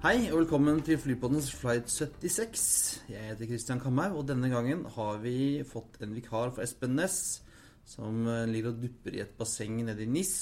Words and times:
Hei 0.00 0.30
og 0.30 0.38
velkommen 0.38 0.78
til 0.80 0.96
Flypoddens 0.96 1.50
Flight 1.52 1.90
76. 1.92 2.60
Jeg 3.12 3.20
heter 3.20 3.50
Christian 3.50 3.82
Kamhaug, 3.82 4.14
og 4.16 4.30
denne 4.30 4.48
gangen 4.48 4.86
har 4.94 5.18
vi 5.20 5.60
fått 5.68 5.98
en 6.00 6.14
vikar 6.16 6.54
for 6.56 6.64
Espen 6.64 6.94
Næss, 6.96 7.42
som 7.84 8.22
eh, 8.24 8.46
ligger 8.48 8.70
og 8.70 8.78
dupper 8.80 9.18
i 9.18 9.20
et 9.20 9.34
basseng 9.36 9.82
nede 9.84 10.06
i 10.06 10.08
NIS. 10.08 10.32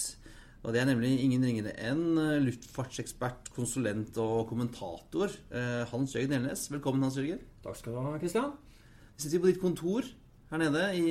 Og 0.62 0.70
det 0.70 0.84
er 0.84 0.86
nemlig 0.86 1.10
ingen 1.24 1.42
ringere 1.42 1.74
enn 1.90 2.22
eh, 2.22 2.36
luftfartsekspert, 2.44 3.50
konsulent 3.56 4.22
og 4.22 4.46
kommentator 4.52 5.34
eh, 5.50 5.82
Hans 5.90 6.14
Jørgen 6.14 6.38
Elnes. 6.38 6.68
Velkommen, 6.70 7.02
Hans 7.02 7.18
Jørgen. 7.18 7.42
Takk 7.66 7.82
skal 7.82 7.98
du 7.98 8.02
ha, 8.04 8.14
Kristian. 8.22 8.54
Vi 9.16 9.26
sitter 9.26 9.42
på 9.42 9.50
ditt 9.50 9.62
kontor 9.64 10.06
her 10.52 10.62
nede 10.62 10.86
i 11.02 11.08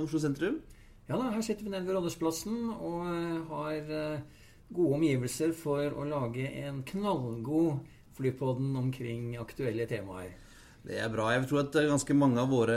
Oslo 0.00 0.24
sentrum. 0.24 0.62
Ja 1.04 1.20
da, 1.20 1.34
her 1.36 1.44
sitter 1.44 1.68
vi 1.68 1.76
nede 1.76 1.84
ved 1.84 2.00
Rådhusplassen 2.00 2.62
og 2.80 3.04
har 3.52 4.24
gode 4.70 4.98
omgivelser 5.00 5.54
for 5.56 5.96
å 5.98 6.06
lage 6.08 6.46
en 6.64 6.82
knallgod 6.86 7.80
flypodden 8.20 8.76
omkring 8.76 9.34
aktuelle 9.40 9.86
temaer. 9.90 10.36
Det 10.80 10.96
er 10.96 11.10
bra. 11.12 11.26
Jeg 11.34 11.44
tror 11.50 11.58
at 11.60 11.74
eh, 11.76 11.88
ganske 11.90 12.14
mange 12.16 12.40
av 12.40 12.48
våre 12.48 12.76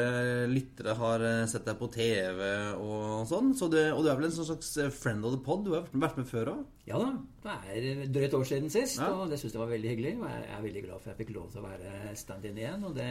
lyttere 0.51 0.91
har 0.99 1.21
eh, 1.23 1.45
sett 1.47 1.63
deg 1.69 1.77
på 1.79 1.87
TV 1.93 2.41
og 2.75 3.23
sånn. 3.29 3.53
Så 3.55 3.69
det, 3.71 3.85
og 3.95 4.03
du 4.03 4.09
er 4.11 4.17
vel 4.19 4.27
en 4.27 4.33
sånn 4.35 4.49
slags 4.49 4.73
eh, 4.83 4.89
friend 4.91 5.23
of 5.23 5.31
the 5.37 5.39
pod? 5.45 5.63
Du 5.63 5.71
har 5.71 5.87
vært 5.87 6.19
med 6.19 6.27
før 6.27 6.51
òg? 6.51 6.65
Ja 6.89 6.99
da, 6.99 7.13
det 7.45 7.55
er 7.77 8.03
drøyt 8.11 8.35
år 8.41 8.43
siden 8.49 8.67
sist, 8.73 8.99
Ja. 8.99 9.07
og 9.15 9.31
det 9.31 9.39
syns 9.39 9.55
jeg 9.55 9.63
var 9.63 9.71
veldig 9.71 9.93
hyggelig. 9.93 10.13
Og 10.19 10.27
jeg 10.27 10.51
er 10.51 10.65
veldig 10.67 10.83
glad 10.89 10.99
for 10.99 11.07
at 11.07 11.13
jeg 11.15 11.21
fikk 11.23 11.35
lov 11.37 11.47
til 11.53 11.63
å 11.63 11.67
være 11.69 12.15
stand-in 12.19 12.59
igjen. 12.59 12.83
Og, 12.89 12.99
det, 12.99 13.09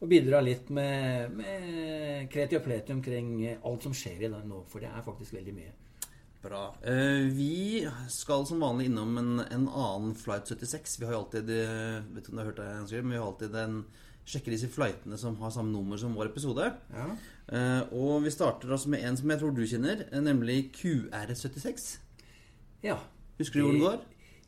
og 0.00 0.08
bidra 0.14 0.40
litt 0.48 0.72
med, 0.72 1.36
med 1.42 2.28
kreti 2.32 2.56
og 2.56 2.64
pleti 2.64 2.96
omkring 2.96 3.34
alt 3.60 3.84
som 3.84 3.92
skjer 3.92 4.24
i 4.24 4.32
den 4.32 4.48
nå, 4.48 4.64
for 4.72 4.80
det 4.80 4.88
er 4.88 5.04
faktisk 5.04 5.36
veldig 5.36 5.58
mye. 5.60 5.74
Bra. 6.44 6.62
Eh, 6.84 7.24
vi 7.32 7.86
skal 8.12 8.44
som 8.46 8.60
vanlig 8.60 8.90
innom 8.90 9.16
en, 9.18 9.38
en 9.40 9.68
annen 9.68 10.14
Flight 10.18 10.50
76. 10.50 10.98
Vi 11.00 11.06
har 11.08 11.14
jo 11.16 11.22
alltid 11.22 11.52
eh, 11.54 12.02
Vet 12.12 12.26
du 12.26 12.32
om 12.32 12.36
du 12.36 12.42
har 12.42 12.50
hørt 12.50 12.60
det, 12.60 12.66
Jørgen, 12.92 13.08
men 13.08 13.16
vi 13.16 13.20
har 13.22 13.30
alltid 13.30 13.56
en 13.62 13.78
sjekker 14.24 14.54
disse 14.54 14.68
flightene 14.72 15.18
som 15.20 15.36
har 15.40 15.52
samme 15.52 15.72
nummer 15.72 16.00
som 16.00 16.14
vår 16.16 16.30
episode. 16.30 16.70
Ja. 16.92 17.06
Eh, 17.48 17.82
og 17.96 18.24
vi 18.24 18.32
starter 18.32 18.72
altså 18.72 18.92
med 18.92 19.04
en 19.04 19.18
som 19.20 19.32
jeg 19.32 19.40
tror 19.40 19.56
du 19.56 19.64
kjenner, 19.68 20.06
nemlig 20.20 20.70
QR76. 20.76 21.90
ja. 22.84 23.00
Husker 23.34 23.58
du 23.58 23.64
hvor 23.64 23.72
den 23.74 23.82
går? 23.82 24.02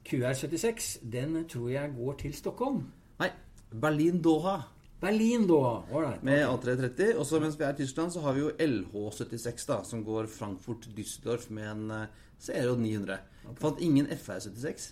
QR76, 0.07 0.93
den 1.03 1.41
tror 1.51 1.71
jeg 1.73 1.95
går 1.97 2.13
til 2.21 2.35
Stockholm. 2.39 2.85
Nei, 3.19 3.33
Berlin-Doha. 3.73 4.61
Berlin, 5.01 5.47
da. 5.49 5.85
Right, 5.93 6.23
Med 6.25 6.47
A330. 6.47 7.17
Og 7.21 7.27
så 7.29 7.41
mens 7.43 7.59
vi 7.59 7.67
er 7.67 7.75
i 7.75 7.81
Tyskland, 7.83 8.13
så 8.15 8.23
har 8.25 8.37
vi 8.37 8.45
jo 8.47 8.53
LH76, 8.59 9.67
da, 9.69 9.81
som 9.85 10.05
går 10.07 10.31
Frankfurt-Düsseldorf 10.33 11.51
med 11.53 11.71
en 11.71 11.91
eh, 11.99 12.23
CRO 12.41 12.77
900. 12.81 13.19
Fant 13.61 13.83
ingen 13.85 14.09
FR76. 14.17 14.91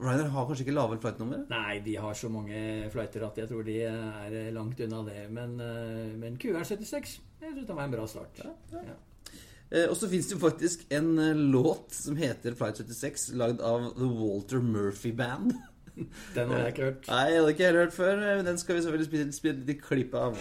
Ryanair 0.00 0.30
har 0.32 0.46
kanskje 0.48 0.64
ikke 0.64 0.74
lavere 0.78 1.00
flightnummer? 1.02 1.44
Nei, 1.50 1.80
de 1.84 1.98
har 2.00 2.16
så 2.16 2.30
mange 2.32 2.88
flighter 2.92 3.26
at 3.26 3.36
jeg 3.42 3.50
tror 3.50 3.66
de 3.66 3.76
er 3.84 4.38
langt 4.56 4.80
unna 4.80 5.02
det. 5.10 5.26
Men, 5.28 5.58
eh, 5.60 6.16
men 6.16 6.38
QR76, 6.40 7.18
jeg 7.42 7.52
synes 7.52 7.66
det 7.66 7.76
var 7.76 7.84
en 7.84 7.96
bra 7.98 8.06
start. 8.08 8.44
Ja. 8.72 8.96
Eh, 9.70 9.86
og 9.86 9.96
så 9.96 10.08
fins 10.10 10.26
det 10.26 10.34
jo 10.34 10.42
faktisk 10.42 10.86
en 10.90 11.12
eh, 11.18 11.36
låt 11.36 11.92
som 11.94 12.16
heter 12.18 12.56
Flight 12.58 12.80
76, 12.80 13.28
lagd 13.38 13.60
av 13.62 13.92
The 13.98 14.08
Walter 14.08 14.62
Murphy 14.64 15.12
Band. 15.12 15.54
Den 16.34 16.48
har 16.50 16.58
jeg 16.64 16.72
ikke 16.74 16.82
hørt. 16.88 17.08
Nei, 17.08 17.20
jeg 17.30 17.40
hadde 17.40 17.50
ikke 17.54 17.64
heller 17.64 17.84
hørt 17.84 17.92
før. 17.96 18.16
men 18.36 18.46
Den 18.46 18.58
skal 18.58 18.76
vi 18.76 18.82
selvfølgelig 18.82 19.06
spille, 19.10 19.32
spille 19.32 19.60
et 19.60 19.66
lite 19.66 19.80
klipp 19.88 20.14
av. 20.14 20.36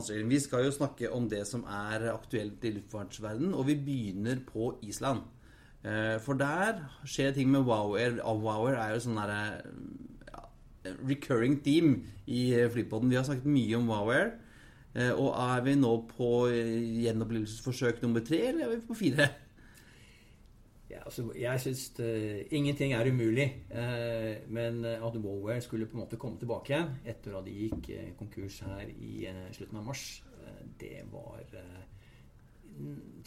Men 0.00 0.06
Hans 0.06 0.14
Jørgen, 0.14 0.30
vi 0.32 0.38
skal 0.40 0.64
jo 0.64 0.72
snakke 0.72 1.08
om 1.12 1.26
det 1.28 1.42
som 1.44 1.60
er 1.68 2.06
aktuelt 2.14 2.62
i 2.64 2.70
luftfartsverdenen, 2.72 3.52
og 3.52 3.66
vi 3.68 3.74
begynner 3.76 4.38
på 4.46 4.78
Island. 4.80 5.26
Eh, 5.84 6.16
For 6.24 6.32
der 6.40 6.80
skjer 7.04 7.34
ting 7.36 7.50
med 7.50 7.66
Wow 7.68 7.98
Air. 7.98 8.16
Og 8.24 8.40
Wow 8.40 8.68
Air 8.70 8.78
er 8.80 8.94
jo 8.94 9.02
sånn 9.04 9.18
derre 9.20 9.60
ja, 10.30 10.40
recurring 11.04 11.58
theme 11.60 12.00
i 12.26 12.54
Flypoden. 12.72 13.10
Vi 13.10 13.18
har 13.18 13.26
snakket 13.28 13.44
mye 13.44 13.76
om 13.76 13.92
Wow 13.92 14.14
Eh, 14.94 15.12
Og 15.12 15.36
er 15.36 15.60
vi 15.62 15.76
nå 15.76 15.92
på 16.16 16.48
eh, 16.48 17.04
gjenopplevelsesforsøk 17.04 18.00
nummer 18.02 18.24
tre, 18.24 18.48
eller 18.48 18.64
er 18.64 18.72
vi 18.72 18.86
på 18.88 18.96
fire? 18.96 19.28
Ja, 20.90 21.04
altså, 21.06 21.28
jeg 21.38 21.60
syns 21.62 21.84
ingenting 22.50 22.92
er 22.96 23.06
umulig. 23.06 23.44
eh, 23.70 24.40
men 24.50 24.84
at 24.84 25.16
Woware 25.22 25.60
skulle 25.62 25.86
på 25.86 25.94
en 25.96 26.02
måte 26.04 26.18
komme 26.18 26.38
tilbake 26.40 26.72
igjen 26.74 26.96
etter 27.06 27.36
at 27.38 27.44
de 27.46 27.52
gikk 27.68 27.90
eh, 27.94 28.08
konkurs 28.18 28.60
her 28.66 28.88
i 28.90 29.26
eh, 29.30 29.44
slutten 29.54 29.78
av 29.78 29.84
mars, 29.86 30.22
eh, 30.42 30.64
det 30.80 31.04
var 31.12 31.44
eh, 31.54 31.84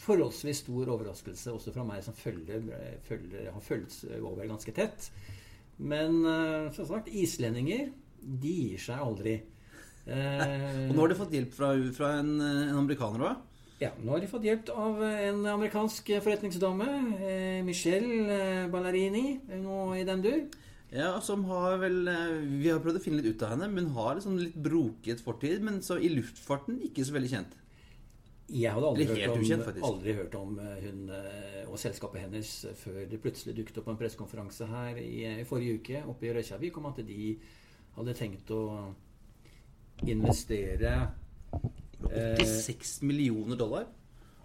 forholdsvis 0.02 0.60
stor 0.64 0.90
overraskelse 0.96 1.52
også 1.54 1.72
fra 1.74 1.84
meg 1.86 2.02
som 2.04 2.14
følger, 2.18 2.62
eh, 2.74 2.98
følger, 3.06 3.50
har 3.54 3.64
fulgt 3.64 4.04
Woware 4.20 4.48
ganske 4.50 4.72
tett. 4.76 5.08
Men 5.78 6.20
eh, 6.26 6.68
som 6.76 6.86
sagt, 6.86 7.08
islendinger 7.08 7.88
de 8.20 8.54
gir 8.60 8.78
seg 8.90 9.00
aldri. 9.08 9.38
Eh, 10.04 10.90
Og 10.90 10.90
nå 10.92 11.00
har 11.00 11.08
du 11.08 11.14
fått 11.16 11.30
hjelp 11.32 11.54
fra, 11.56 11.70
fra 11.96 12.10
en, 12.18 12.34
eh, 12.36 12.66
en 12.68 12.76
amerikaner 12.82 13.22
òg. 13.24 13.38
Ja, 13.82 13.90
nå 14.00 14.14
har 14.14 14.22
de 14.22 14.30
fått 14.30 14.44
hjelp 14.46 14.70
av 14.70 15.00
en 15.02 15.40
amerikansk 15.50 16.12
forretningsdame, 16.22 16.86
eh, 17.18 17.64
Michelle 17.66 18.68
Ballerini, 18.70 19.40
nå 19.60 19.80
i 19.98 20.04
den 20.06 20.22
dur. 20.22 20.44
Ja, 20.94 21.20
som 21.20 21.42
har 21.48 21.80
vel 21.82 22.06
eh, 22.06 22.36
Vi 22.62 22.70
har 22.70 22.78
prøvd 22.82 23.00
å 23.00 23.02
finne 23.02 23.18
litt 23.18 23.34
ut 23.34 23.42
av 23.42 23.56
henne, 23.56 23.66
men 23.72 23.88
hun 23.88 23.96
har 23.98 24.14
liksom 24.14 24.38
litt 24.38 24.54
broket 24.54 25.22
fortid. 25.24 25.62
Men 25.64 25.82
så 25.82 25.98
i 25.98 26.12
luftfarten 26.12 26.78
ikke 26.86 27.06
så 27.06 27.16
veldig 27.16 27.30
kjent. 27.32 27.56
Jeg 28.44 28.70
hadde 28.76 28.86
aldri, 28.86 29.06
hørt, 29.08 29.32
om, 29.32 29.40
ukjent, 29.40 29.84
aldri 29.88 30.14
hørt 30.18 30.34
om 30.36 30.58
eh, 30.60 30.82
hun 30.84 31.06
eh, 31.16 31.62
og 31.64 31.78
selskapet 31.80 32.26
hennes 32.26 32.50
før 32.76 33.06
det 33.08 33.18
plutselig 33.22 33.56
dukket 33.56 33.80
opp 33.80 33.88
på 33.88 33.94
en 33.94 33.98
pressekonferanse 33.98 34.68
her 34.68 35.00
i, 35.00 35.24
eh, 35.24 35.40
i 35.40 35.46
forrige 35.48 35.80
uke 35.80 36.02
oppe 36.12 36.28
i 36.28 36.34
Reykjavik 36.36 36.76
om 36.78 36.90
at 36.90 37.00
de 37.08 37.30
hadde 37.96 38.16
tenkt 38.18 38.52
å 38.54 38.60
investere 40.04 40.92
eh, 40.92 41.64
86 42.10 42.96
millioner 43.02 43.60
dollar, 43.60 43.86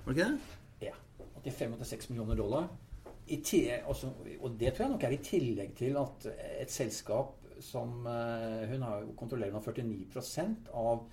var 0.03 0.13
det 0.13 0.19
ikke 0.19 0.29
det? 0.29 0.89
Ja. 0.89 0.95
85-86 1.43 2.11
millioner 2.11 2.39
dollar. 2.39 2.69
Tillegg, 3.29 3.83
også, 3.85 4.07
og 4.41 4.55
det 4.57 4.71
tror 4.73 4.87
jeg 4.87 4.93
nok 4.95 5.03
er 5.05 5.13
i 5.13 5.21
tillegg 5.21 5.75
til 5.77 5.97
at 6.01 6.23
et 6.63 6.71
selskap 6.73 7.35
som 7.61 8.07
eh, 8.07 8.63
Hun 8.71 8.85
har 8.87 9.03
kontrollerer 9.19 9.53
nå 9.53 9.59
49% 9.61 10.71
av 10.79 11.03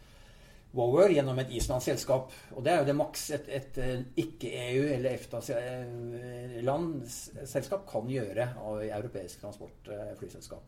Wower 0.76 1.08
gjennom 1.12 1.38
et 1.40 1.50
islandsk 1.56 1.86
selskap. 1.90 2.32
Og 2.52 2.64
det 2.64 2.70
er 2.72 2.78
jo 2.82 2.88
det 2.88 2.96
maks 2.98 3.30
et, 3.36 3.46
et 3.48 3.78
eh, 3.80 4.00
ikke-EU- 4.24 4.94
eller 4.94 5.10
EFTA-land-selskap 5.16 7.82
kan 7.88 8.04
gjøre 8.10 8.44
av 8.60 8.74
europeisk 8.84 9.40
transportflyselskap. 9.44 10.64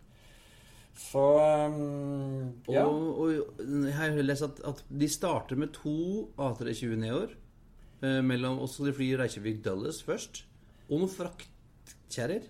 Så 0.98 1.24
um, 1.70 2.48
ja. 2.66 2.84
Og, 2.84 3.20
og 3.22 3.32
jeg 3.86 3.94
har 3.94 4.16
lest 4.24 4.46
at, 4.48 4.58
at 4.66 4.82
de 4.90 5.08
starter 5.08 5.58
med 5.60 5.70
to 5.76 6.26
A320 6.34 6.96
Neoer. 6.98 7.36
Eh, 8.02 8.20
mellom, 8.22 8.60
og 8.62 8.68
så 8.68 8.74
skal 8.78 8.90
de 8.90 8.94
flyr 8.98 9.20
Reykjavik 9.22 9.64
Dulles 9.64 10.02
først. 10.06 10.44
Og 10.88 11.00
noen 11.00 11.10
fraktkjerrer. 11.10 12.46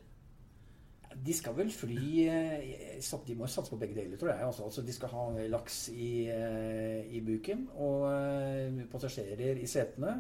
De 1.19 1.35
skal 1.35 1.55
vel 1.57 1.71
fly 1.73 2.11
eh, 2.31 2.99
De 3.27 3.37
må 3.37 3.49
satse 3.51 3.73
på 3.73 3.79
begge 3.81 3.97
deler, 3.97 4.19
tror 4.21 4.33
jeg. 4.33 4.45
Altså, 4.47 4.67
altså 4.69 4.85
De 4.87 4.95
skal 4.95 5.13
ha 5.13 5.47
laks 5.51 5.79
i, 5.93 6.11
eh, 6.33 7.09
i 7.17 7.23
buken 7.25 7.67
og 7.77 8.09
eh, 8.13 8.85
passasjerer 8.93 9.61
i 9.61 9.69
setene. 9.71 10.19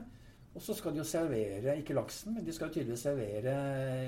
Og 0.56 0.62
så 0.64 0.74
skal 0.74 0.94
de 0.94 1.02
jo 1.02 1.06
servere 1.06 1.76
ikke 1.78 1.94
laksen, 1.94 2.34
men 2.34 2.46
de 2.46 2.54
skal 2.54 2.68
jo 2.68 2.78
tydeligvis 2.78 3.04
servere 3.06 3.58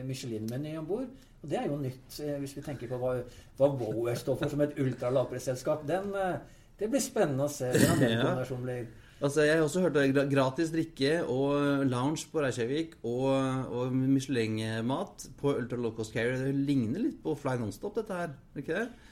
Michelin-meny 0.09 0.73
om 0.81 0.89
bord. 0.89 1.11
Og 1.41 1.51
det 1.51 1.59
er 1.61 1.69
jo 1.71 1.77
nytt, 1.81 2.17
eh, 2.25 2.39
hvis 2.41 2.57
vi 2.57 2.65
tenker 2.65 2.91
på 2.91 2.99
hva, 3.01 3.13
hva 3.59 3.69
Wower 3.81 4.17
står 4.19 4.41
for 4.41 4.53
som 4.53 4.65
et 4.65 4.75
ultralavprisselskap. 4.81 5.85
Eh, 5.89 6.41
det 6.81 6.89
blir 6.91 7.05
spennende 7.05 7.47
å 7.47 7.53
se 7.53 7.71
hvordan 7.71 8.03
den 8.03 8.17
kombinasjonen 8.25 8.67
blir. 8.67 8.91
Altså, 9.21 9.45
Jeg 9.45 9.59
har 9.59 9.67
også 9.67 9.83
hørt 9.85 10.31
gratis 10.33 10.71
drikke 10.73 11.13
og 11.29 11.85
lounge 11.85 12.25
på 12.33 12.41
Reykjavik 12.41 12.95
og, 13.05 13.29
og 13.69 13.93
Michelin-mat 13.93 15.27
på 15.41 15.55
Ultra 15.61 15.77
Low 15.77 15.93
Cost 15.97 16.17
Carrier. 16.17 16.41
Det 16.41 16.55
ligner 16.57 17.05
litt 17.05 17.21
på 17.23 17.37
Fly 17.37 17.59
Nonstop, 17.61 17.99
dette 18.01 18.17
her. 18.17 18.33
er 18.33 18.65
Ikke 18.65 18.79
det? 18.81 19.10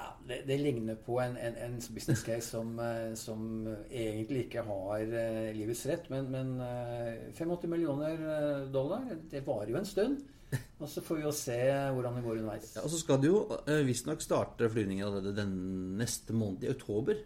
Ja, 0.00 0.14
det, 0.28 0.38
det 0.48 0.56
ligner 0.62 0.96
på 0.96 1.18
en, 1.20 1.34
en, 1.36 1.56
en 1.60 1.74
business 1.92 2.22
case 2.24 2.46
som, 2.48 2.72
eh, 2.80 3.12
som 3.20 3.42
egentlig 3.90 4.46
ikke 4.46 4.64
har 4.64 5.02
eh, 5.04 5.50
livets 5.56 5.82
rett. 5.90 6.08
Men, 6.12 6.30
men 6.32 6.54
eh, 6.64 7.34
85 7.36 7.68
millioner 7.68 8.16
eh, 8.16 8.62
dollar, 8.72 9.04
det 9.30 9.44
varer 9.44 9.74
jo 9.74 9.80
en 9.82 9.88
stund. 9.88 10.22
Og 10.80 10.88
så 10.88 11.02
får 11.04 11.20
vi 11.20 11.26
jo 11.26 11.32
se 11.36 11.58
hvordan 11.94 12.16
det 12.16 12.24
går 12.24 12.40
underveis. 12.40 12.72
Ja, 12.74 12.82
og 12.86 12.90
så 12.90 12.98
skal 13.02 13.20
det 13.22 13.28
jo 13.28 13.42
visstnok 13.86 14.24
starte 14.24 14.70
flyvninger 14.72 15.06
allerede 15.06 15.36
den 15.36 15.52
neste 16.00 16.34
måned, 16.34 16.64
i 16.64 16.72
oktober, 16.72 17.20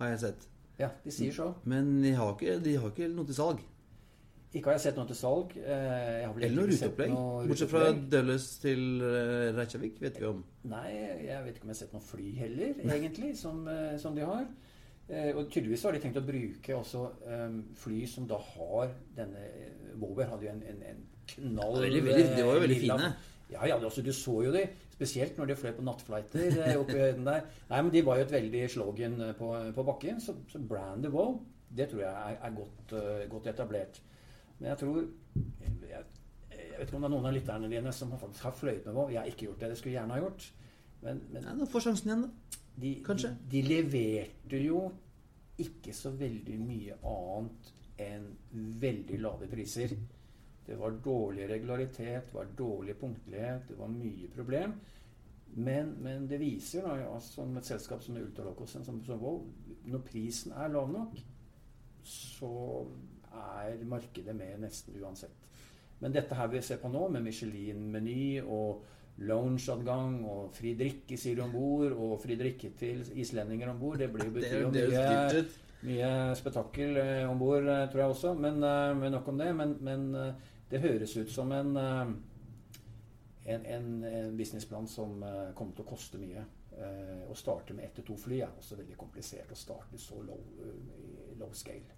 har 0.00 0.14
jeg 0.14 0.22
sett. 0.24 0.48
Ja, 0.80 0.88
de 1.04 1.12
sier 1.14 1.34
så. 1.36 1.52
Men 1.68 1.98
de 2.02 2.16
har 2.16 2.32
ikke, 2.34 2.56
de 2.64 2.78
har 2.80 2.90
ikke 2.94 3.10
noe 3.12 3.28
til 3.28 3.38
salg. 3.38 3.62
Ikke 4.56 4.70
har 4.70 4.78
jeg 4.78 4.84
sett 4.86 4.96
noe 4.96 5.08
til 5.10 5.18
salg. 5.18 5.50
Eh, 5.60 6.22
Eller 6.24 6.54
noe 6.56 6.68
ruteopplegg. 6.70 7.10
Bortsett 7.50 7.68
fra. 7.72 7.82
Dulles 8.14 8.46
til 8.62 8.84
eh, 9.04 9.50
Reykjavik, 9.58 9.98
vet 10.00 10.16
vi 10.22 10.28
om. 10.30 10.40
Nei, 10.72 10.86
jeg 11.26 11.42
vet 11.44 11.58
ikke 11.58 11.66
om 11.66 11.72
jeg 11.72 11.76
har 11.76 11.80
sett 11.82 11.92
noe 11.98 12.06
fly 12.08 12.28
heller, 12.38 12.80
egentlig, 12.86 13.34
som, 13.44 13.60
eh, 13.68 13.98
som 14.00 14.16
de 14.16 14.24
har. 14.28 14.46
Og 15.08 15.46
tydeligvis 15.48 15.82
har 15.88 15.94
de 15.96 16.00
tenkt 16.02 16.18
å 16.20 16.24
bruke 16.24 16.74
også 16.76 17.06
fly 17.80 18.02
som 18.12 18.26
da 18.28 18.36
har 18.44 18.90
denne 19.16 19.40
Wower 20.02 20.28
hadde 20.28 20.44
jo 20.44 20.50
en, 20.52 20.58
en, 20.68 20.82
en 20.90 20.98
knall 21.32 21.78
Veldig, 21.80 22.02
veldig, 22.04 22.26
de 22.36 22.42
var 22.44 22.58
jo 22.58 22.64
veldig 22.66 22.76
lilla- 22.82 22.98
fine. 23.00 23.14
Ja, 23.48 23.62
ja, 23.70 23.78
altså, 23.80 24.02
du 24.04 24.10
så 24.12 24.34
jo 24.44 24.50
de. 24.52 24.66
Spesielt 24.92 25.38
når 25.40 25.48
de 25.48 25.56
fløy 25.56 25.72
på 25.78 25.84
nattflighter 25.86 26.58
eh, 26.60 26.74
oppe 26.76 26.92
i 26.98 27.00
høyden 27.06 27.24
der. 27.24 27.46
Nei, 27.70 27.80
men 27.86 27.88
De 27.94 28.02
var 28.04 28.18
jo 28.20 28.26
et 28.26 28.34
veldig 28.36 28.66
slogan 28.74 29.16
på, 29.38 29.48
på 29.78 29.86
bakken. 29.88 30.20
Så, 30.20 30.34
så 30.52 30.60
brandet 30.60 31.12
Wow, 31.14 31.38
det 31.72 31.88
tror 31.88 32.02
jeg 32.04 32.12
er, 32.12 32.36
er 32.44 32.54
godt, 32.58 32.92
uh, 32.92 33.24
godt 33.32 33.48
etablert. 33.54 34.02
Men 34.58 34.70
jeg 34.72 34.80
tror 34.82 35.00
jeg, 35.02 36.04
jeg 36.50 36.78
vet 36.78 36.86
ikke 36.86 36.98
om 36.98 37.04
det 37.04 37.08
er 37.08 37.14
noen 37.16 37.28
av 37.30 37.34
lytterne 37.36 37.70
dine 37.70 37.92
som 37.94 38.14
faktisk 38.18 38.48
har 38.48 38.92
Wow. 38.92 39.10
Jeg 39.10 39.20
har 39.20 39.30
ikke 39.30 39.48
gjort 39.48 39.60
det. 39.60 39.70
Det 39.70 39.78
skulle 39.78 39.94
jeg 39.94 40.00
gjerne 40.00 40.16
ha 40.16 40.22
gjort. 40.22 40.52
Men, 41.02 41.22
men 41.32 41.46
Ja, 41.46 41.66
får 41.70 41.86
sjansen 41.86 42.10
igjen, 42.10 42.22
da. 42.26 42.60
de, 42.82 42.92
kanskje. 43.06 43.32
De, 43.42 43.50
de 43.54 43.62
leverte 43.68 44.62
jo 44.62 44.82
ikke 45.58 45.94
så 45.94 46.10
veldig 46.14 46.58
mye 46.62 46.98
annet 47.06 47.72
enn 47.98 48.28
veldig 48.82 49.18
lave 49.22 49.48
priser. 49.50 49.94
Det 50.68 50.76
var 50.78 50.98
dårlig 51.02 51.48
regularitet, 51.50 52.28
det 52.28 52.34
var 52.34 52.50
dårlig 52.58 52.94
punktlighet, 53.00 53.70
det 53.70 53.78
var 53.78 53.90
mye 53.90 54.28
problem. 54.34 54.74
Men, 55.56 55.94
men 56.04 56.26
det 56.28 56.38
viser, 56.42 56.84
da, 56.84 56.98
ja, 57.00 57.14
som 57.24 57.56
et 57.56 57.66
selskap 57.66 58.02
som 58.04 58.18
Ultralocos, 58.20 58.76
som, 58.84 59.00
som 59.02 59.22
Wow, 59.22 59.46
når 59.88 60.04
prisen 60.06 60.52
er 60.52 60.70
lav 60.70 60.90
nok, 60.92 61.16
så 62.04 62.50
er 63.32 63.84
markedet 63.88 64.36
med 64.36 64.62
nesten 64.62 64.96
uansett. 65.02 65.46
Men 65.98 66.14
dette 66.14 66.36
her 66.38 66.50
vi 66.52 66.62
ser 66.62 66.78
på 66.82 66.90
nå, 66.92 67.08
med 67.10 67.24
Michelin-meny 67.26 68.40
og 68.44 68.84
loungeadgang 69.26 70.20
og 70.30 70.52
fri 70.54 70.76
drikke, 70.78 71.18
sier 71.18 71.40
du 71.40 71.42
om 71.42 71.54
bord, 71.54 71.96
og 71.96 72.20
fri 72.22 72.36
drikke 72.38 72.70
til 72.78 73.02
islendinger 73.18 73.72
om 73.72 73.80
bord, 73.80 73.98
det 73.98 74.12
blir 74.14 74.30
betyr 74.36 74.62
jo 74.62 74.74
mye 74.74 75.48
mye 75.86 76.34
spetakkel 76.38 76.96
eh, 76.96 77.30
om 77.30 77.38
bord, 77.38 77.66
eh, 77.68 77.86
tror 77.90 78.02
jeg 78.02 78.14
også. 78.14 78.34
Men, 78.34 78.62
eh, 78.62 78.96
men 78.98 79.12
nok 79.12 79.28
om 79.28 79.38
det. 79.38 79.52
Men, 79.56 79.76
men 79.80 80.08
det 80.70 80.80
høres 80.80 81.16
ut 81.16 81.30
som 81.30 81.52
en, 81.52 81.76
en, 81.76 83.66
en, 83.66 84.04
en 84.04 84.36
businessplan 84.36 84.88
som 84.88 85.22
kommer 85.54 85.74
til 85.74 85.86
å 85.86 85.88
koste 85.88 86.20
mye. 86.20 86.44
Å 87.28 87.34
starte 87.34 87.74
med 87.74 87.88
ett 87.88 87.96
til 87.98 88.06
to 88.06 88.16
fly 88.20 88.42
er 88.44 88.58
også 88.58 88.76
veldig 88.78 88.98
komplisert. 88.98 89.50
Å 89.50 89.58
starte 89.58 89.98
så 89.98 90.20
low, 90.22 90.42
low 91.40 91.54
scale. 91.56 91.97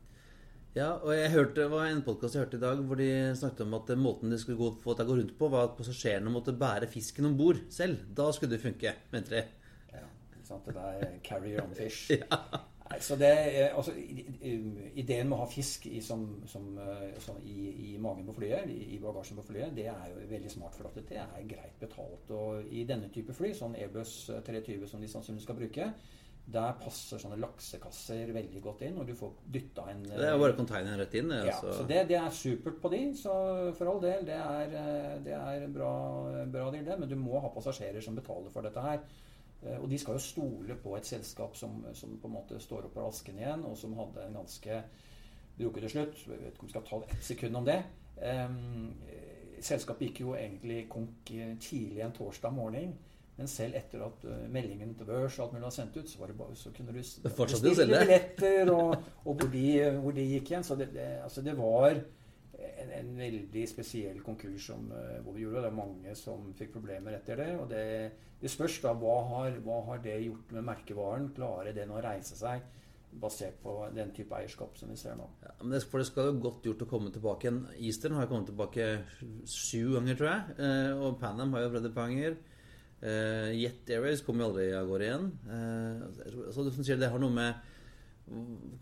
Ja, 0.70 0.92
og 1.02 1.10
jeg 1.16 1.30
hørte, 1.32 1.56
det 1.58 1.70
var 1.72 1.88
en 1.90 2.02
podkast 2.06 2.36
jeg 2.36 2.44
hørte 2.44 2.58
i 2.60 2.62
dag 2.62 2.80
hvor 2.86 2.98
de 3.00 3.06
snakket 3.34 3.64
om 3.64 3.72
at 3.80 3.88
måten 3.98 4.30
de 4.30 4.36
skulle 4.38 4.58
gå, 4.60 4.68
få 4.78 4.92
at 4.94 5.00
jeg 5.02 5.08
går 5.08 5.16
gå 5.16 5.20
rundt 5.20 5.32
på, 5.40 5.48
var 5.50 5.64
at 5.66 5.72
passasjerene 5.78 6.30
måtte 6.30 6.54
bære 6.54 6.86
fisken 6.92 7.26
om 7.26 7.34
bord 7.38 7.58
selv. 7.74 8.04
Da 8.14 8.28
skulle 8.36 8.54
det 8.54 8.60
funke, 8.62 8.92
mente 9.10 9.34
de. 9.34 9.40
Ja, 9.90 10.04
ikke 10.36 10.46
sant? 10.46 10.68
Det 10.68 10.76
der 10.76 11.16
carrier 11.26 11.64
on 11.64 11.74
fish. 11.74 12.12
Nei, 12.90 13.00
så 13.02 13.18
det, 13.18 13.32
er- 13.32 13.74
altså, 13.78 13.96
Ideen 13.98 15.28
med 15.30 15.36
å 15.36 15.40
ha 15.42 15.48
fisk 15.50 15.90
i, 15.90 15.98
som, 16.06 16.24
som, 16.50 16.70
eh, 16.82 17.18
som 17.22 17.42
i, 17.42 17.56
i 17.90 17.92
magen 18.02 18.30
på 18.30 18.34
flyet, 18.38 18.70
i, 18.70 18.78
i 18.94 19.02
bagasjen 19.02 19.38
på 19.42 19.48
flyet, 19.50 19.74
det 19.74 19.88
er 19.90 20.08
jo 20.14 20.22
veldig 20.30 20.54
smart. 20.54 20.78
For 20.78 20.86
at 20.90 21.02
det 21.10 21.18
er 21.18 21.50
greit 21.50 21.82
betalt. 21.82 22.30
Og 22.34 22.70
i 22.70 22.86
denne 22.86 23.10
type 23.14 23.34
fly, 23.34 23.50
sånn 23.58 23.74
Airbus 23.78 24.14
320 24.46 24.86
som 24.90 25.02
de 25.02 25.10
sannsynligvis 25.10 25.46
skal 25.50 25.58
bruke, 25.64 25.90
der 26.50 26.72
passer 26.80 27.18
sånne 27.22 27.36
laksekasser 27.38 28.32
veldig 28.34 28.60
godt 28.64 28.80
inn. 28.82 28.96
Og 28.98 29.06
du 29.06 29.14
får 29.14 29.32
dytta 29.54 29.84
en 29.92 30.02
Det 30.02 30.26
er 30.26 30.38
bare 30.40 30.56
containeren 30.58 30.98
rett 30.98 31.14
inn. 31.20 31.30
ja, 31.30 31.54
så, 31.60 31.72
så 31.78 31.84
det, 31.86 32.00
det 32.08 32.16
er 32.18 32.30
supert 32.34 32.80
på 32.82 32.90
de, 32.90 33.02
så 33.14 33.34
for 33.78 33.86
all 33.92 34.00
del. 34.02 34.24
Det 34.26 34.34
er, 34.38 34.74
eh, 34.80 35.18
det 35.24 35.34
er 35.36 35.66
bra, 35.70 35.92
bra 36.50 36.70
deal, 36.74 36.84
det. 36.88 36.98
Men 36.98 37.08
du 37.08 37.16
må 37.20 37.38
ha 37.40 37.52
passasjerer 37.54 38.00
som 38.02 38.16
betaler 38.18 38.50
for 38.50 38.62
dette 38.66 38.80
her. 38.82 39.04
Eh, 39.62 39.76
Og 39.78 39.86
de 39.90 39.98
skal 39.98 40.18
jo 40.18 40.24
stole 40.24 40.74
på 40.82 40.96
et 40.96 41.06
selskap 41.06 41.54
som, 41.56 41.84
som 41.94 42.16
på 42.18 42.26
en 42.30 42.34
måte 42.40 42.58
står 42.60 42.88
opp 42.90 42.96
av 42.98 43.12
asken 43.12 43.38
igjen, 43.38 43.64
og 43.68 43.76
som 43.78 43.94
hadde 43.98 44.26
en 44.26 44.40
ganske 44.42 44.82
Drukket 45.60 45.82
til 45.84 45.90
slutt. 45.92 46.20
Jeg 46.24 46.38
vet 46.40 46.54
ikke 46.54 46.62
om 46.64 46.68
vi 46.68 46.72
skal 46.72 46.84
ta 46.88 46.98
ett 47.12 47.24
sekund 47.26 47.56
om 47.58 47.64
det. 47.66 47.82
Eh, 48.24 48.52
selskapet 49.60 50.06
gikk 50.08 50.20
jo 50.22 50.30
egentlig 50.34 50.86
konk 50.88 51.30
tidlig 51.60 52.00
en 52.00 52.14
torsdag 52.16 52.54
morgen. 52.56 52.94
Men 53.40 53.48
selv 53.48 53.76
etter 53.78 54.02
at 54.04 54.24
uh, 54.28 54.40
meldingen 54.52 54.92
til 54.98 55.08
børs 55.08 55.38
og 55.38 55.46
alt 55.46 55.54
mulig 55.56 55.64
var 55.64 55.72
sendt 55.72 55.94
ut, 55.96 56.08
så, 56.10 56.18
var 56.20 56.28
det 56.28 56.36
bare, 56.36 56.56
så 56.60 56.72
kunne 56.76 56.92
du 56.92 56.98
bestille 57.00 57.86
billetter, 57.88 58.72
og, 58.74 58.90
og 59.24 59.30
hvor, 59.32 59.48
de, 59.48 59.66
hvor 60.02 60.16
de 60.16 60.26
gikk 60.34 60.50
igjen. 60.52 60.66
Så 60.66 60.76
det, 60.76 60.90
det, 60.92 61.06
altså 61.24 61.44
det 61.46 61.54
var 61.56 61.94
en, 61.96 62.90
en 62.98 63.14
veldig 63.16 63.62
spesiell 63.70 64.20
konkurs 64.26 64.66
som, 64.68 64.90
uh, 64.92 65.22
hvor 65.24 65.38
vi 65.38 65.46
gjorde. 65.46 65.64
Det 65.64 65.70
er 65.70 65.78
mange 65.78 66.18
som 66.20 66.50
fikk 66.58 66.74
problemer 66.76 67.16
etter 67.16 67.40
det. 67.40 67.54
Og 67.62 67.64
det, 67.72 67.86
det 68.42 68.52
spørs 68.52 68.76
da 68.84 68.92
hva 69.00 69.16
har, 69.32 69.56
hva 69.64 69.80
har 69.88 70.04
det 70.04 70.18
gjort 70.26 70.52
med 70.58 70.68
merkevaren? 70.68 71.32
Klarer 71.40 71.72
den 71.80 71.96
å 71.96 72.04
reise 72.04 72.36
seg 72.36 72.68
basert 73.24 73.56
på 73.62 73.72
den 73.94 74.12
type 74.14 74.36
eierskap 74.36 74.76
som 74.78 74.92
vi 74.92 74.98
ser 75.00 75.16
nå? 75.18 75.26
Ja, 75.42 75.56
men 75.62 75.74
det, 75.74 75.82
for 75.90 76.02
det 76.02 76.10
skal 76.10 76.30
jo 76.30 76.36
godt 76.44 76.68
gjort 76.68 76.84
å 76.84 76.92
komme 76.92 77.10
tilbake 77.14 77.48
igjen. 77.48 77.64
Eastern 77.80 78.16
har 78.18 78.26
jo 78.26 78.34
kommet 78.34 78.52
tilbake 78.52 78.92
sju 79.48 79.96
ganger, 79.96 80.18
tror 80.20 80.30
jeg. 80.30 80.56
Eh, 80.60 80.92
og 81.00 81.18
Panam 81.22 81.56
har 81.56 81.64
jo 81.64 81.72
prøvd 81.74 81.90
et 81.90 81.96
par 81.96 82.12
ganger. 82.12 82.38
Eh, 83.00 83.50
Jet 83.56 83.90
Airways 83.94 84.20
kommer 84.24 84.44
jo 84.44 84.52
aldri 84.52 84.70
av 84.76 84.88
gårde 84.90 85.06
igjen. 85.06 85.28
Uh, 85.48 86.48
så 86.52 86.64
du 86.66 86.72
som 86.74 86.84
sier, 86.84 87.00
det 87.00 87.08
har 87.08 87.22
noe 87.22 87.32
med 87.32 87.68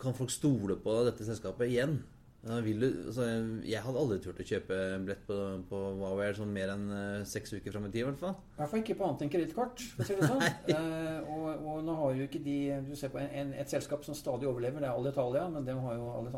Kan 0.02 0.16
folk 0.16 0.32
stole 0.34 0.74
på 0.82 0.96
dette 1.06 1.24
selskapet 1.24 1.70
igjen? 1.70 2.00
Uh, 2.46 2.58
du, 2.62 2.86
altså, 3.08 3.24
jeg 3.66 3.82
hadde 3.82 3.98
aldri 3.98 4.18
turt 4.22 4.38
å 4.42 4.46
kjøpe 4.46 4.76
en 4.94 5.06
billett 5.06 5.24
på, 5.26 5.36
på 5.70 5.78
Wow 5.98 6.20
sånn 6.36 6.52
mer 6.54 6.70
enn 6.70 6.84
eh, 6.94 7.24
seks 7.26 7.56
uker 7.56 7.74
fram 7.74 7.88
i 7.88 7.90
tid, 7.90 8.04
i 8.04 8.06
hvert 8.06 8.20
fall. 8.20 8.36
I 8.54 8.60
hvert 8.60 8.70
fall 8.72 8.82
ikke 8.84 8.96
på 9.00 9.06
annet 9.08 9.24
enn 9.24 9.32
kredittkort. 9.32 9.82
det 9.98 10.18
sånn. 10.22 10.44
Eh, 10.68 11.30
og, 11.32 11.64
og 11.66 11.80
nå 11.86 11.94
har 11.98 12.14
jo 12.14 12.26
ikke 12.28 12.40
de 12.44 12.56
Du 12.86 12.92
ser 12.98 13.10
på 13.10 13.18
en, 13.20 13.30
en, 13.40 13.50
et 13.58 13.70
selskap 13.70 14.04
som 14.06 14.14
stadig 14.16 14.46
overlever, 14.50 14.82
det 14.84 14.90
er 14.90 14.94
Alitalia. 14.98 15.46
Men 15.50 15.66
det 15.66 15.74
har 15.78 15.96
jo 15.98 16.10
alle 16.12 16.30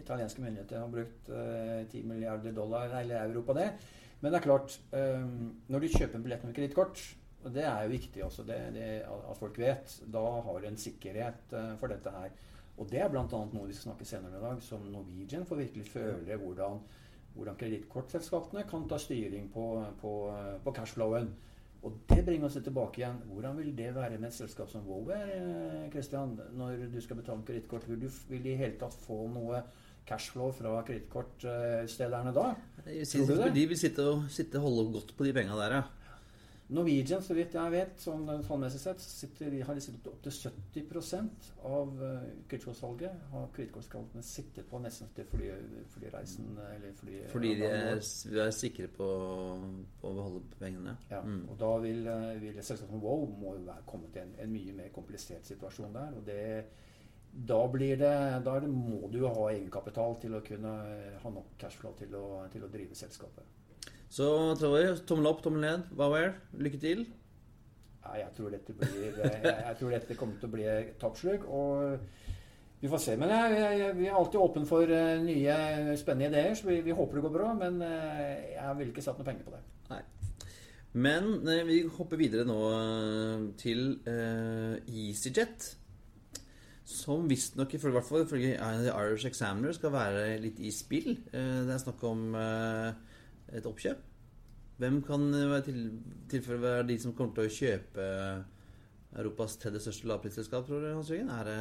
italienske, 0.00 0.44
myndigheter- 0.44 0.76
eh, 0.76 0.84
har 0.84 0.92
brukt 0.92 1.32
eh, 1.32 1.86
10 1.88 2.04
milliarder 2.10 2.52
dollar 2.56 2.92
eller 3.00 3.24
euro 3.28 3.44
på 3.48 3.56
det. 3.56 3.70
Men 4.20 4.32
det 4.32 4.40
er 4.40 4.46
klart, 4.48 4.80
eh, 4.96 5.24
når 5.70 5.84
du 5.84 5.92
kjøper 5.94 6.18
en 6.18 6.26
billett 6.26 6.44
med 6.44 6.56
kredittkort 6.56 7.02
og 7.44 7.54
det 7.54 7.64
er 7.64 7.84
jo 7.84 7.94
viktig 7.94 8.24
også 8.26 8.44
det, 8.46 8.58
det, 8.74 8.86
at 9.06 9.38
folk 9.38 9.58
vet. 9.62 9.98
Da 10.12 10.22
har 10.44 10.60
du 10.60 10.68
en 10.68 10.80
sikkerhet 10.80 11.52
eh, 11.54 11.74
for 11.80 11.92
dette 11.92 12.12
her. 12.12 12.32
Og 12.78 12.88
det 12.90 13.02
er 13.02 13.10
bl.a. 13.10 13.26
noe 13.26 13.66
vi 13.66 13.74
skal 13.74 13.90
snakke 13.90 14.06
senere 14.06 14.38
i 14.38 14.42
dag, 14.42 14.62
som 14.62 14.84
Norwegian 14.90 15.46
får 15.46 15.62
virkelig 15.64 15.86
føle 15.90 16.38
hvordan, 16.38 16.78
hvordan 17.34 17.58
kredittkortselskapene 17.58 18.64
kan 18.70 18.86
ta 18.90 18.98
styring 19.02 19.48
på, 19.54 19.66
på, 20.02 20.12
på 20.64 20.74
cashflowen. 20.76 21.32
Og 21.86 21.98
det 22.10 22.24
bringer 22.26 22.48
oss 22.48 22.58
tilbake 22.58 23.02
igjen. 23.02 23.20
Hvordan 23.30 23.58
vil 23.58 23.74
det 23.78 23.92
være 23.94 24.18
med 24.18 24.28
et 24.30 24.38
selskap 24.38 24.70
som 24.70 24.86
Wower, 24.86 25.30
eh, 25.34 25.90
Christian, 25.94 26.38
når 26.58 26.88
du 26.92 27.00
skal 27.02 27.20
betale 27.20 27.38
med 27.38 27.50
kredittkort? 27.50 27.86
Vil 27.90 28.02
du 28.02 28.08
vil 28.30 28.42
de 28.44 28.54
i 28.54 28.60
hele 28.60 28.78
tatt 28.80 28.98
få 29.06 29.24
noe 29.30 29.62
cashflow 30.08 30.50
fra 30.56 30.80
kredittkortstederne 30.88 32.32
da? 32.36 32.48
Tror 32.88 33.28
du 33.28 33.36
det? 33.36 33.52
De 33.54 33.68
vil 33.70 33.80
sitte 33.80 34.08
og 34.08 34.26
sitte 34.32 34.62
holde 34.62 34.88
godt 34.96 35.14
på 35.18 35.28
de 35.28 35.36
penga 35.36 35.56
der, 35.60 35.78
ja. 35.80 35.86
Norwegian, 36.68 37.22
så 37.24 37.32
vidt 37.32 37.54
jeg 37.56 37.72
vet, 37.72 37.94
sånn 38.02 38.26
tallmessig 38.44 38.80
sett, 38.82 39.00
sitter, 39.00 39.54
har 39.64 39.76
de 39.76 39.80
sittet 39.80 40.08
opp 40.10 40.18
til 40.20 40.34
70 40.36 41.30
av 41.64 41.94
uh, 41.96 42.26
kredittkortsalget. 42.50 43.22
Har 43.32 43.46
kredittkortskantene 43.56 44.24
sittet 44.26 44.68
på 44.68 44.80
nesten 44.84 45.08
til 45.16 45.24
fly, 45.30 45.48
flyreisen 45.94 46.50
eller 46.66 46.92
fly... 46.98 47.22
Fordi 47.32 47.54
de 47.62 47.70
er, 47.70 48.02
vi 48.28 48.42
er 48.44 48.52
sikre 48.52 48.90
på, 48.98 49.08
på 50.02 50.10
å 50.10 50.18
beholde 50.20 50.44
pengene. 50.60 50.98
Ja, 51.08 51.22
Mm. 51.28 51.40
og 51.50 51.56
da 51.60 51.70
vil, 51.82 52.06
eh, 52.08 52.36
vil 52.40 52.60
selskapet 52.60 52.92
som 52.92 53.00
Wow 53.02 53.24
må 53.40 53.54
jo 53.56 53.64
være 53.66 53.82
kommet 53.88 54.14
i 54.16 54.20
en, 54.22 54.30
en 54.44 54.52
mye 54.52 54.76
mer 54.76 54.92
komplisert 54.94 55.48
situasjon 55.48 55.96
der. 55.96 56.14
Og 56.20 56.22
det, 56.28 56.44
da 57.32 57.60
blir 57.70 57.98
det, 58.00 58.14
da 58.44 58.56
er 58.56 58.64
det, 58.64 58.70
må 58.72 59.10
du 59.12 59.20
ha 59.26 59.50
egenkapital 59.52 60.16
til 60.22 60.34
å 60.38 60.42
kunne 60.44 60.74
ha 61.22 61.32
nok 61.32 61.54
cashflow 61.60 61.94
til 61.98 62.16
å, 62.18 62.26
til 62.52 62.64
å 62.66 62.72
drive 62.72 62.98
selskapet. 62.98 63.46
Så 64.08 64.26
Troy, 64.58 64.88
tommel 65.06 65.28
opp, 65.30 65.42
tommel 65.44 65.64
ned. 65.66 65.88
Woware, 65.98 66.34
lykke 66.56 66.80
til. 66.80 67.04
Ja, 68.02 68.14
jeg, 68.22 68.30
tror 68.36 68.54
blir, 68.54 69.18
jeg, 69.20 69.40
jeg 69.44 69.76
tror 69.78 69.92
dette 69.92 70.16
kommer 70.16 70.40
til 70.40 70.48
å 70.48 70.54
bli 70.54 70.66
toppslug. 71.00 71.44
Og 71.52 71.98
vi 72.80 72.88
får 72.88 73.02
se. 73.04 73.16
Men 73.20 73.32
jeg, 73.34 73.58
jeg, 73.80 73.96
vi 73.98 74.06
er 74.08 74.16
alltid 74.16 74.40
åpne 74.40 74.68
for 74.68 74.88
uh, 74.88 75.18
nye, 75.24 75.56
spennende 76.00 76.30
ideer, 76.30 76.54
så 76.56 76.70
vi, 76.70 76.78
vi, 76.86 76.94
håper 76.96 77.18
det 77.18 77.24
går 77.26 77.34
bra. 77.34 77.50
Men 77.58 77.82
uh, 77.82 78.22
jeg 78.54 78.78
vil 78.80 78.94
ikke 78.94 79.04
satt 79.04 79.20
noe 79.20 79.28
penger 79.28 79.44
på 79.48 79.56
det. 79.56 79.62
Nei. 79.92 80.00
Men 81.04 81.28
uh, 81.44 81.60
vi 81.68 81.82
hopper 81.98 82.20
videre 82.20 82.48
nå 82.48 82.58
til 83.60 83.90
EasyJet. 84.08 85.74
Som 86.88 87.26
visstnok, 87.28 87.74
i 87.74 87.80
hvert 87.82 88.06
fall 88.06 88.24
ifølge 88.24 88.54
Irish 88.56 89.28
Examiner, 89.28 89.74
skal 89.76 89.92
være 89.92 90.38
litt 90.40 90.60
i 90.64 90.70
spill. 90.72 91.18
Det 91.28 91.74
er 91.74 91.82
snakk 91.82 92.00
om 92.08 92.30
et 92.38 93.68
oppkjøp. 93.68 94.06
Hvem 94.78 95.00
kan 95.02 95.26
tilføre 95.32 95.62
til, 95.66 95.78
tilfelle 96.30 96.62
være 96.62 96.86
de 96.88 96.96
som 97.02 97.14
kommer 97.18 97.34
til 97.34 97.48
å 97.48 97.54
kjøpe 97.56 98.04
Europas 99.18 99.56
tredje 99.58 99.80
største 99.82 100.06
lavprisselskap, 100.06 100.68
tror 100.68 100.84
du, 100.84 100.92
Hans 100.92 101.10
Jørgen? 101.10 101.32
Er 101.34 101.48
det, 101.48 101.56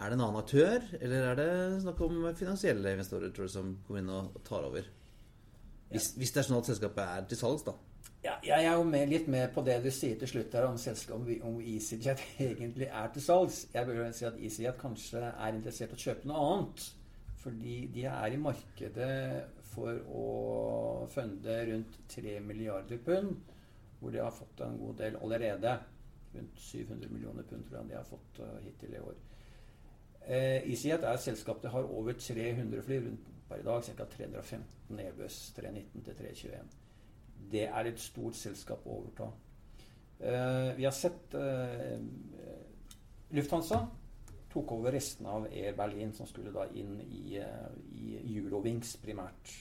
er 0.00 0.10
det 0.10 0.16
en 0.16 0.24
annen 0.24 0.40
aktør, 0.40 0.88
eller 0.98 1.28
er 1.30 1.38
det 1.38 1.82
snakk 1.84 2.02
om 2.02 2.18
finansielle 2.38 2.96
investorer 2.96 3.30
tror 3.30 3.46
du, 3.46 3.52
som 3.54 3.76
kommer 3.86 4.02
inn 4.02 4.10
og 4.12 4.40
tar 4.48 4.66
over? 4.66 4.88
Hvis, 5.92 6.14
hvis 6.18 6.34
det 6.34 6.42
er 6.42 6.48
sånn 6.48 6.58
at 6.58 6.70
selskapet 6.72 7.04
er 7.04 7.30
til 7.30 7.38
salgs, 7.38 7.64
da. 7.68 7.76
Ja, 8.22 8.36
jeg 8.46 8.66
er 8.68 8.76
jo 8.78 8.82
med, 8.86 9.08
litt 9.10 9.26
med 9.26 9.48
på 9.50 9.64
det 9.66 9.80
du 9.82 9.88
sier 9.90 10.14
til 10.18 10.28
slutt 10.30 10.52
her 10.54 10.68
om, 10.68 10.76
om, 11.16 11.24
om 11.48 11.56
EasyJet 11.58 12.20
egentlig 12.52 12.86
er 12.86 13.08
til 13.14 13.24
salgs. 13.24 13.64
Jeg 13.74 13.88
vil 13.88 14.02
si 14.14 14.26
at 14.28 14.36
EasyJet 14.38 14.78
kanskje 14.78 15.22
er 15.26 15.56
interessert 15.56 15.96
i 15.96 15.98
å 15.98 16.02
kjøpe 16.04 16.28
noe 16.30 16.42
annet. 16.52 16.84
Fordi 17.42 17.78
de 17.90 18.04
er 18.06 18.36
i 18.36 18.38
markedet 18.38 19.16
for 19.72 19.98
å 20.14 20.26
funde 21.10 21.56
rundt 21.72 21.96
3 22.12 22.36
milliarder 22.46 23.00
pund, 23.02 23.32
hvor 23.98 24.14
de 24.14 24.22
har 24.22 24.36
fått 24.36 24.62
en 24.68 24.78
god 24.78 25.02
del 25.02 25.18
allerede. 25.18 25.72
Rundt 26.36 26.62
700 26.62 27.10
millioner 27.10 27.48
pund 27.48 27.66
tror 27.66 27.80
jeg 27.80 27.90
de 27.90 27.98
har 27.98 28.06
fått 28.06 28.38
uh, 28.44 28.52
hittil 28.62 28.94
i 28.94 29.02
år. 29.02 29.18
Eh, 30.22 30.60
EasyJet 30.70 31.02
er 31.02 31.16
et 31.16 31.24
selskap 31.26 31.58
det 31.64 31.74
har 31.74 31.90
over 31.90 32.14
300 32.14 32.86
fly 32.86 33.00
rundt 33.02 33.34
per 33.50 33.58
i 33.58 33.66
dag. 33.66 33.82
Ca. 33.82 34.06
315 34.14 35.02
Airbus 35.08 35.42
319 35.58 36.06
til 36.06 36.22
321. 36.22 36.81
Det 37.52 37.66
er 37.68 37.88
et 37.88 38.00
stort 38.00 38.36
selskap 38.38 38.86
å 38.86 39.00
overta. 39.02 39.28
Eh, 40.22 40.74
vi 40.76 40.84
har 40.84 40.94
sett 40.94 41.34
eh, 41.34 41.98
Lufthansa 43.34 43.80
tok 44.52 44.72
over 44.76 44.94
restene 44.94 45.32
av 45.32 45.48
Air 45.50 45.74
Berlin, 45.76 46.12
som 46.14 46.28
skulle 46.28 46.52
da 46.54 46.68
inn 46.78 47.00
i, 47.02 47.38
eh, 47.40 47.74
i 47.98 48.36
Eurowings 48.36 48.94
primært. 49.02 49.52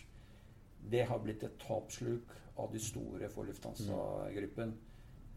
Det 0.91 1.05
har 1.10 1.19
blitt 1.24 1.43
et 1.48 1.57
tapsluk 1.62 2.36
av 2.62 2.71
de 2.74 2.79
store 2.83 3.29
for 3.29 3.48
Lufthansa-gruppen. 3.50 4.74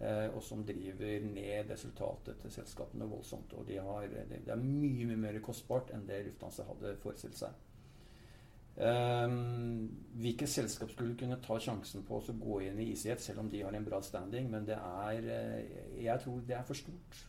Og 0.05 0.41
som 0.43 0.65
driver 0.67 1.23
ned 1.23 1.69
resultatet 1.71 2.41
til 2.43 2.51
selskapene 2.51 3.07
voldsomt. 3.09 3.53
Og 3.57 3.69
de 3.69 3.77
har, 3.81 4.09
det, 4.11 4.41
er 4.51 4.59
mye 4.59 5.07
mye 5.07 5.21
mer 5.23 5.39
kostbart 5.45 5.93
enn 5.95 6.03
det 6.09 6.19
Lufthansa 6.27 6.67
hadde 6.67 6.97
forestilt 7.01 7.39
seg. 7.39 7.55
Um, 8.75 9.87
hvilket 10.19 10.51
selskap 10.51 10.91
skulle 10.91 11.15
kunne 11.19 11.39
ta 11.43 11.61
sjansen 11.63 12.03
på 12.07 12.19
å 12.19 12.35
gå 12.41 12.57
inn 12.67 12.81
i 12.83 12.89
ICF, 12.95 13.21
selv 13.23 13.45
om 13.45 13.51
de 13.51 13.63
har 13.63 13.77
en 13.77 13.87
bra 13.87 14.01
standing? 14.03 14.51
Men 14.51 14.67
det 14.67 14.79
er 14.79 15.29
Jeg 16.01 16.21
tror 16.25 16.43
det 16.49 16.57
er 16.59 16.67
for 16.67 16.75
stort. 16.75 17.23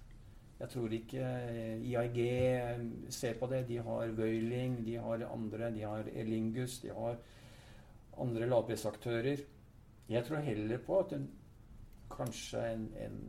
Jeg 0.60 0.72
tror 0.72 0.94
ikke 0.96 1.22
IIG 1.22 1.88
IAG 1.92 2.20
eh, 2.20 2.84
ser 3.12 3.34
på 3.40 3.48
det. 3.52 3.66
De 3.68 3.78
har 3.84 4.14
Wøyling, 4.16 4.86
de 4.86 4.96
har 4.96 5.26
andre, 5.28 5.72
de 5.76 5.84
har 5.84 6.08
Elingus, 6.16 6.80
de 6.80 6.94
har 6.96 7.18
andre 8.18 8.48
lavprisaktører. 8.48 9.44
Jeg 10.10 10.26
tror 10.26 10.46
heller 10.46 10.78
på 10.78 11.00
at 11.00 11.14
en, 11.18 11.28
kanskje 12.12 12.62
en, 12.72 12.88
en, 13.04 13.20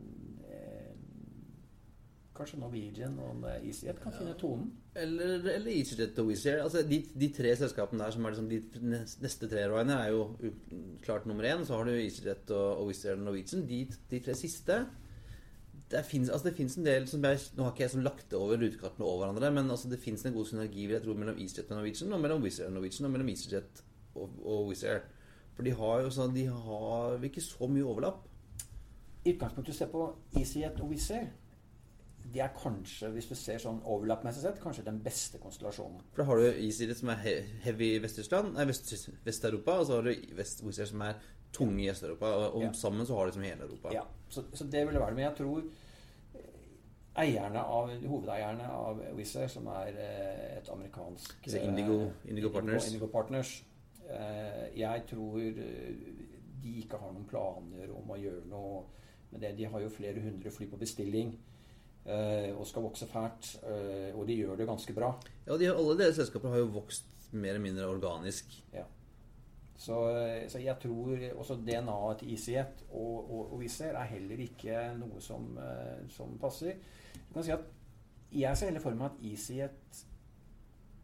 Kanskje 2.37 2.59
Norwegian 2.61 3.17
og 3.23 3.47
EasyJet 3.57 3.97
kan 4.03 4.13
ja. 4.13 4.19
finne 4.19 4.35
tonen. 4.39 4.69
Eller, 4.97 5.41
eller 5.55 5.71
EasyJet 5.73 6.19
og 6.21 6.29
Wizz 6.29 6.45
Air. 6.45 6.61
Altså, 6.63 6.83
de, 6.85 7.01
de, 7.17 7.31
tre 7.33 7.55
selskapene 7.57 8.03
der 8.03 8.13
som 8.13 8.25
er 8.25 8.35
liksom 8.35 8.51
de 8.51 8.93
neste 9.23 9.49
tre 9.49 9.65
Ryanair, 9.71 10.05
er 10.05 10.13
jo 10.13 10.53
klart 11.05 11.25
nummer 11.25 11.47
én. 11.49 11.65
Så 11.65 11.75
har 11.75 11.89
du 11.89 11.95
EasyJet 11.95 12.53
og, 12.53 12.69
og 12.83 12.87
Wizz 12.91 13.05
Air 13.05 13.17
og 13.17 13.27
Norwegian. 13.27 13.65
De, 13.69 13.83
de 14.11 14.21
tre 14.23 14.37
siste 14.37 14.85
det 15.91 16.03
fins 16.03 16.29
altså 16.29 16.51
en 16.51 16.85
del 16.85 17.05
som 17.07 17.23
jeg, 17.23 17.39
Nå 17.55 17.63
har 17.63 17.71
ikke 17.71 17.83
jeg 17.85 17.91
som 17.93 18.01
lagt 18.03 18.33
over 18.35 18.59
rutekartene 18.59 19.05
over 19.05 19.25
hverandre, 19.25 19.51
men 19.55 19.71
altså 19.71 19.89
det 19.89 19.99
fins 20.03 20.25
en 20.25 20.33
god 20.33 20.45
synergi 20.45 20.85
vil 20.85 20.97
jeg 20.97 21.03
tro, 21.05 21.13
mellom 21.13 21.37
EasyJet 21.39 21.71
og 21.71 21.77
Norwegian, 21.77 22.13
og 22.13 22.21
mellom 22.21 22.43
Wizz 22.43 22.59
Air 22.59 22.67
og 22.67 22.73
Norwegian, 22.73 23.05
og 23.07 23.11
mellom 23.11 23.29
EasyJet 23.31 23.83
og, 24.15 24.33
og 24.43 24.67
Wizz 24.67 24.83
Air. 24.83 25.05
For 25.55 25.63
de 25.63 25.73
har 25.79 26.01
jo 26.03 26.09
sånn, 26.13 26.35
de 26.35 26.43
har 26.51 27.23
ikke 27.29 27.41
så 27.41 27.69
mye 27.71 27.85
overlapp. 27.87 28.25
I 29.23 29.33
utgangspunktet 29.33 29.73
du 29.73 29.77
ser 29.77 29.91
på 29.93 30.03
EasyJet 30.35 30.81
og 30.83 30.91
Wizz 30.91 31.11
Air, 31.15 31.31
de 32.33 32.41
er 32.43 32.51
kanskje, 32.57 33.09
hvis 33.15 33.29
du 33.29 33.35
ser 33.37 33.61
sånn 33.61 33.79
overlappmessig 33.87 34.43
sett, 34.43 34.59
kanskje 34.61 34.85
den 34.87 34.99
beste 35.03 35.39
konstellasjonen. 35.41 36.01
For 36.11 36.23
da 36.23 36.27
har 36.29 36.41
du 36.41 36.47
EasyJet 36.49 36.99
som 36.99 37.11
er 37.13 37.23
heavy 37.63 37.93
i 37.95 38.01
Vest-Tyskland, 38.03 38.55
nei, 38.57 38.65
Vest-Europa, 38.67 39.77
og 39.79 39.87
så 39.87 39.99
har 39.99 40.07
du 40.09 40.33
Wizz 40.37 40.81
som 40.91 41.03
er 41.07 41.19
tunge 41.55 41.85
i 41.85 41.89
Øst-Europa. 41.91 42.31
Og 42.51 42.67
ja. 42.67 42.71
sammen 42.75 43.07
så 43.07 43.15
har 43.17 43.29
de 43.29 43.37
som 43.37 43.45
hele 43.47 43.67
Europa. 43.69 43.93
Ja, 43.95 44.03
så, 44.29 44.43
så, 44.53 44.67
det 44.67 44.85
ville 44.87 44.99
være 44.99 45.13
det. 45.13 45.19
Men 45.19 45.25
jeg 45.25 45.37
tror 45.39 45.63
eh, 45.63 47.23
eierne 47.23 47.63
av, 47.63 47.93
hovedeierne 48.03 48.69
av 48.75 49.01
Wizz 49.17 49.35
Air, 49.41 49.53
som 49.55 49.71
er 49.77 50.01
eh, 50.03 50.57
et 50.57 50.71
amerikansk 50.73 51.39
altså 51.43 51.63
Indigo, 51.63 51.99
Indigo, 52.25 52.53
Partners. 52.53 52.91
Indigo 52.91 53.11
Partners 53.13 53.57
jeg 54.07 55.01
tror 55.09 55.33
de 56.63 56.69
ikke 56.79 56.95
har 57.01 57.11
noen 57.11 57.25
planer 57.27 57.89
om 57.91 58.13
å 58.13 58.15
gjøre 58.15 58.45
noe 58.47 58.85
med 59.33 59.41
det. 59.43 59.49
De 59.57 59.67
har 59.67 59.83
jo 59.83 59.89
flere 59.91 60.21
hundre 60.23 60.51
fly 60.53 60.69
på 60.71 60.79
bestilling. 60.79 61.33
Og 62.07 62.63
skal 62.67 62.85
vokse 62.85 63.07
fælt. 63.11 63.49
og 64.15 64.21
de 64.27 64.35
gjør 64.37 64.55
det 64.55 64.67
ganske 64.67 64.93
bra. 64.95 65.09
Ja, 65.47 65.57
de, 65.57 65.67
Alle 65.73 65.97
deres 65.99 66.15
selskaper 66.15 66.53
har 66.53 66.61
jo 66.61 66.69
vokst 66.71 67.09
mer 67.31 67.49
eller 67.55 67.65
mindre 67.65 67.87
organisk. 67.87 68.53
Ja. 68.73 68.85
Så, 69.77 69.97
så, 70.49 70.59
jeg 70.59 70.75
tror 70.81 71.17
også 71.35 71.55
DNA-et 71.55 72.17
til 72.19 72.31
EasyJet 72.31 72.85
og, 72.89 73.17
og, 73.31 73.51
og 73.53 73.57
Wizz 73.59 73.81
er 73.85 73.99
heller 74.09 74.39
ikke 74.41 74.79
noe 74.97 75.21
som, 75.21 75.51
som 76.09 76.33
passer. 76.41 76.79
Du 77.27 77.33
kan 77.33 77.45
si 77.45 77.53
at 77.53 77.67
Jeg 78.31 78.57
ser 78.57 78.71
heller 78.71 78.83
for 78.83 78.97
meg 78.97 79.11
at 79.11 79.21
EasyJet, 79.23 80.01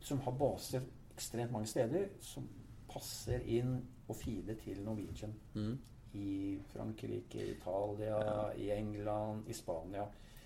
som 0.03 0.19
har 0.25 0.33
baser 0.39 0.81
ekstremt 1.13 1.51
mange 1.51 1.69
steder, 1.71 2.09
som 2.19 2.47
passer 2.89 3.45
inn 3.45 3.77
og 4.07 4.17
feeder 4.19 4.57
til 4.59 4.81
Norwegian 4.83 5.33
mm. 5.53 5.77
i 6.19 6.31
Frankrike, 6.73 7.45
Italia, 7.53 8.17
ja. 8.19 8.49
i 8.57 8.69
England, 8.75 9.47
i 9.47 9.53
Spania. 9.53 10.03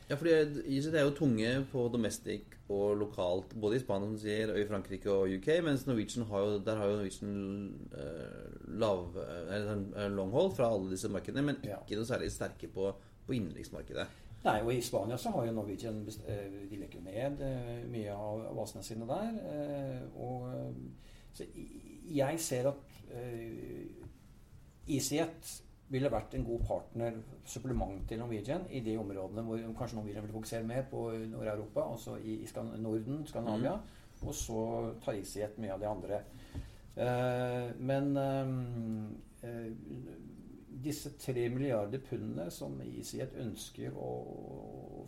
Ja, 0.07 0.15
fordi 0.15 0.31
ICT 0.77 0.93
er 0.95 1.03
jo 1.03 1.15
tunge 1.15 1.49
på 1.71 1.81
domestic 1.91 2.53
og 2.71 2.95
lokalt, 2.95 3.51
både 3.59 3.75
i 3.75 3.81
Spania 3.81 4.07
som 4.07 4.19
sier, 4.21 4.53
og 4.53 4.59
i 4.59 4.67
Frankrike 4.67 5.11
og 5.11 5.33
UK, 5.35 5.49
mens 5.65 5.83
Norwegian 5.87 6.27
har 6.29 6.45
jo, 6.45 6.61
der 6.63 6.79
har 6.79 6.87
jo 6.91 6.95
Norwegian 6.95 7.33
uh, 7.91 8.77
lav, 8.79 9.17
uh, 9.17 10.05
long 10.15 10.31
hold 10.31 10.53
fra 10.55 10.71
alle 10.71 10.93
disse 10.93 11.11
markedene, 11.11 11.43
men 11.49 11.59
ikke 11.59 11.75
ja. 11.91 11.99
noe 11.99 12.07
særlig 12.07 12.31
sterke 12.31 12.71
på, 12.71 12.87
på 13.27 13.35
innenriksmarkedet. 13.35 14.07
Nei, 14.45 14.57
og 14.61 14.71
i 14.71 14.81
Spania 14.85 15.17
så 15.19 15.33
har 15.33 15.47
jo 15.47 15.55
Norwegian 15.57 16.03
De 16.05 16.77
legger 16.77 17.01
ned 17.03 17.41
mye 17.91 18.13
av 18.13 18.45
basene 18.55 18.85
sine 18.85 19.07
der. 19.09 19.33
Og 20.21 20.45
så 21.35 21.47
jeg 22.13 22.39
ser 22.39 22.69
at 22.69 22.93
EasyJet 24.87 25.49
ville 25.89 26.11
vært 26.11 26.35
en 26.35 26.45
god 26.45 26.63
partner, 26.67 27.19
supplement 27.47 28.01
til 28.09 28.19
Norwegian, 28.19 28.65
i 28.69 28.81
de 28.83 28.97
områdene 28.99 29.43
hvor 29.47 29.61
kanskje 29.79 29.99
Norwegian 29.99 30.25
vil 30.25 30.35
fokusere 30.35 30.67
mer 30.67 30.87
på 30.91 31.09
Nord-Europa, 31.31 31.85
altså 31.91 32.17
i, 32.17 32.41
i 32.43 32.47
Skan 32.49 32.73
Norden, 32.83 33.21
Skandinavia, 33.27 33.75
mm. 33.77 34.27
og 34.27 34.35
så 34.35 34.63
tar 35.05 35.15
et 35.21 35.61
mye 35.61 35.73
av 35.73 35.79
de 35.79 35.87
andre. 35.87 36.21
Uh, 36.97 37.69
men 37.79 38.17
uh, 38.17 39.05
disse 40.83 41.13
tre 41.21 41.47
milliarder 41.53 42.01
pundene 42.03 42.49
som 42.53 42.79
EasyJet 42.81 43.37
ønsker 43.43 43.95
å 43.97 44.11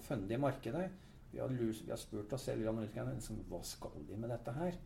funde 0.06 0.34
i 0.34 0.42
markedet 0.42 0.88
Vi 1.32 1.40
har, 1.42 1.52
lus, 1.54 1.84
vi 1.86 1.92
har 1.92 2.00
spurt 2.02 2.32
oss 2.34 2.48
selv 2.48 2.66
liksom, 2.66 3.44
hva 3.50 3.60
skal 3.64 4.00
de 4.08 4.16
med 4.18 4.32
dette 4.34 4.54
her. 4.56 4.78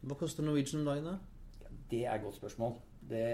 Hva 0.00 0.16
koster 0.18 0.42
Norwegian 0.42 0.80
om 0.80 0.88
dagen, 0.88 1.04
da? 1.06 1.74
Det 1.90 2.00
er 2.04 2.16
et 2.16 2.24
godt 2.24 2.38
spørsmål. 2.40 2.74
Det, 3.08 3.24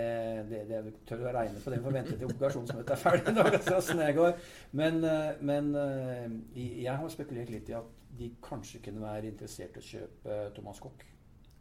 det, 0.50 0.60
det 0.70 0.92
tør 1.08 1.24
å 1.26 1.32
regne 1.34 1.58
på 1.58 1.72
det. 1.72 1.80
Vi 1.80 1.86
får 1.86 1.96
vente 1.96 2.18
til 2.18 2.28
obligasjonsmøtet 2.28 2.92
er 2.94 3.00
ferdig. 3.00 3.34
når 3.34 3.50
det 3.56 4.10
går. 4.20 4.36
Men, 4.78 5.00
eh, 5.08 5.40
men, 5.40 5.72
eh, 5.74 6.36
jeg 6.84 6.94
har 7.00 7.10
spekulert 7.10 7.50
litt 7.50 7.72
i 7.72 7.78
at 7.78 7.90
de 8.14 8.30
kanskje 8.44 8.82
kunne 8.84 9.02
være 9.02 9.32
interessert 9.32 9.74
i 9.74 9.82
å 9.82 9.88
kjøpe 9.88 10.38
Thomas 10.54 10.78
Koch. 10.82 11.02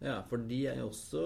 Ja, 0.03 0.17
for 0.27 0.43
de 0.49 0.57
er 0.67 0.81
jo 0.81 0.89
også 0.89 1.21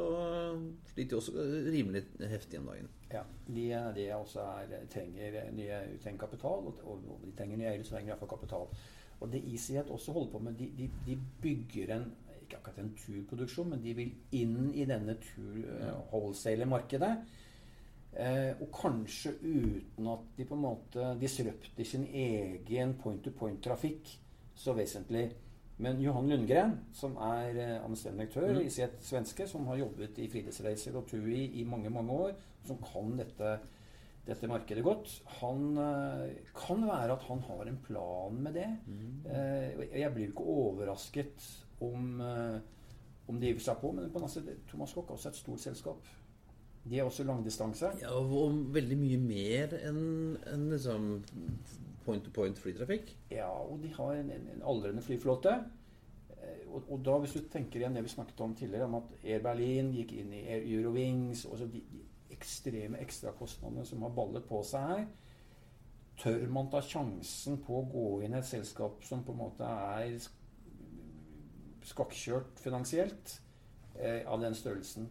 sliter 0.92 1.18
også 1.18 1.34
rimelig 1.74 2.04
heftig 2.30 2.60
om 2.62 2.70
dagen. 2.70 2.92
Ja, 3.10 3.24
de, 3.48 3.66
de 3.96 4.06
også 4.14 4.44
er, 4.44 4.76
trenger, 4.94 5.40
nye, 5.56 5.80
trenger 6.04 6.22
kapital, 6.28 6.70
og, 6.70 6.84
og, 6.86 7.20
de 7.24 7.34
trenger 7.38 7.58
nye 7.58 7.72
eiere, 7.72 7.88
så 7.88 7.96
trenger 7.96 8.12
de 8.12 8.14
iallfall 8.14 8.32
kapital. 8.36 8.70
Og 9.18 9.32
det 9.34 9.42
EasyHet 9.50 9.90
også 9.90 10.14
holder 10.14 10.32
på 10.32 10.44
med, 10.46 10.60
de, 10.60 10.70
de, 10.78 10.90
de 11.08 11.18
bygger 11.42 11.96
en 11.96 12.06
ikke 12.48 12.58
akkurat 12.62 12.80
en 12.84 12.94
turproduksjon, 12.98 13.70
men 13.74 13.84
de 13.84 13.94
vil 13.98 14.12
inn 14.40 14.72
i 14.74 14.86
denne 14.90 15.18
tur-wholesale-markedet. 15.24 17.12
Eh, 18.18 18.54
og 18.64 18.70
kanskje 18.74 19.36
uten 19.44 20.08
at 20.10 20.24
de 20.38 20.46
på 20.48 20.56
en 20.56 20.64
måte 20.64 21.12
disrupter 21.22 21.86
sin 21.86 22.08
egen 22.08 22.96
point-to-point-trafikk 23.04 24.16
så 24.58 24.74
vesentlig. 24.74 25.28
Men 25.78 26.00
Johan 26.02 26.26
Lundgren, 26.32 26.80
som 26.98 27.18
er 27.22 27.54
eh, 27.62 27.84
administrerende 27.84 28.64
Mm. 28.64 28.66
i 28.66 28.70
sitt 28.74 28.98
svenske, 29.06 29.48
som 29.48 29.68
har 29.68 29.78
jobbet 29.78 30.18
i 30.18 30.28
Fritidsreiser 30.28 30.96
og 30.98 31.06
TUI 31.08 31.60
i 31.62 31.64
mange 31.64 31.90
mange 31.90 32.10
år, 32.12 32.32
som 32.66 32.78
kan 32.82 33.16
dette, 33.18 33.60
dette 34.26 34.48
markedet 34.50 34.84
godt, 34.84 35.22
han 35.40 35.78
eh, 35.78 36.34
kan 36.56 36.82
være 36.88 37.14
at 37.14 37.22
han 37.30 37.40
har 37.46 37.68
en 37.68 37.78
plan 37.86 38.34
med 38.34 38.54
det. 38.54 38.68
Eh, 39.30 39.78
og 39.78 40.00
jeg 40.00 40.14
blir 40.14 40.26
jo 40.26 40.32
ikke 40.32 40.50
overrasket 40.58 41.46
om, 41.82 42.22
eh, 42.22 42.60
om 43.28 43.40
de 43.40 43.52
hiver 43.52 43.64
seg 43.64 43.78
på, 43.82 43.92
men 43.92 44.10
på 44.12 44.20
en 44.20 44.30
side, 44.30 44.56
Thomas 44.70 44.94
Cook 44.96 45.10
er 45.10 45.18
også 45.18 45.30
et 45.30 45.36
stort 45.36 45.60
selskap. 45.60 46.08
De 46.88 47.00
er 47.00 47.04
også 47.04 47.24
langdistanse. 47.28 47.90
Ja, 48.02 48.14
og 48.16 48.32
og 48.32 48.74
veldig 48.74 48.98
mye 48.98 49.18
mer 49.20 49.74
enn 49.90 50.38
en 50.54 50.70
liksom 50.72 51.10
point-to-point 52.06 52.60
flytrafikk. 52.60 53.12
Ja, 53.32 53.50
og 53.50 53.82
de 53.84 53.92
har 53.94 54.14
en, 54.16 54.32
en, 54.32 54.48
en 54.56 54.64
aldrende 54.64 55.02
flyflåte. 55.04 55.58
Eh, 56.30 56.68
Og, 56.68 56.84
og 56.92 57.00
da, 57.06 57.18
hvis 57.20 57.34
du 57.34 57.42
tenker 57.52 57.80
igjen 57.80 57.96
det 57.96 58.04
vi 58.04 58.10
snakket 58.12 58.42
om 58.44 58.56
tidligere, 58.56 58.86
om 58.86 58.96
at 58.96 59.14
Air 59.24 59.40
Berlin 59.44 59.92
gikk 59.96 60.12
inn 60.20 60.34
i 60.34 60.44
Air 60.48 60.64
Eurowings 60.68 61.46
og 61.46 61.58
så 61.58 61.66
de, 61.72 61.82
de 61.92 62.02
ekstreme 62.36 63.00
ekstrakostnadene 63.02 63.86
som 63.88 64.04
har 64.04 64.12
ballet 64.16 64.44
på 64.46 64.60
seg 64.68 64.92
her 64.92 65.06
Tør 66.18 66.48
man 66.50 66.70
ta 66.74 66.82
sjansen 66.82 67.60
på 67.62 67.76
å 67.78 67.86
gå 67.92 68.06
inn 68.26 68.34
i 68.34 68.40
et 68.40 68.48
selskap 68.50 69.04
som 69.06 69.24
på 69.24 69.36
en 69.36 69.38
måte 69.38 69.64
er 69.64 70.16
skakkjørt 71.88 72.60
finansielt 72.62 73.38
eh, 73.96 74.24
av 74.28 74.42
den 74.44 74.56
størrelsen? 74.58 75.08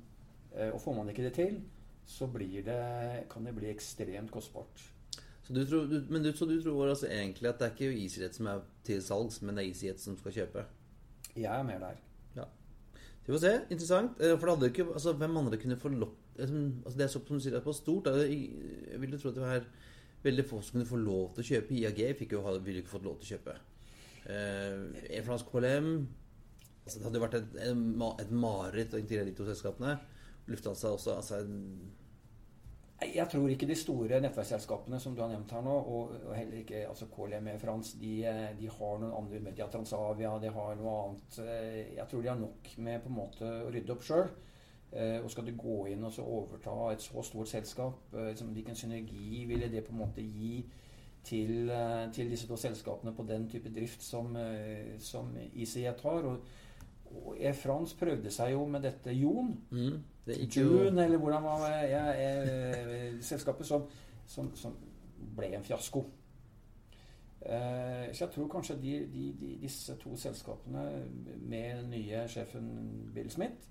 Eh, 0.54 0.70
og 0.72 0.80
får 0.82 0.96
man 0.98 1.10
ikke 1.12 1.24
det 1.26 1.34
til, 1.38 1.60
så 2.06 2.28
blir 2.30 2.62
det, 2.66 3.26
kan 3.32 3.46
det 3.48 3.54
bli 3.56 3.70
ekstremt 3.72 4.30
kostbart. 4.34 4.84
Så 5.46 5.54
du 5.54 5.62
tror, 5.66 5.86
du, 5.86 6.00
men 6.10 6.24
du, 6.24 6.32
så 6.34 6.46
du 6.48 6.56
tror 6.62 6.88
altså 6.88 7.06
egentlig 7.06 7.48
at 7.48 7.60
det 7.60 7.68
er 7.68 7.74
ikke 7.74 8.02
EasyJet 8.02 8.34
som 8.34 8.48
er 8.50 8.62
til 8.86 9.02
salgs, 9.02 9.40
men 9.42 9.54
det 9.54 9.62
er 9.64 9.70
EasyJet 9.70 10.02
som 10.02 10.16
skal 10.18 10.34
kjøpe? 10.40 10.64
Jeg 11.36 11.52
er 11.52 11.66
mer 11.66 11.82
der. 11.82 12.00
Ja. 12.34 12.46
Vi 13.26 13.32
får 13.34 13.42
se. 13.44 13.52
Interessant. 13.70 14.18
Eh, 14.20 14.34
For 14.38 14.46
det 14.46 14.56
hadde 14.56 14.70
ikke 14.72 14.88
Altså, 14.92 15.12
hvem 15.12 15.36
andre 15.36 15.60
kunne 15.62 15.78
få 15.78 15.92
lov 15.92 16.14
altså, 16.38 16.96
Det 16.96 17.04
er 17.04 17.12
så 17.12 17.20
som 17.20 17.36
du 17.36 17.42
sier, 17.42 17.54
det 17.54 17.60
er 17.60 17.66
på 17.66 17.72
stort. 17.76 18.08
da. 18.08 18.24
Jeg 18.26 19.00
ville 19.00 19.18
tro 19.18 19.30
at 19.30 19.38
det 19.38 19.44
var 19.44 19.66
veldig 20.24 20.44
få 20.48 20.60
som 20.62 20.78
kunne 20.78 20.88
få 20.88 20.98
lov 20.98 21.34
til 21.34 21.44
å 21.44 21.48
kjøpe. 21.50 21.74
IAG 21.78 22.02
fikk 22.18 22.34
jo, 22.34 22.42
ville 22.64 22.82
ikke 22.82 22.94
fått 22.96 23.06
lov 23.06 23.18
til 23.20 23.28
å 23.28 23.32
kjøpe. 23.36 23.56
Eh, 24.26 25.18
E-Fransk 25.20 25.50
KLM 25.52 25.90
altså, 26.86 26.98
Det 26.98 27.06
hadde 27.08 27.18
jo 27.20 27.26
vært 27.26 27.38
et, 27.40 27.60
et, 27.66 28.32
mareritt 28.32 28.94
å 28.94 29.02
integrere 29.02 29.28
de 29.28 29.36
to 29.36 29.46
selskapene. 29.48 29.98
Lufthansa 30.46 30.92
også. 30.94 31.16
altså 31.18 31.42
Jeg 33.02 33.28
tror 33.32 33.50
ikke 33.50 33.68
de 33.68 33.76
store 33.76 34.20
nettverksselskapene 34.22 35.00
som 35.02 35.16
du 35.16 35.20
har 35.24 35.32
nevnt 35.32 35.52
her 35.52 35.66
nå, 35.66 35.74
og, 35.74 36.16
og 36.22 36.32
heller 36.38 36.62
ikke 36.62 36.86
altså 36.86 37.10
KLM 37.12 37.50
Air 37.52 37.60
France, 37.60 37.98
de, 38.00 38.14
eh, 38.30 38.48
de 38.56 38.70
har 38.70 38.98
noen 39.02 39.14
andre 39.18 39.42
De 39.50 39.64
har 39.64 39.72
Transavia, 39.74 40.32
de 40.40 40.54
har 40.54 40.80
noe 40.80 40.96
annet. 41.02 41.38
Eh, 41.42 41.94
Jeg 41.98 42.08
tror 42.10 42.22
de 42.22 42.32
har 42.32 42.40
nok 42.40 42.74
med 42.78 43.02
på 43.02 43.12
en 43.12 43.20
måte 43.20 43.54
å 43.66 43.70
rydde 43.74 43.96
opp 43.96 44.06
sjøl. 44.06 44.28
Og 44.96 45.26
skal 45.28 45.44
du 45.44 45.50
gå 45.58 45.74
inn 45.90 46.04
og 46.06 46.12
så 46.14 46.22
overta 46.24 46.72
et 46.88 47.02
så 47.04 47.20
stort 47.26 47.50
selskap, 47.50 48.14
eh, 48.14 48.30
liksom, 48.30 48.54
hvilken 48.54 48.78
synergi 48.78 49.42
ville 49.44 49.68
det 49.68 49.82
på 49.84 49.92
en 49.92 49.98
måte 49.98 50.22
gi 50.22 50.62
til, 51.26 51.70
eh, 51.70 52.12
til 52.12 52.30
disse 52.30 52.46
to 52.48 52.56
selskapene 52.56 53.14
på 53.14 53.26
den 53.26 53.48
type 53.50 53.72
drift 53.74 54.02
som, 54.02 54.36
eh, 54.36 54.98
som 54.98 55.34
ICJ 55.54 55.84
har? 56.02 56.22
Og, 56.30 56.40
og 57.24 57.38
Air 57.40 57.56
prøvde 57.98 58.30
seg 58.30 58.52
jo 58.52 58.66
med 58.66 58.82
dette 58.82 59.14
Jon. 59.14 59.54
mm, 59.70 60.02
Det 60.26 60.56
June, 60.56 61.04
eller 61.04 61.18
hvordan 61.18 61.42
var 61.42 61.64
det, 61.64 61.90
ja, 61.90 62.04
eh, 62.12 63.20
selskapet 63.20 63.66
som, 63.66 63.84
som, 64.26 64.50
som 64.56 64.74
ble 65.36 65.52
en 65.54 65.64
fiasko. 65.64 66.04
Eh, 67.46 68.12
så 68.12 68.24
jeg 68.24 68.32
tror 68.34 68.48
kanskje 68.48 68.78
de, 68.82 68.94
de, 69.12 69.26
de, 69.40 69.52
disse 69.62 69.94
to 70.02 70.16
selskapene 70.18 70.82
med 71.46 71.82
den 71.82 71.90
nye 71.90 72.24
sjefen 72.28 72.70
Bill 73.14 73.30
Smith, 73.30 73.68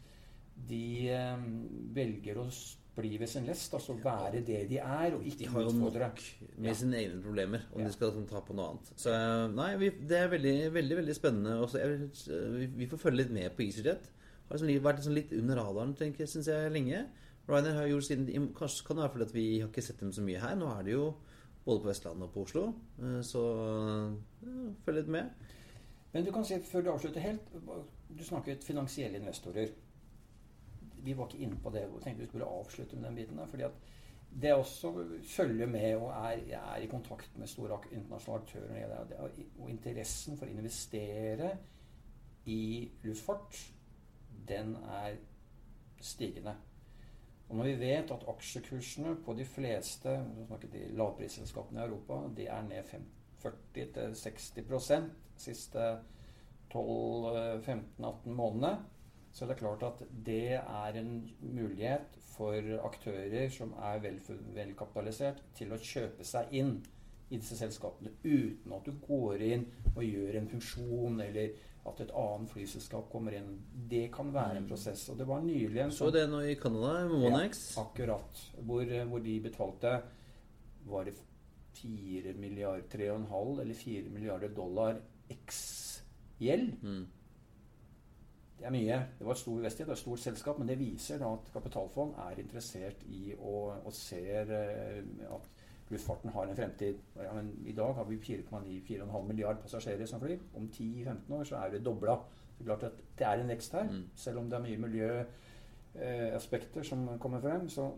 de 0.70 1.10
eh, 1.12 1.48
velger 1.96 2.39
å 2.39 2.48
bli 2.96 3.18
ved 3.20 3.28
sin 3.28 3.46
lest, 3.46 3.74
altså 3.74 3.94
være 4.04 4.42
det 4.46 4.70
de 4.70 4.78
er, 4.78 5.14
og 5.16 5.24
De 5.24 5.30
ikke 5.32 5.50
har 5.52 5.62
jo 5.62 5.68
utfordre. 5.74 6.00
nok 6.08 6.22
med 6.58 6.68
Ja. 6.70 6.74
sine 6.74 6.98
egne 6.98 7.22
problemer, 7.22 7.60
om 7.74 7.82
Ja. 7.82 7.88
de 7.88 7.94
skal 7.94 8.12
sånn, 8.12 8.28
ta 8.30 8.40
på 8.42 8.54
noe 8.56 8.70
annet. 8.70 8.92
Så 8.98 9.12
nei, 9.54 9.76
vi, 9.78 9.90
det 9.90 10.18
er 10.18 10.28
veldig, 10.30 10.72
veldig 10.74 10.98
veldig 10.98 11.16
spennende. 11.16 11.58
Også, 11.62 11.78
jeg, 11.80 12.10
vi, 12.60 12.66
vi 12.78 12.88
får 12.88 12.98
følge 13.00 13.18
litt 13.18 13.32
med 13.32 13.56
på 13.56 13.64
EasyJet. 13.68 14.10
Har 14.50 14.58
liksom 14.58 14.84
vært 14.84 14.98
liksom 15.02 15.14
litt 15.14 15.32
under 15.34 15.56
radaren, 15.56 15.94
tenker 15.96 16.20
jeg, 16.20 16.30
syns 16.30 16.48
jeg, 16.48 16.72
lenge. 16.72 17.06
Ryanair 17.50 17.74
har 17.74 17.88
gjort 17.88 18.04
siden 18.08 18.54
Kanskje 18.56 18.86
kan 18.88 18.96
det 18.96 19.04
være 19.04 19.12
fordi 19.12 19.24
at 19.26 19.34
vi 19.34 19.60
har 19.60 19.68
ikke 19.70 19.84
sett 19.84 20.00
dem 20.00 20.12
så 20.12 20.22
mye 20.22 20.40
her. 20.40 20.56
Nå 20.56 20.68
er 20.80 20.84
de 20.84 20.92
jo 20.92 21.14
både 21.66 21.82
på 21.82 21.88
Vestlandet 21.92 22.24
og 22.24 22.34
på 22.34 22.42
Oslo. 22.46 22.74
Eh, 23.02 23.22
Så 23.22 23.42
ja, 24.46 24.74
følg 24.86 24.96
litt 25.02 25.08
med. 25.08 25.30
Men 26.14 26.24
du 26.26 26.32
kan 26.32 26.46
si, 26.46 26.56
før 26.60 26.82
du 26.84 26.90
avslutter 26.92 27.20
helt, 27.22 27.42
du 28.16 28.24
snakket 28.24 28.64
finansielle 28.64 29.18
investorer. 29.20 29.70
Vi 31.06 31.13
var 31.18 31.30
ikke 31.30 31.44
inne 31.46 31.60
på 31.63 31.70
det. 31.70 31.86
og 31.86 32.02
tenkte 32.02 32.24
vi 32.24 32.28
skulle 32.28 32.46
avslutte 32.50 32.96
med 32.96 33.10
den 33.10 33.15
biten. 33.15 33.48
fordi 33.48 33.63
at 33.63 33.72
det 34.41 34.54
også 34.54 34.91
følger 35.24 35.68
med 35.68 35.96
og 35.96 36.10
er, 36.10 36.41
er 36.58 36.76
i 36.82 36.88
kontakt 36.91 37.38
med 37.38 37.48
store 37.48 37.80
internasjonale 37.91 38.44
aktører. 38.44 39.20
og- 39.20 39.32
Og 39.60 39.70
interessen 39.70 40.38
for 40.38 40.46
å 40.46 40.50
investere 40.50 41.58
i 42.46 42.91
luftfart, 43.04 43.72
den 44.48 44.76
er 44.76 45.15
stigende. 46.02 46.56
Og 47.50 47.56
når 47.56 47.63
vi 47.63 47.80
vet 47.80 48.12
at 48.12 48.26
aksjekursene 48.28 49.15
på 49.26 49.34
de 49.38 49.46
fleste 49.46 50.10
de 50.72 50.88
lavprisselskapene 50.98 51.82
i 51.82 51.86
Europa 51.86 52.22
de 52.38 52.48
er 52.48 52.62
ned 52.62 52.84
40-60% 53.44 55.10
siste 55.38 56.00
12-15-18 56.74 58.34
månedene, 58.34 58.78
så 59.36 59.43
det 59.43 59.58
er 59.58 59.60
klart 59.60 59.84
at 59.84 60.02
det 60.24 60.56
er 60.56 60.98
en 61.02 61.15
mulighet 61.43 62.13
for 62.36 62.56
aktører 62.88 63.50
som 63.52 63.74
er 63.84 64.00
vel, 64.04 64.21
velkapitalisert, 64.56 65.41
til 65.58 65.74
å 65.76 65.80
kjøpe 65.82 66.24
seg 66.28 66.54
inn 66.56 66.78
i 67.34 67.39
disse 67.41 67.58
selskapene 67.60 68.13
uten 68.24 68.76
at 68.78 68.86
du 68.88 68.93
går 69.04 69.43
inn 69.43 69.65
og 69.95 70.04
gjør 70.06 70.38
en 70.39 70.48
funksjon, 70.54 71.19
eller 71.26 71.52
at 71.86 72.00
et 72.02 72.13
annet 72.17 72.50
flyselskap 72.54 73.10
kommer 73.12 73.36
inn. 73.38 73.50
Det 73.91 74.08
kan 74.13 74.32
være 74.34 74.62
en 74.62 74.69
prosess. 74.69 75.04
Og 75.12 75.19
det 75.19 75.28
var 75.30 75.43
nylig 75.45 75.84
en 75.84 75.91
Så 75.93 76.08
det 76.13 76.24
nå 76.32 76.39
i 76.48 76.56
Canada, 76.58 77.04
Monex. 77.12 77.65
ja, 77.76 77.84
akkurat. 77.84 78.41
Hvor, 78.65 78.95
hvor 79.12 79.26
de 79.26 79.36
betalte 79.43 79.91
Var 80.86 81.06
det 81.06 81.15
4 81.76 82.34
milliarder, 82.39 82.88
3,5 82.88 83.62
eller 83.62 83.74
4 83.74 84.10
milliarder 84.13 84.56
dollar 84.56 85.00
x 85.34 86.02
gjeld? 86.39 86.76
Mm. 86.82 87.06
Det 88.58 88.65
er 88.65 88.72
mye. 88.72 88.98
Det 89.20 89.26
var 89.28 89.32
et 89.36 89.38
stort 89.41 89.63
Vestia, 89.63 89.86
det 89.86 89.91
er 89.91 89.98
et 89.98 90.00
stort 90.00 90.20
selskap, 90.20 90.60
men 90.60 90.68
det 90.68 90.78
viser 90.80 91.18
da 91.20 91.34
at 91.34 91.50
kapitalfond 91.54 92.13
er 92.30 92.39
interessert 92.39 93.02
i 93.12 93.34
å, 93.36 93.56
og 93.86 93.94
ser 93.94 94.52
eh, 94.56 95.04
at 95.36 95.50
luftfarten 95.91 96.32
har 96.34 96.48
en 96.50 96.56
fremtid. 96.58 96.96
Ja, 97.22 97.34
men 97.36 97.52
I 97.68 97.74
dag 97.78 97.94
har 97.94 98.08
vi 98.10 98.15
4,9-4,5 98.18 99.28
milliard 99.28 99.60
passasjerer 99.62 100.06
som 100.10 100.22
flyr. 100.24 100.39
Om 100.56 100.70
10-15 100.72 101.36
år 101.36 101.44
så 101.52 101.56
er 101.60 101.70
det 101.76 101.84
dobla. 101.86 102.15
Det 102.58 102.63
er 102.63 102.70
klart 102.72 102.84
at 102.88 103.04
det 103.20 103.28
er 103.28 103.41
en 103.44 103.52
vekst 103.52 103.74
her, 103.76 103.84
Mm. 103.91 104.04
selv 104.15 104.38
om 104.39 104.50
det 104.50 104.58
er 104.58 104.63
mye 104.63 104.78
miljøaspekter 105.96 106.84
som 106.84 107.08
kommer 107.20 107.41
frem. 107.41 107.70
Så 107.70 107.89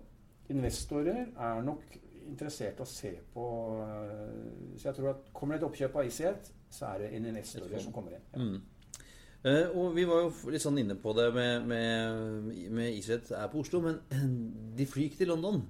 investorer 0.49 1.27
er 1.37 1.61
nok 1.63 1.83
interessert 2.27 2.79
i 2.79 2.83
å 2.83 2.85
se 2.85 3.11
på 3.33 3.43
eh, 3.83 4.77
Så 4.77 4.89
jeg 4.89 4.95
tror 4.97 5.09
at 5.13 5.29
kommer 5.33 5.55
det 5.55 5.63
et 5.63 5.69
oppkjøp 5.69 5.95
av 5.95 6.05
ICET, 6.09 6.51
så 6.69 6.85
er 6.93 6.97
det 7.05 7.13
en 7.15 7.25
investorer 7.25 7.79
som 7.79 7.93
kommer 7.95 8.11
inn. 8.17 8.25
Ja. 8.33 8.39
Mm. 8.43 8.61
Eh, 9.45 9.67
og 9.77 9.93
vi 9.95 10.05
var 10.09 10.25
jo 10.25 10.51
litt 10.51 10.63
sånn 10.63 10.79
inne 10.81 10.97
på 10.99 11.13
det 11.17 11.27
med, 11.35 11.67
med, 11.69 12.47
med 12.73 12.89
EasyJet 12.89 13.31
er 13.37 13.51
på 13.51 13.61
Oslo, 13.61 13.83
men 13.85 13.99
de 14.77 14.87
flyr 14.89 15.11
ikke 15.11 15.21
til 15.21 15.31
London. 15.33 15.61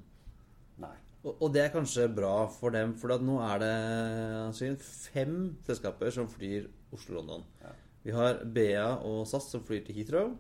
Nei. 0.82 0.96
Og, 1.26 1.34
og 1.34 1.52
det 1.54 1.66
er 1.66 1.74
kanskje 1.74 2.08
bra 2.14 2.48
for 2.54 2.74
dem, 2.74 2.96
for 2.98 3.12
nå 3.20 3.38
er 3.44 3.62
det 3.64 3.74
altså, 4.46 4.72
fem 5.12 5.38
selskaper 5.68 6.14
som 6.16 6.30
flyr 6.32 6.70
Oslo-London. 6.96 7.44
Ja. 7.64 7.74
Vi 8.08 8.14
har 8.16 8.40
BA 8.56 8.86
og 9.04 9.26
SAS 9.28 9.50
som 9.52 9.66
flyr 9.68 9.84
til 9.84 9.98
Heathrow. 10.00 10.36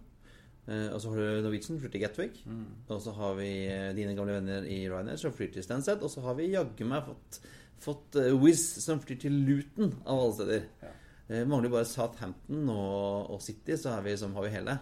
Eh, 0.68 0.88
og 0.94 1.02
så 1.04 1.12
har 1.12 1.20
du 1.20 1.42
Norwegian 1.44 1.82
flyr 1.82 1.92
til 1.92 2.04
Gatwick. 2.06 2.40
Mm. 2.48 2.64
Og 2.88 3.02
så 3.04 3.12
har 3.18 3.36
vi 3.40 3.50
eh, 3.68 3.90
dine 3.98 4.16
gamle 4.16 4.38
venner 4.38 4.68
i 4.72 4.86
Ryanair 4.88 5.20
som 5.20 5.36
flyr 5.36 5.52
til 5.52 5.66
Stansted. 5.66 6.00
Og 6.00 6.14
så 6.14 6.24
har 6.24 6.38
vi 6.40 6.54
jaggu 6.54 6.86
meg 6.88 7.04
fått, 7.10 7.42
fått 7.84 8.20
Wizz 8.40 8.86
som 8.86 9.04
flyr 9.04 9.20
til 9.26 9.36
Luton, 9.50 9.92
av 10.06 10.24
alle 10.24 10.38
steder. 10.40 10.72
Ja. 10.86 10.94
Eh, 11.30 11.48
mangler 11.48 11.70
bare 11.70 11.86
Southampton 11.86 12.70
og, 12.72 13.34
og 13.36 13.42
City, 13.44 13.76
så 13.76 13.98
vi, 14.02 14.16
som 14.18 14.36
har 14.36 14.46
vi 14.46 14.54
hele. 14.54 14.78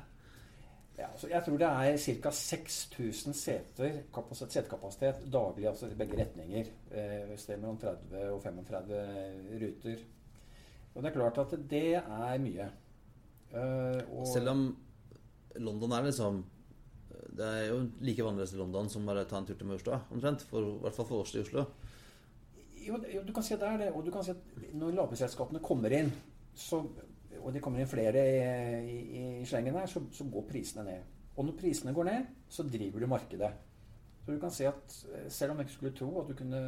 Ja, 0.96 1.08
så 1.20 1.28
jeg 1.28 1.44
tror 1.44 1.58
det 1.60 1.68
er 1.68 1.98
ca. 1.98 2.32
6000 2.32 3.36
seter, 3.36 3.98
kapasitet, 4.14 4.54
setekapasitet 4.54 5.26
daglig, 5.34 5.68
altså 5.68 5.90
i 5.90 5.98
begge 5.98 6.20
retninger. 6.22 6.70
Eh, 6.92 7.24
hvis 7.32 7.48
det 7.50 7.56
er 7.56 7.64
mellom 7.64 7.80
30 7.82 8.30
og 8.30 8.44
35 8.44 9.00
ruter. 9.64 10.04
Og 10.94 11.04
det 11.04 11.10
er 11.10 11.16
klart 11.16 11.42
at 11.44 11.56
det 11.70 11.88
er 11.98 12.38
mye. 12.40 12.68
Uh. 13.56 14.24
Selv 14.28 14.50
om 14.50 14.62
London 15.56 15.92
er 15.92 16.02
liksom 16.04 16.44
Det 17.38 17.46
er 17.46 17.68
jo 17.70 17.78
like 18.02 18.24
vanlig 18.26 18.48
i 18.52 18.58
London 18.58 18.90
som 18.90 19.06
bare 19.06 19.24
ta 19.30 19.38
en 19.38 19.46
tur 19.46 19.56
til 19.56 19.68
Maurstad, 19.68 20.00
omtrent. 20.12 20.42
For, 20.50 20.62
I 20.62 20.80
hvert 20.86 20.96
fall 20.96 21.08
for 21.10 21.24
oss 21.24 21.36
i 21.36 21.42
Oslo. 21.42 21.66
Jo, 22.86 23.00
jo, 23.14 23.22
du 23.28 23.34
kan 23.34 23.44
si 23.44 23.54
at 23.54 23.60
det 23.60 23.68
er 23.68 23.78
det. 23.78 23.92
Og 23.92 24.06
du 24.06 24.12
kan 24.12 24.24
si 24.24 24.32
at 24.32 24.74
når 24.74 24.96
lavprisselskapene 24.96 25.60
kommer 25.64 25.92
inn, 25.96 26.12
så, 26.56 26.82
og 27.42 27.54
det 27.54 27.62
kommer 27.64 27.82
inn 27.82 27.90
flere 27.90 28.24
i, 28.24 28.96
i, 28.96 29.24
i 29.42 29.46
slengen 29.48 29.78
her, 29.80 29.88
så, 29.92 30.04
så, 30.16 30.28
går 30.32 30.48
prisene 30.50 30.86
ned. 30.88 31.14
Og 31.36 31.48
når 31.48 31.58
prisene 31.60 31.94
går 31.96 32.08
ned, 32.10 32.30
så 32.50 32.64
driver 32.68 33.04
du 33.04 33.10
markedet. 33.12 33.52
Så 34.26 34.34
du 34.34 34.40
kan 34.42 34.54
se 34.54 34.70
at 34.70 34.96
eh, 35.14 35.28
selv 35.30 35.54
om 35.54 35.60
jeg 35.60 35.68
ikke 35.68 35.76
skulle 35.76 35.98
tro 35.98 36.08
at 36.22 36.32
du 36.32 36.38
kunne 36.40 36.62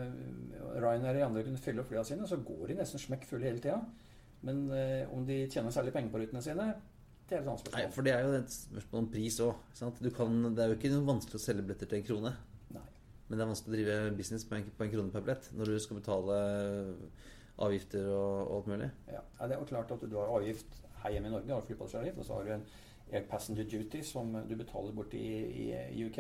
Ryanair 0.76 1.24
og 1.24 1.30
andre 1.30 1.46
kunne 1.48 1.62
fylle 1.62 1.82
opp 1.82 1.90
flyene 1.90 2.06
sine, 2.06 2.28
så 2.30 2.38
går 2.46 2.68
de 2.70 2.78
nesten 2.82 3.02
smekk 3.02 3.26
fulle 3.30 3.50
hele 3.50 3.64
tida. 3.64 3.80
Men 4.46 4.68
eh, 4.76 5.08
om 5.14 5.26
de 5.26 5.40
tjener 5.50 5.74
særlig 5.74 5.96
penger 5.96 6.14
på 6.14 6.22
rutene 6.22 6.44
sine, 6.46 6.68
det 7.28 7.36
er 7.36 7.42
et 7.42 7.48
annet 7.48 7.64
spørsmål. 7.64 7.82
Nei, 7.82 7.96
for 7.96 8.08
det 8.08 8.14
er 8.14 8.22
jo 8.24 8.36
et 8.38 8.54
spørsmål 8.54 9.02
om 9.02 9.08
pris 9.16 9.40
òg. 9.44 9.64
Det 9.80 10.62
er 10.64 10.70
jo 10.70 10.78
ikke 10.78 10.94
noe 10.94 11.08
vanskelig 11.10 11.40
å 11.40 11.44
selge 11.44 11.66
billetter 11.66 11.90
til 11.90 12.00
en 12.00 12.06
krone. 12.08 12.34
Nei. 12.76 12.86
Men 13.28 13.34
det 13.34 13.44
er 13.44 13.50
vanskelig 13.50 13.74
å 13.74 13.76
drive 13.76 13.98
business 14.20 14.46
på 14.48 14.60
en, 14.60 14.70
på 14.78 14.86
en 14.86 14.94
krone 14.94 15.16
per 15.16 15.26
billett 15.26 15.50
når 15.58 15.74
du 15.74 15.80
skal 15.84 16.00
betale 16.00 16.38
avgifter 17.58 18.10
og, 18.12 18.34
og 18.48 18.58
alt 18.58 18.68
mulig. 18.74 18.90
Ja, 19.12 19.24
Det 19.46 19.56
er 19.56 19.60
jo 19.60 19.70
klart 19.70 19.92
at 19.92 20.04
du 20.12 20.18
har 20.18 20.36
avgift 20.36 20.84
her 21.04 21.12
hjemme 21.12 21.30
i 21.30 21.32
Norge, 21.32 21.54
har 21.54 21.66
flypassasjeravgift, 21.66 22.20
og 22.20 22.26
så 22.26 22.38
har 22.38 22.44
du 22.44 22.54
en 22.54 22.68
air 23.14 23.26
passenger 23.30 23.64
duty 23.64 24.02
som 24.04 24.36
du 24.50 24.56
betaler 24.56 24.96
borti 24.96 25.24
i, 25.64 25.68
i 25.92 26.06
UK. 26.06 26.20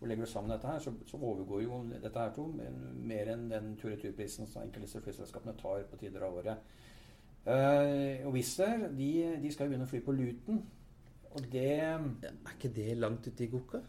Og 0.00 0.08
Legger 0.08 0.26
du 0.26 0.30
sammen 0.30 0.52
dette 0.52 0.68
her, 0.68 0.78
så, 0.78 0.92
så 1.08 1.16
overgår 1.16 1.62
jo 1.62 1.78
dette 2.02 2.20
her 2.20 2.32
to 2.36 2.50
mer 2.52 3.30
enn 3.32 3.46
den 3.48 3.70
tur-retur-prisen 3.80 4.48
som 4.50 4.66
enkelte 4.66 5.00
flyselskapene 5.00 5.56
tar 5.56 5.86
på 5.88 6.00
tider 6.00 6.26
av 6.26 6.36
året. 6.42 6.74
Uh, 7.46 8.26
og 8.26 8.34
Wizz 8.34 8.58
Air 8.60 8.88
de, 8.90 9.10
de, 9.42 9.52
skal 9.54 9.66
jo 9.66 9.72
begynne 9.72 9.86
å 9.86 9.90
fly 9.90 10.02
på 10.04 10.14
Luton. 10.16 10.60
Og 11.36 11.46
det 11.52 11.70
Er 11.78 12.52
ikke 12.52 12.72
det 12.74 12.96
langt 12.98 13.26
ute 13.28 13.44
i 13.44 13.48
Goka? 13.52 13.80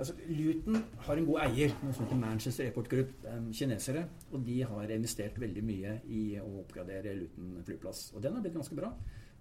Altså, 0.00 0.14
Luton 0.32 0.78
har 1.04 1.18
en 1.20 1.26
god 1.28 1.42
eier, 1.44 1.74
noe 1.82 1.92
som 1.92 2.06
heter 2.06 2.16
Manchester 2.16 2.64
Airport 2.64 2.88
Group, 2.88 3.10
um, 3.28 3.50
kinesere. 3.52 4.06
Og 4.32 4.40
de 4.46 4.62
har 4.64 4.92
investert 4.94 5.36
veldig 5.42 5.64
mye 5.66 5.98
i 6.08 6.22
å 6.40 6.46
oppgradere 6.62 7.12
Luton 7.18 7.58
flyplass. 7.66 8.06
Og 8.14 8.24
den 8.24 8.38
har 8.38 8.46
blitt 8.46 8.56
ganske 8.56 8.78
bra. 8.78 8.94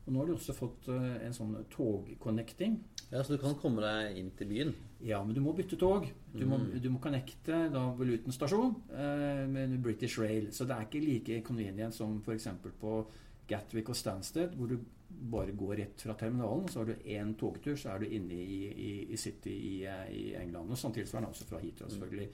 Og 0.03 0.11
nå 0.11 0.19
har 0.19 0.27
de 0.27 0.35
også 0.35 0.55
fått 0.57 0.89
uh, 0.91 1.15
en 1.23 1.35
sånn 1.37 1.55
togconnecting. 1.71 2.75
Ja, 3.09 3.23
Så 3.23 3.37
du 3.37 3.39
kan 3.41 3.55
komme 3.61 3.85
deg 3.85 4.19
inn 4.19 4.33
til 4.35 4.51
byen? 4.51 4.75
Ja, 5.05 5.21
men 5.23 5.31
du 5.37 5.39
må 5.45 5.55
bytte 5.55 5.79
tog. 5.79 6.09
Du, 6.33 6.43
mm. 6.43 6.51
må, 6.51 6.59
du 6.75 6.91
må 6.91 6.99
connecte 7.03 7.63
da 7.71 7.85
ved 7.95 8.11
Luton 8.11 8.35
stasjon 8.35 8.75
uh, 8.91 9.45
med 9.47 9.79
British 9.85 10.19
Rail. 10.19 10.51
Så 10.51 10.67
det 10.67 10.75
er 10.75 10.89
ikke 10.89 11.05
like 11.07 11.41
convenient 11.47 11.95
som 11.95 12.19
f.eks. 12.19 12.51
på 12.83 12.99
Gatwick 13.47 13.95
og 13.95 13.97
Stansted, 13.97 14.59
hvor 14.59 14.75
du 14.75 14.83
bare 15.09 15.51
gå 15.51 15.73
rett 15.75 16.01
fra 16.01 16.13
terminalen. 16.13 16.67
Så 16.67 16.79
har 16.79 16.85
du 16.85 17.09
én 17.09 17.33
togtur, 17.37 17.75
så 17.75 17.93
er 17.93 17.99
du 18.03 18.15
inne 18.15 18.33
i, 18.33 18.59
i, 18.69 18.91
i 19.13 19.17
City 19.17 19.51
i, 19.51 19.75
i, 20.13 20.23
England. 20.39 20.71
Og 20.71 20.79
sånn 20.79 20.95
tilsvarende 20.95 21.31
også 21.33 21.47
fra 21.49 21.61
Heathrow, 21.63 21.91
selvfølgelig. 21.91 22.29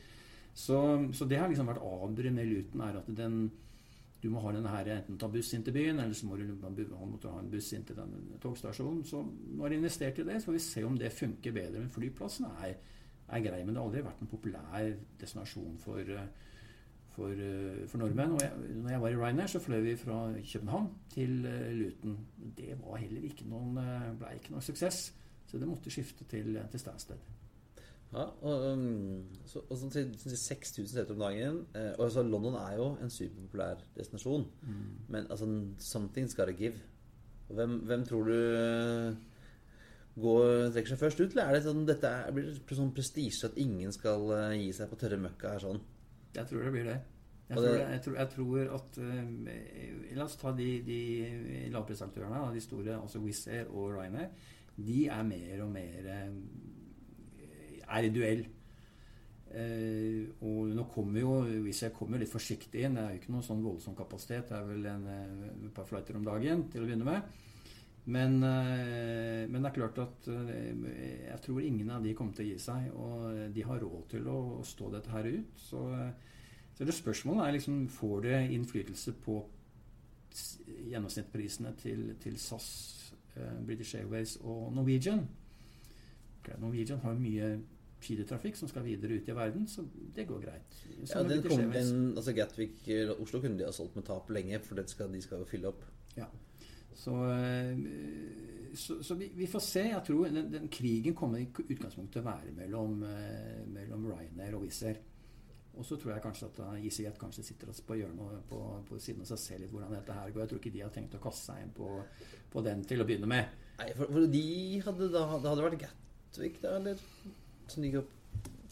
Så, 0.55 0.79
så, 1.13 1.27
det 1.27 1.39
har 1.41 1.51
liksom 1.51 1.67
vært 1.67 1.83
avbrudd 1.83 2.35
med 2.35 2.51
Luton, 2.51 2.83
er 2.85 2.99
at 3.01 3.07
den 3.17 3.39
du 4.23 4.31
må 4.33 4.41
ha 4.41 4.51
denne 4.55 4.71
her, 4.71 4.87
enten 4.89 5.19
ta 5.21 5.27
buss 5.29 5.51
inn 5.53 5.61
til 5.61 5.75
byen, 5.75 5.99
eller 6.01 6.15
så 6.17 6.25
må 6.25 6.37
du 6.39 6.47
han 6.47 7.09
måtte 7.11 7.29
ha 7.29 7.37
en 7.37 7.49
buss 7.51 7.67
inn 7.77 7.83
til 7.85 7.97
den 7.99 8.13
togstasjonen. 8.41 9.03
Så 9.05 9.19
nå 9.21 9.61
har 9.61 9.69
de 9.69 9.77
investert 9.77 10.17
i 10.17 10.25
det, 10.25 10.39
så 10.41 10.49
får 10.49 10.55
vi 10.55 10.61
se 10.65 10.85
om 10.87 10.95
det 10.97 11.11
funker 11.13 11.53
bedre. 11.53 11.83
Men 11.83 11.91
flyplassen 11.93 12.47
er, 12.63 12.73
er 13.27 13.43
grei. 13.45 13.59
Men 13.61 13.75
det 13.75 13.83
har 13.83 13.89
aldri 13.91 14.01
vært 14.07 14.23
en 14.23 14.31
populær 14.31 14.87
destinasjon 15.21 15.77
for 15.83 16.09
uh, 16.09 16.25
for, 17.15 17.31
eh, 17.31 17.87
for 17.87 17.97
nordmenn. 17.97 18.31
Og 18.31 18.41
jeg, 18.41 18.51
når 18.75 18.89
jeg 18.89 19.01
var 19.01 19.09
i 19.09 19.15
Ryanair, 19.15 19.47
så 19.47 19.59
fløy 19.59 19.81
vi 19.81 19.95
fra 19.95 20.33
København 20.53 20.89
til 21.13 21.45
uh, 21.45 21.71
Luton. 21.71 22.17
Det 22.57 22.75
var 22.81 22.95
heller 22.95 23.23
ikke 23.23 23.47
noen, 23.49 23.77
uh, 23.77 24.11
ble 24.19 24.35
ikke 24.35 24.51
noen 24.55 24.65
suksess, 24.65 25.13
så 25.47 25.61
det 25.61 25.69
måtte 25.69 25.93
skifte 25.93 26.27
til, 26.29 26.59
til 26.71 26.79
Stansted. 26.79 27.31
Ja, 28.13 28.25
og, 28.47 28.65
um, 28.71 29.23
så, 29.49 29.59
og 29.65 29.79
sånn 29.79 29.91
til, 29.91 30.11
6000 30.15 30.87
seter 30.87 31.15
om 31.15 31.23
dagen. 31.23 31.63
Eh, 31.75 31.89
og 31.97 32.05
altså, 32.05 32.23
London 32.23 32.55
er 32.55 32.77
jo 32.77 32.91
en 33.03 33.11
superpopulær 33.11 33.81
destinasjon. 33.97 34.45
Mm. 34.63 34.83
Men 35.11 35.31
altså, 35.33 35.49
something's 35.83 36.35
gotta 36.37 36.55
give. 36.55 36.79
Hvem, 37.49 37.79
hvem 37.89 38.05
tror 38.07 38.29
du 38.29 38.37
går, 40.21 40.69
trekker 40.71 40.93
seg 40.93 41.01
først 41.01 41.19
ut? 41.25 41.33
Eller 41.33 41.49
er 41.49 41.57
det 41.57 41.65
sånn, 41.65 41.83
dette 41.89 42.07
er, 42.07 42.31
blir 42.31 42.53
det 42.53 42.77
sånn 42.77 42.93
prestisje 42.95 43.49
at 43.49 43.59
ingen 43.59 43.91
skal 43.91 44.31
gi 44.61 44.71
seg 44.77 44.89
på 44.93 45.01
tørre 45.01 45.19
møkka 45.25 45.57
her 45.57 45.65
sånn? 45.65 45.83
Jeg 46.35 46.49
tror 46.49 46.65
det 46.65 46.73
blir 46.73 46.89
det. 46.89 46.97
Jeg, 47.45 47.57
tror, 47.57 47.75
jeg, 47.77 48.01
tror, 48.01 48.15
jeg 48.17 48.29
tror, 48.33 48.59
at 48.73 48.97
uh, 48.97 50.15
La 50.17 50.25
oss 50.25 50.37
ta 50.41 50.51
de, 50.57 50.69
de 50.85 50.99
lavprisaktørene, 51.73 52.41
de 52.55 52.63
store, 52.63 52.95
altså 52.97 53.21
Wizz 53.21 53.47
Air 53.53 53.69
og 53.69 53.93
Ryanair. 53.93 54.31
De 54.75 55.05
er 55.07 55.23
mer 55.27 55.61
og 55.63 55.71
mer 55.71 56.09
uh, 56.09 56.29
er 57.85 58.07
i 58.07 58.13
duell. 58.13 58.45
Uh, 59.55 60.25
og 60.41 60.73
nå 60.73 60.87
kommer 60.91 61.21
jo 61.21 61.37
Wizz 61.67 61.85
Air 61.85 61.93
kommer 61.95 62.19
litt 62.21 62.33
forsiktig 62.33 62.87
inn. 62.87 62.97
Det 62.97 63.03
er 63.05 63.13
jo 63.13 63.21
ikke 63.21 63.35
noe 63.37 63.45
sånn 63.45 63.63
voldsom 63.63 63.97
kapasitet. 63.97 64.49
Det 64.49 64.57
er 64.57 64.69
vel 64.71 64.89
en, 64.89 65.05
et 65.67 65.73
par 65.75 65.87
flighter 65.89 66.17
om 66.17 66.25
dagen 66.25 66.65
til 66.73 66.81
å 66.81 66.89
begynne 66.89 67.07
med. 67.07 67.45
Men, 68.05 68.35
men, 68.37 69.55
det 69.57 69.69
er 69.69 69.73
klart 69.73 69.97
at 69.97 70.27
jeg 70.29 71.39
tror 71.41 71.63
ingen 71.65 71.89
av 71.89 72.03
de 72.05 72.11
kommer 72.13 72.37
til 72.37 72.45
å 72.45 72.49
gi 72.51 72.59
seg. 72.61 72.91
Og 72.93 73.39
de 73.55 73.63
har 73.65 73.81
råd 73.81 74.03
til 74.11 74.29
å 74.29 74.37
stå 74.67 74.91
dette 74.93 75.09
her 75.09 75.29
ut. 75.33 75.55
Så 75.57 75.81
så 76.75 76.83
det 76.83 76.93
spørsmålet 76.93 77.47
er 77.47 77.51
liksom 77.55 77.87
Får 77.89 78.21
det 78.21 78.39
innflytelse 78.51 79.13
på 79.23 79.39
gjennomsnittsprisene 80.91 81.71
til, 81.79 82.09
til 82.19 82.35
SAS, 82.39 82.65
British 83.65 83.95
Airways 83.95 84.35
og 84.43 84.73
Norwegian? 84.75 85.21
Norwegian 86.59 86.99
har 86.99 87.15
mye 87.15 87.53
skidetrafikk 88.03 88.57
som 88.59 88.67
skal 88.67 88.83
videre 88.83 89.15
ut 89.15 89.29
i 89.31 89.35
verden, 89.35 89.63
så 89.67 89.85
det 90.15 90.27
går 90.27 90.41
greit. 90.43 90.75
ja, 91.09 91.23
den 91.23 91.41
kom, 91.41 91.71
den, 91.71 92.17
altså 92.17 92.33
Gatwick 92.35 92.83
Oslo 93.15 93.39
kunne 93.41 93.57
de 93.57 93.65
ha 93.65 93.71
solgt 93.73 93.95
med 93.95 94.05
tap 94.05 94.29
lenge, 94.29 94.59
for 94.59 94.83
skal, 94.91 95.13
de 95.13 95.21
skal 95.23 95.39
jo 95.41 95.47
fylle 95.49 95.71
opp. 95.71 95.87
Ja. 96.17 96.27
Så, 96.95 97.15
eh, 97.35 97.77
så, 98.75 99.03
så 99.03 99.17
vi, 99.19 99.31
vi, 99.35 99.47
får 99.47 99.63
se. 99.63 99.83
Jeg 99.89 100.03
tror 100.07 100.29
den, 100.31 100.47
den 100.53 100.69
krigen 100.71 101.15
kommer 101.15 101.41
i 101.41 101.49
utgangspunktet 101.49 102.15
til 102.15 102.23
å 102.23 102.29
være 102.29 102.55
mellom, 102.55 103.03
eh, 103.09 103.61
mellom 103.67 104.07
Ryanair 104.11 104.57
og 104.57 104.65
Wizz 104.65 104.81
Air. 104.89 105.01
Og 105.75 105.83
så 105.83 105.97
tror 105.99 106.13
jeg 106.13 106.23
kanskje 106.23 106.47
at 106.47 106.59
EasyJet 106.79 107.17
kanskje 107.19 107.43
sitter 107.43 107.71
på 107.87 107.97
hjørnet 107.99 108.45
på, 108.47 108.59
på 108.87 108.99
siden 109.03 109.25
og 109.25 109.39
ser 109.39 109.59
litt 109.59 109.73
hvordan 109.73 109.91
dette 109.97 110.15
her 110.15 110.29
går. 110.31 110.45
Jeg 110.45 110.51
tror 110.53 110.61
ikke 110.61 110.75
de 110.77 110.83
har 110.85 110.93
tenkt 110.95 111.17
å 111.17 111.23
kaste 111.25 111.49
seg 111.51 111.65
inn 111.65 111.73
på, 111.75 111.89
på 112.53 112.63
den 112.63 112.85
til 112.87 113.03
å 113.03 113.07
begynne 113.07 113.27
med. 113.27 113.57
Nei, 113.81 113.89
for, 113.97 114.07
for 114.07 114.29
de 114.31 114.45
hadde 114.85 115.09
da 115.11 115.25
Det 115.33 115.49
hadde 115.51 115.65
vært 115.65 115.81
Gatwick, 115.81 116.61
da, 116.63 116.77
eller? 116.79 117.01
Som 117.67 117.83
gikk 117.83 118.05
opp 118.05 118.13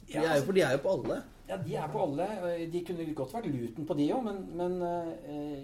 de 0.08 0.20
er, 0.20 0.36
jo, 0.38 0.44
for 0.46 0.56
de 0.56 0.62
er 0.62 0.76
jo 0.76 0.82
på 0.84 0.94
alle. 0.98 1.18
Ja, 1.48 1.58
de 1.58 1.76
er 1.80 1.92
på 1.92 2.02
alle. 2.04 2.28
De 2.72 2.82
kunne 2.86 3.06
godt 3.18 3.34
vært 3.34 3.50
Luton 3.52 3.88
på 3.88 3.96
de 3.98 4.08
òg, 4.14 4.26
men, 4.28 4.42
men 4.60 4.76
eh, 4.86 5.64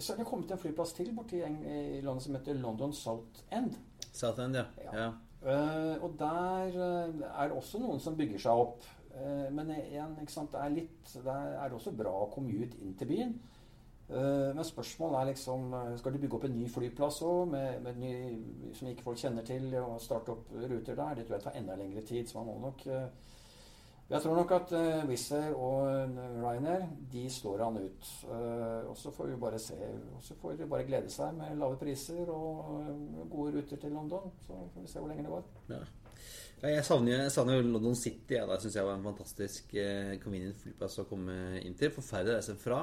så 0.00 0.12
er 0.12 0.20
det 0.20 0.28
kommet 0.28 0.50
en 0.50 0.60
flyplass 0.60 0.94
til 0.96 1.12
borti 1.16 1.40
i 1.40 2.00
landet 2.04 2.24
som 2.24 2.36
heter 2.36 2.58
London 2.58 2.92
South 2.96 3.44
End. 3.52 3.76
South 4.12 4.40
End, 4.42 4.56
ja. 4.56 4.64
ja. 4.84 4.96
ja. 5.04 5.10
Uh, 5.40 6.02
og 6.04 6.16
der 6.18 6.66
uh, 6.66 7.20
er 7.40 7.48
det 7.48 7.56
også 7.56 7.78
noen 7.80 8.00
som 8.02 8.16
bygger 8.16 8.42
seg 8.42 8.60
opp. 8.60 8.84
Uh, 9.14 9.48
men 9.56 9.72
igjen, 9.72 10.18
sant, 10.28 10.52
det 10.52 10.60
er 10.60 10.74
litt 10.74 11.14
der 11.24 11.54
er 11.56 11.70
det 11.70 11.78
også 11.78 11.94
bra 11.96 12.12
å 12.12 12.28
komme 12.32 12.52
ut 12.60 12.76
inn 12.82 12.92
til 12.98 13.10
byen. 13.10 13.40
Men 14.10 14.64
spørsmålet 14.66 15.20
er 15.20 15.26
liksom 15.28 15.74
Skal 16.00 16.16
du 16.16 16.16
bygge 16.18 16.34
opp 16.34 16.44
en 16.48 16.56
ny 16.58 16.64
flyplass 16.66 17.20
òg, 17.22 17.52
som 18.74 18.88
ikke 18.90 19.04
folk 19.04 19.20
kjenner 19.20 19.44
til, 19.46 19.68
og 19.78 20.00
starte 20.02 20.34
opp 20.34 20.48
ruter 20.50 20.98
der? 20.98 21.12
Det 21.14 21.28
tror 21.28 21.36
jeg 21.36 21.44
tar 21.44 21.58
enda 21.60 21.76
lengre 21.78 22.02
tid. 22.02 22.26
Så 22.26 22.40
man 22.40 22.48
må 22.48 22.56
nok 22.64 22.82
Jeg 24.10 24.24
tror 24.24 24.40
nok 24.40 24.52
at 24.56 24.72
Wizz 25.06 25.28
Air 25.36 25.52
og 25.54 26.16
Ryanair 26.42 26.88
de 27.12 27.28
slår 27.30 27.62
han 27.62 27.78
ut. 27.78 28.08
Og 28.90 28.96
så 28.98 29.12
får 29.14 29.30
vi 29.30 29.36
bare 29.38 29.60
se. 29.62 29.78
Og 30.16 30.24
så 30.26 30.34
får 30.40 30.56
vi 30.58 30.66
bare 30.72 30.88
glede 30.88 31.12
seg 31.14 31.36
med 31.38 31.54
lave 31.60 31.78
priser 31.78 32.26
og 32.34 32.90
gode 33.30 33.54
ruter 33.54 33.78
til 33.78 33.94
London. 33.94 34.32
Så 34.48 34.58
får 34.74 34.82
vi 34.82 34.90
se 34.90 34.98
hvor 34.98 35.12
lenge 35.12 35.28
det 35.28 35.30
går. 35.30 35.46
Ja. 35.70 35.84
Jeg 36.60 36.84
savner, 36.84 37.22
jeg 37.22 37.32
savner 37.32 37.62
London 37.64 37.94
City. 37.96 38.34
Ja, 38.34 38.44
det 38.50 38.58
syns 38.60 38.74
jeg 38.76 38.84
var 38.84 38.98
en 38.98 39.06
fantastisk 39.06 39.70
eh, 39.80 40.18
convenient 40.20 40.58
flyplass 40.60 40.98
å 41.00 41.06
komme 41.08 41.36
inn 41.62 41.76
til. 41.78 41.92
Forferdelig 41.94 42.34
å 42.34 42.40
reise 42.40 42.56
fra 42.60 42.82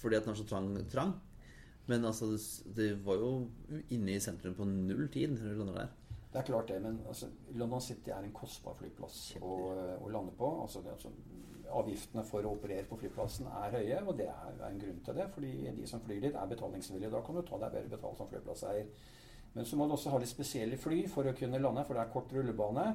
fordi 0.00 0.18
at 0.18 0.24
den 0.24 0.32
er 0.32 0.38
så 0.38 0.46
trang. 0.48 0.70
trang. 0.92 1.12
Men 1.86 2.04
altså, 2.08 2.30
det, 2.32 2.40
det, 2.76 2.88
var 3.04 3.20
jo 3.20 3.28
inne 3.92 4.16
i 4.16 4.22
sentrum 4.24 4.56
på 4.56 4.66
null 4.68 5.06
tid 5.12 5.34
når 5.34 5.52
du 5.52 5.60
lander 5.60 5.78
der. 5.82 5.92
Det 6.34 6.40
er 6.40 6.46
klart 6.48 6.66
det, 6.66 6.80
men 6.82 6.96
altså, 7.06 7.28
London 7.54 7.80
City 7.80 8.10
er 8.10 8.24
en 8.26 8.32
kostbar 8.34 8.74
flyplass 8.74 9.36
å, 9.38 9.56
å 10.02 10.08
lande 10.10 10.32
på. 10.34 10.48
Altså, 10.64 10.80
det, 10.82 10.96
altså, 10.96 11.12
avgiftene 11.78 12.24
for 12.26 12.42
å 12.42 12.56
operere 12.56 12.88
på 12.90 12.98
flyplassen 12.98 13.46
er 13.46 13.76
høye, 13.76 14.00
og 14.02 14.16
det 14.18 14.26
er 14.32 14.64
en 14.66 14.80
grunn 14.82 14.98
til 15.06 15.20
det. 15.20 15.28
Fordi 15.36 15.52
de 15.76 15.86
som 15.86 16.02
flyr 16.02 16.24
dit, 16.26 16.34
er 16.34 16.50
betalingsvillige. 16.50 17.12
Da 17.14 17.22
kan 17.22 17.38
du 17.38 17.44
ta 17.46 17.60
deg 17.62 17.76
bedre 17.76 17.92
betalt 17.94 18.18
som 18.18 18.30
flyplasseier. 18.32 18.90
Men 19.54 19.68
så 19.70 19.78
må 19.78 19.86
du 19.86 19.94
også 19.94 20.10
ha 20.10 20.18
litt 20.18 20.32
spesielle 20.32 20.78
fly 20.82 21.04
for 21.12 21.30
å 21.30 21.36
kunne 21.38 21.62
lande, 21.62 21.86
for 21.86 21.94
det 21.94 22.02
er 22.02 22.12
kort 22.16 22.34
rullebane. 22.34 22.88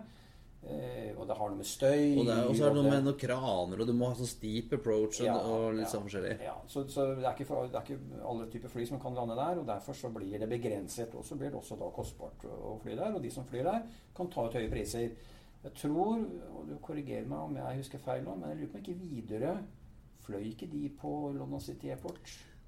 Eh, 0.59 1.15
og 1.15 1.23
det 1.23 1.35
har 1.39 1.47
noe 1.47 1.55
med 1.61 1.67
støy 1.67 2.17
Og 2.19 2.25
det 2.27 2.33
er 2.33 2.49
også 2.49 2.65
er 2.67 2.73
det 2.73 2.81
noe 2.81 2.91
med 2.91 3.05
noen 3.05 3.19
kraner, 3.21 3.79
og 3.79 3.87
du 3.87 3.93
må 3.95 4.09
ha 4.09 4.17
sånn 4.19 4.27
steep 4.27 4.73
approach 4.75 5.21
og, 5.21 5.29
Ja, 5.29 5.37
og 5.39 5.77
litt 5.77 5.85
ja. 5.85 5.91
sånn 5.93 6.03
forskjellig. 6.03 6.33
Ja, 6.43 6.55
så, 6.67 6.83
så 6.91 7.05
det, 7.13 7.23
er 7.23 7.31
ikke 7.31 7.47
for, 7.47 7.69
det 7.71 7.79
er 7.79 7.87
ikke 7.87 8.21
alle 8.27 8.47
typer 8.51 8.73
fly 8.73 8.87
som 8.89 8.99
kan 8.99 9.15
lande 9.15 9.39
der, 9.39 9.61
og 9.61 9.69
derfor 9.69 9.95
så 9.95 10.11
blir 10.11 10.35
det 10.41 10.51
begrenset. 10.51 11.15
Og 11.15 11.23
så 11.25 11.39
blir 11.39 11.53
det 11.53 11.61
også 11.61 11.79
da 11.79 11.87
kostbart 11.95 12.43
å 12.51 12.75
fly 12.83 12.97
der, 12.99 13.15
og 13.15 13.23
de 13.23 13.31
som 13.31 13.47
flyr 13.47 13.69
der, 13.71 13.87
kan 14.17 14.31
ta 14.33 14.49
ut 14.49 14.59
høye 14.59 14.71
priser. 14.71 15.15
Jeg 15.63 15.75
tror, 15.79 16.27
og 16.51 16.67
du 16.67 16.75
korrigerer 16.83 17.27
meg 17.27 17.39
om 17.39 17.57
jeg 17.59 17.79
husker 17.81 18.03
feil 18.03 18.27
nå, 18.27 18.35
men 18.35 18.51
jeg 18.51 18.61
lurer 18.61 18.73
på 18.73 18.79
om 18.79 18.83
ikke 18.83 18.99
Widerøe 18.99 19.57
Fløy 20.29 20.51
ikke 20.51 20.67
de 20.69 20.83
på 20.93 21.31
London 21.33 21.61
City 21.63 21.89
Airport? 21.89 22.19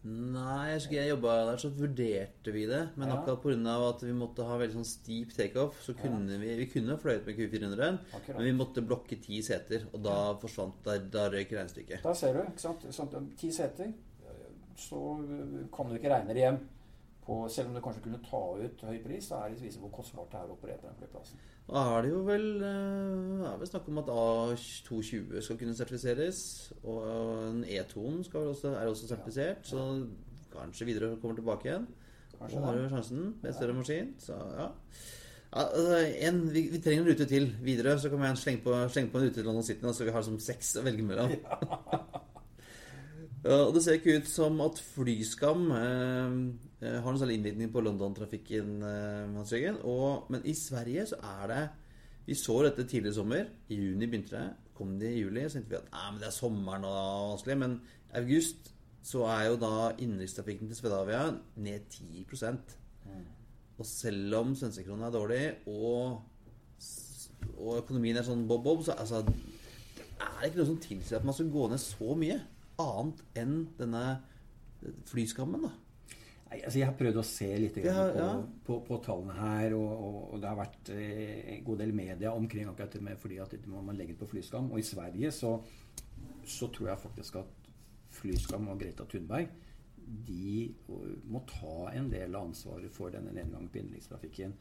Nei, 0.03 0.71
jeg 0.71 0.77
husker 0.79 0.95
jeg 0.97 1.09
jobba 1.11 1.33
der, 1.45 1.59
så 1.61 1.69
vurderte 1.77 2.51
vi 2.55 2.63
det. 2.65 2.89
Men 2.97 3.09
Ja. 3.09 3.17
akkurat 3.19 3.43
pga. 3.43 3.89
at 3.89 4.01
vi 4.01 4.11
måtte 4.17 4.43
ha 4.47 4.57
veldig 4.57 4.73
sånn 4.73 4.85
steep 4.85 5.29
takeoff, 5.37 5.75
så 5.85 5.93
kunne 5.93 6.39
vi 6.39 6.55
Vi 6.55 6.65
kunne 6.65 6.97
fløyet 6.97 7.25
med 7.27 7.37
Q400, 7.37 7.99
Akkurat. 8.13 8.35
men 8.37 8.45
vi 8.45 8.51
måtte 8.63 8.81
blokke 8.85 9.21
ti 9.21 9.41
seter. 9.41 9.85
Og 9.93 10.01
da 10.01 10.33
forsvant 10.41 10.81
Da, 10.83 10.97
da 10.97 11.29
røyk 11.29 11.51
regnestykket. 11.51 12.01
Da 12.01 12.13
ser 12.13 12.33
du. 12.33 12.39
ikke 12.39 12.59
sant? 12.59 12.81
Sånn, 12.89 13.35
ti 13.37 13.51
seter. 13.51 13.93
Så 14.75 15.69
kan 15.75 15.87
du 15.89 15.95
ikke 15.99 16.09
regne 16.09 16.33
det 16.33 16.37
hjem. 16.37 16.59
På, 17.21 17.45
selv 17.53 17.69
om 17.69 17.75
du 17.75 17.81
kanskje 17.85 18.01
kunne 18.01 18.19
ta 18.25 18.41
ut 18.57 18.83
høy 18.87 18.97
pris, 19.03 19.27
så 19.29 19.37
er 19.43 19.51
det 19.53 19.61
viser 19.61 19.83
hvor 19.83 19.91
kostbart 19.93 20.31
det 20.33 20.39
er 20.39 20.49
å 20.49 20.55
operere 20.55 20.81
på 20.81 20.89
den 20.89 20.97
flyplassen. 20.97 21.41
Da 21.67 21.83
er 21.93 22.03
det 22.03 22.09
jo 22.11 22.21
vel 22.25 22.47
eh, 22.65 23.43
er 23.45 23.59
vel 23.61 23.69
snakk 23.69 23.89
om 23.91 24.01
at 24.01 24.09
A220 24.15 25.37
skal 25.45 25.59
kunne 25.59 25.77
sertifiseres. 25.77 26.41
Og 26.81 27.05
en 27.05 27.63
E2 27.63 28.23
skal 28.25 28.45
vel 28.45 28.53
også, 28.55 28.73
er 28.73 28.89
også 28.89 29.11
sertifisert. 29.11 29.69
Så 29.69 29.85
kanskje 30.55 30.89
videre 30.89 31.13
kommer 31.21 31.37
tilbake 31.37 31.69
igjen. 31.69 31.85
Kanskje 32.39 32.57
Og 32.57 32.65
har 32.65 32.75
det. 32.75 32.83
jo 32.83 32.93
sjansen 32.95 33.35
med 33.43 33.53
større 33.53 33.77
maskin. 33.77 34.09
Så 34.19 34.33
ja. 34.33 34.67
ja 35.53 35.67
altså, 35.67 36.01
en, 36.27 36.41
vi, 36.53 36.65
vi 36.73 36.81
trenger 36.81 37.05
en 37.05 37.11
rute 37.11 37.29
til 37.29 37.47
videre, 37.61 37.99
så 37.99 38.09
kan 38.09 38.25
vi 38.25 38.33
slenge 38.41 38.65
på, 38.65 38.75
slenge 38.89 39.13
på 39.13 39.21
en 39.21 39.29
rute 39.29 39.37
til 39.37 39.45
London 39.45 39.63
City. 39.69 39.93
Så 39.93 40.09
vi 40.09 40.17
har 40.17 40.25
som 40.25 40.41
seks 40.41 40.75
å 40.81 40.85
velge 40.89 41.05
mellom. 41.05 41.37
Ja, 43.41 43.63
og 43.65 43.73
Det 43.73 43.81
ser 43.83 43.97
ikke 43.97 44.19
ut 44.21 44.27
som 44.29 44.59
at 44.61 44.77
Flyskam 44.93 45.71
eh, 45.73 45.79
eh, 45.81 46.35
har 46.81 47.05
noen 47.05 47.19
særlig 47.21 47.37
innvirkning 47.37 47.69
på 47.69 47.83
London-trafikken. 47.85 48.81
Eh, 48.81 49.35
Hans 49.35 49.53
Jørgen. 49.53 49.77
Men 50.33 50.45
i 50.45 50.53
Sverige 50.57 51.05
så 51.13 51.21
er 51.21 51.47
det 51.47 51.69
Vi 52.25 52.35
så 52.37 52.61
dette 52.63 52.85
tidligere 52.85 53.11
i 53.11 53.15
sommer. 53.15 53.45
I 53.69 53.75
juni 53.75 54.05
begynte 54.05 54.37
det. 54.37 54.53
Kom 54.77 54.99
det 54.99 55.09
i 55.09 55.21
juli, 55.21 55.41
så 55.49 55.57
tenkte 55.57 55.69
vi 55.69 55.75
at 55.75 55.91
nei, 55.91 56.11
men 56.11 56.19
det 56.21 56.27
er 56.27 56.35
sommeren 56.35 56.85
og 56.85 57.31
vanskelig. 57.31 57.57
Men 57.57 57.73
i 57.81 58.17
august 58.19 58.73
så 59.03 59.25
er 59.25 59.47
jo 59.49 59.57
da 59.57 59.91
innenrikstrafikken 59.97 60.69
til 60.69 60.77
Svedavia 60.77 61.31
ned 61.55 61.79
10% 61.89 62.77
Og 63.77 63.85
selv 63.85 64.35
om 64.35 64.55
svenskekrona 64.55 65.07
er 65.07 65.11
dårlig, 65.11 65.43
og, 65.67 66.21
og 67.57 67.77
økonomien 67.81 68.17
er 68.17 68.25
sånn 68.27 68.45
bob-bob, 68.47 68.83
så 68.85 68.93
altså, 68.93 69.23
det 69.25 70.21
er 70.21 70.45
ikke 70.45 70.61
noe 70.61 70.69
som 70.69 70.81
tilsier 70.81 71.17
at 71.17 71.25
man 71.25 71.33
skal 71.33 71.49
gå 71.49 71.67
ned 71.71 71.81
så 71.81 72.17
mye. 72.17 72.37
Annet 72.81 73.23
enn 73.41 73.55
denne 73.79 74.03
flyskammen, 75.09 75.65
da. 75.65 75.73
Altså 76.51 76.81
jeg 76.81 76.87
har 76.89 76.97
prøvd 76.99 77.17
å 77.21 77.23
se 77.23 77.47
litt 77.63 77.77
ja, 77.79 77.93
på, 77.95 78.19
ja. 78.19 78.31
På, 78.67 78.77
på, 78.83 78.97
tallene 79.05 79.37
her, 79.37 79.75
og, 79.77 79.91
og, 79.91 80.17
og 80.33 80.41
det 80.43 80.49
har 80.49 80.57
vært 80.59 80.91
eh, 80.91 81.37
en 81.55 81.63
god 81.63 81.79
del 81.79 81.93
media 81.95 82.33
omkring 82.35 82.67
akkurat 82.67 82.97
det 82.97 83.03
med 83.05 83.21
fordi 83.21 83.37
at 83.39 83.55
man 83.71 83.95
legger 83.95 84.17
det 84.17 84.19
på 84.19 84.27
flyskam. 84.33 84.67
Og 84.73 84.81
i 84.81 84.85
Sverige 84.85 85.31
så, 85.31 85.53
så 86.43 86.67
tror 86.75 86.91
jeg 86.91 87.03
faktisk 87.05 87.39
at 87.39 87.57
Flyskam 88.11 88.67
og 88.67 88.81
Greta 88.81 89.05
Thunberg 89.07 89.47
de 90.27 90.65
eh, 90.67 91.15
må 91.31 91.43
ta 91.47 91.91
en 91.95 92.11
del 92.11 92.35
av 92.35 92.49
ansvaret 92.49 92.91
for 92.91 93.13
denne 93.13 93.31
nedgangen 93.31 93.71
på 93.71 93.81
innenrikstrafikken. 93.81 94.53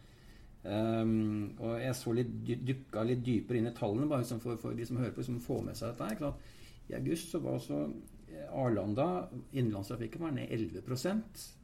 Um, 0.61 1.55
og 1.57 1.79
jeg 1.81 1.97
så 1.97 2.13
litt, 2.13 2.33
dykka 2.45 3.03
litt 3.09 3.23
dypere 3.25 3.63
inn 3.63 3.71
i 3.71 3.77
tallene, 3.77 4.09
bare 4.11 4.27
liksom 4.27 4.43
for, 4.43 4.61
for 4.61 4.77
de 4.77 4.85
som 4.85 4.99
hører 5.01 5.15
på, 5.17 5.25
som 5.25 5.39
får 5.41 5.63
med 5.71 5.79
seg 5.79 5.95
dette. 5.95 6.09
her, 6.11 6.19
klart, 6.21 6.51
I 6.91 6.99
august 6.99 7.33
så 7.33 7.41
var 7.41 7.57
altså 7.57 7.81
eh, 8.29 8.45
Arlanda, 8.53 9.07
innenlandstrafikken 9.55 10.27
var 10.27 10.37
ned 10.37 10.53
11 10.53 10.85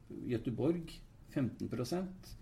Göteborg 0.09 0.92
15% 1.35 2.35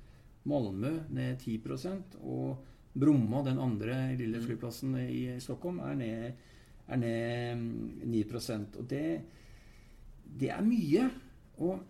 Malmö 0.45 0.93
ned 1.11 1.41
10% 1.41 2.19
og 2.21 2.65
Bromma, 2.95 3.43
den 3.43 3.59
andre 3.59 3.95
lille 4.19 4.39
flyplassen 4.43 4.95
i 5.03 5.41
Stockholm, 5.43 5.81
er 5.83 5.97
ned, 5.99 6.45
er 6.87 7.01
ned 7.01 7.57
mm, 7.59 8.05
9% 8.13 8.77
Og 8.79 8.87
det, 8.91 9.07
det 10.41 10.51
er 10.55 10.63
mye. 10.63 11.09
Og 11.59 11.81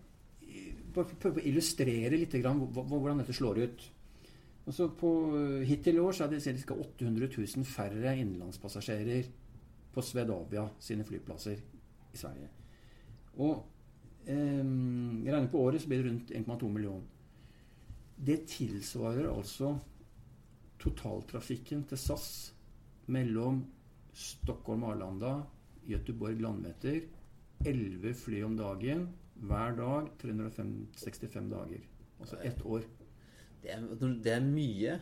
eh, 0.41 0.71
bare 0.95 1.19
prøve 1.21 1.43
å 1.43 1.45
illustrere 1.45 2.17
litt 2.17 2.33
hvordan 2.39 3.21
dette 3.21 3.35
slår 3.37 3.61
ut. 3.67 3.85
Altså 4.65 4.89
på, 4.97 5.11
hittil 5.67 5.99
i 5.99 6.01
år 6.01 6.15
så 6.17 6.25
er 6.25 6.33
det 6.33 6.41
ca. 6.65 6.73
800 6.73 7.29
000 7.37 7.69
færre 7.69 8.15
innenlandspassasjerer 8.17 9.29
på 9.93 10.01
Svedavia 10.01 10.65
sine 10.81 11.05
flyplasser 11.05 11.59
i 12.15 12.17
Sverige. 12.17 12.49
Og 13.45 13.74
eh, 14.27 14.63
regner 15.25 15.51
på 15.51 15.61
året 15.65 15.81
så 15.81 15.89
blir 15.89 16.03
det 16.03 16.09
rundt 16.09 16.31
1,2 16.31 16.71
millioner. 16.71 17.03
Det 18.15 18.45
tilsvarer 18.47 19.27
altså 19.29 19.73
totaltrafikken 20.79 21.83
til 21.89 21.99
SAS 21.99 22.29
mellom 23.11 23.63
Stockholm 24.15 24.83
Arlanda, 24.87 25.41
Göteborg 25.87 26.39
Landvetter. 26.41 27.01
11 27.65 28.13
fly 28.19 28.43
om 28.43 28.55
dagen 28.57 29.07
hver 29.35 29.75
dag 29.75 30.07
365 30.21 31.49
dager. 31.49 31.83
Altså 32.19 32.39
ett 32.43 32.65
år. 32.65 32.81
Det 33.63 33.73
er, 33.73 33.83
det 33.99 34.31
er 34.31 34.43
mye. 34.43 34.97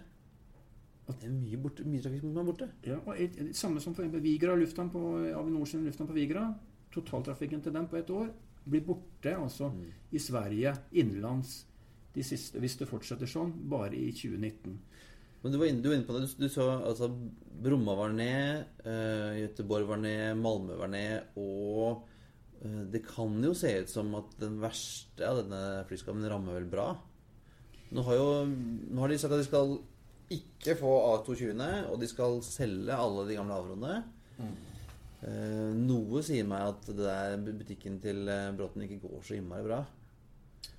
Det 1.07 1.27
er 1.27 1.33
mye, 1.33 1.57
borte, 1.59 1.83
mye 1.83 2.01
trafikk 2.01 2.23
som 2.23 2.37
er 2.37 2.47
borte. 2.47 2.69
Ja, 2.87 2.97
og 3.05 3.17
et, 3.19 3.35
et, 3.41 3.55
Samme 3.57 3.81
som 3.83 3.95
for 3.95 4.07
Vigra 4.23 4.55
lufthavn 4.55 4.89
på 4.93 5.01
Avinor 5.35 5.65
sin 5.67 5.83
lufthavn 5.83 6.09
på 6.09 6.15
Vigra. 6.15 6.47
Totaltrafikken 6.93 7.61
til 7.61 7.73
dem 7.75 7.89
på 7.91 7.99
ett 7.99 8.09
år 8.09 8.31
blir 8.65 8.85
borte 8.87 9.35
altså 9.35 9.71
i 10.13 10.21
Sverige 10.21 10.73
innenlands 10.91 11.63
de 12.13 12.23
siste, 12.25 12.61
hvis 12.61 12.77
det 12.77 12.89
fortsetter 12.89 13.29
sånn, 13.29 13.53
bare 13.69 13.97
i 13.97 14.11
2019. 14.13 14.75
Men 15.43 15.51
du 15.51 15.57
var 15.59 15.67
inne, 15.67 15.81
du 15.83 15.89
var 15.89 15.97
inne 15.97 16.07
på 16.07 16.15
det. 16.15 16.27
Du, 16.29 16.43
du 16.45 16.51
så 16.51 16.67
altså 16.77 17.09
Bromma 17.63 17.95
var 17.99 18.13
ned, 18.15 18.67
uh, 18.85 19.33
Göteborg 19.35 19.89
var 19.89 19.99
ned, 20.03 20.37
Malmö 20.39 20.77
var 20.79 20.91
ned, 20.93 21.33
og 21.41 22.05
uh, 22.63 22.83
det 22.93 23.03
kan 23.07 23.33
jo 23.43 23.55
se 23.57 23.73
ut 23.81 23.91
som 23.91 24.13
at 24.19 24.37
den 24.39 24.59
verste 24.63 25.25
av 25.27 25.41
denne 25.41 25.63
flyskammen 25.89 26.29
rammer 26.31 26.59
vel 26.61 26.69
bra. 26.71 26.91
Nå 27.93 28.05
har 28.07 28.17
jo 28.17 28.29
nå 28.47 29.03
har 29.03 29.11
de 29.11 29.19
sagt 29.21 29.35
at 29.35 29.43
de 29.43 29.49
skal 29.49 29.75
ikke 30.33 30.77
få 30.79 30.93
A220-ene, 31.11 31.71
og 31.91 31.99
de 32.01 32.09
skal 32.09 32.39
selge 32.45 32.95
alle 32.95 33.27
de 33.27 33.35
gamle 33.37 33.57
Avroene. 33.57 33.97
Eh, 34.39 34.72
noe 35.23 36.23
sier 36.25 36.47
meg 36.47 36.73
at 36.73 36.87
det 36.89 36.99
der 36.99 37.37
butikken 37.43 37.99
til 38.03 38.27
eh, 38.27 38.51
Bråten 38.57 38.83
ikke 38.85 39.01
går 39.05 39.21
så 39.23 39.37
innmari 39.37 39.67
bra. 39.67 39.83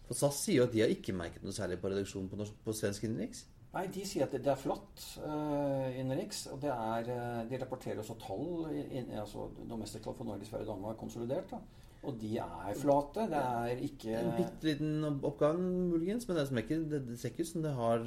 For 0.04 0.18
SAS 0.18 0.42
sier 0.44 0.60
jo 0.60 0.66
at 0.68 0.74
de 0.74 0.82
har 0.84 0.92
ikke 0.92 1.14
merket 1.16 1.44
noe 1.44 1.56
særlig 1.56 1.78
på 1.80 1.90
reduksjon 1.92 2.28
på, 2.28 2.38
norsk, 2.40 2.56
på 2.64 2.74
svensk 2.76 3.06
innenriks. 3.06 3.46
Nei, 3.74 3.86
De 3.90 4.04
sier 4.06 4.26
at 4.26 4.34
det, 4.34 4.42
det 4.44 4.52
er 4.52 4.60
flott 4.60 5.06
uh, 5.24 5.88
innenriks. 5.96 6.44
Og 6.52 6.60
det 6.62 6.70
er, 6.70 7.08
eh, 7.14 7.40
de 7.50 7.58
rapporterer 7.62 8.02
også 8.02 8.18
tall, 8.22 8.68
in, 8.84 9.08
altså 9.18 9.48
domestic 9.70 10.04
tall 10.04 10.14
for 10.18 10.28
Norge, 10.28 10.46
Sverige 10.46 10.68
og 10.68 10.76
Danmark 10.76 11.00
konsolidert. 11.00 11.50
da. 11.50 11.62
Og 12.04 12.20
de 12.20 12.36
er 12.36 12.76
flate. 12.76 13.24
Det 13.32 13.40
er 13.40 13.82
ikke 13.88 14.20
En 14.20 14.34
bitte 14.36 14.68
liten 14.68 15.08
oppgang, 15.24 15.58
muligens, 15.88 16.28
men 16.28 16.36
det, 16.36 16.44
er 16.44 16.52
som 16.52 16.60
ikke, 16.60 16.82
det, 16.90 17.00
det 17.08 17.18
ser 17.18 17.32
ikke 17.32 17.48
ut 17.48 17.52
som 17.54 17.64
det 17.64 17.74
har 17.78 18.06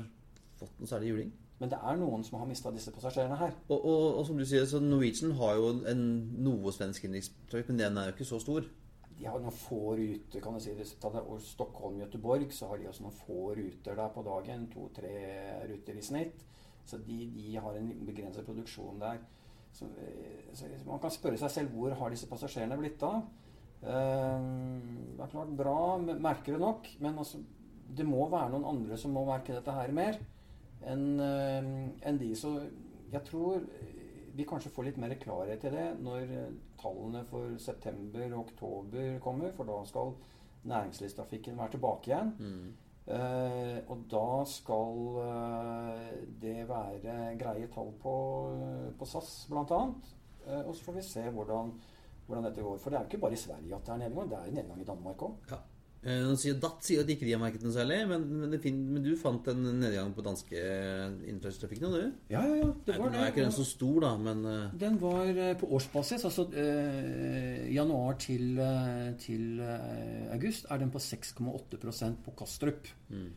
fått 0.61 0.79
noe 0.79 0.89
særlig 0.89 1.11
juling. 1.11 1.33
Men 1.57 1.71
det 1.71 1.77
er 1.81 1.95
noen 1.97 2.23
som 2.25 2.37
har 2.37 2.49
mista 2.49 2.69
disse 2.73 2.91
passasjerene 2.93 3.37
her. 3.39 3.55
Og, 3.67 3.77
og, 3.77 4.03
og 4.19 4.25
som 4.27 4.37
du 4.37 4.45
sier, 4.45 4.65
så 4.69 4.81
Norwegian 4.81 5.33
har 5.39 5.55
jo 5.57 5.71
en 5.89 6.03
noe 6.45 6.73
svensk 6.73 7.07
innenrikstrafikk, 7.07 7.71
men 7.71 7.81
den 7.81 7.97
er 7.97 8.09
jo 8.09 8.13
ikke 8.13 8.29
så 8.29 8.37
stor. 8.43 8.67
De 9.17 9.25
har 9.25 9.41
noen 9.41 9.55
få 9.55 9.95
ruter, 9.97 10.43
kan 10.43 10.53
du 10.53 10.61
si. 10.61 10.75
Ta 11.01 11.09
det- 11.15 11.23
og 11.25 11.41
Stockholm-Göteborg, 11.41 12.51
så 12.53 12.69
har 12.69 12.77
de 12.77 12.91
også 12.91 13.07
noen 13.07 13.17
få 13.23 13.55
ruter 13.57 13.97
der 13.97 14.13
på 14.13 14.25
dagen. 14.27 14.67
To-tre 14.75 15.15
ruter 15.71 15.97
i 15.97 16.05
snitt. 16.05 16.45
Så 16.85 17.01
de, 17.01 17.17
de 17.33 17.57
har 17.57 17.73
en 17.73 17.89
begrenset 18.05 18.45
produksjon 18.45 19.01
der. 19.01 19.17
Så, 19.73 19.89
eh, 19.97 20.53
så 20.53 20.69
man 20.85 21.01
kan 21.01 21.11
spørre 21.11 21.41
seg 21.41 21.51
selv 21.51 21.73
hvor 21.73 21.97
har 21.97 22.13
disse 22.13 22.29
passasjerene 22.29 22.77
blitt 22.77 23.01
av? 23.03 23.25
Eh, 23.81 24.47
det 25.17 25.25
er 25.25 25.33
klart 25.33 25.57
bra, 25.57 25.97
merker 25.97 26.53
det 26.53 26.61
nok, 26.61 26.87
men 27.01 27.17
altså, 27.17 27.41
det 27.97 28.05
må 28.05 28.29
være 28.29 28.53
noen 28.53 28.69
andre 28.77 28.97
som 28.97 29.11
må 29.17 29.25
merke 29.25 29.57
dette 29.57 29.73
her 29.73 29.91
mer 29.91 30.21
enn 30.85 31.19
en 31.19 32.19
de. 32.19 32.33
Så 32.35 32.51
jeg 33.11 33.23
tror 33.25 33.63
vi 34.37 34.45
kanskje 34.45 34.71
får 34.73 34.89
litt 34.89 34.97
mer 35.01 35.15
klarhet 35.21 35.63
i 35.65 35.73
det 35.73 35.85
når 36.05 36.33
eh, 36.33 36.57
tallene 36.77 37.23
for 37.29 37.55
september 37.61 38.25
og 38.27 38.43
oktober 38.43 39.15
kommer, 39.23 39.53
for 39.57 39.69
da 39.69 39.79
skal 39.89 40.13
næringslivstrafikken 40.67 41.57
være 41.57 41.73
tilbake 41.77 42.11
igjen. 42.11 42.33
Eh, 43.07 43.77
og 43.87 44.03
da 44.11 44.43
skal 44.51 44.97
uh, 45.15 46.07
det 46.41 46.65
være 46.67 47.13
greie 47.39 47.69
tall 47.71 47.93
på, 48.01 48.15
på 48.99 49.07
SAS 49.07 49.31
bl.a. 49.47 49.79
Uh, 50.43 50.61
og 50.67 50.73
så 50.75 50.83
får 50.83 50.97
vi 50.97 51.05
se 51.07 51.23
hvordan, 51.23 51.71
hvordan 52.27 52.49
dette 52.49 52.65
går. 52.65 52.81
For 52.83 52.91
det 52.91 52.99
er 52.99 53.05
jo 53.05 53.11
ikke 53.13 53.23
bare 53.23 53.37
i 53.37 53.41
Sverige 53.41 53.79
at 53.79 53.87
det 53.87 53.95
er 53.95 54.03
nedgang, 54.03 54.29
det 54.29 54.41
er 54.41 54.57
nedgang 54.59 54.83
i 54.83 54.89
Danmark 54.91 55.23
òg. 55.29 55.39
Ja. 55.53 55.61
Eh, 56.07 56.21
Nå 56.23 56.35
sier 56.39 56.55
DAT 56.61 56.85
sier 56.87 57.01
at 57.03 57.09
ikke 57.11 57.25
de 57.27 57.33
har 57.35 57.41
merket 57.41 57.63
noe 57.65 57.73
særlig, 57.75 57.97
men, 58.07 58.23
men, 58.31 58.51
det 58.53 58.61
fin, 58.63 58.77
men 58.93 59.03
du 59.03 59.11
fant 59.19 59.49
en 59.51 59.65
nedgang 59.81 60.13
på 60.15 60.23
danske 60.23 60.61
innenlandstrafikken, 61.27 61.97
du? 61.97 62.13
Ja, 62.31 62.45
ja, 62.47 62.61
ja. 62.61 62.69
Det 62.87 62.95
Nei, 62.95 63.01
var 63.01 63.11
Nå 63.11 63.23
er 63.23 63.33
ikke 63.33 63.43
den 63.43 63.57
så 63.57 63.65
stor, 63.67 63.97
da, 64.05 64.13
men 64.21 64.45
eh, 64.47 64.77
Den 64.85 65.01
var 65.01 65.27
eh, 65.27 65.51
på 65.59 65.67
årsbasis, 65.75 66.23
altså 66.29 66.47
eh, 66.55 67.65
januar 67.75 68.15
til, 68.23 68.53
eh, 68.63 69.09
til 69.19 69.59
eh, 69.59 70.31
august, 70.37 70.69
er 70.71 70.79
den 70.85 70.93
på 70.95 71.03
6,8% 71.03 72.23
på 72.23 72.37
Kastrup. 72.39 72.87
mm. 73.11 73.27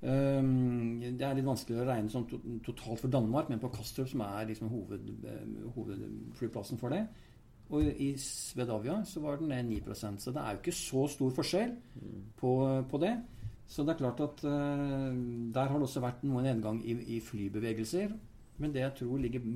Um, 0.00 0.96
det 1.02 1.26
er 1.26 1.34
litt 1.36 1.44
vanskelig 1.44 1.82
å 1.82 1.84
regne 1.84 2.08
sånn 2.08 2.22
to 2.30 2.38
totalt 2.64 3.02
for 3.02 3.12
Danmark, 3.12 3.50
men 3.52 3.60
på 3.60 3.68
Kastrup, 3.74 4.08
som 4.08 4.22
er 4.24 4.46
liksom 4.48 4.70
hoved, 4.72 5.10
eh, 5.28 5.42
hovedflyplassen 5.74 6.80
for 6.80 6.96
det, 6.96 7.02
og 7.70 7.82
i 8.02 8.14
Svedavia 8.18 8.96
så 9.06 9.20
var 9.22 9.38
den 9.38 9.52
ned 9.52 9.82
9% 9.82 10.18
Så 10.18 10.32
det 10.34 10.42
er 10.42 10.50
jo 10.56 10.58
ikke 10.58 10.74
så 10.74 11.06
stor 11.06 11.30
forskjell 11.36 11.76
på, 12.36 12.52
på 12.90 12.98
det. 12.98 13.12
Så 13.70 13.84
det 13.86 13.94
er 13.94 14.00
klart 14.00 14.20
at 14.24 14.42
uh, 14.44 15.14
der 15.54 15.70
har 15.70 15.78
det 15.78 15.86
også 15.86 16.02
vært 16.02 16.24
noen 16.26 16.48
nedgang 16.48 16.80
i, 16.82 16.96
i 17.16 17.20
flybevegelser. 17.22 18.10
Men 18.58 18.74
det 18.74 18.82
jeg 18.82 18.96
tror 18.98 19.22
ligger 19.22 19.46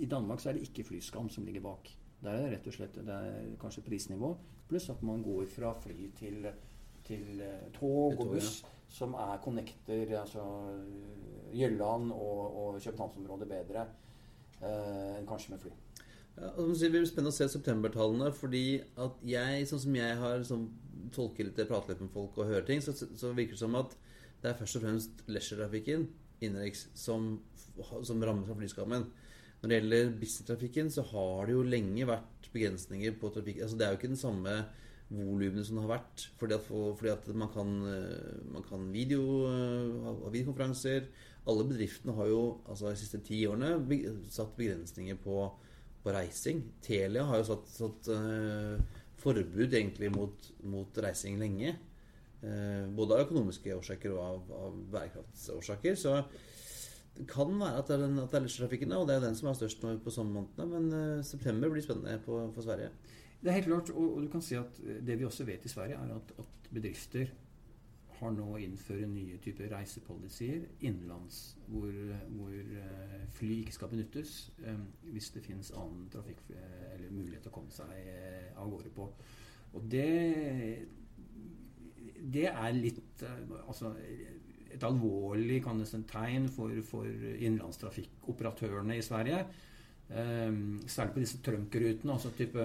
I 0.00 0.08
Danmark 0.08 0.40
så 0.40 0.50
er 0.50 0.56
det 0.56 0.68
ikke 0.70 0.86
flyskam 0.88 1.28
som 1.28 1.44
ligger 1.44 1.60
bak. 1.60 1.90
Der 2.22 2.30
er 2.30 2.42
det 2.42 2.52
rett 2.54 2.66
og 2.68 2.76
slett 2.76 2.96
det 2.96 3.16
er 3.16 3.52
kanskje 3.60 3.84
prisnivå, 3.84 4.34
pluss 4.68 4.88
at 4.92 5.02
man 5.04 5.22
går 5.24 5.44
fra 5.48 5.72
fly 5.80 6.10
til, 6.16 6.48
til 7.04 7.40
eh, 7.40 7.70
tog 7.72 8.20
og 8.20 8.34
buss, 8.34 8.58
som 8.92 9.14
er 9.16 9.40
connecter 9.44 10.12
altså 10.20 10.44
Jylland 11.52 12.12
og, 12.12 12.42
og 12.60 12.80
Københavnsområdet 12.82 13.48
bedre 13.48 13.86
uh, 14.60 15.16
enn 15.16 15.28
kanskje 15.28 15.54
med 15.54 15.64
fly. 15.64 15.72
Det 16.36 16.90
blir 16.92 17.04
spennende 17.08 17.32
å 17.32 17.36
se 17.36 17.48
septembertallene, 17.52 18.30
fordi 18.32 18.80
at 19.00 19.18
jeg, 19.26 19.66
sånn 19.68 19.82
som 19.82 19.96
jeg 19.98 20.16
har 20.20 20.44
sånn, 20.46 20.68
tolker 21.14 21.48
litt, 21.48 21.58
prater 21.68 21.94
litt 21.94 22.04
med 22.04 22.12
folk 22.14 22.38
og 22.38 22.48
hører 22.48 22.66
ting, 22.68 22.80
så, 22.84 22.94
så 22.94 23.32
virker 23.36 23.56
det 23.56 23.62
som 23.64 23.76
at 23.78 23.96
det 24.40 24.52
er 24.52 24.58
først 24.60 24.78
og 24.78 24.84
fremst 24.86 25.24
leisure-trafikken 25.28 26.06
innenriks 26.40 26.86
som, 26.96 27.34
som 27.76 28.22
rammes 28.24 28.48
av 28.48 28.60
flyskammen. 28.60 29.08
Når 29.60 29.68
det 29.68 29.78
gjelder 29.80 30.12
business-trafikken, 30.20 30.92
så 30.92 31.04
har 31.10 31.48
det 31.48 31.56
jo 31.56 31.64
lenge 31.66 32.06
vært 32.08 32.48
begrensninger 32.54 33.16
på 33.20 33.32
trafikk. 33.34 33.60
Altså, 33.64 33.76
det 33.76 33.86
er 33.86 33.92
jo 33.92 34.00
ikke 34.00 34.12
den 34.14 34.22
samme 34.22 34.54
volumene 35.10 35.64
som 35.66 35.76
det 35.76 35.84
har 35.84 35.92
vært. 35.98 36.24
Fordi 36.40 36.56
at, 36.56 36.70
fordi 36.70 37.12
at 37.12 37.28
man 37.36 37.50
kan, 37.52 37.74
man 38.54 38.64
kan 38.64 38.86
video, 38.94 39.24
ha 40.06 40.14
videokonferanser. 40.32 41.10
Alle 41.50 41.66
bedriftene 41.68 42.14
har 42.16 42.30
jo 42.30 42.40
altså 42.64 42.88
de 42.88 43.00
siste 43.00 43.20
ti 43.26 43.42
årene 43.48 43.74
satt 44.32 44.56
begrensninger 44.56 45.20
på 45.20 45.42
på 46.04 46.14
reising. 46.14 46.62
Telia 46.84 47.26
har 47.28 47.40
jo 47.40 47.48
satt, 47.50 47.70
satt 47.72 48.10
uh, 48.14 48.80
forbud 49.20 49.74
egentlig 49.76 50.10
mot, 50.14 50.50
mot 50.68 51.00
reising 51.04 51.40
lenge. 51.40 51.74
Uh, 52.40 52.86
både 52.96 53.16
av 53.16 53.26
økonomiske 53.26 53.74
årsaker 53.76 54.14
og 54.14 54.22
av, 54.24 54.54
av 54.68 54.80
bærekraftsårsaker. 54.94 55.98
Så 56.00 56.16
det 57.18 57.26
kan 57.28 57.52
være 57.60 57.82
at 57.82 57.90
det 57.90 57.98
er, 57.98 58.06
den, 58.06 58.94
og 58.96 59.08
det 59.08 59.16
er 59.18 59.24
den 59.26 59.36
som 59.36 59.50
er 59.50 59.58
størst 59.58 59.84
nå 59.84 59.96
på 60.04 60.14
sommermånedene. 60.14 60.70
Men 60.72 61.18
uh, 61.18 61.26
september 61.26 61.72
blir 61.72 61.84
spennende 61.84 62.20
på, 62.24 62.42
for 62.54 62.64
Sverige. 62.64 62.92
Det 63.40 63.48
er 63.48 63.60
helt 63.60 63.70
klart, 63.70 63.92
og, 63.96 64.16
og 64.16 64.24
du 64.24 64.32
kan 64.32 64.44
si 64.44 64.56
at 64.58 64.80
det 64.80 65.16
vi 65.16 65.28
også 65.28 65.46
vet 65.48 65.64
i 65.64 65.72
Sverige, 65.72 65.96
er 65.96 66.16
at, 66.16 66.34
at 66.40 66.72
bedrifter 66.72 67.30
har 68.20 68.32
nå 68.36 68.48
innført 68.60 69.08
nye 69.08 69.38
typer 69.40 69.70
reisepolicyer 69.72 70.66
innenlands, 70.84 71.38
hvor, 71.72 71.92
hvor 72.34 72.52
eh, 72.52 73.22
fly 73.36 73.60
ikke 73.62 73.76
skal 73.76 73.92
benyttes 73.92 74.34
eh, 74.64 74.82
hvis 75.14 75.30
det 75.36 75.44
finnes 75.46 75.72
annen 75.76 76.08
trafikk 76.12 76.42
eh, 76.52 76.90
eller 76.94 77.14
mulighet 77.14 77.46
til 77.46 77.52
å 77.52 77.54
komme 77.54 77.72
seg 77.72 77.94
av 78.60 78.68
gårde 78.72 78.92
på. 78.96 79.08
Og 79.78 79.86
det, 79.88 80.10
det 82.34 82.46
er 82.50 82.76
litt 82.76 83.24
altså, 83.62 83.94
et 84.70 84.84
alvorlig 84.84 85.62
si, 85.88 86.02
tegn 86.10 86.50
for, 86.52 86.76
for 86.84 87.08
innenlandstrafikkoperatørene 87.08 88.98
i 88.98 89.04
Sverige. 89.06 89.44
Særlig 90.10 91.12
på 91.14 91.22
disse 91.22 91.38
trømkerutene 91.46 92.16
altså 92.16 92.32
type 92.34 92.64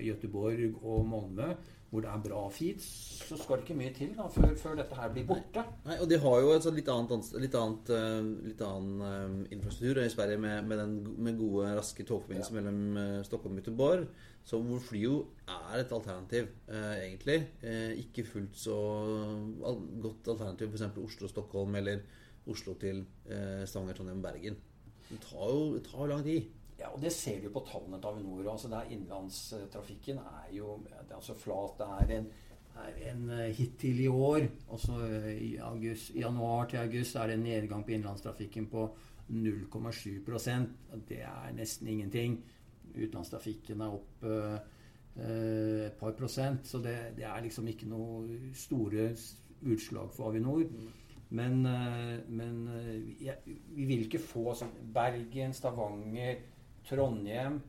Göteborg 0.00 0.78
og 0.80 1.02
Malmö, 1.10 1.50
hvor 1.90 2.02
det 2.02 2.10
er 2.10 2.22
bra 2.24 2.40
feeds, 2.50 2.86
så 3.28 3.36
skal 3.38 3.60
det 3.60 3.66
ikke 3.66 3.78
mye 3.78 3.92
til 3.94 4.14
da, 4.16 4.26
før, 4.32 4.54
før 4.58 4.78
dette 4.80 4.98
her 4.98 5.12
blir 5.14 5.26
borte. 5.28 5.62
Nei, 5.86 5.98
og 6.02 6.08
de 6.10 6.18
har 6.22 6.40
jo 6.42 6.50
et 6.56 6.66
litt 6.74 6.90
annet, 6.90 7.28
litt 7.38 7.54
annet, 7.60 7.92
eh, 7.94 8.30
litt 8.50 8.64
annen 8.66 9.04
eh, 9.06 9.54
infrastruktur 9.54 10.02
i 10.02 10.10
Sverige 10.10 10.40
med, 10.42 10.66
med, 10.66 10.82
den, 10.82 10.96
med 11.28 11.38
gode, 11.38 11.70
raske 11.78 12.06
togforbindelser 12.08 12.58
mellom 12.58 13.00
eh, 13.02 13.20
Stockholm 13.28 13.54
og 13.54 13.62
Göteborg. 13.62 14.10
Så 14.46 14.60
hvor 14.62 14.82
fly 14.82 15.00
jo 15.02 15.14
er 15.50 15.80
et 15.80 15.94
alternativ, 15.94 16.50
eh, 16.66 16.92
egentlig. 17.06 17.38
Eh, 17.62 17.96
ikke 18.02 18.26
fullt 18.26 18.58
så 18.58 18.76
godt 20.02 20.34
alternativ 20.34 20.74
f.eks. 20.74 20.88
Oslo-Stockholm 21.06 21.78
eller 21.82 22.02
Oslo 22.46 22.76
til 22.78 23.00
Stavanger, 23.26 23.96
Trondheim, 23.96 24.20
Bergen. 24.22 24.58
Det 25.08 25.18
tar 25.22 25.50
jo 25.50 25.72
det 25.74 25.82
tar 25.86 26.04
jo 26.04 26.12
lang 26.12 26.22
tid. 26.26 26.46
Ja, 26.78 26.90
og 26.92 27.00
Det 27.00 27.12
ser 27.12 27.40
vi 27.40 27.48
på 27.48 27.62
tallene 27.64 28.00
til 28.00 28.08
Avinor. 28.08 28.50
altså 28.52 28.68
der 28.68 28.76
er 28.76 28.90
Innenlandstrafikken 28.90 30.18
er 30.18 30.52
jo 30.52 30.76
det 30.84 31.10
er 31.10 31.14
altså 31.14 31.34
flat. 31.34 31.78
Det 31.78 31.86
er 31.86 32.18
en, 32.18 32.26
er 32.76 33.12
en 33.12 33.30
eh, 33.30 33.54
hittil 33.56 34.00
i 34.00 34.06
år, 34.06 34.48
altså 34.70 34.98
eh, 35.06 35.42
i, 35.42 35.56
august, 35.56 36.10
i 36.14 36.20
januar 36.20 36.66
til 36.68 36.76
august, 36.76 37.16
er 37.16 37.26
det 37.26 37.34
en 37.34 37.42
nedgang 37.42 37.84
på 37.84 37.90
innenlandstrafikken 37.90 38.66
på 38.66 38.88
0,7% 39.30 40.66
Det 41.08 41.22
er 41.22 41.52
nesten 41.56 41.88
ingenting. 41.88 42.44
Utenlandstrafikken 42.94 43.80
er 43.80 43.96
opp 43.96 44.24
eh, 44.24 44.58
et 45.86 45.92
par 45.96 46.12
prosent, 46.12 46.66
så 46.66 46.78
det, 46.78 47.16
det 47.16 47.24
er 47.24 47.40
liksom 47.40 47.68
ikke 47.68 47.88
noe 47.88 48.52
store 48.54 49.08
utslag 49.64 50.12
for 50.12 50.28
Avinor. 50.28 50.66
Men, 51.30 51.62
men 52.28 52.58
ja, 53.20 53.32
vi 53.46 53.84
vil 53.88 54.04
ikke 54.04 54.20
få 54.20 54.52
sånn 54.54 54.74
Bergen, 54.94 55.54
Stavanger, 55.56 56.36
Trondheim 56.88 57.60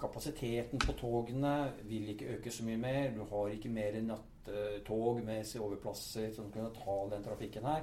Kapasiteten 0.00 0.80
på 0.80 0.94
togene 0.96 1.72
vil 1.84 2.08
ikke 2.14 2.36
øke 2.36 2.50
så 2.54 2.64
mye 2.64 2.78
mer. 2.80 3.10
Du 3.12 3.24
har 3.28 3.50
ikke 3.52 3.68
mer 3.68 3.98
nattog 4.00 5.18
med 5.26 5.50
overplasser 5.60 6.30
som 6.32 6.46
kan 6.54 6.70
ta 6.72 6.94
den 7.12 7.26
trafikken 7.26 7.66
her. 7.68 7.82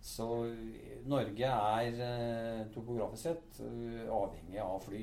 Så 0.00 0.24
Norge 1.10 1.44
er 1.50 1.98
eh, 2.06 2.62
topografisk 2.72 3.22
sett 3.26 3.60
eh, 3.66 4.06
avhengig 4.08 4.62
av 4.64 4.80
fly. 4.86 5.02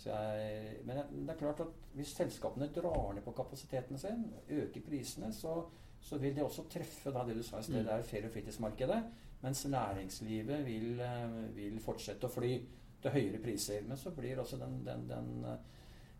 Så 0.00 0.10
jeg, 0.10 0.80
men 0.88 0.96
det- 1.12 1.30
er 1.34 1.38
klart 1.38 1.60
at 1.60 1.78
hvis 1.94 2.16
selskapene 2.16 2.70
drar 2.74 3.12
ned 3.14 3.22
på 3.22 3.32
kapasiteten 3.36 3.98
sin, 3.98 4.24
øker 4.48 4.80
prisene, 4.88 5.30
så, 5.32 5.60
så 6.00 6.18
vil 6.18 6.34
det 6.34 6.42
også 6.42 6.64
treffe 6.72 7.12
da 7.14 7.22
det 7.28 7.36
du 7.36 7.42
sa 7.46 7.58
i 7.60 7.62
sted, 7.68 7.84
det 7.84 7.92
er 7.92 8.02
ferie- 8.02 8.26
og 8.26 8.32
fritidsmarkedet. 8.34 9.00
Mens 9.42 9.62
næringslivet 9.68 10.66
vil, 10.66 11.00
eh, 11.00 11.38
vil 11.54 11.78
fortsette 11.84 12.26
å 12.26 12.32
fly 12.34 12.56
til 13.02 13.14
høyere 13.16 13.42
priser. 13.42 13.82
Men 13.88 14.00
så 14.00 14.12
blir 14.16 14.40
også 14.40 14.60
den, 14.60 14.80
den, 14.86 15.06
den 15.10 15.28
eh, 15.48 15.58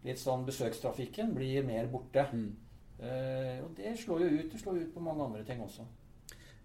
litt 0.08 0.20
sånn 0.20 0.46
besøkstrafikken 0.48 1.34
blir 1.36 1.66
mer 1.66 1.88
borte. 1.92 2.26
Eh, 3.00 3.58
og 3.64 3.72
det 3.78 3.96
slår 4.00 4.26
jo 4.26 4.30
ut. 4.38 4.52
Det 4.52 4.60
slår 4.62 4.82
ut 4.84 4.94
på 4.94 5.04
mange 5.04 5.26
andre 5.28 5.44
ting 5.48 5.62
også. 5.64 5.86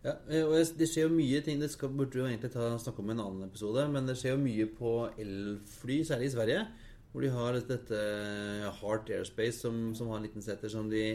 Ja, 0.05 0.17
eh, 0.29 0.45
og 0.45 0.57
det 0.77 0.87
skjer 0.91 1.07
jo 1.07 1.15
mye 1.15 1.39
ting 1.41 1.57
Det 1.57 1.71
skal, 1.73 1.89
burde 1.89 2.19
jo 2.19 2.27
egentlig 2.27 2.51
ta, 2.53 2.67
snakke 2.77 3.01
om 3.01 3.07
i 3.09 3.15
en 3.15 3.23
annen 3.23 3.47
episode, 3.47 3.87
men 3.89 4.05
det 4.05 4.19
skjer 4.19 4.35
jo 4.35 4.43
mye 4.43 4.67
på 4.69 4.91
elfly, 5.21 6.03
særlig 6.05 6.29
i 6.29 6.35
Sverige. 6.35 6.65
Hvor 7.11 7.23
de 7.23 7.31
har 7.31 7.55
dette, 7.55 7.77
dette 7.79 8.73
Heart 8.81 9.09
Airspace, 9.15 9.61
som, 9.63 9.95
som 9.95 10.11
har 10.11 10.19
en 10.19 10.27
liten 10.27 10.43
seter 10.43 10.69
som 10.69 10.89
de 10.91 11.07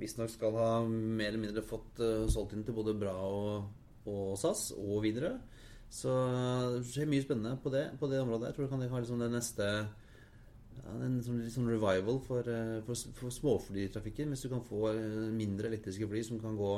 visstnok 0.00 0.30
skal 0.32 0.56
ha 0.56 0.68
mer 0.88 1.28
eller 1.28 1.42
mindre 1.42 1.64
fått 1.66 2.00
uh, 2.00 2.24
solgt 2.32 2.54
inn 2.56 2.64
til 2.64 2.72
både 2.72 2.94
Bra 2.96 3.12
og, 3.12 3.66
og 4.08 4.32
SAS 4.40 4.70
og 4.78 5.02
videre. 5.04 5.34
Så 5.92 6.12
det 6.78 6.86
skjer 6.88 7.10
mye 7.10 7.24
spennende 7.24 7.58
på 7.60 7.72
det, 7.74 7.84
på 8.00 8.08
det 8.08 8.22
området. 8.22 8.48
Jeg 8.48 8.56
tror 8.56 8.66
det 8.66 8.72
kan 8.72 8.86
ha 8.94 9.02
liksom 9.02 9.20
det 9.20 9.28
neste 9.34 9.68
ja, 9.68 10.94
en 11.04 11.18
sånn, 11.24 11.42
sånn 11.52 11.68
revival 11.68 12.22
for, 12.24 12.48
eh, 12.48 12.78
for, 12.86 13.12
for 13.18 13.34
småflytrafikken. 13.34 14.32
Hvis 14.32 14.46
du 14.46 14.50
kan 14.54 14.64
få 14.64 14.86
eh, 14.94 15.28
mindre 15.36 15.68
elektriske 15.68 16.08
fly 16.08 16.24
som 16.26 16.40
kan 16.40 16.56
gå 16.56 16.72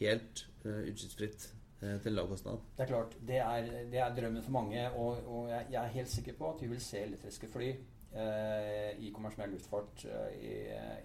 helt 0.00 0.46
uh, 0.64 0.82
utslippsfritt 0.88 1.48
uh, 1.82 1.98
til 2.02 2.16
lav 2.16 2.26
kostnad. 2.30 2.62
Det 2.74 2.82
er 2.82 2.90
klart, 2.90 3.12
det 3.26 3.36
er, 3.38 3.68
det 3.92 4.00
er 4.02 4.14
drømmen 4.16 4.42
for 4.42 4.56
mange. 4.56 4.86
Og, 4.92 5.20
og 5.30 5.50
jeg, 5.50 5.66
jeg 5.70 5.80
er 5.82 5.96
helt 5.98 6.10
sikker 6.10 6.38
på 6.38 6.50
at 6.50 6.62
vi 6.64 6.70
vil 6.72 6.80
se 6.82 7.02
elektriske 7.04 7.50
fly 7.52 7.68
uh, 8.14 8.90
i 8.98 9.10
kommersiell 9.14 9.54
luftfart 9.54 10.06
eh, 10.10 10.36
i, 10.38 10.54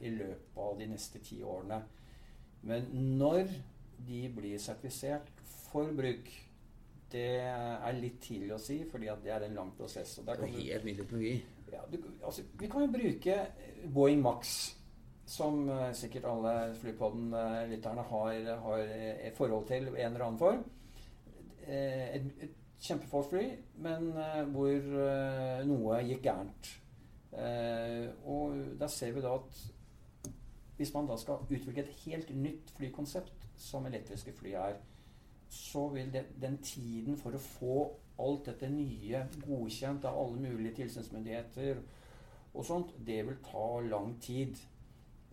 i 0.08 0.14
løpet 0.14 0.62
av 0.62 0.78
de 0.80 0.90
neste 0.90 1.22
ti 1.26 1.42
årene. 1.46 1.82
Men 2.70 2.90
når 3.20 3.50
de 4.08 4.24
blir 4.36 4.60
sertifisert 4.62 5.30
for 5.70 5.92
bruk, 5.96 6.30
det 7.12 7.30
er 7.42 7.96
litt 7.98 8.20
tidlig 8.24 8.54
å 8.56 8.62
si, 8.62 8.82
fordi 8.90 9.10
at 9.12 9.24
det 9.24 9.34
er 9.36 9.46
en 9.48 9.56
lang 9.58 9.72
prosess. 9.78 10.18
Det 10.26 10.36
er 10.36 10.44
helt 10.46 10.86
ny 10.86 10.96
teknologi. 10.98 11.38
ja, 11.72 11.86
du, 11.90 11.98
altså, 12.22 12.46
vi 12.60 12.70
kan 12.70 12.86
jo 12.86 12.92
bruke 12.94 13.38
Boeing 13.94 14.22
Max, 14.22 14.58
som 15.30 15.64
uh, 15.70 15.90
sikkert 15.94 16.26
alle 16.30 16.54
Flypodden-lytterne 16.80 18.06
har, 18.12 18.54
har 18.66 18.94
et 19.30 19.38
forhold 19.38 19.68
til 19.70 19.92
i 19.92 20.02
en 20.02 20.14
eller 20.14 20.26
annen 20.26 20.42
form. 20.42 20.64
Eh, 21.70 22.16
et, 22.18 22.30
et 22.42 22.56
kjempeflott 22.82 23.30
fly, 23.30 23.46
men 23.84 24.10
uh, 24.16 24.44
hvor 24.54 24.94
uh, 24.96 25.60
noe 25.70 26.00
gikk 26.08 26.24
gærent. 26.26 26.72
Eh, 27.30 28.08
og 28.26 28.56
der 28.80 28.90
ser 28.90 29.12
vi 29.14 29.22
da 29.22 29.36
at 29.38 29.60
hvis 30.80 30.94
man 30.96 31.08
da 31.08 31.18
skal 31.20 31.44
utvikle 31.44 31.84
et 31.84 31.92
helt 32.06 32.32
nytt 32.36 32.72
flykonsept, 32.78 33.36
som 33.60 33.86
elektriske 33.86 34.34
fly 34.34 34.56
er, 34.56 34.80
så 35.50 35.88
vil 35.90 36.14
det, 36.14 36.26
den 36.42 36.58
tiden 36.64 37.18
for 37.18 37.36
å 37.36 37.42
få 37.42 37.78
alt 38.20 38.50
dette 38.50 38.70
nye 38.70 39.24
godkjent 39.46 40.06
av 40.06 40.18
alle 40.20 40.42
mulige 40.44 40.76
tilsynsmyndigheter 40.82 41.80
og 42.54 42.66
sånt, 42.66 42.96
det 43.06 43.22
vil 43.28 43.38
ta 43.46 43.68
lang 43.86 44.16
tid. 44.22 44.58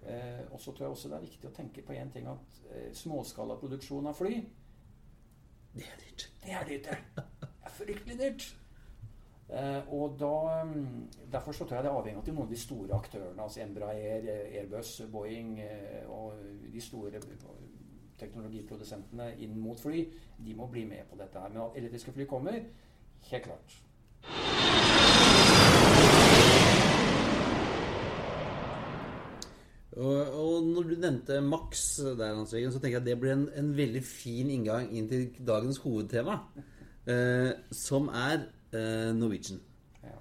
Eh, 0.06 0.44
og 0.52 0.60
så 0.60 0.72
tror 0.72 0.86
jeg 0.86 0.94
også 0.94 1.08
det 1.10 1.16
er 1.16 1.24
viktig 1.24 1.48
å 1.48 1.54
tenke 1.56 1.82
på 1.82 1.96
én 1.96 2.12
ting 2.14 2.28
at 2.30 2.60
eh, 2.70 2.92
småskalaproduksjon 2.94 4.06
av 4.06 4.14
fly 4.14 4.36
Det 5.74 5.82
er 5.82 5.98
dyrt. 6.04 6.26
Det 6.44 6.52
er 6.54 6.68
dyrt, 6.68 6.90
det. 6.90 7.24
Det 7.40 7.48
er 7.64 7.74
fryktelig 7.74 8.18
dyrt. 8.20 8.46
Eh, 9.48 9.92
og 9.94 10.18
da, 10.20 10.62
mm, 10.64 11.08
Derfor 11.32 11.52
så 11.52 11.64
tror 11.64 11.76
jeg 11.76 11.84
det 11.84 11.90
er 11.90 11.98
avhengig 11.98 12.20
av 12.20 12.28
noen 12.28 12.46
av 12.46 12.52
de 12.52 12.60
store 12.60 12.96
aktørene, 12.96 13.42
altså 13.42 13.62
Embraer, 13.62 14.30
Airbus, 14.60 14.94
Boeing 15.12 15.58
eh, 15.60 16.06
og 16.10 16.38
de 16.72 16.80
store 16.82 17.20
teknologiprodusentene 18.20 19.32
inn 19.44 19.58
mot 19.60 19.80
fly, 19.80 20.04
de 20.46 20.54
må 20.56 20.68
bli 20.72 20.84
med 20.88 21.08
på 21.10 21.18
dette 21.20 21.40
her. 21.40 21.52
Men 21.52 21.66
at 21.66 21.76
elektriske 21.80 22.12
fly 22.16 22.28
kommer, 22.30 22.60
helt 23.30 23.48
klart. 23.50 23.80
Og, 29.96 30.16
og 30.36 30.64
når 30.64 30.82
du 30.90 30.96
nevnte 31.00 31.40
Max 31.40 31.86
der, 32.18 32.42
så 32.44 32.80
tenker 32.80 32.98
jeg 32.98 33.00
at 33.00 33.06
det 33.06 33.20
blir 33.20 33.32
en, 33.32 33.46
en 33.56 33.70
veldig 33.76 34.02
fin 34.04 34.50
inngang 34.52 34.90
inn 34.92 35.08
til 35.08 35.30
dagens 35.46 35.80
hovedtema, 35.80 36.36
eh, 37.08 37.52
som 37.72 38.10
er 38.12 38.44
eh, 38.76 39.14
Norwegian. 39.16 39.62
Ja. 40.04 40.18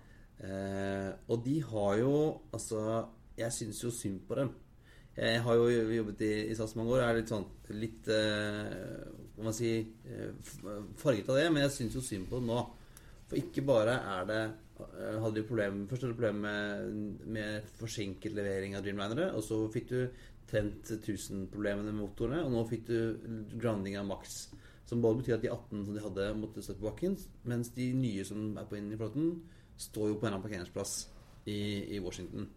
Eh, 0.48 1.10
og 1.28 1.44
de 1.46 1.58
har 1.64 1.98
jo 2.00 2.14
Altså, 2.54 3.04
jeg 3.38 3.52
syns 3.52 3.84
jo 3.84 3.92
synd 3.92 4.22
på 4.28 4.40
dem. 4.40 4.54
Jeg 5.16 5.44
har 5.46 5.56
jo 5.56 5.68
jobbet 5.96 6.22
i, 6.28 6.32
i 6.52 6.56
SAS 6.58 6.74
mange 6.76 6.92
år 6.92 7.02
og 7.02 7.08
er 7.08 7.18
litt 7.22 7.30
sånn 7.32 7.46
litt 7.80 8.10
eh, 8.12 9.06
Hva 9.38 9.46
man 9.48 9.56
si 9.56 9.70
eh, 9.80 10.50
farget 11.00 11.30
av 11.32 11.40
det, 11.40 11.46
men 11.54 11.64
jeg 11.64 11.76
syns 11.78 11.96
jo 11.96 12.04
synd 12.04 12.28
på 12.28 12.42
det 12.42 12.50
nå. 12.50 12.60
For 13.30 13.40
ikke 13.40 13.64
bare 13.66 13.96
er 14.12 14.28
det 14.28 14.42
eh, 14.44 15.16
hadde 15.24 15.40
du 15.40 15.48
problem, 15.48 15.86
Først 15.88 16.04
hadde 16.04 16.18
du 16.18 16.20
problemer 16.20 16.84
med, 16.92 17.24
med 17.38 17.70
forsinket 17.80 18.36
levering 18.36 18.76
av 18.76 18.84
Dreamlinere. 18.84 19.30
Og 19.40 19.46
så 19.48 19.62
fikk 19.72 19.88
du 19.94 20.00
Trent 20.46 20.92
1000-problemene 20.94 21.90
med 21.90 22.04
motorene. 22.04 22.44
Og 22.46 22.52
nå 22.54 22.66
fikk 22.70 22.86
du 22.92 23.56
grounding 23.56 23.96
av 23.98 24.10
Max. 24.12 24.44
Som 24.86 25.02
både 25.02 25.24
betyr 25.24 25.40
at 25.40 25.48
de 25.48 25.50
18 25.50 25.88
som 25.88 25.96
de 25.96 26.04
hadde, 26.04 26.28
måtte 26.38 26.62
stå 26.62 26.76
på 26.78 26.90
bakken. 26.90 27.16
Mens 27.50 27.72
de 27.74 27.88
nye 27.98 28.28
som 28.28 28.52
er 28.60 28.68
på 28.70 28.78
inn 28.78 28.92
i 28.94 29.00
flåten, 29.00 29.32
står 29.80 30.12
jo 30.12 30.20
på 30.20 30.28
en 30.28 30.30
eller 30.30 30.38
annen 30.38 30.46
parkeringsplass 30.46 30.94
i, 31.50 31.58
i 31.96 32.04
Washington. 32.04 32.52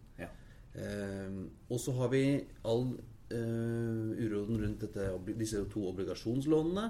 Ja. 0.79 0.89
Eh, 0.89 1.39
og 1.69 1.81
så 1.83 1.93
har 1.99 2.11
vi 2.13 2.23
all 2.65 2.87
eh, 3.29 4.25
uroen 4.25 4.59
rundt 4.63 4.85
dette, 4.85 5.11
disse 5.35 5.63
to 5.73 5.85
obligasjonslånene. 5.91 6.87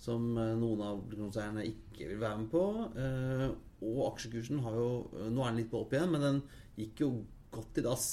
Som 0.00 0.32
eh, 0.40 0.56
noen 0.58 0.82
av 0.84 1.02
obligasjonseierne 1.02 1.66
ikke 1.68 2.10
vil 2.10 2.22
være 2.22 2.42
med 2.42 2.50
på. 2.52 2.64
Eh, 3.04 3.46
og 3.80 4.00
aksjekursen 4.10 4.60
har 4.64 4.74
jo 4.76 4.90
Nå 5.30 5.44
er 5.44 5.52
den 5.52 5.62
litt 5.62 5.70
på 5.72 5.84
opp 5.84 5.94
igjen, 5.94 6.10
men 6.12 6.26
den 6.26 6.42
gikk 6.80 7.04
jo 7.04 7.12
godt 7.54 7.80
i 7.80 7.86
dass. 7.86 8.10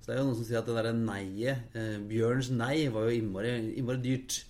Så 0.00 0.10
det 0.10 0.16
er 0.16 0.20
jo 0.20 0.26
noen 0.28 0.36
som 0.36 0.48
sier 0.48 0.60
at 0.60 0.66
det 0.68 0.74
derre 0.76 0.96
neiet 0.96 1.76
eh, 1.78 2.00
Bjørns 2.04 2.50
nei 2.52 2.90
var 2.92 3.08
jo 3.08 3.20
innmari, 3.20 3.54
innmari 3.78 4.02
dyrt. 4.04 4.42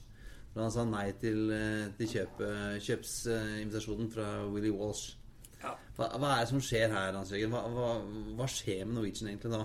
Da 0.55 0.65
han 0.65 0.73
sa 0.75 0.85
nei 0.87 1.09
til, 1.19 1.49
eh, 1.55 1.93
til 1.99 2.11
kjøpe, 2.11 2.49
kjøpsinvitasjonen 2.83 4.11
fra 4.11 4.27
Willy 4.51 4.73
Walsh. 4.75 5.15
Ja. 5.63 5.73
Hva, 5.97 6.11
hva 6.19 6.33
er 6.35 6.43
det 6.43 6.51
som 6.51 6.63
skjer 6.63 6.93
her, 6.93 7.15
Hans 7.17 7.33
Jørgen? 7.33 7.55
Hva, 7.55 7.63
hva, 7.71 7.93
hva 8.39 8.49
skjer 8.51 8.85
med 8.85 8.99
Norwegian 8.99 9.31
egentlig 9.31 9.55
da? 9.55 9.65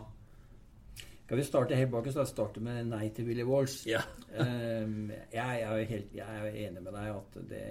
Skal 1.29 1.37
vi 1.37 1.43
starte 1.45 1.75
helt 1.77 1.91
bak? 1.93 2.07
Så 2.09 2.23
starter 2.25 2.63
med 2.65 2.87
nei 2.89 3.11
til 3.13 3.27
Willy 3.27 3.43
Walsh. 3.45 3.83
Ja. 3.85 3.99
um, 4.41 5.11
jeg, 5.29 5.59
er 5.61 5.83
helt, 5.91 6.15
jeg 6.17 6.25
er 6.25 6.55
enig 6.63 6.81
med 6.81 6.95
deg 6.95 7.11
at 7.13 7.37
det 7.51 7.67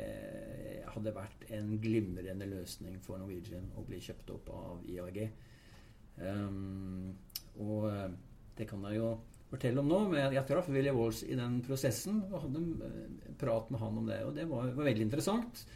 hadde 0.93 1.13
vært 1.17 1.43
en 1.57 1.73
glimrende 1.83 2.47
løsning 2.47 3.01
for 3.03 3.19
Norwegian 3.19 3.67
å 3.75 3.83
bli 3.89 3.99
kjøpt 4.05 4.31
opp 4.37 4.53
av 4.55 4.87
IAG. 4.87 5.19
Um, 6.23 7.11
og 7.59 7.91
eh, 7.91 8.07
det 8.63 8.69
kan 8.71 8.87
jeg 8.87 9.01
jo 9.01 9.11
fortelle 9.51 9.83
om 9.83 9.91
nå, 9.91 10.01
men 10.13 10.21
jeg, 10.23 10.39
jeg 10.39 10.51
traff 10.53 10.71
Willy 10.71 10.95
Walsh 10.95 11.27
i 11.27 11.43
den 11.43 11.59
prosessen 11.67 12.23
og 12.29 12.45
hadde 12.45 12.63
en 12.63 13.37
prat 13.43 13.75
med 13.75 13.83
han 13.83 14.03
om 14.05 14.07
det. 14.07 14.23
Og 14.23 14.39
det 14.39 14.47
var, 14.55 14.71
var 14.71 14.93
veldig 14.93 15.09
interessant. 15.09 15.67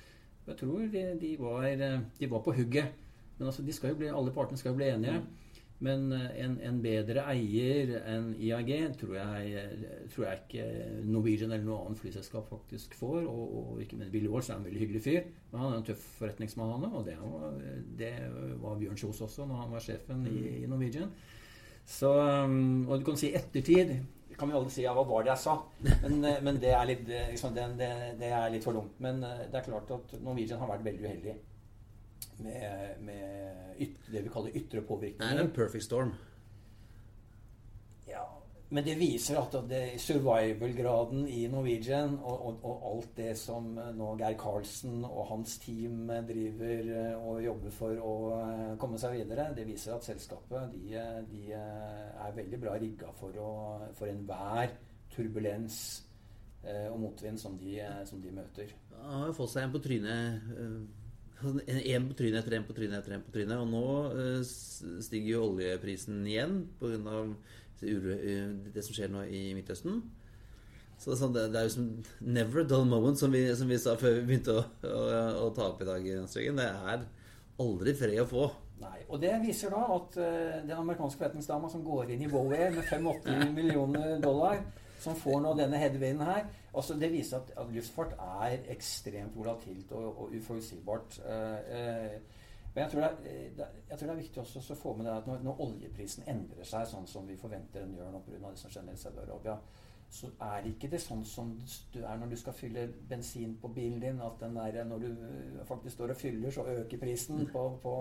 Jeg 0.47 0.63
tror 0.63 0.87
de, 0.87 1.09
de, 1.19 1.35
var, 1.43 1.67
eh, 1.67 1.99
de 2.23 2.31
var 2.31 2.47
på 2.47 2.55
hugget. 2.63 2.95
Men 3.41 3.51
altså, 3.51 3.67
de 3.67 3.75
skal 3.75 3.97
jo 3.97 4.05
bli, 4.05 4.15
alle 4.15 4.39
partene 4.39 4.63
skal 4.63 4.71
jo 4.71 4.79
bli 4.85 4.93
enige. 4.95 5.19
Men 5.83 6.07
eh, 6.15 6.29
en, 6.45 6.57
en 6.63 6.79
bedre 6.85 7.25
eier 7.33 7.93
enn 8.01 8.31
IAG 8.39 8.73
tror 9.01 9.17
jeg, 9.19 9.67
tror 10.15 10.29
jeg 10.29 10.41
ikke 10.43 10.69
Norwegian 11.09 11.51
eller 11.51 11.67
noe 11.67 11.81
annet 11.87 12.01
flyselskap 12.03 12.49
faktisk 12.53 12.97
får. 13.01 13.21
Og, 13.27 13.59
og 13.59 13.85
ikke 13.85 13.99
minst 13.99 14.15
Billy 14.15 14.31
Walsh 14.31 14.53
er 14.53 14.61
en 14.61 14.67
veldig 14.69 14.83
hyggelig 14.85 15.05
fyr. 15.05 15.29
Men 15.51 15.65
han 15.65 15.75
er 15.75 15.83
en 15.83 15.87
tøff 15.91 16.09
forretningsmann, 16.21 16.89
Og 16.89 17.05
det 17.07 17.19
var, 17.21 17.61
det 17.99 18.15
var 18.63 18.81
Bjørn 18.81 18.99
Kjos 19.03 19.23
også 19.29 19.47
når 19.51 19.65
han 19.65 19.77
var 19.77 19.85
sjefen 19.85 20.27
i, 20.31 20.41
i 20.63 20.67
Norwegian. 20.71 21.13
Så, 21.83 22.11
og 22.15 22.99
du 23.01 23.05
kan 23.05 23.17
si 23.19 23.33
ettertid 23.35 23.97
kan 24.39 24.49
vi 24.49 24.57
alle 24.57 24.71
si 24.73 24.83
ja, 24.83 24.93
hva 24.97 25.05
var 25.07 25.25
det 25.25 25.33
jeg 25.33 25.43
sa? 25.45 25.55
Men, 26.03 26.25
eh, 26.27 26.41
men 26.45 26.61
det, 26.63 26.73
er 26.75 26.89
litt, 26.89 27.05
eh, 27.09 27.31
liksom, 27.31 27.55
det, 27.57 27.67
det, 27.79 27.91
det 28.21 28.31
er 28.35 28.51
litt 28.53 28.65
for 28.67 28.77
dumt. 28.77 28.97
Men 29.05 29.23
eh, 29.27 29.45
det 29.53 29.61
er 29.61 29.67
klart 29.69 29.91
at 29.95 30.15
Norwegian 30.23 30.63
har 30.63 30.73
vært 30.73 30.87
veldig 30.89 31.09
uheldig 31.09 31.35
med, 32.43 33.01
med 33.07 33.81
yt, 33.81 33.97
det 34.13 34.23
vi 34.25 34.29
kaller 34.33 34.57
ytre 34.59 34.83
Det 35.19 35.29
er 35.31 35.41
en 35.47 35.51
perfect 35.55 35.85
storm. 35.85 36.13
Ja, 38.09 38.25
men 38.73 38.85
det 38.87 38.95
viser 38.99 39.37
at 39.41 39.55
det 39.69 40.01
survival-graden 40.01 41.27
i 41.29 41.43
Norwegian 41.53 42.15
og, 42.23 42.47
og, 42.47 42.63
og 42.65 42.87
alt 42.91 43.11
det 43.19 43.33
som 43.39 43.67
nå 43.77 44.13
Geir 44.21 44.37
Karlsen 44.41 45.05
og 45.05 45.27
hans 45.29 45.59
team 45.63 46.09
driver 46.29 46.89
eh, 46.97 47.19
og 47.21 47.43
jobber 47.45 47.75
for 47.77 48.01
å 48.01 48.15
eh, 48.39 48.71
komme 48.81 48.99
seg 49.03 49.19
videre, 49.21 49.51
det 49.57 49.67
viser 49.69 49.95
at 49.97 50.09
selskapet 50.09 50.73
de, 50.73 50.97
de 51.31 51.43
er 51.53 52.39
veldig 52.39 52.63
bra 52.65 52.79
rigga 52.81 53.13
for, 53.21 53.37
å- 53.37 53.93
for 53.99 54.09
enhver 54.11 54.73
turbulens 55.13 55.79
eh, 56.65 56.89
og 56.89 56.99
motvind 57.05 57.39
som 57.41 57.59
de, 57.61 57.77
som 58.09 58.23
de 58.25 58.33
møter. 58.33 58.73
Han 59.03 59.21
har 59.21 59.31
jo 59.31 59.37
fått 59.43 59.53
seg 59.53 59.67
en 59.69 59.77
på 59.77 59.83
trynet 59.85 60.49
eh, 61.43 61.77
en 61.77 61.83
en 61.97 62.09
på 62.09 62.17
trynet 62.19 62.41
etter 62.43 62.57
en 62.59 62.67
på 62.69 62.77
trynet 62.77 62.99
etter 63.01 63.17
en 63.17 63.25
på 63.27 63.35
trynet. 63.35 63.59
Og 63.59 63.69
nå 63.71 63.85
eh, 64.15 64.41
stiger 65.05 65.37
jo 65.37 65.45
oljeprisen 65.51 66.25
igjen 66.27 66.65
pga. 66.81 67.23
det 67.83 68.85
som 68.87 68.95
skjer 68.95 69.11
nå 69.11 69.25
i 69.27 69.53
Midtøsten. 69.59 70.03
Så 71.03 71.11
det 71.11 71.17
er, 71.17 71.19
sånn, 71.19 71.33
det 71.35 71.59
er 71.59 71.65
jo 71.67 71.73
som 71.75 71.87
never 72.23 72.63
a 72.63 72.67
dull 72.71 72.85
moment, 72.87 73.19
som 73.19 73.33
vi, 73.35 73.41
som 73.59 73.67
vi 73.67 73.79
sa 73.83 73.97
før 73.99 74.21
vi 74.21 74.27
begynte 74.29 74.55
å, 74.55 74.63
å, 74.87 75.01
å 75.49 75.49
ta 75.57 75.73
opp 75.73 75.83
i 75.83 75.89
dag. 75.89 76.05
Det 76.07 76.67
er 76.69 77.03
aldri 77.63 77.95
fred 77.99 78.21
å 78.23 78.29
få. 78.31 78.45
Nei, 78.83 79.01
og 79.09 79.19
Det 79.23 79.33
viser 79.43 79.75
da 79.75 79.83
at 79.97 80.17
uh, 80.19 80.61
den 80.63 80.77
amerikanske 80.77 81.21
forretningsdama 81.21 81.71
som 81.71 81.83
går 81.87 82.15
inn 82.15 82.25
i 82.27 82.31
Bowie 82.31 82.71
med 82.75 82.87
85 82.87 83.53
millioner 83.55 84.23
dollar, 84.23 84.63
som 85.03 85.19
får 85.19 85.41
nå 85.43 85.55
denne 85.59 85.81
headwinden 85.83 86.27
her 86.27 86.47
altså 86.73 86.95
Det 86.95 87.11
viser 87.13 87.37
at, 87.37 87.51
at 87.57 87.73
luftfart 87.75 88.15
er 88.19 88.63
ekstremt 88.73 89.37
volatilt 89.37 89.93
og, 89.93 90.23
og 90.23 90.37
uforutsigbart. 90.39 91.19
Uh, 91.21 91.59
uh, 91.69 92.39
men 92.75 92.83
jeg 92.85 92.91
tror, 92.93 93.03
eh, 93.03 93.51
det 93.57 93.61
er- 93.61 93.81
jeg 93.91 93.99
tror 93.99 94.07
det 94.07 94.15
er 94.15 94.23
viktig 94.23 94.41
også 94.43 94.73
å 94.73 94.77
få 94.77 94.97
med 94.97 95.07
det 95.07 95.13
at 95.13 95.27
når, 95.27 95.43
når 95.45 95.61
oljeprisen 95.61 96.25
endrer 96.27 96.65
seg 96.65 96.87
sånn 96.89 97.07
som 97.07 97.27
vi 97.29 97.37
forventer 97.37 97.85
den 97.85 97.97
gjør 97.99 98.13
nå 98.13 98.23
pga. 98.25 98.51
det 98.51 98.59
som 98.59 98.71
skjer 98.71 98.93
i 98.93 98.97
Saudi-Arabia, 98.97 99.59
så 100.13 100.31
er 100.41 100.69
ikke 100.69 100.91
det 100.91 101.01
sånn 101.01 101.25
som 101.25 101.53
du 101.93 101.99
er 102.05 102.17
når 102.17 102.31
du 102.31 102.37
skal 102.37 102.53
fylle 102.53 102.87
bensin 103.09 103.55
på 103.61 103.69
bilen 103.69 104.01
din. 104.01 104.21
At 104.21 104.41
der, 104.41 104.85
når 104.85 104.99
du 104.99 105.17
faktisk 105.65 105.95
står 105.97 106.11
og 106.11 106.17
fyller, 106.17 106.51
så 106.51 106.65
øker 106.65 106.99
prisen 106.99 107.47
på, 107.53 107.79
på, 107.83 107.95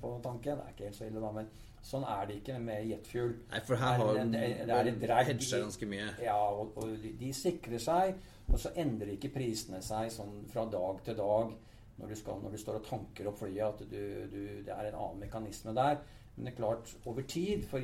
på 0.00 0.20
tanken. 0.22 0.56
Det 0.56 0.64
er 0.64 0.68
ikke 0.68 0.84
helt 0.84 0.96
så 0.96 1.04
ille, 1.04 1.20
da, 1.20 1.32
men 1.32 1.48
sånn 1.84 2.04
er 2.08 2.26
det 2.26 2.40
ikke 2.42 2.58
med 2.60 2.86
jetfuel. 2.88 3.34
Nei, 3.50 3.60
for 3.64 3.76
her 3.76 3.96
har 4.00 4.14
Det 4.14 4.20
er- 4.20 4.24
det 4.24 4.66
det 4.66 4.74
er 4.76 4.90
et 4.92 5.00
drag 5.00 5.26
ganske 5.62 5.86
mye. 5.86 6.08
Ja, 6.22 6.36
og, 6.50 6.76
og 6.76 6.96
de, 7.02 7.32
sikrer 7.32 7.78
seg, 7.78 8.14
og 8.48 8.58
så 8.58 8.72
endrer 8.76 9.12
ikke 9.14 9.32
prisene 9.34 9.82
seg 9.82 10.10
sånn 10.10 10.44
fra 10.48 10.64
dag 10.64 11.02
til 11.04 11.16
dag 11.16 11.54
når 11.98 12.08
du, 12.08 12.14
skal, 12.14 12.40
når 12.42 12.50
du 12.50 12.56
står 12.58 12.74
og 12.78 12.84
tanker 12.86 13.26
opp 13.26 13.38
flyet, 13.38 13.62
at 13.62 13.78
du, 13.90 14.26
du, 14.30 14.62
det 14.64 14.68
er 14.74 14.88
en 14.88 14.94
annen 14.94 15.20
mekanisme 15.20 15.74
der. 15.74 15.98
Men 16.36 16.44
det 16.46 16.52
er 16.52 16.56
klart, 16.56 16.96
over 17.06 17.22
tid 17.22 17.64
for, 17.66 17.80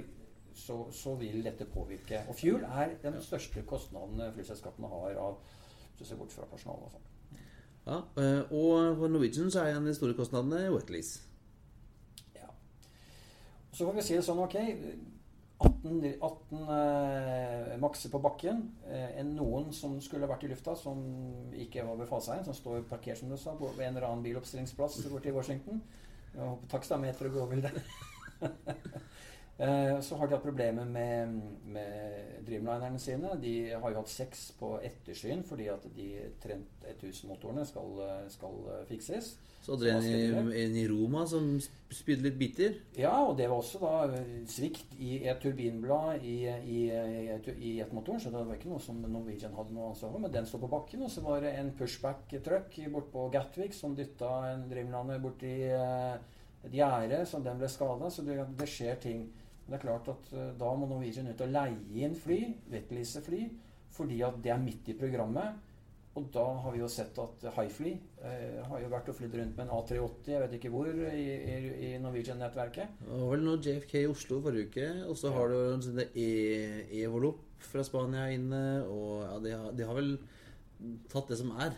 så, 0.55 0.77
så 0.93 1.17
vil 1.19 1.43
dette 1.43 1.65
påvirke. 1.67 2.23
Og 2.29 2.37
fuel 2.39 2.63
er 2.63 2.95
den 3.03 3.19
største 3.23 3.63
kostnaden 3.67 4.23
flyselskapene 4.37 4.89
har 4.89 5.19
av 5.19 5.39
hvis 5.95 5.99
du 5.99 6.05
ser 6.05 6.17
bort 6.19 6.33
fra 6.33 6.47
personal 6.51 6.79
og 6.87 6.91
sånn. 6.95 7.11
Ja, 7.87 7.99
eh, 8.23 8.53
og 8.55 8.97
for 8.99 9.09
Norwegian 9.13 9.51
så 9.53 9.61
er 9.65 9.75
en 9.75 9.83
av 9.83 9.91
de 9.91 9.95
store 9.95 10.15
kostnadene 10.15 10.71
wetlease. 10.73 11.21
Så 13.75 13.87
får 13.87 13.97
vi 13.99 14.07
si 14.07 14.15
det 14.15 14.23
sånn, 14.23 14.39
ok 14.45 14.57
18, 15.65 16.15
18 16.21 16.63
eh, 16.75 17.77
makser 17.81 18.11
på 18.11 18.21
bakken. 18.23 18.63
Eh, 18.91 19.21
noen 19.27 19.71
som 19.73 19.97
skulle 20.03 20.29
vært 20.29 20.45
i 20.47 20.51
lufta, 20.51 20.75
som 20.77 20.99
ikke 21.55 21.85
var 21.87 22.01
ved 22.01 22.11
faseheien, 22.11 22.45
som 22.47 22.57
står 22.57 22.83
parkert, 22.91 23.21
som 23.21 23.31
du 23.31 23.37
sa, 23.41 23.55
på 23.59 23.71
en 23.77 23.95
eller 23.95 24.09
annen 24.09 24.25
biloppstillingsplass 24.27 24.99
borte 25.13 25.31
i 25.31 25.35
Washington. 25.37 25.83
Jeg 26.35 26.43
håper 26.43 26.73
Takstameteret 26.75 27.33
går 27.33 27.47
over 27.47 27.63
der. 27.69 27.79
Eh, 29.59 30.01
så 30.01 30.17
har 30.19 30.27
de 30.27 30.35
hatt 30.35 30.43
problemer 30.43 30.85
med, 30.85 31.35
med 31.71 32.45
Dreamlinerne 32.47 32.99
sine. 32.99 33.37
De 33.39 33.55
har 33.71 33.91
jo 33.91 34.01
hatt 34.01 34.11
seks 34.11 34.49
på 34.59 34.75
ettersyn 34.83 35.45
fordi 35.47 35.69
at 35.71 35.85
de 35.95 36.09
Trent 36.43 36.89
1000-motorene 36.97 37.67
skal, 37.69 38.01
skal 38.35 38.57
fikses. 38.89 39.37
Så 39.65 39.73
hadde 39.73 39.87
dere 39.87 40.41
en, 40.41 40.51
en, 40.53 40.75
i 40.77 40.83
Roma 40.91 41.23
som 41.25 41.55
spydde 41.89 42.27
litt 42.27 42.35
biter? 42.37 42.75
Ja, 42.99 43.15
og 43.25 43.39
det 43.39 43.47
var 43.49 43.63
også 43.63 43.79
da 43.81 44.19
svikt 44.51 44.93
i 45.01 45.23
et 45.23 45.41
turbinblad 45.41 46.27
i, 46.27 46.35
i, 46.51 46.81
i 47.55 47.71
jetmotoren. 47.79 48.21
Så 48.21 48.35
det 48.35 48.43
var 48.43 48.59
ikke 48.59 48.75
noe 48.75 48.83
som 48.85 48.99
Norwegian 49.07 49.55
hadde 49.57 49.73
noe 49.73 49.93
ansvar 49.95 50.13
for. 50.13 50.25
Men 50.27 50.35
den 50.35 50.51
står 50.51 50.67
på 50.67 50.73
bakken. 50.75 51.07
Og 51.07 51.15
så 51.15 51.25
var 51.25 51.41
det 51.47 51.55
en 51.57 51.73
pushback-truck 51.79 52.77
bortpå 52.93 53.31
Gatwick 53.33 53.73
som 53.73 53.97
dytta 53.97 54.35
en 54.51 54.67
Dreamlander 54.69 55.23
borti 55.23 55.55
et 56.65 56.77
gjerde, 56.77 57.25
så 57.29 57.41
den 57.45 57.61
ble 57.61 57.71
skada. 57.73 58.13
Så 58.13 58.27
det, 58.27 58.37
det 58.59 58.69
skjer 58.69 59.01
ting. 59.01 59.25
Det 59.65 59.77
er 59.79 59.85
klart 59.85 60.09
at 60.13 60.33
uh, 60.35 60.49
Da 60.61 60.73
må 60.77 60.89
Norwegian 60.91 61.31
ut 61.31 61.45
og 61.45 61.53
leie 61.55 62.05
inn 62.05 62.17
fly, 62.19 62.41
wetlease 62.73 63.23
fly, 63.25 63.47
fordi 63.95 64.21
at 64.27 64.43
det 64.45 64.53
er 64.53 64.61
midt 64.61 64.91
i 64.93 64.99
programmet. 64.99 65.63
Og 66.15 66.29
da 66.31 66.45
har 66.63 66.71
vi 66.71 66.79
jo 66.79 66.89
sett 66.91 67.17
at 67.19 67.43
Highfly 67.57 67.91
eh, 68.23 68.61
har 68.69 68.83
jo 68.85 68.91
vært 68.93 69.09
og 69.11 69.17
flydd 69.19 69.33
rundt 69.35 69.57
med 69.59 69.65
en 69.65 69.73
A380, 69.75 70.29
jeg 70.31 70.43
vet 70.45 70.53
ikke 70.61 70.71
hvor, 70.71 70.87
i, 70.87 71.25
i, 71.25 71.57
i 71.89 71.91
Norwegian-nettverket. 71.99 73.01
Det 73.01 73.17
var 73.19 73.33
vel 73.33 73.43
noe 73.43 73.59
JFK 73.59 73.97
i 73.99 74.05
Oslo 74.13 74.39
forrige 74.45 74.69
uke, 74.71 74.87
og 75.09 75.19
så 75.19 75.33
ja. 75.33 75.35
har 75.35 75.51
du 75.51 75.83
sånn 75.83 76.05
e 76.07 76.29
Evolop 77.01 77.43
fra 77.67 77.83
Spania 77.87 78.29
inne, 78.31 78.63
og 78.87 79.25
ja, 79.25 79.41
de 79.43 79.57
har, 79.57 79.75
de 79.75 79.89
har 79.91 79.99
vel 79.99 80.15
tatt 81.11 81.35
det 81.35 81.41
som 81.41 81.51
er. 81.67 81.75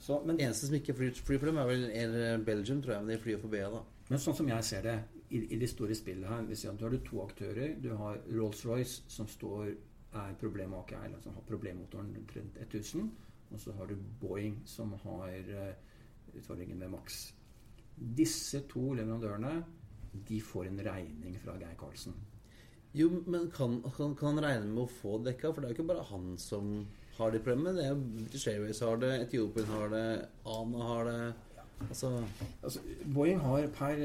Så, 0.00 0.22
men, 0.24 0.40
Eneste 0.40 0.70
som 0.70 0.78
ikke 0.80 0.96
flyr, 0.96 1.12
flyr 1.28 1.42
for 1.42 1.50
dem, 1.50 1.60
er 1.60 1.68
vel 1.68 1.86
Air 1.90 2.48
Belgium, 2.48 2.80
tror 2.80 2.96
jeg, 2.96 3.04
men 3.04 3.12
de 3.12 3.20
flyr 3.26 3.44
for 3.44 3.52
BA, 3.52 3.68
da. 3.76 3.84
Men 4.08 4.22
sånn 4.24 4.40
som 4.40 4.48
jeg 4.54 4.70
ser 4.70 4.88
det, 4.88 4.96
i, 5.30 5.40
i 5.54 5.58
det 5.58 5.68
store 5.70 5.94
spillet 5.94 6.28
her 6.28 6.42
hvis 6.48 6.66
Du 6.78 6.84
har 6.84 6.98
to 7.04 7.22
aktører. 7.22 7.74
Du 7.82 7.94
har 7.96 8.18
Rolls-Royce, 8.30 9.02
som 9.08 9.26
står, 9.26 9.72
er 10.12 10.34
problemmaker, 10.40 11.04
eller 11.04 11.20
som 11.20 11.34
har 11.34 11.42
problemmotoren 11.48 12.14
rundt 12.36 12.58
1000. 12.62 13.10
Og 13.50 13.60
så 13.60 13.72
har 13.72 13.86
du 13.86 13.96
Boeing, 14.20 14.62
som 14.64 14.92
har 14.92 15.28
uh, 15.48 15.74
utfordringen 16.36 16.78
med 16.78 16.88
Max. 16.88 17.32
Disse 17.96 18.60
to 18.68 18.92
leverandørene 18.94 19.64
de 20.28 20.40
får 20.40 20.66
en 20.66 20.80
regning 20.80 21.36
fra 21.40 21.56
Geir 21.60 21.76
Karlsen. 21.78 22.14
Jo, 22.96 23.10
men 23.26 23.50
kan, 23.50 23.82
kan, 23.82 24.14
kan, 24.16 24.34
han 24.34 24.44
regne 24.44 24.70
med 24.70 24.86
å 24.86 24.92
få 25.02 25.18
dekka? 25.24 25.52
For 25.52 25.60
det 25.60 25.68
er 25.68 25.74
jo 25.74 25.78
ikke 25.80 25.90
bare 25.90 26.06
han 26.08 26.30
som 26.40 26.86
har 27.18 27.32
de 27.32 27.42
problemene. 27.44 27.76
Det 27.76 27.88
er 27.90 27.98
British 27.98 28.48
Airways 28.48 28.80
har 28.84 29.02
det, 29.02 29.12
Etiopien 29.26 29.68
har 29.68 29.92
det, 29.92 30.06
Ana 30.48 30.88
har 30.90 31.10
det. 31.10 31.18
Altså, 31.84 32.24
altså, 32.62 32.80
Boeing 33.14 33.40
har 33.40 33.66
per, 33.76 33.98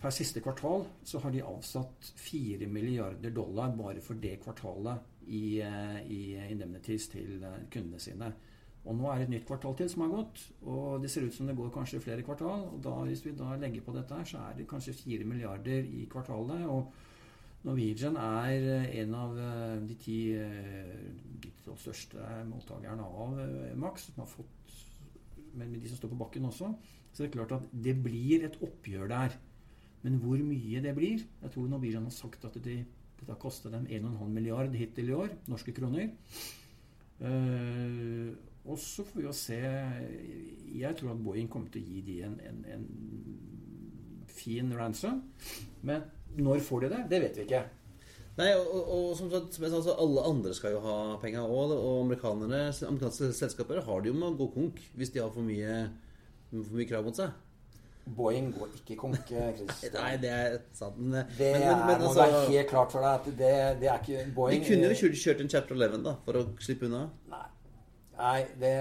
per, 0.00 0.12
siste 0.14 0.40
kvartal 0.40 0.84
så 1.04 1.18
har 1.24 1.32
de 1.34 1.42
avsatt 1.42 2.12
4 2.22 2.68
milliarder 2.70 3.34
dollar 3.34 3.72
bare 3.76 4.02
for 4.04 4.18
det 4.22 4.38
kvartalet 4.44 5.02
i, 5.26 5.58
eh, 5.60 5.98
i 6.06 6.20
indemnities 6.52 7.08
til 7.10 7.42
eh, 7.42 7.64
kundene 7.72 8.00
sine. 8.00 8.30
Og 8.86 8.94
nå 8.94 9.08
er 9.10 9.18
det 9.18 9.26
et 9.26 9.32
nytt 9.34 9.48
kvartal 9.48 9.74
til 9.74 9.90
som 9.90 10.04
har 10.04 10.12
gått, 10.12 10.44
og 10.62 11.02
det 11.02 11.10
ser 11.10 11.26
ut 11.26 11.34
som 11.34 11.50
det 11.50 11.56
går 11.58 11.72
kanskje 11.74 12.00
flere 12.04 12.22
kvartal. 12.22 12.68
og 12.70 12.78
da, 12.84 12.94
Hvis 13.08 13.24
vi 13.26 13.34
da 13.34 13.56
legger 13.58 13.82
på 13.82 13.96
dette, 13.96 14.14
her, 14.14 14.24
så 14.24 14.44
er 14.46 14.60
det 14.60 14.68
kanskje 14.70 14.94
4 14.94 15.24
milliarder 15.26 15.82
i 15.82 16.06
kvartalet. 16.10 16.66
og 16.66 16.92
Norwegian 17.66 18.14
er 18.16 18.68
eh, 18.76 19.00
en 19.02 19.14
av 19.18 19.34
de 19.82 19.94
ti 19.98 20.20
de 20.30 21.50
største 21.74 22.22
mottakerne 22.46 23.02
av 23.02 23.40
Max, 23.74 24.06
som 24.06 24.22
har 24.22 24.30
fått 24.30 24.56
men 25.56 25.72
med 25.72 25.80
de 25.80 25.88
som 25.88 25.98
står 25.98 26.12
på 26.12 26.20
bakken 26.20 26.48
også. 26.50 26.70
Så 27.16 27.24
det 27.24 27.30
er 27.30 27.36
klart 27.38 27.54
at 27.56 27.68
det 27.72 27.94
blir 28.04 28.42
et 28.44 28.58
oppgjør 28.60 29.08
der. 29.08 29.36
Men 30.04 30.18
hvor 30.20 30.36
mye 30.36 30.82
det 30.84 30.92
blir 30.94 31.22
Jeg 31.24 31.52
tror 31.54 31.70
Norwegian 31.70 32.04
har 32.04 32.12
sagt 32.12 32.44
at 32.44 32.58
det, 32.64 32.82
har 33.26 33.38
kosta 33.40 33.72
dem 33.72 33.86
1,5 33.88 34.28
milliard 34.28 34.74
hittil 34.76 35.08
i 35.08 35.14
år, 35.16 35.32
norske 35.48 35.72
kroner. 35.72 36.10
Uh, 37.16 38.36
og 38.68 38.76
så 38.78 39.06
får 39.06 39.16
vi 39.16 39.24
jo 39.24 39.32
se 39.32 39.56
Jeg 40.76 40.96
tror 40.98 41.14
at 41.14 41.22
Boeing 41.24 41.48
kommer 41.48 41.72
til 41.72 41.80
å 41.80 41.88
gi 41.88 42.02
de 42.04 42.18
en, 42.28 42.36
en, 42.44 42.60
en 42.76 42.86
fin 44.28 44.68
ransom. 44.76 45.22
Men 45.80 46.04
når 46.36 46.60
får 46.68 46.84
de 46.84 46.92
det? 46.92 47.02
Det 47.10 47.22
vet 47.24 47.40
vi 47.40 47.48
ikke. 47.48 47.64
Nei, 48.36 48.50
og, 48.52 48.66
og, 48.68 48.88
og 48.92 49.12
som 49.16 49.30
sagt, 49.32 49.56
altså, 49.64 49.96
Alle 49.96 50.28
andre 50.28 50.52
skal 50.54 50.76
jo 50.76 50.84
ha 50.84 50.96
penga 51.22 51.46
òg. 51.48 51.72
Og 51.72 52.02
amerikanske 52.04 53.32
selskaper 53.32 53.80
har 53.88 54.04
det 54.04 54.12
jo 54.12 54.18
med 54.18 54.34
å 54.34 54.40
gå 54.42 54.52
konk 54.58 54.82
hvis 54.92 55.16
de 55.16 55.24
har 55.24 55.32
for 55.32 55.46
mye 55.46 55.86
for 56.64 56.78
mye 56.78 56.88
krav 56.88 57.04
mot 57.08 57.18
seg? 57.18 57.34
Boeing 58.16 58.52
går 58.54 58.68
ikke 58.78 58.96
konk. 59.00 59.32
Nei, 59.98 60.12
det 60.22 60.30
er 60.30 60.58
sant. 60.76 60.98
Men, 60.98 61.24
det 61.38 61.50
men, 61.56 61.64
men, 61.64 61.82
men, 61.88 62.04
må 62.04 62.12
altså, 62.12 62.22
være 62.22 62.44
helt 62.52 62.70
klart 62.70 62.94
for 62.94 63.02
deg 63.02 63.12
at 63.18 63.26
det, 63.26 63.52
det 63.82 63.90
er 63.90 63.98
ikke 63.98 64.28
Boeing 64.36 64.62
De 64.62 64.68
kunne 64.70 64.92
jo 64.92 65.00
kjørt, 65.00 65.18
kjørt 65.24 65.42
en 65.42 65.50
Chapter 65.56 65.74
11 65.74 66.06
da, 66.06 66.16
for 66.24 66.38
å 66.38 66.46
slippe 66.62 66.86
unna. 66.86 67.08
Nei. 67.32 67.44
Nei, 68.16 68.46
det, 68.60 68.72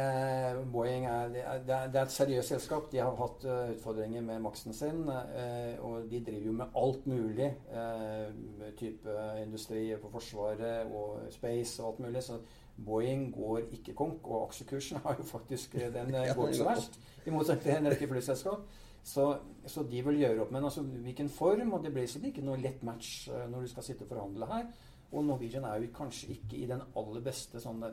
Boeing 0.72 1.06
er, 1.06 1.32
det, 1.34 1.42
er, 1.44 1.64
det 1.92 2.00
er 2.00 2.06
et 2.06 2.14
seriøst 2.14 2.54
selskap. 2.54 2.86
De 2.92 3.02
har 3.04 3.18
hatt 3.20 3.44
uh, 3.44 3.72
utfordringer 3.74 4.24
med 4.24 4.40
maksen 4.46 4.76
sin. 4.76 5.02
Uh, 5.10 5.74
og 5.84 6.06
de 6.12 6.22
driver 6.24 6.46
jo 6.46 6.54
med 6.56 6.78
alt 6.80 7.10
mulig. 7.10 7.50
Uh, 7.74 8.70
type 8.80 9.18
industri 9.42 9.90
på 10.00 10.12
Forsvaret 10.14 10.88
og 10.88 11.26
space 11.36 11.84
og 11.84 11.90
alt 11.90 12.06
mulig. 12.06 12.24
Så 12.24 12.40
Boeing 12.78 13.30
går 13.34 13.70
ikke 13.78 13.94
konk. 13.96 14.28
Og 14.28 14.50
aksjekursen 14.50 15.00
har 15.04 15.16
jo 15.20 15.28
faktisk 15.28 15.74
Den 15.74 16.12
går 16.12 16.50
ikke 16.50 16.58
så 16.58 16.68
verst 16.68 17.00
i 17.26 17.34
motsetning 17.34 17.64
til 17.64 17.78
en 17.86 17.92
rekke 17.94 18.10
flyselskap. 18.12 18.66
Så, 19.06 19.38
så, 19.70 19.84
de 19.86 20.02
vil 20.02 20.20
gjøre 20.24 20.42
opp. 20.42 20.52
Men 20.52 20.66
altså, 20.66 20.82
hvilken 20.82 21.30
form 21.30 21.74
Og 21.74 21.84
det 21.84 21.94
blir 21.94 22.08
sikkert 22.10 22.34
ikke 22.34 22.46
noe 22.48 22.58
lett 22.58 22.84
match 22.84 23.30
uh, 23.30 23.46
når 23.52 23.66
du 23.66 23.74
skal 23.76 23.86
sitte 23.86 24.06
og 24.06 24.14
forhandle 24.14 24.50
her. 24.50 24.70
Og 25.14 25.24
Norwegian 25.24 25.68
er 25.70 25.84
jo 25.84 25.92
kanskje 25.96 26.32
ikke 26.34 26.58
i 26.58 26.66
den 26.68 26.82
aller 26.98 27.22
beste 27.24 27.62
sånn, 27.62 27.84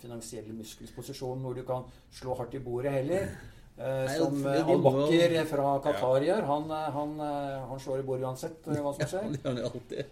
finansielle 0.00 0.54
muskelsposisjonen 0.56 1.44
hvor 1.44 1.54
du 1.54 1.66
kan 1.68 1.84
slå 2.10 2.34
hardt 2.38 2.56
i 2.56 2.62
bordet 2.64 2.94
heller. 2.96 3.28
Eh, 3.76 4.08
som 4.16 4.40
Al 4.48 4.80
Bakker 4.82 5.36
fra 5.46 5.76
Qatar 5.84 6.26
gjør. 6.26 6.48
Han, 6.48 6.72
han, 6.96 7.12
han, 7.68 7.82
slår 7.84 8.02
i 8.02 8.06
bordet 8.08 8.26
uansett 8.26 8.66
hva 8.66 8.94
som 8.96 9.04
skjer. 9.12 10.08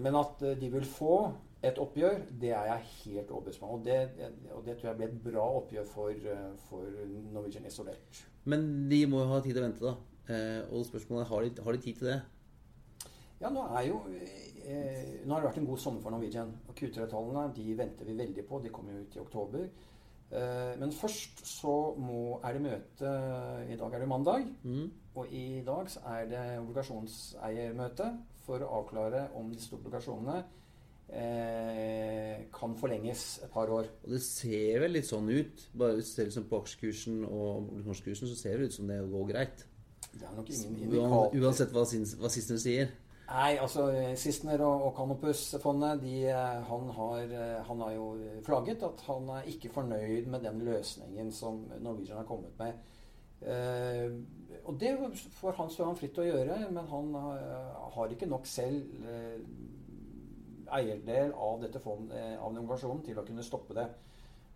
men 0.00 0.18
at 0.24 0.42
de 0.64 0.72
vil 0.72 0.88
få 0.88 1.20
et 1.62 1.78
oppgjør, 1.78 2.22
det 2.40 2.54
er 2.56 2.68
jeg 2.70 2.84
helt 3.04 3.32
overbevist 3.34 3.62
om. 3.62 3.74
Og 3.76 3.84
det, 3.84 3.98
og 4.54 4.64
det 4.64 4.78
tror 4.78 4.90
jeg 4.90 4.98
blir 5.00 5.10
et 5.10 5.22
bra 5.24 5.46
oppgjør 5.58 5.88
for, 5.90 6.28
for 6.68 7.00
Norwegian 7.34 7.68
isolert. 7.68 8.22
Men 8.48 8.88
de 8.90 9.02
må 9.10 9.20
jo 9.20 9.32
ha 9.34 9.40
tid 9.44 9.52
til 9.52 9.62
å 9.62 9.66
vente, 9.66 9.84
da. 9.84 9.96
Eh, 10.30 10.60
og 10.70 10.86
spørsmålet 10.86 11.24
er 11.24 11.30
har 11.32 11.44
de, 11.44 11.64
har 11.64 11.76
de 11.76 11.82
tid 11.84 11.98
til 11.98 12.10
det? 12.12 12.20
Ja, 13.40 13.48
nå 13.48 13.64
er 13.72 13.86
jo 13.88 14.02
eh, 14.12 15.24
Nå 15.24 15.32
har 15.32 15.40
det 15.40 15.48
vært 15.48 15.60
en 15.62 15.68
god 15.70 15.80
sommer 15.80 16.04
for 16.04 16.14
Norwegian. 16.14 16.52
Og 16.68 16.76
Q3-tallene 16.76 17.48
de 17.56 17.76
venter 17.76 18.08
vi 18.08 18.18
veldig 18.18 18.44
på. 18.48 18.60
De 18.62 18.72
kommer 18.72 18.96
jo 18.96 19.04
ut 19.04 19.16
i 19.16 19.22
oktober. 19.22 19.68
Eh, 20.30 20.72
men 20.80 20.94
først 20.94 21.42
så 21.48 21.76
må, 21.98 22.38
er 22.44 22.56
det 22.56 22.64
møte 22.68 23.14
I 23.66 23.78
dag 23.80 23.96
er 23.96 24.04
det 24.04 24.10
mandag. 24.12 24.46
Mm. 24.62 24.88
Og 25.18 25.32
i 25.34 25.60
dag 25.66 25.90
så 25.90 26.04
er 26.12 26.28
det 26.30 26.44
obligasjonseiermøte 26.60 28.10
for 28.44 28.62
å 28.62 28.72
avklare 28.80 29.26
om 29.38 29.50
disse 29.52 29.74
obligasjonene 29.76 30.38
eh, 31.12 32.46
kan 32.54 32.76
forlenges 32.78 33.40
et 33.44 33.50
par 33.50 33.70
år. 33.70 33.88
Og 34.04 34.14
Det 34.14 34.22
ser 34.22 34.80
vel 34.84 34.96
litt 34.96 35.08
sånn 35.08 35.28
ut. 35.30 35.66
Bare 35.74 35.98
hvis 35.98 36.12
du 36.12 36.16
ser 36.16 36.30
liksom 36.30 36.48
på 36.50 36.62
aksjekursen 36.62 37.20
og 37.26 37.70
norskkursen, 37.84 38.30
så 38.30 38.38
ser 38.38 38.58
det 38.58 38.70
ut 38.70 38.78
som 38.78 38.90
det 38.90 39.00
går 39.10 39.28
greit. 39.32 39.64
Det 40.10 40.26
er 40.26 40.34
nok 40.36 40.50
ingen 40.50 40.76
indikator. 40.76 41.38
Uansett 41.38 41.72
hva, 41.74 41.86
hva 42.20 42.32
Sistner 42.32 42.60
sier. 42.62 42.92
Nei, 43.30 43.50
altså 43.62 43.84
Sistner 44.18 44.62
og, 44.66 44.88
og 44.88 44.94
Canopus-fondet 44.96 46.02
han, 46.66 46.88
har, 46.96 47.34
han 47.68 47.82
har 47.84 47.92
jo 47.94 48.06
flagget 48.46 48.82
at 48.82 49.04
han 49.06 49.28
er 49.36 49.50
ikke 49.52 49.70
fornøyd 49.70 50.26
med 50.32 50.42
den 50.42 50.64
løsningen 50.66 51.30
som 51.32 51.62
Norwegian 51.78 52.18
har 52.18 52.26
kommet 52.26 52.58
med. 52.58 52.80
Uh, 53.40 54.18
og 54.66 54.74
det 54.80 54.90
får 55.38 55.54
han 55.56 55.70
så 55.72 55.86
han 55.86 55.96
fritt 55.96 56.12
til 56.12 56.26
å 56.26 56.32
gjøre, 56.32 56.58
men 56.74 56.90
han 56.90 57.14
har 57.94 58.10
ikke 58.12 58.28
nok 58.28 58.50
selv 58.50 58.90
eierdel 60.78 61.32
av 61.34 61.60
dette 61.62 61.82
fondet, 61.82 62.16
eh, 62.16 62.36
av 62.38 62.52
den 62.52 62.62
organisasjonen 62.62 63.04
til 63.06 63.18
å 63.20 63.26
kunne 63.26 63.44
stoppe 63.46 63.76
det. 63.76 63.88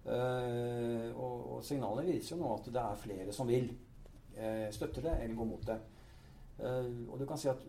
Uh, 0.05 1.09
og, 1.17 1.37
og, 1.49 1.61
signalene 1.65 2.13
viser 2.13 2.35
jo 2.35 2.43
nå 2.43 2.51
at 2.59 2.67
det 2.69 2.81
er 2.83 2.99
flere 3.01 3.33
som 3.33 3.49
vil 3.49 3.71
uh, 4.37 4.67
støtte 4.75 5.01
det 5.01 5.15
eller 5.15 5.39
gå 5.39 5.47
mot 5.49 5.65
det. 5.65 5.79
Uh, 6.59 7.09
og 7.09 7.17
du 7.23 7.25
kan 7.29 7.41
si 7.41 7.49
at 7.49 7.63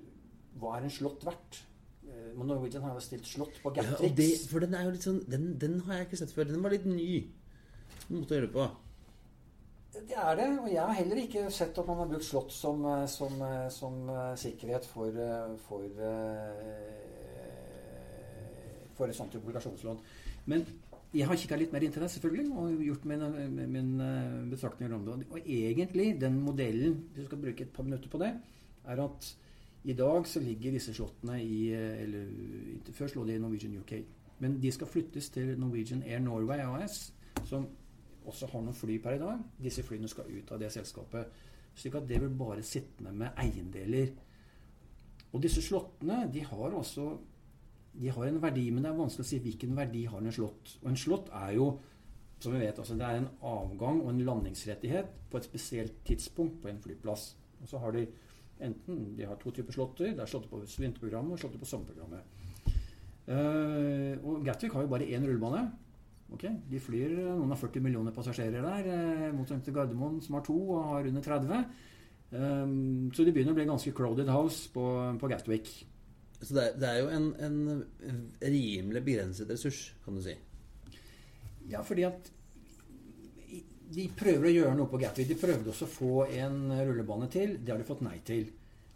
hva 0.60 0.74
er 0.76 0.88
en 0.88 0.94
slott 0.98 1.24
verdt? 1.28 1.64
Norwegian 2.36 2.84
har 2.86 2.94
jo 2.94 3.02
stilt 3.02 3.26
slott 3.26 3.56
på 3.64 3.72
Gatrix. 3.74 4.20
Ja, 4.22 4.50
for 4.52 4.62
den 4.62 4.76
er 4.78 4.84
jo 4.86 4.92
litt 4.94 5.04
sånn 5.08 5.24
den, 5.32 5.48
den, 5.60 5.80
har 5.88 5.98
jeg 5.98 6.06
ikke 6.06 6.20
sett 6.20 6.34
før. 6.36 6.46
Den 6.52 6.62
var 6.64 6.76
litt 6.76 6.86
ny. 6.86 7.24
Måte 8.12 8.36
å 8.36 8.38
gjøre 8.38 8.52
på. 8.54 8.68
Det 9.96 10.20
er 10.22 10.38
det. 10.38 10.46
Og 10.62 10.70
jeg 10.70 10.80
har 10.84 10.94
heller 11.00 11.22
ikke 11.24 11.48
sett 11.56 11.80
at 11.82 11.90
man 11.90 12.04
har 12.04 12.12
brukt 12.12 12.28
slott 12.28 12.54
som, 12.54 12.86
som, 13.10 13.42
som 13.74 13.98
sikkerhet 14.38 14.86
for, 14.92 15.18
for 15.66 16.06
for 18.96 19.12
et 19.12 19.18
sånt 19.18 19.36
obligasjonslån. 19.40 20.02
Men 20.52 20.66
jeg 21.16 21.30
har 21.30 21.40
kikka 21.40 21.58
litt 21.60 21.72
mer 21.72 21.86
inn 21.86 21.94
til 21.96 22.04
selvfølgelig, 22.12 22.46
og 22.60 22.84
gjort 22.84 23.06
min, 23.08 23.24
min 23.72 23.92
eh, 24.04 24.42
betraktninger 24.52 24.96
om 24.98 25.06
det. 25.08 25.30
Og 25.32 25.40
egentlig, 25.48 26.10
den 26.20 26.42
modellen, 26.44 26.98
hvis 27.14 27.24
du 27.24 27.30
skal 27.30 27.42
bruke 27.46 27.64
et 27.64 27.74
par 27.76 27.88
minutter 27.88 28.12
på 28.12 28.20
det, 28.22 28.34
er 28.86 29.02
at 29.04 29.32
I 29.86 29.94
dag 29.94 30.28
så 30.28 30.42
ligger 30.42 30.74
disse 30.74 30.94
slottene 30.98 31.38
i 31.44 31.70
eh, 31.72 32.04
eller 32.04 32.92
Før 32.92 33.16
lå 33.16 33.26
de 33.26 33.36
i 33.36 33.40
Norwegian 33.40 33.78
UK. 33.78 33.94
Men 34.40 34.60
de 34.62 34.72
skal 34.72 34.88
flyttes 34.88 35.30
til 35.30 35.54
Norwegian 35.60 36.04
Air 36.04 36.20
Norway 36.20 36.60
AS, 36.60 37.14
som 37.46 37.68
også 38.26 38.50
har 38.52 38.66
noen 38.66 38.76
fly 38.76 38.98
per 39.00 39.16
i 39.16 39.22
dag. 39.22 39.44
Disse 39.62 39.84
flyene 39.86 40.10
skal 40.12 40.28
ut 40.28 40.52
av 40.52 40.60
det 40.60 40.72
selskapet. 40.74 41.32
Slik 41.76 41.96
at 41.96 42.08
det 42.10 42.20
vil 42.24 42.36
bare 42.36 42.64
sittende 42.64 43.14
med 43.14 43.38
eiendeler. 43.40 44.12
Og 45.32 45.44
disse 45.44 45.62
slottene 45.64 46.26
de 46.34 46.44
har 46.44 46.76
også 46.76 47.08
de 48.00 48.12
har 48.12 48.28
en 48.28 48.42
verdi, 48.44 48.70
men 48.72 48.84
det 48.84 48.92
er 48.92 48.98
vanskelig 48.98 49.26
å 49.26 49.30
si 49.30 49.42
hvilken 49.44 49.76
verdi 49.78 50.06
har 50.12 50.22
en 50.22 50.36
slott. 50.36 50.78
Og 50.82 50.90
en 50.92 51.00
slott 51.00 51.30
er 51.34 51.54
jo 51.58 51.70
som 52.40 52.54
vi 52.54 52.60
vet, 52.62 52.80
altså 52.80 52.96
Det 53.00 53.06
er 53.06 53.22
en 53.22 53.30
avgang 53.42 54.02
og 54.04 54.10
en 54.12 54.26
landingsrettighet 54.28 55.14
på 55.32 55.40
et 55.40 55.48
spesielt 55.48 55.96
tidspunkt 56.06 56.62
på 56.62 56.70
en 56.70 56.82
flyplass. 56.82 57.36
Og 57.62 57.70
så 57.70 57.80
har 57.82 57.96
de 57.96 58.06
enten 58.66 59.16
de 59.18 59.26
har 59.26 59.40
to 59.40 59.52
typer 59.52 59.74
slåtter. 59.74 60.14
Det 60.14 60.22
er 60.22 60.30
slåtter 60.30 60.52
på 60.52 60.62
vinterprogrammet 60.66 61.34
og 61.34 61.42
slåtter 61.42 61.62
på 61.62 61.70
sommerprogrammet. 61.70 62.44
Uh, 63.26 64.14
og 64.22 64.46
Gatwick 64.46 64.76
har 64.78 64.86
jo 64.86 64.92
bare 64.92 65.08
én 65.08 65.26
rullebane. 65.26 65.64
Okay? 66.36 66.54
De 66.70 66.80
flyr 66.82 67.16
noen 67.16 67.54
av 67.54 67.62
40 67.62 67.82
millioner 67.82 68.14
passasjerer 68.14 68.62
der, 68.62 68.92
uh, 68.92 69.34
motsatt 69.38 69.64
til 69.66 69.74
Gardermoen, 69.74 70.22
som 70.22 70.38
har 70.38 70.46
to 70.46 70.58
og 70.76 70.86
har 70.92 71.10
under 71.10 71.26
30. 71.26 71.66
Um, 72.36 73.12
så 73.14 73.24
de 73.24 73.34
begynner 73.34 73.56
å 73.56 73.58
bli 73.58 73.68
ganske 73.70 73.94
crowded 73.96 74.30
house 74.30 74.70
på, 74.74 74.86
på 75.22 75.32
Gatwick. 75.32 75.72
Så 76.42 76.52
det 76.54 76.64
er, 76.64 76.76
det 76.80 76.90
er 76.90 77.00
jo 77.00 77.10
en, 77.16 77.28
en, 77.46 78.24
rimelig 78.42 79.02
begrenset 79.06 79.50
ressurs, 79.50 79.88
kan 80.06 80.18
du 80.18 80.24
si. 80.26 80.36
Ja, 81.72 81.82
fordi 81.86 82.06
at 82.08 82.32
de 83.96 84.06
prøver 84.18 84.50
å 84.50 84.54
gjøre 84.54 84.76
noe 84.78 84.90
på 84.92 85.00
Gatwick. 85.02 85.30
De 85.32 85.40
prøvde 85.40 85.72
også 85.72 85.88
å 85.88 85.94
få 85.94 86.14
en 86.28 86.60
rullebane 86.74 87.30
til. 87.32 87.58
Det 87.62 87.74
har 87.74 87.82
de 87.82 87.88
fått 87.88 88.04
nei 88.06 88.18
til. 88.26 88.50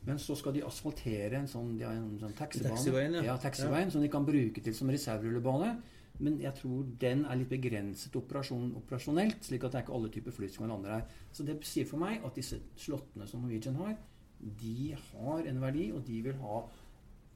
Men 0.08 0.20
så 0.22 0.36
skal 0.40 0.56
de 0.56 0.64
asfaltere 0.66 1.40
en 1.40 1.48
sånn, 1.50 1.74
de 1.78 1.86
en 1.88 2.18
sånn 2.22 2.36
taxibane. 2.38 2.76
Taxiveien, 2.76 3.18
ja. 3.20 3.24
ja, 3.32 3.38
taxiveien, 3.42 3.90
ja. 3.90 3.94
Som 3.96 4.04
de 4.04 4.12
kan 4.12 4.28
bruke 4.28 4.64
til 4.66 4.76
som 4.76 4.92
reserverullebane. 4.92 5.74
Men 6.20 6.40
jeg 6.42 6.52
tror 6.58 6.88
den 7.00 7.24
er 7.32 7.40
litt 7.40 7.52
begrenset 7.52 8.16
operasjon, 8.20 8.74
operasjonelt, 8.82 9.40
slik 9.46 9.64
at 9.64 9.72
det 9.72 9.80
er 9.80 9.86
ikke 9.86 9.96
alle 9.96 10.12
typer 10.12 10.36
fly 10.36 10.50
som 10.52 10.66
kan 10.66 10.74
lande 10.74 10.92
her. 10.92 11.06
Så 11.36 11.46
det 11.48 11.56
sier 11.68 11.88
for 11.88 12.02
meg 12.02 12.26
at 12.28 12.36
disse 12.36 12.60
slottene 12.80 13.28
som 13.30 13.46
Norwegian 13.46 13.80
har, 13.80 13.96
de 14.40 14.96
har 14.96 15.48
en 15.48 15.62
verdi, 15.64 15.90
og 15.96 16.04
de 16.08 16.20
vil 16.28 16.36
ha 16.42 16.60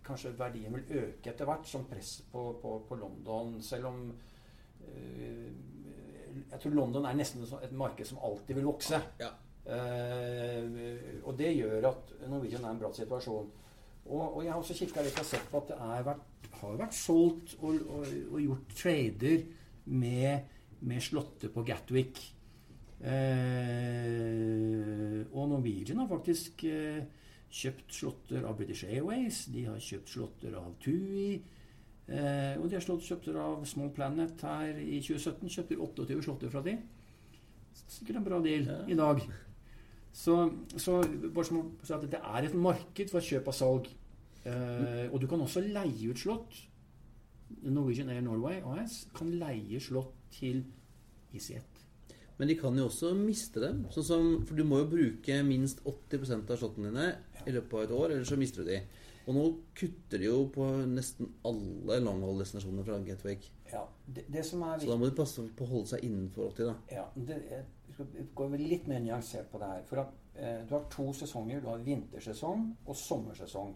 Kanskje 0.03 0.33
verdien 0.37 0.73
vil 0.75 1.03
øke 1.03 1.31
etter 1.31 1.47
hvert 1.47 1.67
som 1.69 1.85
press 1.87 2.17
på, 2.31 2.59
på, 2.61 2.75
på 2.89 2.95
London. 2.99 3.61
Selv 3.63 3.85
om 3.91 4.01
øh, 4.87 5.49
Jeg 6.51 6.59
tror 6.59 6.75
London 6.75 7.05
er 7.05 7.15
nesten 7.15 7.43
et 7.43 7.71
marked 7.71 8.05
som 8.09 8.19
alltid 8.23 8.55
vil 8.57 8.67
vokse. 8.67 8.99
Ja. 9.21 9.31
Uh, 9.63 11.23
og 11.23 11.37
det 11.39 11.53
gjør 11.55 11.85
at 11.87 12.09
Norwegian 12.27 12.65
er 12.65 12.73
en 12.73 12.79
bra 12.81 12.89
situasjon. 12.91 13.51
Og, 14.05 14.23
og 14.35 14.43
jeg 14.43 14.51
har 14.51 14.59
også 14.59 14.75
kikka 14.75 15.03
litt 15.05 15.19
og 15.21 15.27
sett 15.29 15.45
på 15.47 15.61
at 15.61 15.69
det 15.71 15.77
vært, 16.09 16.25
har 16.59 16.73
vært 16.81 16.95
solgt 16.97 17.53
og, 17.61 17.77
og, 17.87 18.03
og, 18.33 18.39
gjort 18.43 18.73
trader 18.75 19.45
med, 19.85 20.33
med 20.83 20.99
slottet 21.05 21.53
på 21.55 21.63
Gatwick. 21.67 22.19
Uh, 23.03 23.07
og 25.31 25.49
Norwegian 25.51 25.99
har 26.03 26.11
faktisk 26.11 26.65
uh, 26.67 26.99
kjøpt 27.53 27.93
slåtter 27.93 28.45
av 28.47 28.57
British 28.57 28.87
Airways. 28.87 29.45
De 29.53 29.67
har 29.67 29.81
kjøpt 29.81 30.15
slåtter 30.15 30.55
av 30.57 30.73
TUI. 30.83 31.37
Eh, 32.03 32.55
og 32.59 32.67
de 32.67 32.75
har 32.75 32.83
slått 32.83 33.05
kjøpter 33.05 33.37
av 33.39 33.63
Small 33.69 33.93
Planet 33.95 34.41
her 34.43 34.79
i 34.81 34.99
2017. 35.03 35.51
Kjøpte 35.53 35.79
28 35.79 36.21
slåtter 36.25 36.53
fra 36.53 36.63
de. 36.65 36.77
Sikkert 37.83 38.19
en 38.19 38.27
bra 38.27 38.39
deal 38.43 38.67
ja. 38.69 38.79
i 38.89 38.97
dag. 38.97 39.21
Så, 40.13 40.37
så 40.77 40.99
bare 41.03 41.47
som 41.47 41.71
så 41.81 41.97
at 41.97 42.05
det 42.09 42.21
er 42.21 42.45
et 42.47 42.57
marked 42.57 43.13
for 43.13 43.25
kjøp 43.25 43.49
og 43.49 43.57
salg. 43.57 43.89
Eh, 44.43 45.07
og 45.09 45.19
du 45.21 45.29
kan 45.29 45.41
også 45.41 45.63
leie 45.65 46.11
ut 46.11 46.21
slott. 46.21 46.57
Norwegian 47.63 48.09
Air 48.09 48.25
Norway 48.25 48.63
AS 48.65 49.03
kan 49.15 49.29
leie 49.39 49.79
slott 49.81 50.15
til 50.33 50.65
EasyJet. 51.33 51.72
Men 52.39 52.49
de 52.49 52.57
kan 52.57 52.77
jo 52.77 52.87
også 52.89 53.13
miste 53.17 53.61
dem. 53.61 53.83
Sånn 53.93 54.07
som, 54.07 54.29
for 54.47 54.57
du 54.57 54.65
må 54.65 54.81
jo 54.81 54.89
bruke 54.95 55.39
minst 55.45 55.83
80% 55.85 56.49
av 56.49 56.59
slottene 56.59 56.89
dine 56.89 57.09
i 57.45 57.53
løpet 57.53 57.75
av 57.77 57.83
et 57.85 57.95
år, 57.97 58.13
eller 58.15 58.27
så 58.27 58.39
mister 58.39 58.63
du 58.63 58.71
de. 58.71 58.79
Og 59.23 59.37
nå 59.37 59.43
kutter 59.77 60.19
de 60.19 60.27
jo 60.27 60.39
på 60.51 60.65
nesten 60.89 61.29
alle 61.47 61.99
longhold-destinasjoner 62.03 62.87
fra 62.87 62.97
Gatwick. 63.05 63.45
Ja, 63.71 63.85
det, 64.05 64.25
det 64.33 64.43
så 64.45 64.59
da 64.59 64.97
må 64.99 65.07
de 65.07 65.15
passe 65.15 65.45
på 65.55 65.65
å 65.65 65.69
holde 65.69 65.93
seg 65.93 66.03
innenfor 66.05 66.51
80, 66.51 66.67
da. 66.67 66.97
Ja, 66.97 67.05
det, 67.15 67.39
jeg 67.51 67.95
skal 67.95 68.27
gå 68.35 68.49
litt 68.57 68.89
mer 68.89 69.01
nyansert 69.05 69.47
på 69.51 69.61
det 69.61 69.69
her. 69.69 69.87
For 69.87 70.03
at, 70.03 70.19
eh, 70.35 70.59
du 70.67 70.75
har 70.75 70.85
to 70.91 71.07
sesonger. 71.15 71.63
Du 71.63 71.69
har 71.71 71.85
vintersesong 71.85 72.67
og 72.83 72.99
sommersesong. 72.99 73.73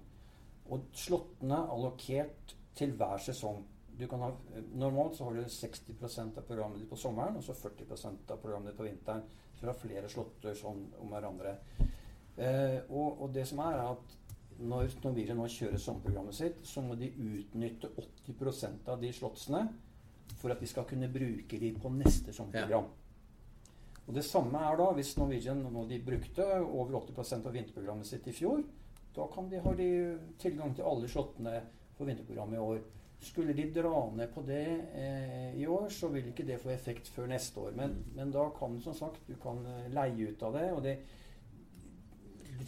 Og 0.67 0.91
slottene 0.97 1.61
allokert 1.71 2.57
til 2.77 2.93
hver 2.99 3.21
sesong. 3.23 3.63
Ha, 3.97 4.29
normalt 4.77 5.15
så 5.17 5.25
har 5.25 5.33
du 5.33 5.41
60% 5.41 6.37
av 6.37 6.45
programmet 6.45 6.81
ditt 6.81 6.89
på 6.89 6.99
sommeren 6.99 7.39
og 7.39 7.45
så 7.45 7.55
40% 7.57 8.29
av 8.33 8.37
programmet 8.41 8.71
ditt 8.71 8.77
på 8.77 8.85
vinteren. 8.85 9.23
Så 9.55 9.65
du 9.65 9.71
har 9.71 9.79
flere 9.79 10.09
slåtter 10.11 10.53
sånn 10.57 10.83
om 11.01 11.09
hverandre. 11.15 11.55
Eh, 12.37 12.77
og, 12.91 13.23
og, 13.23 13.31
det 13.33 13.47
som 13.49 13.63
er, 13.65 13.79
er 13.79 13.95
at 13.95 14.15
når 14.57 14.93
Norwegian 15.01 15.39
nå 15.41 15.47
kjører 15.49 15.81
sommerprogrammet 15.81 16.37
sitt, 16.37 16.61
så 16.65 16.83
må 16.85 16.97
de 16.97 17.09
utnytte 17.09 17.89
80% 18.29 18.91
av 18.93 19.01
de 19.01 19.11
slottsene 19.13 19.63
for 20.37 20.53
at 20.53 20.61
de 20.61 20.69
skal 20.69 20.85
kunne 20.89 21.09
bruke 21.09 21.59
de 21.61 21.71
på 21.81 21.91
neste 21.93 22.33
sommerprogram. 22.35 22.85
Ja. 22.85 23.03
Og 24.07 24.13
Det 24.15 24.23
samme 24.23 24.59
er 24.63 24.77
da 24.79 24.91
hvis 24.95 25.15
Norwegian 25.19 25.65
nå 25.65 25.83
de 25.89 25.97
brukte 26.03 26.45
over 26.61 27.01
80% 27.01 27.49
av 27.49 27.57
vinterprogrammet 27.57 28.07
sitt 28.07 28.27
i 28.29 28.35
fjor. 28.35 28.61
Da 29.15 29.25
de, 29.49 29.59
har 29.59 29.75
de 29.75 29.89
tilgang 30.39 30.75
til 30.75 30.85
alle 30.87 31.09
slottene 31.11 31.57
for 31.97 32.07
vinterprogrammet 32.07 32.55
i 32.55 32.61
år. 32.61 32.79
Skulle 33.19 33.53
de 33.57 33.65
dra 33.73 34.01
ned 34.13 34.29
på 34.33 34.43
det 34.45 34.65
eh, 34.93 35.55
i 35.57 35.65
år, 35.67 35.87
så 35.89 36.11
vil 36.13 36.27
ikke 36.29 36.45
det 36.45 36.59
få 36.61 36.69
effekt 36.69 37.09
før 37.09 37.29
neste 37.31 37.59
år. 37.59 37.71
Men, 37.75 37.95
men 38.15 38.31
da 38.33 38.45
kan 38.53 38.77
som 38.83 38.93
sagt 38.97 39.23
du 39.27 39.33
kan 39.41 39.63
eh, 39.65 39.87
leie 39.93 40.29
ut 40.29 40.43
av 40.45 40.53
det. 40.53 40.67
og 40.71 40.83
det 40.85 40.97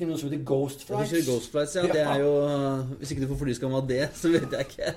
er 0.06 0.10
noe 0.10 0.20
som 0.20 0.30
heter 0.30 0.44
Ghost 0.48 0.86
Flights. 0.88 1.14
Ja, 1.14 1.22
ghost 1.28 1.52
flights 1.54 1.76
ja. 1.76 1.84
Det 1.98 2.02
er 2.02 2.22
jo, 2.22 2.34
hvis 3.00 3.14
ikke 3.14 3.26
du 3.26 3.32
får 3.32 3.42
flyskam 3.44 3.78
av 3.78 3.88
det, 3.90 4.04
så 4.20 4.32
vet 4.34 4.54
jeg 4.56 4.68
ikke. 4.70 4.92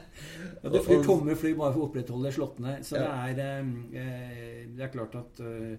Ja, 0.63 0.73
du 0.73 0.79
flyr 0.87 1.05
tomme 1.07 1.37
fly 1.39 1.55
bare 1.59 1.75
for 1.75 1.85
å 1.85 1.89
opprettholde 1.89 2.35
slottene. 2.35 2.77
Så 2.87 3.01
ja. 3.01 3.13
det, 3.37 3.49
er, 3.49 3.73
eh, 3.99 4.63
det 4.73 4.87
er 4.87 4.93
klart 4.95 5.17
at 5.21 5.43
eh, 5.43 5.75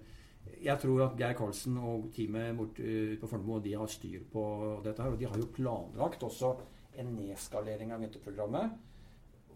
Jeg 0.64 0.80
tror 0.80 1.06
at 1.06 1.20
Geir 1.20 1.36
Karlsen 1.40 1.78
og 1.80 2.10
teamet 2.16 2.80
på 3.20 3.30
Fornebu 3.30 3.58
de 3.64 3.78
har 3.80 3.90
styr 3.92 4.22
på 4.32 4.44
dette. 4.84 5.02
her, 5.02 5.12
Og 5.16 5.20
de 5.20 5.28
har 5.28 5.40
jo 5.40 5.52
planlagt 5.56 6.24
også 6.24 6.56
en 7.00 7.16
nedskalering 7.18 7.94
av 7.96 8.04
vinterprogrammet. 8.04 8.76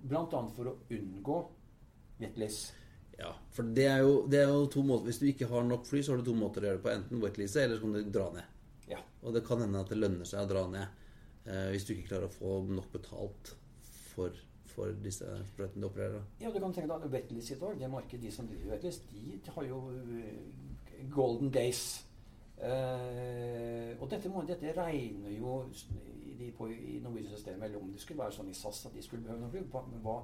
Bl.a. 0.01 0.41
for 0.55 0.71
å 0.71 0.75
unngå 0.93 1.37
wetlease. 2.17 2.73
Ja, 3.17 3.31
for 3.51 3.65
det 3.73 3.87
er, 3.89 4.03
jo, 4.05 4.17
det 4.29 4.43
er, 4.43 4.51
jo, 4.53 4.67
to 4.69 4.83
måter 4.85 5.09
Hvis 5.09 5.17
du 5.17 5.25
ikke 5.25 5.47
har 5.49 5.63
nok 5.65 5.87
fly, 5.89 6.03
så 6.05 6.13
har 6.13 6.21
du 6.21 6.27
to 6.27 6.35
måter 6.37 6.61
å 6.61 6.69
gjøre 6.69 6.77
det 6.77 6.83
på. 6.85 6.91
Enten 6.93 7.23
wetlease, 7.23 7.63
eller 7.63 7.79
så 7.79 7.85
kan 7.87 7.95
du 7.95 8.11
dra 8.13 8.27
ned. 8.35 8.51
Ja. 8.91 8.99
Og 9.23 9.33
det 9.33 9.41
kan 9.47 9.63
hende 9.63 9.81
at 9.81 9.89
det 9.91 9.97
lønner 9.97 10.27
seg 10.29 10.45
å 10.45 10.51
dra 10.51 10.67
ned 10.69 10.85
eh, 11.47 11.69
hvis 11.73 11.87
du 11.87 11.95
ikke 11.95 12.11
klarer 12.11 12.29
å 12.29 12.35
få 12.35 12.59
nok 12.69 12.91
betalt 12.93 13.55
for, 14.13 14.37
for 14.69 14.93
disse 15.03 15.25
sprøytene 15.49 15.81
du 15.81 15.89
opererer. 15.89 16.27
Ja, 16.43 16.51
du 16.53 16.59
kan 16.61 16.75
tenke 16.75 16.93
deg 16.93 17.09
Wetlease 17.15 17.57
i 17.57 17.61
dag, 17.63 17.81
det 17.81 17.89
markedet 17.91 18.27
de 18.27 18.33
som 18.33 18.49
driver 18.49 18.75
Wetlease, 18.75 19.09
de, 19.11 19.39
har 19.55 19.67
jo 19.67 19.81
uh, 19.89 21.09
golden 21.13 21.51
days. 21.53 21.83
Uh, 22.57 23.93
og 24.01 24.07
dette, 24.09 24.29
må, 24.33 24.41
dette, 24.47 24.73
regner 24.73 25.33
jo 25.35 25.59
de 26.37 26.51
på, 26.57 26.69
i 26.73 26.97
Norwegian-systemet, 27.03 27.67
eller 27.67 27.81
om 27.81 27.91
det 27.93 28.01
skulle 28.01 28.23
være 28.23 28.35
sånn 28.37 28.49
i 28.49 28.57
SAS 28.57 28.85
at 28.89 28.95
de 28.97 29.03
skulle 29.05 29.25
behøve 29.25 29.43
noe 29.43 29.53
fly. 29.53 29.63
Hva, 30.03 30.17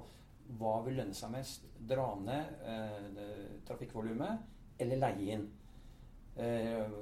hva 0.58 0.74
vil 0.86 0.98
lønne 1.00 1.16
seg 1.16 1.32
mest? 1.34 1.66
Dra 1.88 2.06
ned 2.20 2.64
eh, 2.70 3.58
trafikkvolumet 3.66 4.80
eller 4.82 5.00
leie 5.00 5.36
inn? 5.36 5.44
Eh, 6.36 6.94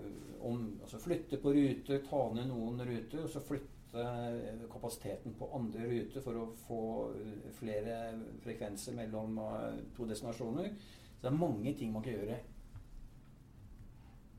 om, 0.45 0.65
altså 0.83 1.01
flytte 1.01 1.39
på 1.41 1.53
ruter, 1.57 2.03
ta 2.05 2.23
ned 2.35 2.51
noen 2.51 2.83
ruter, 2.87 3.23
og 3.25 3.31
så 3.33 3.43
flytte 3.45 4.03
eh, 4.03 4.65
kapasiteten 4.73 5.37
på 5.39 5.51
andre 5.57 5.87
ruter 5.91 6.25
for 6.25 6.41
å 6.41 6.49
få 6.67 6.83
eh, 7.17 7.53
flere 7.57 8.01
frekvenser 8.45 8.97
mellom 8.99 9.39
eh, 9.45 9.81
to 9.97 10.09
destinasjoner. 10.09 10.73
Så 11.13 11.25
det 11.25 11.31
er 11.33 11.39
mange 11.39 11.75
ting 11.79 11.95
man 11.95 12.05
kan 12.05 12.19
gjøre. 12.19 12.41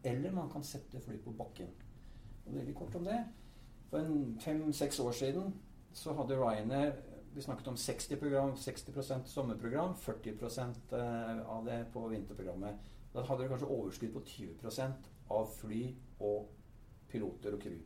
Eller 0.03 0.31
man 0.31 0.49
kan 0.51 0.63
sette 0.63 0.99
fly 1.01 1.17
på 1.23 1.31
bakken. 1.37 1.71
Og 2.45 2.55
Veldig 2.55 2.75
kort 2.75 2.95
om 2.95 3.07
det. 3.07 3.21
For 3.89 4.13
fem-seks 4.43 4.99
år 4.99 5.11
siden 5.11 5.53
så 5.93 6.13
hadde 6.17 6.37
Ryanair 6.39 6.95
vi 7.35 7.41
snakket 7.41 7.67
om 7.67 7.77
60 7.77 8.15
program, 8.19 8.57
60 8.57 9.21
sommerprogram, 9.25 9.95
40 9.95 10.29
eh, 10.91 11.49
av 11.49 11.65
det 11.65 11.85
på 11.93 12.07
vinterprogrammet. 12.07 12.91
Da 13.13 13.23
hadde 13.25 13.43
de 13.43 13.49
kanskje 13.49 13.69
overskudd 13.69 14.13
på 14.13 14.21
20% 14.25 15.07
av 15.33 15.49
fly 15.57 15.81
og 16.19 16.51
piloter 17.09 17.55
og 17.55 17.61
crew. 17.61 17.79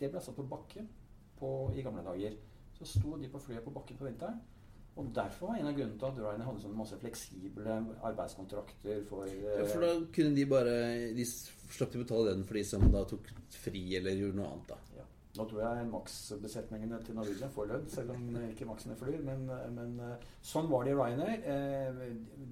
Det 0.00 0.08
ble 0.08 0.22
satt 0.24 0.36
på 0.36 0.46
bakken 0.48 0.88
på, 1.36 1.50
i 1.76 1.84
gamle 1.84 2.04
dager. 2.06 2.38
Så 2.78 2.88
sto 2.88 3.16
de 3.20 3.28
på 3.28 3.40
flyet 3.42 3.64
på 3.64 3.74
bakken 3.74 3.98
på 4.00 4.08
vinteren. 4.08 4.40
Og 4.98 5.12
Derfor 5.14 5.52
var 5.52 5.60
en 5.60 5.68
av 5.70 5.76
grunnene 5.76 5.98
til 6.00 6.08
at 6.08 6.16
Ryanair 6.18 6.48
hadde 6.48 6.62
sånn 6.64 6.78
masse 6.78 6.96
fleksible 6.98 7.76
arbeidskontrakter 8.08 9.04
for 9.06 9.30
ja, 9.30 9.60
For 9.70 9.84
da 9.84 9.92
kunne 10.14 10.34
de 10.34 10.46
bare 10.50 10.74
De 11.14 11.26
slapp 11.28 11.94
å 11.94 12.02
betale 12.02 12.32
den 12.32 12.42
for 12.48 12.58
de 12.58 12.64
som 12.66 12.82
da 12.90 13.04
tok 13.06 13.30
fri 13.54 13.84
eller 13.98 14.18
gjorde 14.18 14.40
noe 14.40 14.50
annet, 14.50 14.72
da. 14.72 14.98
Ja. 14.98 15.06
Nå 15.38 15.44
tror 15.46 15.60
jeg 15.62 15.88
maksbesetningene 15.92 16.98
til 17.06 17.14
Norwegian 17.14 17.52
får 17.54 17.68
lønn, 17.70 17.84
selv 17.92 18.14
om 18.14 18.24
ikke 18.48 18.66
maksene 18.66 18.96
flyr. 18.98 19.20
Men, 19.22 19.44
men, 19.76 19.92
sånn 20.42 20.70
var 20.70 20.86
det 20.86 20.94
i 20.94 20.98
Ryanair. 20.98 22.00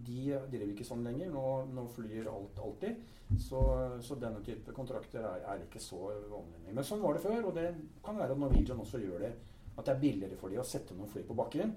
De 0.06 0.20
driver 0.52 0.70
ikke 0.70 0.86
sånn 0.86 1.02
lenger. 1.06 1.32
Nå, 1.34 1.46
nå 1.74 1.86
flyr 1.96 2.28
alt 2.30 2.60
alltid. 2.62 3.00
Så, 3.42 3.64
så, 4.06 4.20
denne 4.22 4.44
type 4.46 4.76
kontrakter 4.76 5.24
er, 5.24 5.42
er 5.56 5.64
ikke 5.64 5.82
så 5.82 5.98
vanlig. 6.30 6.62
Men 6.68 6.86
sånn 6.86 7.02
var 7.02 7.16
det 7.16 7.24
før, 7.24 7.48
og 7.48 7.58
det 7.58 7.66
kan 8.06 8.20
være 8.20 8.36
at 8.36 8.44
Norwegian 8.44 8.84
også 8.84 9.02
gjør 9.02 9.24
det. 9.24 9.32
At 9.74 9.88
det 9.88 9.96
er 9.96 10.02
billigere 10.04 10.38
for 10.38 10.52
dem 10.52 10.62
å 10.62 10.68
sette 10.68 10.94
noen 10.94 11.10
fly 11.10 11.24
på 11.26 11.36
bakken. 11.36 11.74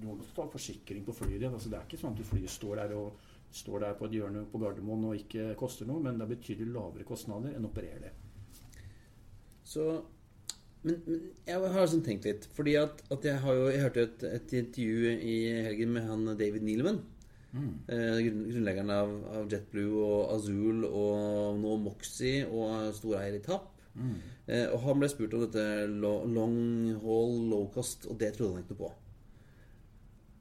Du 0.00 0.08
må 0.08 0.16
ta 0.36 0.46
forsikring 0.50 1.04
på 1.06 1.14
flyet. 1.14 1.40
ditt. 1.40 1.52
Altså, 1.52 1.70
det 1.70 1.78
er 1.78 1.86
ikke 1.86 2.00
sånn 2.00 2.16
at 2.18 2.28
flyet 2.28 2.50
står 2.50 2.82
der, 2.82 2.96
og, 2.98 3.30
står 3.54 3.84
der 3.84 3.94
på 3.98 4.08
et 4.08 4.16
hjørne 4.18 4.44
på 4.50 4.58
Gardermoen 4.58 5.10
og 5.10 5.20
ikke 5.20 5.52
koster 5.58 5.86
noe, 5.86 6.02
men 6.02 6.18
det 6.18 6.26
er 6.26 6.34
betydelig 6.34 6.74
lavere 6.74 7.06
kostnader 7.06 7.54
enn 7.54 7.66
å 7.66 7.70
operere 7.70 8.08
det. 8.08 8.12
Så 9.64 9.86
men, 10.84 10.98
men, 11.06 11.20
jeg 11.48 11.72
har 11.74 11.86
sånn 11.88 12.04
tenkt 12.04 12.26
litt. 12.28 12.48
fordi 12.52 12.74
at, 12.76 12.98
at 13.14 13.24
jeg, 13.24 13.40
jo, 13.40 13.68
jeg, 13.72 13.82
hørte 13.86 14.02
et, 14.04 14.24
et, 14.28 14.56
intervju 14.60 15.12
i 15.16 15.36
helgen 15.68 15.94
med 15.96 16.08
han 16.10 16.26
David 16.36 16.66
Nealman. 16.66 17.00
Mm. 17.54 17.70
Eh, 17.94 18.18
grunnleggeren 18.26 18.90
av, 18.90 19.12
av, 19.30 19.46
JetBlue 19.52 20.02
og 20.02 20.34
Azul 20.34 20.84
og 20.88 21.60
nå 21.60 21.76
Moxie 21.84 22.42
og 22.50 22.90
storeier 22.98 23.38
i 23.38 23.42
TAP. 23.44 23.70
Mm. 23.94 24.16
Eh, 24.50 24.66
og 24.74 24.82
han 24.84 25.00
ble 25.00 25.08
spurt 25.08 25.36
om 25.38 25.46
dette 25.46 25.86
long 25.94 26.58
haul, 27.04 27.38
low 27.52 27.68
cost, 27.72 28.08
og 28.10 28.18
det 28.20 28.34
trodde 28.34 28.56
han 28.56 28.66
ikke 28.66 28.74
noe 28.74 28.82
på. 28.82 28.92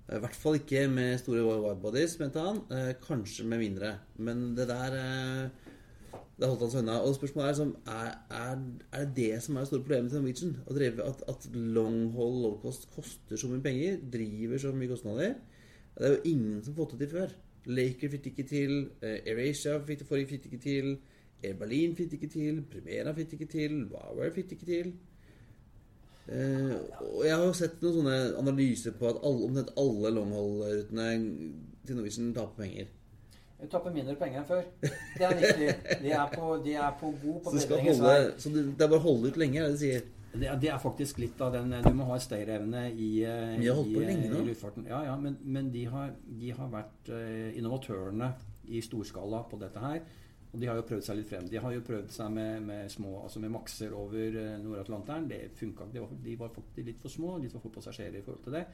Eh, 0.09 0.17
I 0.17 0.23
hvert 0.23 0.35
fall 0.35 0.59
ikke 0.59 0.87
med 0.91 1.17
store 1.21 1.43
widebodies, 1.47 2.17
mente 2.19 2.43
han. 2.43 2.63
Eh, 2.71 2.93
kanskje 3.03 3.45
med 3.47 3.61
mindre. 3.63 3.95
Men 4.17 4.49
det 4.57 4.67
der 4.67 4.97
eh, 4.99 5.49
det 6.39 6.49
holdt 6.49 6.65
han 6.65 6.73
seg 6.73 6.83
unna. 6.83 6.99
Og 7.05 7.15
spørsmålet 7.15 7.61
er, 7.61 7.71
er, 7.93 8.11
er, 8.41 8.65
er, 8.91 9.05
det 9.05 9.15
det 9.15 9.41
som 9.45 9.55
er 9.55 9.63
det 9.63 9.71
store 9.71 9.85
problemet 9.85 10.11
til 10.11 10.21
Norwegian? 10.21 10.53
Å 10.67 10.75
drive, 10.75 11.07
at, 11.07 11.23
at 11.29 11.47
long 11.55 12.11
haul 12.17 12.37
low 12.43 12.59
cost 12.63 12.89
koster 12.95 13.39
så 13.39 13.49
mye 13.51 13.63
penger, 13.63 14.01
driver 14.17 14.61
så 14.61 14.73
mye 14.75 14.91
kostnader. 14.91 15.35
Det 15.93 16.07
er 16.07 16.15
jo 16.15 16.21
ingen 16.33 16.61
som 16.65 16.75
fått 16.75 16.97
det 16.97 17.05
til 17.05 17.13
før. 17.13 17.35
Laker 17.69 18.11
fikk 18.11 18.23
det 18.23 18.31
ikke 18.33 18.47
til. 18.49 18.77
Det 18.99 20.07
forrige 20.09 20.31
fikk 20.33 20.43
det 20.43 20.51
ikke 20.51 20.63
til. 20.63 20.95
Air 21.43 21.55
Berlin 21.59 21.95
fikk 21.95 22.11
det 22.11 22.19
ikke 22.19 22.33
til. 22.33 22.61
Primera 22.71 23.13
fikk 23.15 23.31
det 23.31 23.39
ikke 23.39 23.51
til. 23.53 23.79
Wower 23.93 24.33
fikk 24.35 24.49
det 24.49 24.57
ikke 24.57 24.71
til. 24.71 24.93
Uh, 26.23 26.77
og 27.03 27.23
jeg 27.27 27.35
har 27.35 27.43
jo 27.43 27.55
sett 27.57 27.81
noen 27.83 27.97
sånne 27.99 28.17
analyser 28.39 28.93
på 28.95 29.09
at 29.09 29.17
alle, 29.27 29.47
omtrent 29.49 29.73
alle 29.79 30.11
longhold-rutene 30.15 31.07
til 31.83 31.97
Norwegian 31.99 32.35
taper 32.35 32.63
penger. 32.63 32.91
Vi 33.63 33.69
taper 33.71 33.93
mindre 33.95 34.15
penger 34.19 34.41
enn 34.41 34.47
før. 34.47 34.63
Det 34.83 35.27
er 35.27 35.37
riktig. 35.39 35.67
De 36.03 36.11
er 36.11 36.31
på, 36.33 36.49
de 36.65 36.73
er 36.75 36.95
på 36.99 37.11
god 37.21 37.37
på 37.45 37.53
vei. 37.55 37.61
Så 38.39 38.51
det, 38.51 38.63
er 38.75 38.89
bare 38.89 38.99
å 38.99 39.05
holde 39.05 39.31
ut 39.31 39.39
lenge, 39.39 39.61
er 39.61 39.69
det 39.69 39.77
du 39.77 39.83
sier? 39.83 40.09
Det, 40.33 40.49
det, 40.63 40.69
er 40.73 40.79
faktisk 40.81 41.19
litt 41.21 41.39
av 41.45 41.53
den 41.53 41.75
Du 41.85 41.91
må 41.93 42.07
ha 42.09 42.17
stayerevne 42.19 42.87
i, 42.89 43.11
eh, 43.21 43.53
i, 43.61 43.69
lenge, 43.69 44.31
i, 44.31 44.41
luftfarten. 44.49 44.87
Ja, 44.89 45.03
ja, 45.05 45.13
men, 45.19 45.37
men 45.45 45.69
de, 45.71 45.85
har, 45.93 46.09
de, 46.25 46.49
har, 46.57 46.71
vært 46.73 47.11
uh, 47.13 47.51
innovatørene 47.53 48.31
i 48.73 48.81
storskala 48.83 49.43
på 49.47 49.59
dette 49.61 49.83
her. 49.83 50.01
Og 50.53 50.61
de 50.61 50.67
har 50.69 50.77
jo 50.77 50.85
prøvd 50.85 51.05
seg 51.05 51.17
litt 51.17 51.29
frem. 51.29 51.47
De 51.49 51.61
har 51.61 51.73
jo 51.73 51.85
prøvd 51.85 52.11
seg 52.13 52.33
med, 52.33 52.65
med 52.67 52.91
små, 52.93 53.15
altså 53.23 53.41
med 53.41 53.53
makser 53.55 53.93
over 53.97 54.35
uh, 54.37 54.57
Nord-Atlanteren. 54.61 55.25
Det 55.29 55.47
funka 55.57 55.87
ikke. 55.87 55.93
De 55.95 56.03
var, 56.03 56.11
de 56.27 56.35
var 56.39 56.83
litt 56.89 57.01
for 57.01 57.13
små, 57.13 57.37
litt 57.41 57.55
for 57.55 57.65
få 57.65 57.71
passasjerer 57.79 58.19
i 58.19 58.25
forhold 58.25 58.43
til 58.45 58.59
det. 58.59 58.67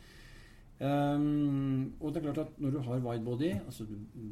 Um, 0.79 1.95
og 1.99 2.13
det 2.13 2.21
er 2.21 2.23
klart 2.29 2.37
at 2.37 2.59
Når 2.63 2.71
du 2.71 2.77
har 2.79 3.01
widebody, 3.03 3.49
altså 3.65 3.83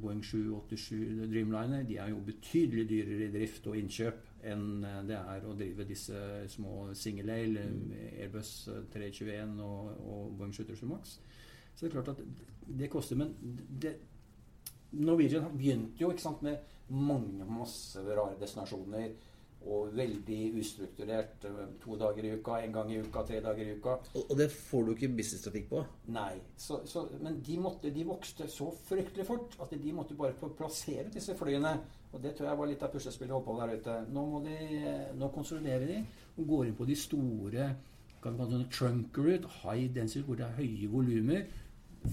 Boeing 0.02 0.22
787 0.24 1.28
Dreamliner, 1.34 1.84
de 1.84 1.98
er 1.98 2.10
jo 2.10 2.22
betydelig 2.24 2.86
dyrere 2.90 3.26
i 3.26 3.32
drift 3.34 3.68
og 3.68 3.76
innkjøp 3.76 4.22
enn 4.48 4.84
eh, 4.86 5.02
det 5.10 5.18
er 5.18 5.44
å 5.44 5.56
drive 5.58 5.84
disse 5.90 6.20
små 6.54 6.94
single 6.96 7.34
ale, 7.34 7.66
mm. 7.68 7.96
Airbus 8.24 8.52
321 8.94 9.58
og, 9.66 9.90
og 10.08 10.38
Boeing 10.40 10.54
737 10.56 10.88
Max. 10.88 11.18
Så 11.74 11.86
det 11.86 11.90
er 11.90 11.96
klart 11.98 12.14
at 12.16 12.22
det 12.80 12.90
koster. 12.94 13.20
Men 13.20 13.34
det, 13.82 13.98
Norwegian 14.92 15.50
begynte 15.54 16.04
jo 16.04 16.14
sant, 16.22 16.44
med 16.46 16.62
mange 16.88 17.48
masse 17.50 18.00
rare 18.08 18.38
destinasjoner 18.40 19.10
og 19.68 19.92
veldig 19.98 20.40
ustrukturert. 20.62 21.44
Eh, 21.50 21.58
to 21.84 21.98
dager 22.00 22.24
i 22.24 22.32
uka, 22.38 22.62
en 22.64 22.76
gang 22.78 22.92
i 22.94 23.02
uka, 23.04 23.24
tre 23.28 23.42
dager 23.44 23.68
i 23.68 23.76
uka. 23.80 23.98
Og, 24.16 24.32
det 24.40 24.48
får 24.54 24.86
du 24.86 24.94
ikke 24.94 25.12
businesstrafikk 25.18 25.68
på? 25.74 25.84
Nei. 26.16 26.38
Så, 26.56 26.80
så, 26.88 27.08
men 27.20 27.42
de, 27.44 27.58
måtte, 27.60 27.92
de, 27.92 28.06
vokste 28.08 28.48
så 28.52 28.70
fryktelig 28.88 29.28
fort 29.28 29.58
at 29.64 29.76
de 29.76 29.94
måtte 29.96 30.16
bare 30.16 30.38
få 30.40 30.54
plassere 30.56 31.10
disse 31.12 31.36
flyene. 31.36 31.76
Og 32.14 32.24
det 32.24 32.38
tror 32.38 32.52
jeg 32.52 32.62
var 32.62 32.72
litt 32.72 32.88
av 32.88 32.94
puslespillet 32.94 33.36
holdt 33.36 33.50
på 33.50 33.60
der 33.60 33.76
ute. 33.76 34.00
Nå, 34.16 34.26
må 34.32 34.42
de, 34.46 34.58
nå 35.20 35.32
konsoliderer 35.36 35.92
de 35.92 36.02
og 36.38 36.48
går 36.48 36.68
inn 36.70 36.78
på 36.78 36.88
de 36.88 36.96
store 36.96 37.70
kan 38.28 38.34
vi 38.34 38.38
kalle 38.38 38.58
det 38.58 38.72
trunk 38.74 39.18
route, 39.18 39.48
high 39.64 39.96
density, 39.96 40.26
hvor 40.26 40.36
det 40.36 40.46
er 40.46 40.58
høye 40.58 40.90
volumer. 40.92 41.44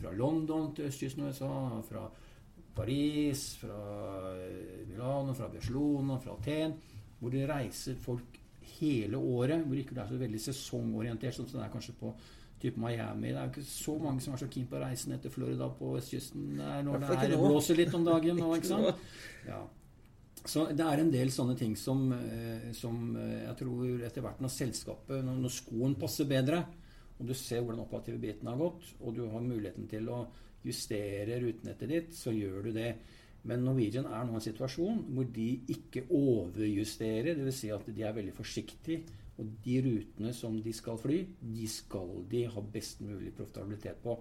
Fra 0.01 0.13
London 0.13 0.75
til 0.75 0.89
østkysten 0.89 1.23
av 1.23 1.33
USA, 1.33 1.81
fra 1.89 2.05
Paris, 2.75 3.47
fra 3.61 3.79
Milano, 4.89 5.35
fra 5.35 5.49
Barcelona, 5.53 6.19
fra 6.23 6.37
Aten 6.39 6.75
hvor 7.21 7.33
det 7.33 7.47
reiser 7.49 7.97
folk 8.01 8.41
hele 8.75 9.17
året, 9.17 9.63
hvor 9.65 9.79
ikke 9.79 9.95
det 9.97 10.03
er 10.03 10.11
så 10.11 10.19
veldig 10.21 10.41
sesongorientert, 10.43 11.37
sånn 11.37 11.47
som 11.49 11.61
det 11.61 11.69
er 11.69 11.73
kanskje 11.73 11.95
på 11.97 12.11
type 12.61 12.81
Miami. 12.81 13.31
Det 13.31 13.39
er 13.39 13.47
jo 13.49 13.53
ikke 13.55 13.69
så 13.69 13.95
mange 14.01 14.25
som 14.25 14.35
er 14.35 14.43
så 14.43 14.51
keen 14.51 14.67
på 14.69 14.79
å 14.79 14.83
reise 14.83 15.11
ned 15.11 15.23
til 15.25 15.33
Florida 15.33 15.69
på 15.79 15.95
vestkysten 15.95 16.53
når 16.59 17.01
det 17.07 17.17
er, 17.17 17.37
blåser 17.41 17.81
litt 17.81 17.97
om 17.97 18.05
dagen. 18.07 18.41
Nå, 18.41 18.51
ikke 18.59 18.73
sant? 18.73 19.09
Ja. 19.49 19.63
Så 20.45 20.67
det 20.77 20.85
er 20.85 21.01
en 21.01 21.13
del 21.13 21.33
sånne 21.33 21.57
ting 21.57 21.73
som, 21.81 22.11
eh, 22.13 22.71
som 22.77 23.15
eh, 23.17 23.47
jeg 23.47 23.57
tror 23.63 24.05
etter 24.05 24.25
hvert 24.25 24.43
når 24.45 24.53
selskapet, 24.53 25.25
når 25.25 25.53
skoen 25.53 25.97
passer 26.01 26.29
bedre, 26.29 26.61
og 27.19 27.29
du 27.29 27.35
ser 27.39 27.63
hvordan 27.63 27.85
operative 27.85 28.19
biten 28.23 28.49
har 28.51 28.59
gått, 28.59 28.89
og 29.01 29.15
du 29.17 29.27
har 29.31 29.45
muligheten 29.45 29.87
til 29.91 30.09
å 30.11 30.25
justere 30.65 31.39
rutenettet 31.43 31.91
ditt, 31.91 32.17
så 32.17 32.33
gjør 32.35 32.67
du 32.67 32.73
det. 32.75 32.91
Men 33.45 33.65
Norwegian 33.67 34.09
er 34.09 34.25
nå 34.25 34.35
i 34.35 34.41
en 34.41 34.47
situasjon 34.47 35.03
hvor 35.13 35.29
de 35.35 35.49
ikke 35.75 36.07
overjusterer. 36.09 37.37
Dvs. 37.37 37.61
Si 37.61 37.71
at 37.75 37.91
de 37.93 38.07
er 38.07 38.17
veldig 38.17 38.33
forsiktige. 38.37 39.21
Og 39.43 39.51
de 39.65 39.81
rutene 39.83 40.31
som 40.33 40.55
de 40.63 40.73
skal 40.73 40.99
fly, 41.01 41.19
de 41.43 41.67
skal 41.69 42.13
de 42.31 42.45
ha 42.49 42.63
best 42.73 43.03
mulig 43.05 43.35
profitabilitet 43.37 43.99
på. 44.03 44.15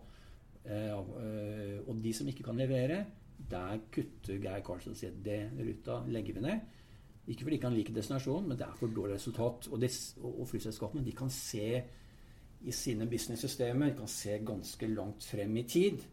Eh, 0.66 0.90
eh, 0.90 1.78
og 1.86 2.02
de 2.04 2.14
som 2.18 2.28
ikke 2.28 2.46
kan 2.50 2.60
levere, 2.60 3.04
der 3.50 3.80
kutter 3.94 4.40
Geir 4.42 4.64
Karlsen 4.66 4.96
og 4.96 5.00
sier 5.00 5.14
det 5.24 5.52
ruta 5.60 6.02
legger 6.10 6.40
vi 6.40 6.46
ned. 6.48 6.80
Ikke 7.28 7.46
fordi 7.46 7.60
ikke 7.60 7.70
han 7.70 7.78
liker 7.78 7.96
destinasjonen, 7.96 8.50
men 8.50 8.60
det 8.60 8.66
er 8.68 8.80
for 8.80 8.92
dårlig 8.92 9.16
resultat. 9.16 9.70
Og, 9.72 9.84
og 10.34 10.48
flyselskapene 10.50 11.06
de 11.06 11.16
kan 11.16 11.32
se 11.32 11.84
i 12.64 12.72
sine 12.72 13.08
business-systemer 13.10 13.96
kan 13.98 14.08
se 14.08 14.38
ganske 14.46 14.88
langt 14.88 15.26
frem 15.28 15.58
i 15.58 15.64
tid. 15.68 16.04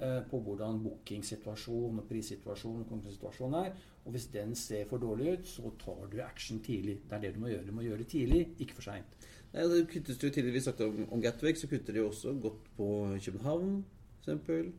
Eh, 0.00 0.22
på 0.30 0.38
hvordan 0.40 0.78
bookingsituasjonen 0.80 2.00
og 2.00 2.06
prissituasjonen 2.08 2.86
og 2.88 3.56
er. 3.58 3.74
Og 4.04 4.14
hvis 4.14 4.30
den 4.32 4.54
ser 4.56 4.86
for 4.88 4.98
dårlig 4.98 5.32
ut, 5.32 5.48
så 5.48 5.70
tar 5.82 6.06
du 6.12 6.22
action 6.24 6.62
tidlig. 6.64 7.02
Det 7.04 7.16
er 7.16 7.20
det 7.20 7.34
du 7.34 7.40
må 7.40 7.50
gjøre. 7.50 7.66
Du 7.66 7.72
må 7.72 7.84
gjøre 7.84 7.98
det 7.98 8.06
tidlig, 8.06 8.48
ikke 8.58 8.78
for 8.78 8.82
seint. 8.82 9.26
Det 9.52 9.88
kuttes 9.92 10.22
jo 10.22 10.30
tidligere, 10.30 10.52
Vi 10.52 10.60
snakket 10.60 10.86
om, 10.86 11.12
om 11.12 11.20
Gatwick, 11.20 11.58
så 11.58 11.68
kutter 11.68 11.92
de 11.92 12.00
også 12.00 12.32
godt 12.32 12.70
på 12.76 12.86
København, 13.24 13.84
f.eks. 14.24 14.72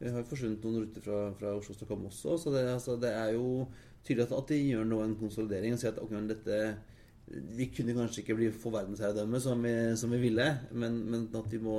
Vi 0.00 0.08
har 0.08 0.22
forsvunnet 0.24 0.62
noen 0.64 0.84
ruter 0.84 1.02
fra, 1.04 1.18
fra 1.36 1.56
Oslo 1.56 1.74
Stockholm 1.74 2.06
også. 2.06 2.36
Så 2.38 2.50
det, 2.54 2.62
altså, 2.68 2.96
det, 2.96 3.10
er 3.10 3.34
jo 3.34 3.66
tydelig 4.04 4.30
at 4.32 4.48
de 4.48 4.60
gjør 4.62 4.84
nå 4.84 5.02
en 5.02 5.16
konsolidering 5.16 5.74
og 5.74 5.82
sier 5.82 5.92
at 5.92 5.98
okay, 6.00 6.22
dette 6.30 6.60
Vi 7.30 7.68
kunne 7.70 7.94
kanskje 7.94 8.24
ikke 8.24 8.38
bli 8.38 8.48
få 8.50 8.72
verdensherredømme 8.74 9.40
som, 9.42 9.66
som, 9.96 10.14
vi 10.16 10.22
ville, 10.24 10.46
men, 10.72 10.96
men 11.10 11.28
at 11.38 11.52
vi 11.52 11.60
må 11.62 11.76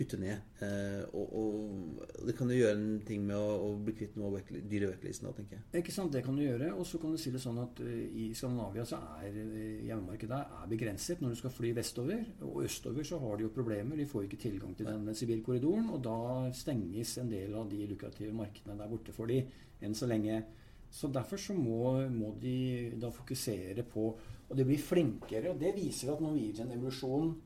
kutte 0.00 0.18
ned. 0.20 0.40
Eh, 0.64 1.02
og, 1.16 1.32
og, 1.36 2.04
det 2.26 2.34
kan 2.38 2.50
jo 2.50 2.58
gjøre 2.58 2.76
en 2.78 3.00
ting 3.06 3.24
med 3.26 3.36
å, 3.36 3.56
å 3.66 3.68
bli 3.84 3.94
kvitt 3.98 4.16
noe 4.18 4.30
av 4.30 4.52
dyre 4.70 4.90
vektlisten 4.94 5.28
da, 5.28 5.32
tenker 5.36 5.58
jeg. 5.58 5.82
Ikke 5.82 5.94
sant, 5.94 6.12
det 6.14 6.22
kan 6.24 6.38
du 6.38 6.44
gjøre. 6.44 6.70
Og 6.72 6.86
så 6.88 7.00
kan 7.02 7.12
du 7.12 7.20
si 7.20 7.32
det 7.34 7.42
sånn 7.42 7.60
at 7.62 7.82
uh, 7.84 7.90
i 7.90 8.30
Skandinavia 8.36 8.86
så 8.88 9.00
er 9.20 9.36
uh, 9.36 9.58
hjemmemarkedet 9.88 10.40
er 10.60 10.70
begrenset 10.70 11.20
når 11.22 11.34
du 11.34 11.40
skal 11.42 11.54
fly 11.54 11.74
vestover. 11.76 12.24
Og 12.48 12.62
østover 12.64 13.06
så 13.06 13.20
har 13.22 13.36
de 13.36 13.46
jo 13.46 13.52
problemer. 13.54 14.00
De 14.00 14.08
får 14.08 14.26
ikke 14.26 14.40
tilgang 14.46 14.76
til 14.78 14.88
den 14.88 15.10
sivilkorridoren. 15.16 15.92
Og 15.94 16.00
da 16.06 16.18
stenges 16.56 17.18
en 17.20 17.32
del 17.32 17.56
av 17.58 17.68
de 17.72 17.84
lukrative 17.90 18.32
markedene 18.36 18.78
der 18.80 18.90
borte 18.90 19.16
for 19.16 19.30
de 19.30 19.42
enn 19.84 19.96
så 19.96 20.08
lenge. 20.08 20.42
Så 20.90 21.10
derfor 21.12 21.38
så 21.38 21.54
må, 21.54 22.00
må 22.10 22.32
de 22.40 22.90
da 22.98 23.12
fokusere 23.14 23.84
på 23.86 24.10
Og 24.50 24.58
de 24.58 24.66
blir 24.66 24.82
flinkere. 24.82 25.52
Og 25.52 25.60
det 25.60 25.72
viser 25.76 26.12
at 26.12 26.22
Norwegian-evolusjonen 26.24 27.36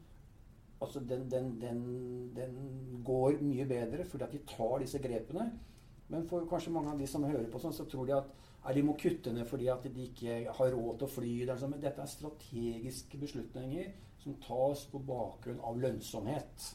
altså 0.85 1.01
den, 1.01 1.29
den, 1.31 1.61
den, 1.61 1.83
den, 2.37 2.57
går 3.05 3.39
mye 3.41 3.65
bedre 3.69 4.05
fordi 4.05 4.25
at 4.27 4.33
de 4.35 4.41
tar 4.49 4.81
disse 4.83 5.01
grepene. 5.01 5.47
Men 6.13 6.27
for 6.29 6.45
kanskje 6.49 6.73
mange 6.73 6.93
av 6.93 7.01
de 7.01 7.09
som 7.09 7.25
hører 7.25 7.49
på 7.53 7.61
sånn, 7.61 7.73
så 7.73 7.87
tror 7.89 8.09
de 8.09 8.17
at 8.17 8.77
de 8.77 8.83
må 8.85 8.97
kutte 9.01 9.33
ned 9.33 9.49
fordi 9.49 9.69
at 9.73 9.85
de 9.89 10.09
ikke 10.09 10.39
har 10.57 10.73
råd 10.73 11.01
til 11.01 11.09
å 11.09 11.13
fly. 11.13 11.35
Men 11.65 11.81
dette 11.83 12.05
er 12.05 12.11
strategiske 12.11 13.21
beslutninger 13.21 13.93
som 14.25 14.41
tas 14.45 14.87
på 14.89 15.01
bakgrunn 15.05 15.61
av 15.65 15.81
lønnsomhet. 15.81 16.71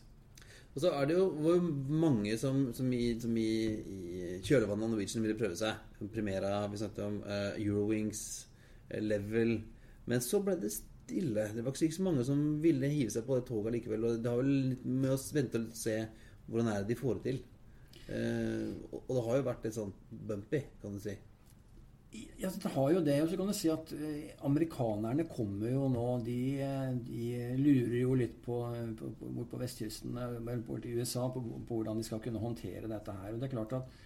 Og 0.76 0.84
så 0.84 0.92
er 0.94 1.10
det 1.10 1.16
jo 1.18 1.26
hvor 1.42 1.64
mange 1.90 2.36
som, 2.38 2.68
som, 2.78 2.92
i, 2.94 3.16
som 3.22 3.34
i, 3.42 3.50
i, 3.80 4.12
kjølvannet 4.46 4.86
av 4.86 4.92
Norwegian 4.94 5.26
ville 5.26 5.38
prøve 5.38 5.58
seg. 5.58 5.82
Primera, 6.14 6.62
vi 6.70 6.82
snakket 6.82 7.08
om 7.08 7.18
uh, 7.26 7.58
Eurowings, 7.58 8.22
uh, 8.92 9.00
Level 9.02 9.58
Men 10.10 10.24
så 10.26 10.42
ble 10.44 10.58
det 10.60 10.74
stille. 10.74 11.46
Det 11.54 11.64
var 11.66 11.76
ikke 11.76 12.00
så 12.00 12.08
mange 12.08 12.26
som 12.28 12.42
ville 12.64 12.90
hive 12.92 13.14
seg 13.14 13.26
på 13.28 13.38
det 13.38 13.48
toget 13.50 13.78
likevel. 13.78 14.10
Og 14.10 14.20
det 14.24 14.32
har 14.32 14.42
vel 14.42 14.52
litt 14.74 14.86
med 14.90 15.14
å 15.14 15.22
vente 15.38 15.62
og 15.62 15.72
se 15.78 15.96
hvordan 16.50 16.72
er 16.72 16.84
det 16.84 16.94
de 16.94 17.00
får 17.00 17.20
det 17.20 17.26
til. 17.30 17.42
Eh, 18.10 18.70
og 18.90 19.12
det 19.14 19.26
har 19.26 19.38
jo 19.38 19.50
vært 19.50 19.66
litt 19.68 19.78
sånn 19.78 19.92
bumpy, 20.10 20.64
kan 20.82 20.96
du 20.96 21.02
si. 21.04 21.16
Ja, 22.42 22.50
det 22.50 22.72
har 22.74 22.94
jo 22.96 23.02
det. 23.06 23.20
Og 23.22 23.30
så 23.30 23.38
kan 23.38 23.52
du 23.52 23.54
si 23.54 23.70
at 23.70 23.92
eh, 23.94 24.32
amerikanerne 24.48 25.28
kommer 25.30 25.70
jo 25.70 25.86
nå 25.94 26.06
De, 26.26 26.40
eh, 26.66 26.92
de 27.06 27.26
lurer 27.60 28.00
jo 28.02 28.16
litt 28.18 28.40
på, 28.46 28.64
på, 28.98 29.12
på, 29.20 29.48
på 29.52 29.62
vestkysten, 29.62 30.18
eller 30.18 30.66
bort 30.66 30.88
i 30.90 30.96
USA, 30.98 31.28
på, 31.30 31.44
på, 31.44 31.76
hvordan 31.76 32.02
de 32.02 32.08
skal 32.08 32.24
kunne 32.24 32.42
håndtere 32.42 32.90
dette 32.90 33.18
her. 33.22 33.34
Og 33.34 33.42
det 33.42 33.50
er 33.50 33.58
klart 33.58 33.78
at 33.78 33.98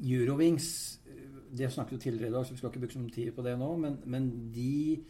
Eurowings 0.00 0.68
Det 1.58 1.70
snakket 1.72 1.92
vi 1.92 2.02
tidligere 2.04 2.30
i 2.30 2.32
dag, 2.32 2.46
så 2.46 2.54
vi 2.54 2.58
skal 2.58 2.70
ikke 2.70 2.84
bruke 2.84 2.94
så 2.94 3.06
tid 3.14 3.32
på 3.34 3.42
det 3.42 3.56
nå, 3.58 3.70
men, 3.76 3.96
men 4.06 4.28
de 4.54 5.02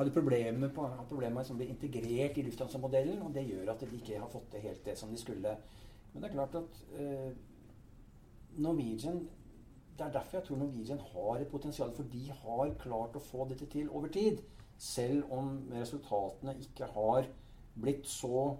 hadde 0.00 0.14
problemer, 0.14 0.70
på, 0.72 0.86
problemer 1.10 1.44
å 1.44 1.58
bli 1.58 1.68
integrert 1.70 2.38
i 2.40 2.44
Lufthansa-modellen, 2.46 3.20
og 3.24 3.34
det 3.36 3.44
gjør 3.48 3.74
at 3.74 3.84
de 3.84 3.98
ikke 3.98 4.20
har 4.22 4.32
fått 4.32 4.48
det 4.54 4.62
helt 4.64 4.86
det 4.86 4.96
som 4.98 5.12
de 5.12 5.20
skulle. 5.20 5.52
Men 6.12 6.22
det 6.22 6.30
er 6.30 6.36
klart 6.36 6.56
at 6.58 6.80
eh, 6.98 7.30
Norwegian 8.58 9.28
Det 9.98 10.06
er 10.06 10.12
derfor 10.14 10.38
jeg 10.38 10.46
tror 10.46 10.56
Norwegian 10.56 11.00
har 11.12 11.42
et 11.42 11.50
potensial, 11.52 11.90
for 11.92 12.08
de 12.08 12.22
har 12.32 12.70
klart 12.80 13.18
å 13.18 13.20
få 13.20 13.44
dette 13.50 13.66
til 13.68 13.90
over 13.92 14.08
tid. 14.08 14.40
Selv 14.80 15.28
om 15.36 15.58
resultatene 15.74 16.54
ikke 16.64 16.88
har 16.94 17.28
blitt 17.76 18.08
så 18.08 18.56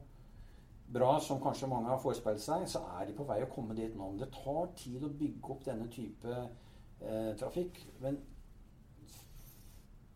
bra 0.93 1.13
som 1.23 1.41
kanskje 1.43 1.69
mange 1.71 1.91
har 1.91 2.01
forespeilet 2.03 2.43
seg, 2.43 2.67
så 2.69 2.83
er 2.99 3.07
de 3.09 3.15
på 3.17 3.27
vei 3.29 3.41
å 3.45 3.51
komme 3.53 3.77
dit 3.79 3.95
nå. 3.95 4.11
Men 4.11 4.21
det 4.23 4.33
tar 4.35 4.73
tid 4.79 5.05
å 5.07 5.13
bygge 5.23 5.55
opp 5.55 5.65
denne 5.67 5.87
type 5.93 6.35
eh, 6.35 7.33
trafikk. 7.41 7.83
Men 8.05 8.19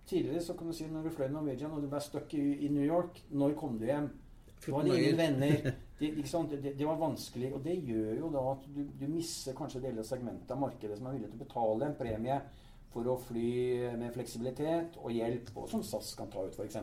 Tidligere 0.05 0.43
så 0.45 0.53
kan 0.53 0.69
du 0.69 0.75
si 0.77 0.85
når 0.85 1.07
du 1.07 1.15
fløy 1.17 1.31
Norwegian 1.33 1.73
og 1.73 1.81
du 1.81 1.89
ble 1.89 2.01
stuck 2.05 2.35
i, 2.37 2.43
i, 2.67 2.69
New 2.69 2.85
York 2.85 3.23
Når 3.33 3.55
kom 3.57 3.79
du 3.81 3.87
hjem? 3.89 4.11
Du 4.61 4.67
hadde 4.75 4.99
ingen 4.99 5.19
venner. 5.19 5.73
Det, 5.95 6.11
det, 6.51 6.73
det, 6.75 6.85
var 6.85 6.99
vanskelig. 6.99 7.53
Og 7.55 7.61
det 7.65 7.77
gjør 7.87 8.17
jo 8.19 8.29
da 8.35 8.41
at 8.51 8.65
du, 8.75 8.81
du 8.99 9.05
mister 9.09 9.55
kanskje 9.57 9.81
deler 9.81 10.03
av 10.03 10.09
segmentet 10.09 10.51
av 10.51 10.59
markedet 10.61 10.99
som 10.99 11.07
er 11.07 11.15
villig 11.15 11.29
til 11.31 11.39
å 11.39 11.43
betale 11.45 11.87
en 11.87 11.95
premie 11.97 12.39
for 12.93 13.09
å 13.09 13.15
fly 13.29 13.53
med 14.01 14.11
fleksibilitet 14.13 14.99
og 14.99 15.15
hjelp, 15.15 15.53
og 15.55 15.71
som 15.71 15.85
SAS 15.87 16.11
kan 16.19 16.29
ta 16.35 16.43
ut, 16.45 16.59
f.eks. 16.59 16.77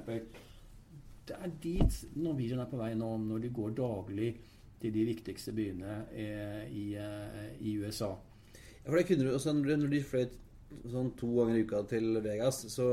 Det 1.27 1.37
er 1.37 1.53
dit 1.63 1.97
Norwegian 2.17 2.63
er 2.63 2.69
på 2.71 2.79
vei 2.79 2.93
nå, 2.97 3.11
når 3.23 3.43
de 3.43 3.53
går 3.53 3.75
daglig 3.77 4.31
til 4.81 4.93
de 4.95 5.05
viktigste 5.05 5.53
byene 5.53 5.97
eh, 6.17 6.63
i, 6.73 6.85
eh, 6.97 7.51
i, 7.61 7.75
USA. 7.77 8.15
Ja, 8.81 8.87
for 8.87 8.97
det 8.97 9.05
kunne 9.09 9.27
du 9.27 9.35
også 9.35 9.53
når 9.53 9.91
de 9.91 10.01
fløy 10.01 10.25
sånn 10.89 11.11
to 11.19 11.29
ganger 11.35 11.59
i 11.59 11.65
uka 11.67 11.83
til 11.91 12.15
Vegas, 12.23 12.63
så 12.73 12.87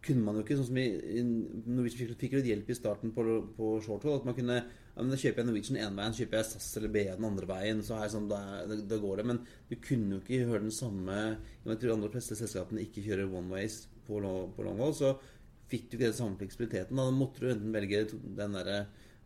kunne 0.00 0.24
man 0.24 0.38
jo 0.38 0.44
ikke, 0.44 0.56
sånn 0.56 0.70
som 0.70 0.78
i, 0.80 0.86
i 1.20 1.24
Norwegian 1.24 2.16
fikk 2.16 2.38
jo 2.38 2.44
hjelp 2.44 2.70
i 2.72 2.76
starten 2.78 3.12
på, 3.12 3.24
på 3.56 3.74
shorthold. 3.84 4.22
At 4.22 4.28
man 4.30 4.36
kunne 4.38 4.62
ja, 5.00 5.02
men 5.04 5.12
da 5.12 5.18
kjøper 5.20 5.42
jeg 5.42 5.48
Norwegian 5.48 5.78
én 5.80 5.98
veien, 5.98 6.14
kjøper 6.16 6.40
jeg 6.40 6.46
SAS 6.48 6.70
eller 6.80 6.92
BA 6.92 7.14
den 7.18 7.26
andre 7.28 7.46
veien. 7.48 7.82
så 7.84 8.00
her 8.00 8.10
sånn, 8.12 8.26
da, 8.30 8.40
da, 8.68 8.98
går 9.00 9.20
det. 9.20 9.26
Men 9.30 9.42
du 9.68 9.76
kunne 9.80 10.16
jo 10.16 10.22
ikke 10.22 10.48
høre 10.48 10.64
den 10.64 10.74
samme 10.74 11.18
Jeg 11.64 11.78
tror 11.80 11.94
andre 11.94 12.10
fleste 12.12 12.38
selskapene 12.38 12.82
ikke 12.86 13.04
kjører 13.04 13.30
one 13.30 13.52
ways 13.52 13.82
på, 14.08 14.18
på 14.20 14.66
long 14.66 14.80
haul. 14.82 14.96
Så 14.96 15.14
fikk 15.70 15.88
du 15.88 15.96
ikke 15.96 16.08
den 16.08 16.18
samme 16.18 16.40
fleksibiliteten. 16.40 16.98
Da 16.98 17.10
måtte 17.14 17.44
du 17.44 17.52
enten 17.52 17.74
velge 17.74 18.02
den 18.10 18.56
derre 18.58 18.80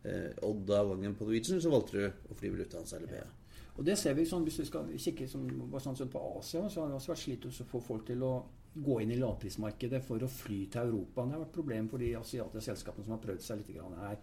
eh, 0.05 0.31
Odda-gangen 0.45 1.17
på 1.17 1.27
Norwegian, 1.27 1.61
så 1.61 1.73
valgte 1.73 1.97
du 1.97 2.05
å 2.31 2.37
fly 2.37 2.51
med 2.53 2.63
Lufthansa 2.63 2.99
eller 2.99 3.11
BA. 3.11 3.23
Ja. 3.23 3.31
Og 3.75 3.83
det 3.83 3.97
ser 3.99 4.15
vi 4.15 4.23
sånn, 4.27 4.45
Hvis 4.47 4.61
du 4.61 4.67
skal 4.69 4.91
kikke 4.95 5.27
som, 5.27 5.47
sånn, 5.83 5.97
sånn 5.99 6.11
på 6.11 6.21
Asia, 6.37 6.63
så 6.69 6.83
har 6.83 6.91
det 6.91 6.99
også 6.99 7.11
vært 7.11 7.23
slitt 7.25 7.47
å 7.49 7.69
få 7.73 7.81
folk 7.83 8.05
til 8.07 8.23
å 8.23 8.35
gå 8.75 8.99
inn 9.01 9.13
i 9.15 9.19
lavprismarkedet 9.19 10.01
for 10.03 10.23
å 10.23 10.31
fly 10.31 10.65
til 10.71 10.89
Europa. 10.89 11.23
Det 11.23 11.35
har 11.35 11.43
vært 11.43 11.51
et 11.51 11.59
problem 11.59 11.89
for 11.91 12.03
de 12.03 12.11
asiatiske 12.19 12.69
selskapene 12.69 13.07
som 13.07 13.15
har 13.15 13.23
prøvd 13.23 13.43
seg 13.43 13.61
litt 13.61 13.99
her. 14.01 14.17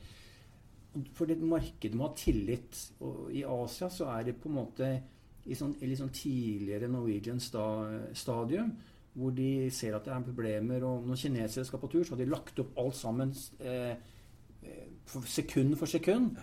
For 1.16 1.29
det 1.29 1.39
markedet 1.41 1.97
må 1.97 2.11
ha 2.11 2.16
tillit. 2.16 2.81
Og 3.05 3.33
I 3.33 3.45
Asia 3.49 3.89
så 3.93 4.11
er 4.12 4.29
det 4.29 4.39
på 4.41 4.51
en 4.51 4.59
måte 4.59 4.91
i 5.49 5.57
sånn, 5.59 5.73
litt 5.81 5.99
sånn 5.99 6.12
tidligere 6.14 6.91
Norwegian 6.91 7.41
stadium 7.43 8.75
hvor 9.15 9.31
de 9.37 9.71
ser 9.71 9.97
at 9.97 10.07
det 10.07 10.13
er 10.15 10.25
problemer. 10.25 10.85
Og 10.89 11.07
når 11.07 11.21
kinesere 11.21 11.65
skal 11.65 11.79
på 11.79 11.91
tur, 11.93 12.05
så 12.05 12.15
har 12.15 12.23
de 12.23 12.31
lagt 12.31 12.59
opp 12.63 12.79
alt 12.81 12.97
sammen 12.97 13.35
eh, 13.61 13.95
sekund 15.27 15.77
for 15.77 15.87
sekund. 15.87 16.37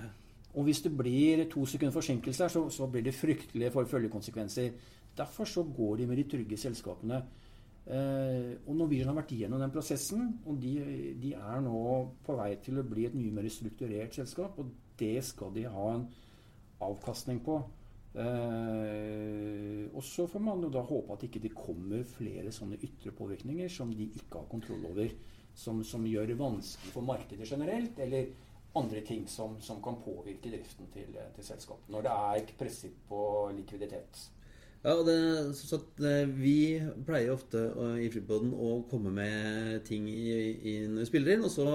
Og 0.53 0.63
hvis 0.63 0.81
det 0.81 0.97
blir 0.97 1.45
to 1.49 1.65
sekunder 1.65 1.93
forsinkelse 1.93 2.43
her, 2.43 2.49
så, 2.49 2.69
så 2.69 2.87
blir 2.87 3.05
det 3.05 3.13
fryktelige 3.13 3.71
følgekonsekvenser. 3.71 4.71
Derfor 5.17 5.45
så 5.45 5.63
går 5.63 5.95
de 5.95 6.07
med 6.07 6.17
de 6.17 6.23
trygge 6.23 6.57
selskapene. 6.57 7.23
Eh, 7.89 8.53
og 8.67 8.75
Norwegian 8.75 9.09
har 9.09 9.17
vært 9.17 9.31
igjennom 9.33 9.61
den 9.61 9.73
prosessen, 9.73 10.27
og 10.45 10.59
de, 10.61 10.75
de, 11.21 11.33
er 11.33 11.61
nå 11.65 11.79
på 12.25 12.35
vei 12.37 12.51
til 12.61 12.77
å 12.77 12.85
bli 12.85 13.07
et 13.07 13.17
mye 13.17 13.33
mer 13.33 13.49
strukturert 13.49 14.15
selskap. 14.15 14.59
Og 14.61 14.69
det 14.99 15.23
skal 15.25 15.53
de 15.55 15.65
ha 15.69 15.87
en 15.95 16.07
avkastning 16.85 17.41
på. 17.45 17.59
Eh, 18.15 19.85
og 19.93 20.03
så 20.03 20.25
får 20.27 20.41
man 20.41 20.63
jo 20.65 20.71
da 20.73 20.81
håpe 20.81 21.13
at 21.13 21.25
ikke 21.27 21.41
det 21.43 21.53
kommer 21.55 22.05
flere 22.07 22.53
sånne 22.55 22.79
ytre 22.81 23.13
påvirkninger 23.15 23.69
som 23.71 23.91
de 23.93 24.09
ikke 24.09 24.41
har 24.41 24.49
kontroll 24.51 24.87
over. 24.91 25.13
Som, 25.59 25.81
som 25.83 26.05
gjør 26.07 26.29
det 26.29 26.37
vanskelig 26.39 26.93
for 26.93 27.03
markedet 27.03 27.47
generelt, 27.49 27.97
eller 27.99 28.29
andre 28.79 29.01
ting 29.03 29.25
som, 29.27 29.57
som 29.61 29.81
kan 29.83 29.97
påvirke 29.99 30.51
driften 30.53 30.87
til, 30.93 31.17
til 31.35 31.45
selskapet. 31.45 31.89
Når 31.91 32.05
det 32.05 32.13
er 32.15 32.53
presset 32.59 32.99
på 33.09 33.21
likviditet. 33.57 34.21
Ja, 34.79 34.93
det, 35.03 35.15
så, 35.59 35.77
Vi 36.39 36.79
pleier 37.07 37.33
ofte 37.33 37.65
i 37.99 38.07
Fripoden 38.13 38.53
å 38.55 38.77
komme 38.87 39.11
med 39.11 39.81
ting 39.87 40.05
når 40.07 41.01
vi 41.01 41.07
spiller 41.09 41.35
inn, 41.35 41.43
og 41.43 41.51
så 41.51 41.67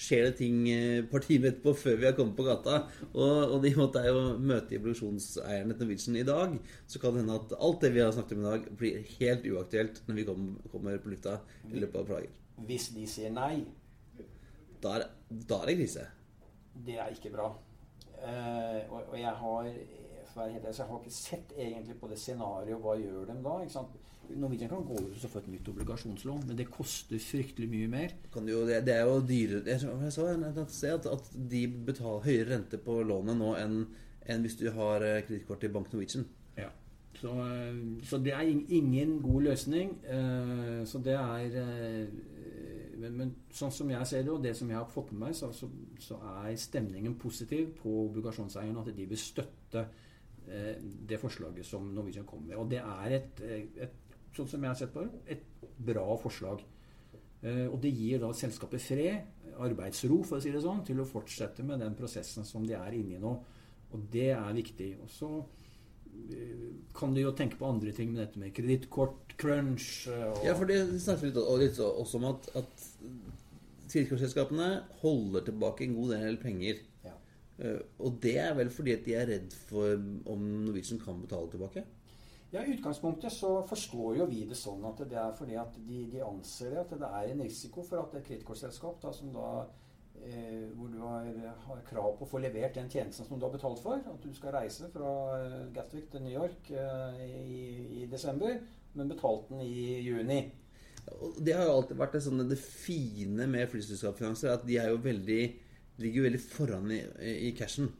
skjer 0.00 0.26
det 0.28 0.34
ting 0.42 0.60
et 0.68 1.00
eh, 1.00 1.08
par 1.08 1.24
timer 1.24 1.50
etterpå 1.50 1.74
før 1.76 1.98
vi 2.00 2.08
har 2.08 2.14
kommet 2.16 2.36
på 2.36 2.46
gata. 2.46 2.82
Og, 3.14 3.56
og 3.56 3.58
de 3.64 3.72
måtte 3.76 4.04
jo 4.04 4.22
møte 4.36 4.76
i 4.76 4.80
produksjonseieren 4.80 5.72
til 5.72 5.88
Norwegian 5.88 6.20
i 6.20 6.28
dag, 6.28 6.54
så 6.88 7.00
kan 7.00 7.16
det 7.16 7.24
hende 7.24 7.40
at 7.40 7.56
alt 7.56 7.82
det 7.84 7.94
vi 7.96 8.04
har 8.04 8.14
snakket 8.16 8.36
om 8.36 8.44
i 8.44 8.48
dag, 8.50 8.70
blir 8.80 9.10
helt 9.16 9.50
uaktuelt 9.50 10.04
når 10.06 10.20
vi 10.20 10.28
kommer, 10.28 10.70
kommer 10.72 11.02
på 11.02 11.12
lufta 11.12 11.40
i 11.68 11.80
løpet 11.80 12.00
av 12.00 12.08
plager. 12.12 12.38
Hvis 12.68 12.90
de 12.92 13.06
sier 13.08 13.32
nei 13.32 13.54
Da 14.80 14.98
er, 14.98 15.04
da 15.28 15.62
er 15.62 15.70
det 15.70 15.78
krise 15.78 16.10
det 16.86 16.98
er 16.98 17.06
ikke 17.14 17.32
bra. 17.34 17.48
Uh, 18.20 18.92
og, 18.92 19.02
og, 19.10 19.20
jeg 19.20 19.32
har 19.42 19.68
jeg 20.48 20.86
har 20.86 21.00
ikke 21.00 21.12
sett 21.14 21.52
egentlig 21.56 21.96
på 22.00 22.08
det 22.10 22.18
scenarioet. 22.20 22.80
Hva 22.82 22.96
gjør 23.00 23.28
de 23.28 23.36
da? 23.44 23.58
ikke 23.64 23.74
sant? 23.74 23.98
Norwegian 24.30 24.70
kan 24.70 24.84
gå 24.86 24.94
ut 24.94 25.24
og 25.26 25.30
få 25.32 25.40
et 25.40 25.48
nytt 25.50 25.68
obligasjonslån, 25.72 26.44
men 26.46 26.58
det 26.58 26.68
koster 26.70 27.18
fryktelig 27.18 27.66
mye 27.70 27.88
mer. 27.90 28.12
Jo, 28.36 28.60
det, 28.68 28.84
det, 28.86 28.94
er 28.94 29.08
jo 29.08 29.16
dyrere 29.26 29.64
Jeg 29.66 30.12
så 30.12 30.92
at, 30.94 31.08
at 31.10 31.32
de 31.50 31.64
betaler 31.88 32.26
høyere 32.28 32.50
rente 32.52 32.78
på 32.78 33.00
lånet 33.02 33.40
nå 33.40 33.56
enn, 33.58 33.80
enn 34.30 34.46
hvis 34.46 34.60
du 34.60 34.68
har 34.76 35.02
eh, 35.02 35.24
kredittkort 35.26 35.66
i 35.66 35.72
Bank 35.74 35.90
Norwegian. 35.90 36.28
Ja. 36.60 36.70
Så, 37.18 37.34
eh, 37.42 37.80
så, 38.06 38.22
det 38.22 38.36
er 38.36 38.46
ingen 38.46 39.18
god 39.24 39.48
løsning. 39.50 39.96
Så 40.86 41.02
det 41.02 41.18
er 41.18 41.58
men, 43.00 43.16
men, 43.16 43.32
sånn 43.54 43.72
som 43.72 43.90
jeg 43.90 44.08
ser 44.08 44.24
det, 44.26 44.32
og 44.32 44.44
det 44.44 44.52
som 44.58 44.70
jeg 44.70 44.78
har 44.78 44.88
fått 44.90 45.12
med 45.14 45.28
meg, 45.28 45.36
så, 45.36 45.50
så, 45.56 45.68
så 46.02 46.18
er 46.44 46.52
stemningen 46.60 47.16
positiv 47.20 47.72
på 47.80 47.94
obligasjonseierne. 48.06 48.84
At 48.84 48.96
de 48.96 49.08
vil 49.08 49.20
støtte 49.20 49.84
eh, 49.86 50.08
det 50.50 51.18
forslaget 51.20 51.66
som 51.66 51.92
Norwegian 51.94 52.26
kom 52.26 52.42
med. 52.46 52.56
Og 52.58 52.70
det 52.70 52.80
er 52.82 53.16
et, 53.20 53.42
et, 53.86 54.16
sånn 54.34 54.48
som 54.50 54.64
jeg 54.64 54.72
har 54.72 54.78
sett 54.78 54.94
på 54.94 55.04
et 55.30 55.44
bra 55.90 56.06
forslag. 56.20 56.62
Eh, 57.40 57.66
og 57.68 57.78
det 57.80 57.92
gir 57.96 58.20
da 58.22 58.32
selskapet 58.36 58.82
fred, 58.84 59.30
arbeidsro, 59.60 60.20
for 60.26 60.38
å 60.38 60.42
si 60.44 60.52
det 60.52 60.62
sånn, 60.64 60.84
til 60.86 61.00
å 61.00 61.08
fortsette 61.08 61.64
med 61.66 61.82
den 61.82 61.96
prosessen 61.98 62.46
som 62.48 62.66
de 62.66 62.76
er 62.76 62.96
inne 62.96 63.16
i 63.16 63.22
nå. 63.22 63.32
Og 63.90 64.04
det 64.12 64.30
er 64.36 64.52
viktig. 64.56 64.90
Og 65.04 65.10
så 65.12 65.30
eh, 65.40 66.68
kan 66.96 67.16
du 67.16 67.22
jo 67.22 67.34
tenke 67.36 67.58
på 67.60 67.70
andre 67.70 67.94
ting 67.96 68.12
med 68.12 68.24
dette 68.24 68.42
med 68.42 68.54
kredittkort, 68.56 69.34
crunch 69.40 70.04
og 70.10 70.44
Ja, 70.44 70.54
for 70.58 70.68
det 70.68 70.82
snakker 71.00 71.30
vi 71.30 71.64
litt 71.64 71.80
også 71.80 72.20
om 72.20 72.30
at, 72.34 72.50
at 72.60 72.88
Kredittkortselskapene 73.90 74.68
holder 75.00 75.42
tilbake 75.48 75.82
en 75.82 75.96
god 75.96 76.12
del 76.14 76.36
penger. 76.38 76.84
Uh, 77.60 77.80
og 78.00 78.20
det 78.22 78.38
er 78.40 78.54
vel 78.56 78.70
fordi 78.72 78.94
at 78.96 79.02
de 79.04 79.16
er 79.18 79.26
redd 79.28 79.56
for 79.68 79.98
om 80.32 80.44
Norwegian 80.64 81.00
kan 81.02 81.20
betale 81.20 81.50
tilbake? 81.52 81.84
Ja, 82.50 82.64
I 82.64 82.72
utgangspunktet 82.74 83.32
så 83.32 83.60
forstår 83.68 84.16
jo 84.18 84.24
vi 84.26 84.40
det 84.50 84.56
sånn 84.58 84.82
at 84.88 84.98
det 85.06 85.18
er 85.22 85.34
fordi 85.38 85.54
at 85.60 85.76
de, 85.86 86.00
de 86.10 86.22
anser 86.26 86.74
at 86.80 86.90
det 86.98 87.10
er 87.20 87.28
en 87.30 87.44
risiko 87.46 87.84
for 87.86 88.02
at 88.02 88.16
et 88.18 88.26
kredittkortselskap 88.26 89.06
som 89.14 89.30
da 89.36 89.50
eh, 90.26 90.66
hvor 90.74 90.90
du 90.90 90.98
har, 91.04 91.28
har, 91.68 91.84
krav 91.86 92.16
på 92.18 92.26
å 92.26 92.30
få 92.32 92.40
levert 92.42 92.74
den 92.74 92.90
tjenesten 92.90 93.28
som 93.28 93.38
du 93.38 93.46
har 93.46 93.54
betalt 93.54 93.78
for, 93.84 94.02
at 94.02 94.26
du 94.26 94.34
skal 94.34 94.56
reise 94.56 94.90
fra 94.90 95.12
eh, 95.36 95.68
Gatwick 95.76 96.10
til 96.10 96.26
New 96.26 96.34
York 96.34 96.72
eh, 96.74 97.22
i, 97.22 97.62
i, 98.00 98.08
desember, 98.10 98.58
men 98.98 99.14
betalt 99.14 99.46
den 99.52 99.62
i 99.62 100.00
juni. 100.02 100.42
Det 101.38 101.54
har 101.54 101.68
jo 101.68 101.78
alltid 101.78 102.02
vært 102.02 102.18
det, 102.18 102.24
sånn, 102.26 102.48
det 102.50 102.58
fine 102.58 103.46
med 103.50 103.70
flyselskapsfinanser, 103.70 104.56
at 104.56 104.66
de 104.66 104.82
er 104.82 104.90
jo 104.90 104.98
veldig 105.06 105.42
ligger 106.00 106.20
jo 106.20 106.26
veldig 106.28 106.42
foran 106.42 106.92
i, 106.94 107.00
i 107.48 107.50
cashen. 107.56 107.90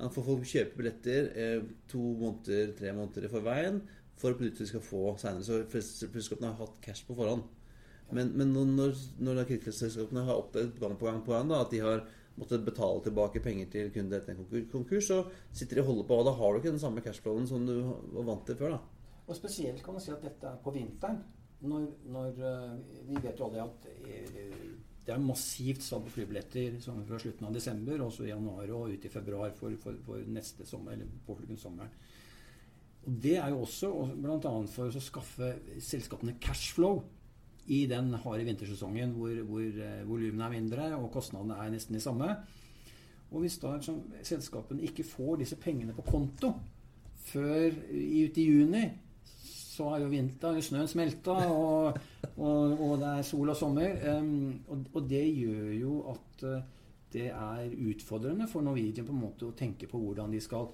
Han 0.00 0.12
For 0.14 0.26
folk 0.26 0.46
kjøper 0.48 0.78
billetter 0.78 1.30
eh, 1.36 1.64
to 1.90 2.00
måneder, 2.18 2.74
tre 2.78 2.92
måneder 2.96 3.26
i 3.26 3.32
forveien 3.32 3.80
for 4.20 4.36
produkter 4.36 4.66
de 4.66 4.68
skal 4.68 4.84
få 4.84 5.02
seinere. 5.20 5.46
Så 5.46 5.64
flyselskapene 5.72 6.52
har 6.52 6.60
hatt 6.60 6.80
cash 6.84 7.06
på 7.08 7.16
forhånd. 7.16 7.46
Men, 8.10 8.32
men 8.36 8.52
når, 8.52 8.96
når 9.22 9.44
kredittselskapene 9.46 10.24
har 10.26 10.40
opplevd 10.40 10.80
gang 10.82 10.96
på 10.98 11.06
gang 11.06 11.20
på 11.24 11.34
gang 11.34 11.50
da, 11.50 11.60
at 11.64 11.72
de 11.72 11.82
har 11.84 12.02
måttet 12.40 12.64
betale 12.66 13.02
tilbake 13.04 13.42
penger 13.44 13.68
til 13.70 13.92
kunder 13.94 14.20
etter 14.20 14.34
en 14.34 14.70
konkurs, 14.72 15.10
så 15.10 15.20
sitter 15.52 15.78
de 15.78 15.84
og 15.84 15.92
holder 15.92 16.08
på. 16.08 16.18
Og 16.18 16.26
da 16.26 16.34
har 16.38 16.52
du 16.52 16.60
ikke 16.60 16.74
den 16.74 16.82
samme 16.82 17.04
cashflowen 17.04 17.46
som 17.48 17.66
du 17.68 17.76
var 18.16 18.26
vant 18.32 18.46
til 18.48 18.58
før. 18.60 18.76
da. 18.76 19.20
Og 19.28 19.38
spesielt 19.38 19.84
kan 19.84 19.94
man 19.94 20.02
si 20.02 20.10
at 20.14 20.24
dette 20.26 20.48
er 20.48 20.58
på 20.64 20.74
vinteren. 20.74 21.22
Når, 21.60 21.82
når 22.08 22.38
eh, 22.48 22.76
Vi 23.08 23.18
vet 23.20 23.38
jo 23.38 23.50
alle 23.50 23.66
at 23.66 23.88
eh, 24.00 24.54
det 25.06 25.14
er 25.14 25.22
massivt 25.24 25.82
salg 25.82 26.04
på 26.06 26.18
flybilletter 26.18 26.76
sånn 26.84 27.04
fra 27.08 27.18
slutten 27.20 27.48
av 27.48 27.54
desember, 27.56 28.02
også 28.04 28.26
i 28.26 28.32
januar 28.32 28.70
og 28.76 28.92
ut 28.92 29.06
i 29.06 29.12
februar 29.12 29.54
for, 29.56 29.74
for, 29.80 29.96
for 30.04 30.26
neste 30.28 30.66
sommer, 30.68 30.98
eller 30.98 31.60
sommeren. 31.60 31.94
Og 33.06 33.16
Det 33.24 33.38
er 33.40 33.48
jo 33.48 33.62
også 33.64 33.90
bl.a. 34.12 34.52
for 34.68 34.92
å 34.92 35.02
skaffe 35.02 35.54
selskapene 35.80 36.36
cashflow 36.42 37.00
i 37.72 37.84
den 37.88 38.12
harde 38.24 38.44
vintersesongen 38.44 39.14
hvor, 39.16 39.32
hvor 39.48 39.62
eh, 39.64 40.02
volumene 40.08 40.46
er 40.46 40.56
mindre 40.56 40.88
og 40.98 41.10
kostnadene 41.14 41.56
er 41.62 41.72
nesten 41.72 41.96
de 41.96 42.02
samme. 42.02 42.28
Og 43.30 43.44
hvis 43.44 43.60
da 43.62 43.76
liksom, 43.76 44.02
selskapene 44.26 44.84
ikke 44.88 45.06
får 45.06 45.40
disse 45.44 45.58
pengene 45.60 45.94
på 45.96 46.04
konto 46.08 46.52
før 47.30 47.70
ut 47.70 48.40
i 48.40 48.46
juni, 48.46 48.84
så 49.80 49.88
har 49.88 50.02
jo 50.02 50.10
vinter, 50.12 50.60
snøen 50.60 50.88
smelta, 50.90 51.34
og, 51.48 51.96
og, 52.36 52.74
og, 52.76 52.92
det 53.00 53.08
er 53.14 53.24
sol 53.24 53.48
og 53.48 53.56
sommer. 53.56 53.96
Um, 54.12 54.60
og, 54.68 54.84
og, 54.92 55.08
det 55.08 55.24
gjør 55.24 55.70
jo 55.78 55.94
at 56.12 56.44
uh, 56.44 56.58
det 57.14 57.30
er 57.32 57.72
utfordrende 57.88 58.48
for 58.50 58.66
Norwegian 58.66 59.08
på 59.08 59.16
en 59.16 59.22
måte 59.24 59.48
å 59.48 59.56
tenke 59.56 59.88
på 59.90 60.00
hvordan 60.02 60.36
de 60.36 60.42
skal, 60.44 60.68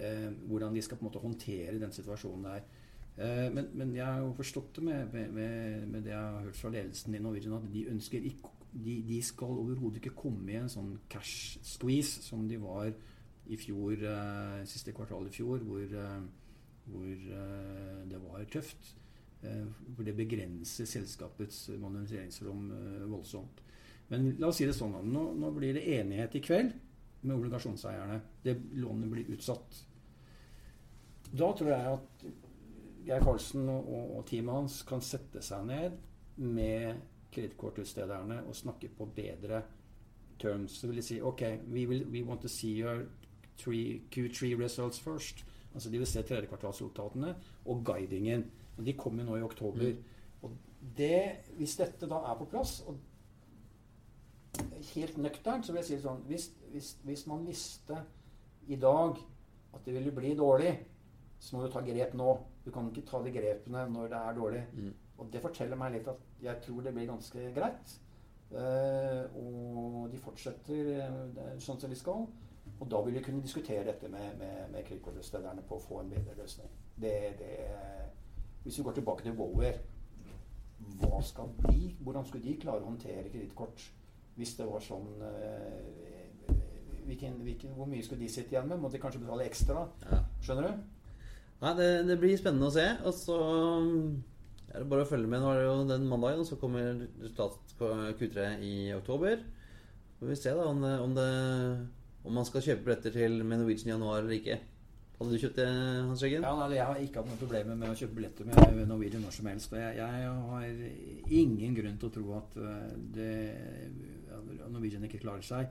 uh, 0.00 0.30
hvordan 0.50 0.74
de 0.74 0.82
skal 0.82 0.98
på 0.98 1.06
en 1.06 1.10
måte 1.10 1.22
håndtere 1.22 1.78
den 1.78 1.94
situasjonen 1.94 2.48
der. 2.50 2.66
Uh, 3.12 3.46
men, 3.54 3.70
men, 3.78 3.94
jeg 3.94 4.08
har 4.08 4.24
jo 4.24 4.34
forstått 4.34 4.80
det 4.80 4.88
med, 4.90 5.14
med, 5.14 5.86
med, 5.86 6.02
det 6.02 6.16
jeg 6.16 6.18
har 6.18 6.42
hørt 6.48 6.58
fra 6.58 6.74
ledelsen 6.74 7.14
i 7.14 7.22
Norwegian, 7.22 7.60
at 7.60 7.70
de 7.70 7.86
ønsker 7.94 8.26
ikke 8.32 8.58
de, 8.72 9.02
de 9.04 9.18
skal 9.20 9.50
overhodet 9.52 10.00
ikke 10.00 10.16
komme 10.16 10.48
i 10.48 10.56
en 10.56 10.70
sånn 10.72 10.94
cash 11.12 11.58
squeeze 11.74 12.22
som 12.24 12.46
de 12.48 12.56
var 12.58 12.88
i 13.52 13.58
fjor, 13.60 14.00
uh, 14.00 14.62
siste 14.66 14.94
kvartal 14.96 15.28
i 15.28 15.34
fjor, 15.34 15.60
hvor, 15.66 15.82
eh, 15.82 16.22
hvor 16.90 17.08
eh, 17.08 18.02
det 18.10 18.20
var 18.22 18.44
tøft. 18.50 18.94
Eh, 19.42 19.66
hvor 19.94 20.06
det 20.06 20.14
begrenser 20.16 20.86
selskapets 20.86 21.68
moderniseringsrom 21.78 22.70
eh, 22.70 23.10
voldsomt. 23.10 23.62
Men 24.08 24.36
la 24.38 24.50
oss 24.52 24.60
si 24.60 24.68
det 24.68 24.76
sånn 24.76 24.94
nå, 25.08 25.22
nå 25.34 25.50
blir 25.56 25.74
det 25.74 25.86
enighet 25.96 26.36
i 26.38 26.42
kveld 26.44 26.74
med 27.22 27.34
obligasjonseierne. 27.36 28.20
Det 28.44 28.54
lånet 28.78 29.10
blir 29.10 29.32
utsatt. 29.34 29.80
Da 31.32 31.48
tror 31.56 31.72
jeg 31.72 31.96
at 31.96 32.24
Geir 33.06 33.24
Karlsen 33.24 33.66
og, 33.72 33.88
og, 33.90 34.24
teamet 34.28 34.54
hans 34.54 34.82
kan 34.86 35.02
sette 35.02 35.42
seg 35.42 35.64
ned 35.66 35.96
med 36.36 37.00
kredittkortutstederne 37.32 38.42
og 38.46 38.54
snakke 38.54 38.92
på 38.94 39.08
bedre 39.16 39.62
terms. 40.38 40.76
Så 40.78 40.90
vil 40.90 41.00
de 41.00 41.06
si 41.06 41.18
OK, 41.20 41.42
we, 41.72 41.86
will, 41.88 42.04
we 42.12 42.22
want 42.22 42.42
to 42.42 42.48
see 42.52 42.76
your 42.78 43.06
three, 43.58 44.02
Q3 44.14 44.54
results 44.60 45.00
first. 45.02 45.42
Altså 45.74 45.90
De 45.90 46.00
vil 46.00 46.08
se 46.08 46.22
tredjekvartalsresultatene 46.28 47.34
og 47.66 47.84
guidingen. 47.84 48.44
Og 48.76 48.86
De 48.86 48.96
kommer 48.98 49.24
nå 49.24 49.38
i 49.38 49.46
oktober. 49.46 49.92
Mm. 49.92 50.42
Og 50.42 50.56
det, 50.98 51.46
Hvis 51.56 51.76
dette 51.80 52.08
da 52.10 52.22
er 52.30 52.38
på 52.38 52.50
plass 52.50 52.80
og 52.86 53.00
Helt 54.92 55.16
nøkternt 55.16 55.64
så 55.64 55.72
vil 55.72 55.80
jeg 55.80 55.86
si 55.86 55.94
det 55.96 56.04
sånn 56.04 56.24
hvis, 56.28 56.50
hvis, 56.74 56.88
hvis 57.06 57.22
man 57.30 57.46
visste 57.46 57.96
i 58.68 58.76
dag 58.76 59.16
at 59.72 59.86
det 59.86 59.94
ville 59.94 60.12
bli 60.12 60.34
dårlig, 60.36 60.74
så 61.40 61.56
må 61.56 61.62
du 61.64 61.72
ta 61.72 61.80
grep 61.80 62.12
nå. 62.18 62.34
Du 62.64 62.70
kan 62.70 62.90
ikke 62.90 63.06
ta 63.08 63.22
de 63.24 63.32
grepene 63.32 63.86
når 63.90 64.10
det 64.12 64.18
er 64.18 64.36
dårlig. 64.36 64.62
Mm. 64.76 64.90
Og 65.16 65.30
det 65.32 65.42
forteller 65.42 65.78
meg 65.80 65.96
litt 65.96 66.10
at 66.12 66.20
jeg 66.44 66.60
tror 66.66 66.84
det 66.84 66.92
blir 66.94 67.08
ganske 67.08 67.46
greit. 67.56 67.94
Uh, 68.52 69.24
og 69.40 70.12
de 70.12 70.20
fortsetter 70.20 70.92
uh, 71.00 71.56
sånn 71.62 71.80
som 71.80 71.90
de 71.90 71.96
skal. 71.96 72.26
Og 72.82 72.90
da 72.90 73.00
vil 73.06 73.14
vi 73.14 73.22
kunne 73.22 73.42
diskutere 73.44 73.86
dette 73.86 74.10
med, 74.10 74.36
med, 74.40 74.68
med 74.72 74.84
kredittkortutstederne 74.88 75.62
på 75.68 75.78
å 75.78 75.82
få 75.84 76.00
en 76.02 76.10
bedre 76.10 76.34
løsning. 76.40 76.70
Det, 76.98 77.14
det, 77.38 77.52
hvis 78.64 78.78
vi 78.78 78.86
går 78.88 78.96
tilbake 78.98 79.26
til 79.26 79.36
Wower 79.38 79.78
hva 80.98 81.20
skal 81.22 81.52
de, 81.62 81.92
Hvordan 82.02 82.24
skulle 82.26 82.44
de 82.44 82.56
klare 82.58 82.82
å 82.82 82.88
håndtere 82.90 83.28
kredittkort 83.30 83.84
hvis 84.38 84.54
det 84.56 84.64
var 84.66 84.80
sånn 84.80 85.10
øh, 85.28 86.52
hvilken, 87.06 87.36
hvilken, 87.44 87.74
Hvor 87.76 87.88
mye 87.90 88.02
skulle 88.04 88.24
de 88.24 88.32
sitte 88.32 88.54
igjen 88.54 88.68
med? 88.70 88.80
Måtte 88.80 88.96
de 88.96 89.02
kanskje 89.02 89.20
betale 89.22 89.46
ekstra? 89.46 89.86
Ja. 90.08 90.20
Skjønner 90.42 90.68
du? 90.68 90.84
Nei, 91.62 91.72
det, 91.78 91.88
det, 92.08 92.18
blir 92.18 92.38
spennende 92.40 92.70
å 92.70 92.74
se. 92.74 92.86
Og 93.06 93.14
så 93.14 93.38
er 94.72 94.80
det 94.80 94.88
bare 94.90 95.04
å 95.04 95.10
følge 95.10 95.28
med. 95.30 95.42
Nå 95.42 95.50
er 95.52 95.60
det 95.60 95.66
jo 95.68 95.74
den 95.90 96.08
mandagen, 96.10 96.42
og 96.42 96.48
så 96.48 96.58
kommer 96.58 97.04
resultatet 97.20 97.74
på 97.78 97.90
Q3 98.18 98.46
i 98.66 98.72
oktober. 98.96 99.44
Så 99.44 100.24
får 100.24 100.32
vi 100.32 100.38
se 100.40 100.54
da 100.58 100.64
om, 100.70 100.82
det, 100.82 100.94
om, 101.04 101.14
det, 101.18 101.28
om 102.22 102.36
man 102.38 102.46
skal 102.48 102.64
kjøpe 102.64 102.86
billetter 102.86 103.14
til 103.14 103.40
med 103.42 103.62
Norwegian 103.62 103.90
i 103.90 103.94
januar 103.94 104.20
eller 104.22 104.36
ikke. 104.36 104.58
Hadde 105.18 105.36
du 105.36 105.42
kjøpt 105.42 105.58
det, 105.60 105.68
Hans 106.08 106.22
Jørgen? 106.24 106.42
Ja, 106.42 106.52
nei, 106.58 106.76
Jeg 106.76 106.86
har 106.88 107.00
ikke 107.02 107.20
hatt 107.20 107.30
noen 107.30 107.40
problemer 107.40 107.78
med 107.78 107.92
å 107.92 107.98
kjøpe 107.98 108.18
billetter 108.18 108.48
med 108.48 108.84
Norwegian 108.90 109.22
når 109.22 109.36
som 109.36 109.48
helst. 109.50 109.74
Og 109.74 109.78
jeg, 109.78 109.98
jeg, 110.00 110.34
har 110.50 111.34
ingen 111.42 111.76
grunn 111.78 111.98
til 112.00 112.10
å 112.10 112.14
tro 112.16 112.36
at 112.40 112.56
eh, 112.58 112.92
det, 113.18 113.32
Norwegian 114.72 115.06
ikke 115.06 115.22
klarer 115.22 115.46
seg. 115.46 115.70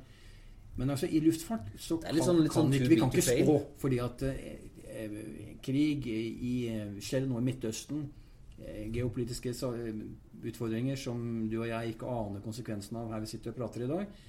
Men 0.80 0.94
altså, 0.94 1.10
i 1.12 1.20
luftfart 1.24 1.74
så 1.76 1.98
kan, 2.00 2.22
sånn, 2.24 2.46
kan 2.48 2.56
sånn 2.56 2.72
vi 2.88 3.00
kan 3.00 3.12
ikke 3.12 3.26
spå. 3.28 3.58
Fordi 3.82 4.00
at 4.04 4.24
eh, 4.30 5.16
krig, 5.64 6.08
i, 6.08 6.56
eh, 6.72 6.98
skjer 7.04 7.28
noe 7.28 7.44
i 7.44 7.48
Midtøsten, 7.50 8.06
eh, 8.62 8.86
geopolitiske 8.94 9.52
utfordringer 9.52 11.00
som 11.00 11.50
du 11.52 11.60
og 11.60 11.68
jeg 11.70 11.96
ikke 11.96 12.10
aner 12.10 12.44
konsekvensen 12.46 13.02
av 13.02 13.12
her 13.14 13.24
vi 13.26 13.34
sitter 13.34 13.54
og 13.54 13.60
prater 13.60 13.86
i 13.86 13.92
dag, 13.92 14.22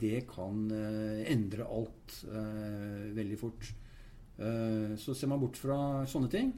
det 0.00 0.26
kan 0.30 0.66
endre 0.70 1.66
alt 1.66 2.16
veldig 3.16 3.38
fort. 3.40 3.68
så 4.38 5.14
ser 5.14 5.30
man 5.30 5.40
bort 5.40 5.56
fra 5.58 5.78
sånne 6.06 6.30
ting, 6.32 6.52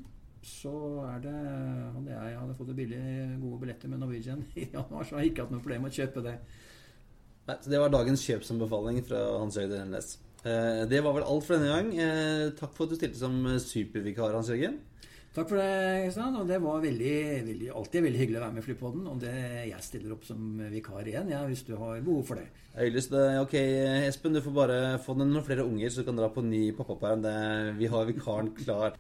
så 0.47 0.72
er 1.05 1.20
det 1.24 1.35
Hadde 1.35 2.14
jeg 2.14 2.39
hadde 2.39 2.57
fått 2.57 2.72
billige, 2.76 3.28
gode 3.43 3.61
billetter 3.62 3.93
med 3.93 4.01
Norwegian 4.03 4.43
i 4.61 4.66
januar, 4.72 5.05
så 5.05 5.16
har 5.16 5.24
jeg 5.24 5.35
ikke 5.35 5.47
hatt 5.47 5.55
noe 5.55 5.64
problem 5.64 5.87
med 5.87 5.93
å 5.93 5.99
kjøpe 6.01 6.24
det. 6.24 6.37
Nei, 7.49 7.57
så 7.57 7.72
Det 7.72 7.81
var 7.83 7.93
dagens 7.93 8.24
kjøpsanbefaling 8.28 9.01
fra 9.07 9.22
Hans 9.41 9.59
Jørgen 9.59 9.85
Rennes. 9.85 10.14
Eh, 10.41 10.85
det 10.89 11.03
var 11.05 11.16
vel 11.16 11.26
alt 11.26 11.45
for 11.47 11.57
denne 11.57 11.72
gang. 11.72 11.91
Eh, 11.93 12.47
takk 12.57 12.72
for 12.76 12.87
at 12.87 12.95
du 12.95 13.01
stilte 13.01 13.20
som 13.20 13.37
supervikar, 13.61 14.37
Hans 14.37 14.53
Jørgen. 14.53 14.78
Takk 15.31 15.47
for 15.47 15.61
det, 15.61 16.07
Kristian. 16.07 16.39
Og 16.41 16.49
det 16.49 16.57
var 16.62 16.81
veldig, 16.83 17.18
veldig, 17.47 17.68
alltid 17.81 18.07
veldig 18.07 18.22
hyggelig 18.22 18.41
å 18.41 18.43
være 18.43 18.55
med 18.57 18.62
i 18.62 18.66
Flypodden. 18.66 19.05
Og 19.12 19.20
det, 19.22 19.35
jeg 19.68 19.87
stiller 19.87 20.16
opp 20.16 20.24
som 20.26 20.64
vikar 20.72 21.07
igjen, 21.07 21.31
ja, 21.31 21.45
hvis 21.47 21.62
du 21.68 21.76
har 21.78 22.01
behov 22.03 22.24
for 22.33 22.41
det. 22.41 22.49
Jeg 22.74 22.97
lyst 22.97 23.14
det. 23.14 23.28
Ok, 23.43 23.55
Espen, 24.09 24.35
du 24.35 24.43
får 24.43 24.57
bare 24.57 24.81
få 25.05 25.14
noen 25.18 25.39
flere 25.47 25.66
unger, 25.66 25.93
så 25.93 26.03
du 26.03 26.11
kan 26.11 26.18
dra 26.18 26.33
på 26.35 26.43
ny 26.43 26.64
pappaperm. 26.74 27.22
Vi 27.78 27.93
har 27.95 28.11
vikaren 28.11 28.51
klar. 28.59 28.99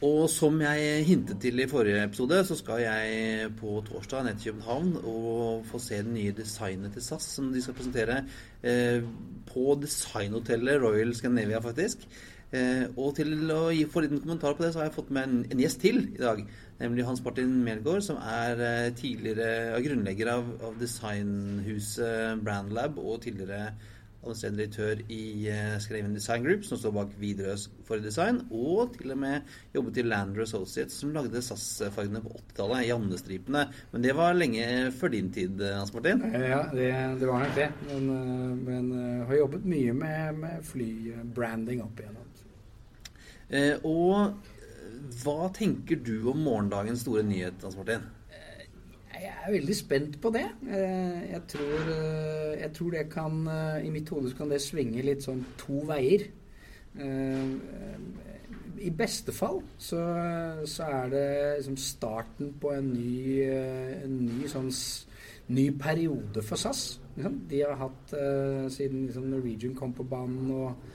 Og 0.00 0.30
som 0.32 0.54
jeg 0.62 1.04
hintet 1.04 1.42
til 1.44 1.60
i 1.60 1.68
forrige 1.68 2.06
episode, 2.06 2.38
så 2.48 2.56
skal 2.56 2.78
jeg 2.80 3.50
på 3.58 3.82
torsdag 3.84 4.24
ned 4.24 4.38
til 4.40 4.54
København 4.54 4.94
og 5.04 5.66
få 5.68 5.80
se 5.84 5.98
det 6.00 6.14
nye 6.14 6.32
designet 6.32 6.94
til 6.96 7.04
SAS 7.04 7.26
som 7.36 7.50
de 7.52 7.60
skal 7.60 7.76
presentere 7.76 8.22
eh, 8.64 9.04
på 9.50 9.76
designhotellet 9.82 10.80
Royal 10.80 11.12
Scandinavia, 11.14 11.60
faktisk. 11.60 12.08
Eh, 12.50 12.88
og 12.98 13.14
til 13.14 13.30
å 13.54 13.68
gi 13.70 13.84
en 13.86 14.04
liten 14.06 14.22
kommentar 14.24 14.56
på 14.58 14.64
det, 14.64 14.72
så 14.72 14.82
har 14.82 14.88
jeg 14.88 14.96
fått 14.96 15.12
med 15.14 15.28
en, 15.28 15.38
en 15.54 15.62
gjest 15.62 15.82
til 15.84 16.02
i 16.08 16.18
dag. 16.22 16.42
Nemlig 16.80 17.06
Hans 17.06 17.22
Martin 17.22 17.52
Melgaard, 17.66 18.02
som 18.06 18.18
er 18.18 18.64
eh, 18.66 18.90
tidligere 18.98 19.78
grunnlegger 19.84 20.34
av, 20.34 20.50
av 20.70 20.76
designhuset 20.80 22.42
Brandlab 22.42 22.98
og 22.98 23.20
tidligere 23.26 23.70
administrerende 24.20 24.60
direktør 24.60 24.98
i 25.08 25.48
uh, 25.48 25.78
Scandinavian 25.80 26.14
Design 26.14 26.42
Group, 26.44 26.64
som 26.68 26.78
står 26.78 26.92
bak 26.92 27.12
Widerøes 27.20 27.70
for 27.88 28.02
design, 28.04 28.42
og 28.52 28.92
til 28.98 29.14
og 29.14 29.20
med 29.22 29.54
jobbet 29.74 30.00
i 30.02 30.04
Lander 30.04 30.44
Associates, 30.44 30.98
som 31.00 31.14
lagde 31.14 31.40
SAS-fargene 31.40 32.20
på 32.24 32.34
80-tallet, 32.36 32.84
Jannestripene. 32.90 33.64
Men 33.94 34.04
det 34.04 34.16
var 34.18 34.36
lenge 34.36 34.66
før 34.92 35.14
din 35.16 35.30
tid, 35.32 35.62
Hans 35.72 35.94
Martin? 35.96 36.20
Ja, 36.34 36.66
det, 36.74 36.90
det 37.20 37.30
var 37.30 37.46
nok 37.46 37.56
det. 37.56 37.70
Men, 37.88 38.10
eh, 38.16 38.58
men 38.66 38.90
har 39.30 39.40
jobbet 39.40 39.70
mye 39.72 39.94
med, 39.96 40.42
med 40.44 40.66
flybranding 40.68 41.80
opp 41.86 42.04
igjennom. 42.04 42.19
Uh, 43.50 43.76
og 43.84 44.50
hva 45.20 45.50
tenker 45.54 45.98
du 46.06 46.30
om 46.30 46.38
morgendagens 46.46 47.02
store 47.02 47.22
nyhet, 47.26 47.62
Hans 47.64 47.76
Martin? 47.76 48.08
Jeg 49.20 49.32
er 49.46 49.52
veldig 49.52 49.76
spent 49.76 50.20
på 50.20 50.30
det. 50.32 50.46
Eh, 50.68 51.30
jeg 51.32 51.42
tror, 51.48 51.88
eh, 51.94 52.60
jeg 52.60 52.70
tror 52.74 52.90
det 52.90 53.08
kan 53.12 53.46
eh, 53.46 53.86
I 53.86 53.90
mitt 53.90 54.08
hode 54.08 54.32
kan 54.36 54.50
det 54.50 54.60
svinge 54.64 55.02
litt 55.04 55.26
sånn 55.26 55.42
to 55.60 55.82
veier. 55.88 56.28
I 58.80 58.90
beste 58.98 59.32
fall 59.32 59.60
så, 59.78 60.00
så 60.66 60.88
er 60.88 61.12
det 61.12 61.26
liksom 61.60 61.76
starten 61.78 62.48
på 62.58 62.72
en 62.74 62.88
ny, 62.90 63.44
en 63.46 64.16
ny, 64.24 64.48
sånn, 64.50 64.72
ny 65.54 65.68
periode 65.78 66.42
for 66.42 66.58
SAS. 66.58 66.98
De 67.14 67.60
har 67.60 67.78
hatt 67.78 68.16
siden 68.74 69.04
liksom 69.06 69.28
Norwegian 69.30 69.76
kom 69.78 69.94
på 69.94 70.08
banen 70.10 70.50
og, 70.56 70.90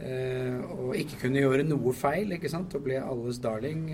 og 0.00 0.94
ikke 0.96 1.18
kunne 1.24 1.42
gjøre 1.42 1.64
noe 1.68 1.92
feil, 1.92 2.32
ikke 2.32 2.48
sant, 2.48 2.72
og 2.76 2.84
ble 2.86 2.96
alles 3.00 3.40
darling. 3.42 3.90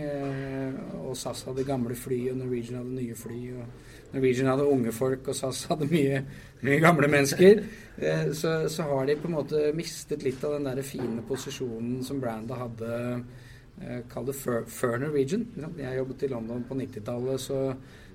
og 1.03 1.17
SAS 1.19 1.43
hadde 1.49 1.65
gamle 1.67 1.97
fly, 1.99 2.21
og 2.31 2.39
Norwegian 2.43 2.79
hadde 2.79 2.95
nye 2.95 3.17
fly. 3.19 3.41
og 3.57 4.15
Norwegian 4.15 4.51
hadde 4.53 4.69
unge 4.71 4.93
folk, 4.95 5.29
og 5.29 5.35
SAS 5.35 5.65
hadde 5.71 5.89
mye, 5.91 6.23
mye 6.63 6.79
gamle 6.81 7.11
mennesker. 7.11 7.65
så, 8.33 8.55
så, 8.69 8.83
har 8.83 9.07
de 9.07 9.19
på 9.19 9.29
en 9.29 9.37
måte 9.39 9.67
mistet 9.75 10.23
litt 10.23 10.45
av 10.45 10.57
den 10.57 10.71
der 10.71 10.83
fine 10.87 11.25
posisjonen 11.27 12.03
som 12.07 12.23
brandet 12.23 12.63
hadde. 12.63 13.21
Kall 14.09 14.31
det 14.31 14.39
før, 14.39 14.99
Norwegian. 15.03 15.49
Jeg 15.79 15.99
jobbet 15.99 16.23
i 16.23 16.33
London 16.33 16.65
på 16.69 16.79
90-tallet, 16.79 17.41
så, 17.41 17.61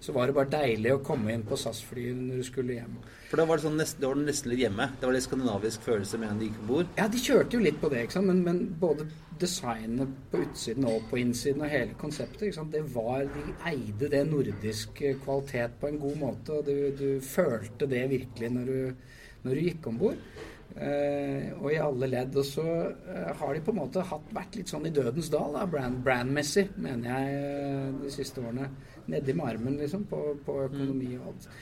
så 0.02 0.14
var 0.16 0.28
det 0.28 0.34
bare 0.34 0.50
deilig 0.50 0.96
å 0.96 1.02
komme 1.06 1.30
inn 1.34 1.44
på 1.46 1.58
SAS-flyet 1.60 2.18
når 2.18 2.42
du 2.42 2.46
skulle 2.48 2.78
hjem. 2.80 2.96
For 3.30 3.38
da 3.38 3.46
var 3.48 3.60
det, 3.60 3.66
sånn 3.68 3.78
nesten, 3.78 4.06
var 4.10 4.18
nesten 4.18 4.50
litt 4.52 4.64
hjemme? 4.64 4.88
Det 4.98 5.06
var 5.06 5.14
litt 5.14 5.28
skandinavisk 5.28 5.86
følelse 5.86 6.20
med 6.20 6.32
en 6.32 6.40
de 6.42 6.48
gikk 6.50 6.58
om 6.64 6.72
bord? 6.72 6.90
Ja, 6.98 7.06
de 7.12 7.22
kjørte 7.22 7.58
jo 7.58 7.66
litt 7.68 7.78
på 7.80 7.92
det, 7.94 8.02
ikke 8.08 8.18
sant? 8.18 8.32
Men, 8.32 8.42
men 8.48 8.64
både 8.82 9.06
designet 9.42 10.16
på 10.32 10.42
utsiden 10.42 10.88
og 10.90 11.06
på 11.12 11.22
innsiden 11.22 11.62
og 11.62 11.72
hele 11.72 11.98
konseptet, 12.02 12.48
ikke 12.48 12.58
sant? 12.58 12.74
det 12.74 12.84
var 12.96 13.30
De 13.36 13.46
eide 13.70 14.10
det 14.12 14.24
nordiske 14.30 15.14
kvalitet 15.22 15.78
på 15.82 15.92
en 15.92 16.02
god 16.02 16.18
måte, 16.26 16.58
og 16.58 16.66
du, 16.66 16.90
du 16.98 17.22
følte 17.26 17.90
det 17.90 18.08
virkelig 18.12 18.52
når 18.58 18.74
du, 18.74 19.14
når 19.46 19.54
du 19.54 19.70
gikk 19.70 19.92
om 19.94 20.02
bord. 20.02 20.26
Eh, 20.72 21.52
og 21.60 21.68
i 21.74 21.80
alle 21.84 22.08
ledd. 22.08 22.38
Og 22.40 22.48
så 22.48 22.64
eh, 22.64 23.30
har 23.38 23.54
de 23.54 23.64
på 23.66 23.74
en 23.74 23.82
måte 23.82 24.06
hatt, 24.08 24.32
vært 24.36 24.58
litt 24.60 24.72
sånn 24.72 24.88
i 24.88 24.94
dødens 24.96 25.30
dal, 25.34 25.58
da, 25.58 25.68
brand, 25.70 26.00
brandmessig, 26.06 26.70
mener 26.82 27.12
jeg, 27.12 27.44
eh, 27.44 27.86
de 28.06 28.14
siste 28.14 28.44
årene. 28.44 28.70
Nedi 29.12 29.36
med 29.36 29.52
armen, 29.52 29.78
liksom, 29.82 30.08
på, 30.10 30.24
på 30.46 30.58
økonomi 30.70 31.16
og 31.20 31.32
alt. 31.34 31.54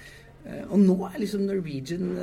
Og 0.72 0.80
nå 0.80 0.94
er 1.04 1.18
liksom 1.20 1.42
Norwegian 1.44 2.14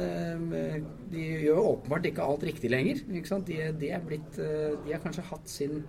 De 1.12 1.24
gjør 1.45 1.59
åpenbart 1.61 2.07
ikke 2.09 2.24
alt 2.24 2.47
riktig 2.49 2.70
lenger. 2.72 3.03
De, 3.12 3.59
de, 3.76 3.91
er 3.93 4.01
blitt, 4.03 4.39
de 4.41 4.95
har 4.95 5.03
kanskje 5.05 5.24
hatt 5.28 5.53
sin 5.53 5.82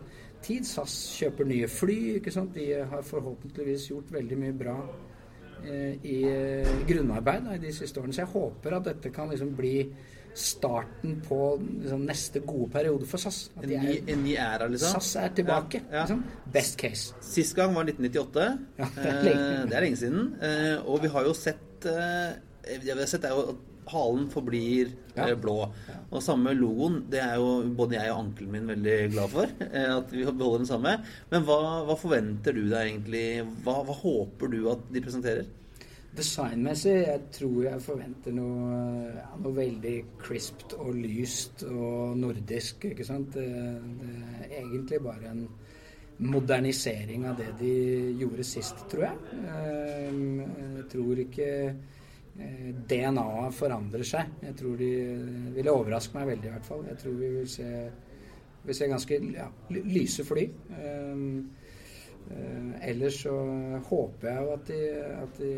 tid. 0.43 0.67
SAS 0.67 0.97
kjøper 1.21 1.47
nye 1.47 1.69
fly. 1.71 1.97
De 2.53 2.65
har 2.91 3.07
forhåpentligvis 3.07 3.87
gjort 3.93 4.11
veldig 4.11 4.39
mye 4.43 4.57
bra 4.59 4.75
i 6.03 6.17
grunnarbeid 6.91 7.47
da, 7.47 7.55
i 7.55 7.63
de 7.63 7.71
siste 7.73 8.03
årene. 8.03 8.13
Så 8.13 8.25
jeg 8.25 8.33
håper 8.35 8.75
at 8.75 8.91
dette 8.91 9.13
kan 9.15 9.31
liksom 9.31 9.55
bli 9.57 9.77
starten 10.37 11.19
på 11.25 11.39
liksom, 11.59 12.03
neste 12.07 12.41
gode 12.45 12.69
periode 12.75 13.09
for 13.09 13.21
SAS. 13.21 13.47
En 13.57 13.69
ny, 13.71 13.99
en, 13.99 14.23
ny, 14.23 14.35
æra, 14.37 14.67
liksom? 14.71 14.97
SAS 14.97 15.15
er 15.23 15.37
tilbake. 15.41 15.83
Ja, 15.87 16.03
ja. 16.03 16.05
Liksom. 16.05 16.51
Best 16.53 16.77
case. 16.81 17.17
Sist 17.25 17.57
gang 17.57 17.73
var 17.75 17.89
1998. 17.89 18.49
Ja, 18.77 18.91
det, 18.95 19.07
er 19.11 19.23
lenge. 19.25 19.47
det 19.67 19.79
er 19.79 19.87
lenge 19.87 20.01
siden. 20.03 20.27
Og 20.85 21.01
vi 21.03 21.11
har 21.15 21.25
jo 21.27 21.33
sett 21.37 21.63
Eh, 21.85 22.79
vi 22.81 22.91
har 22.91 23.05
sett 23.05 23.27
jo 23.29 23.43
at 23.53 23.91
halen 23.91 24.27
forblir. 24.31 24.91
Eh, 25.15 25.33
blå. 25.39 25.57
Og 26.11 26.23
samme 26.23 26.53
logoen, 26.55 27.01
det 27.11 27.21
er 27.23 27.37
jo 27.39 27.61
både 27.77 27.97
jeg 27.97 28.11
og 28.11 28.19
ankelen 28.25 28.51
min 28.53 28.73
veldig 28.73 28.97
glad 29.15 29.31
for. 29.33 29.53
Eh, 29.67 29.93
at 29.97 30.11
vi 30.11 30.25
beholder 30.25 30.63
den 30.63 30.69
samme. 30.69 30.95
Men 31.31 31.45
hva, 31.47 31.59
hva 31.87 31.95
forventer 31.99 32.55
du 32.55 32.65
deg 32.67 32.91
egentlig? 32.91 33.25
Hva, 33.65 33.81
hva, 33.87 33.95
håper 34.01 34.51
du 34.51 34.59
at 34.71 34.85
de 34.93 35.03
presenterer? 35.03 35.47
Designmessig 36.15 36.95
jeg 37.03 37.23
tror 37.35 37.57
jeg 37.65 37.83
forventer 37.83 38.33
noe, 38.33 38.77
ja, 39.19 39.27
noe 39.37 39.53
veldig 39.57 39.95
crispt 40.21 40.73
og 40.79 40.95
lyst 40.97 41.65
og 41.67 42.15
nordisk. 42.17 42.87
ikke 42.89 43.05
sant? 43.05 43.35
Det, 43.35 43.47
det 43.99 44.13
er 44.47 44.61
egentlig 44.63 45.01
bare 45.03 45.33
en 45.33 45.43
modernisering 46.17 47.27
av 47.29 47.37
det 47.37 47.51
de 47.59 47.73
gjorde 48.17 48.45
sist, 48.47 48.81
tror 48.89 49.05
jeg. 49.05 49.37
Ehm, 49.53 50.41
jeg 50.79 50.87
tror 50.93 51.21
ikke 51.21 51.49
eh, 51.67 52.71
DNA-et 52.89 53.57
forandrer 53.57 54.07
seg. 54.07 54.33
Jeg 54.47 54.57
tror 54.57 54.79
de 54.81 54.91
ville 55.53 55.75
overraske 55.75 56.17
meg 56.17 56.31
veldig, 56.33 56.49
i 56.49 56.55
hvert 56.55 56.69
fall. 56.71 56.83
Jeg 56.89 57.01
tror 57.03 57.19
vi 57.21 57.31
vil 57.35 57.49
se, 57.51 57.69
vil 58.65 58.79
se 58.79 58.89
ganske 58.89 59.21
ja, 59.35 59.47
lyse 59.77 60.25
fly. 60.25 60.47
Eh, 62.31 62.89
ellers 62.91 63.21
så 63.23 63.35
håper 63.89 64.31
jeg 64.31 64.43
jo 64.43 64.55
at 64.55 64.71
de, 64.71 64.81
at 65.17 65.39
de 65.41 65.51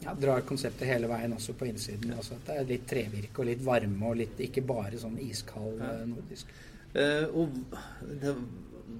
ja, 0.00 0.14
drar 0.16 0.42
konseptet 0.48 0.88
hele 0.88 1.10
veien 1.10 1.36
også 1.36 1.54
på 1.58 1.68
innsiden. 1.70 2.16
Altså 2.16 2.38
at 2.38 2.48
det 2.48 2.56
er 2.56 2.72
litt 2.72 2.88
trevirke 2.90 3.44
og 3.44 3.50
litt 3.50 3.62
varme 3.64 4.10
og 4.10 4.18
litt 4.22 4.42
ikke 4.48 4.64
bare 4.66 5.00
sånn 5.00 5.20
iskald 5.22 5.78
ja. 5.82 5.94
nordisk. 6.08 6.50
Uh, 6.90 7.26
og 7.38 7.60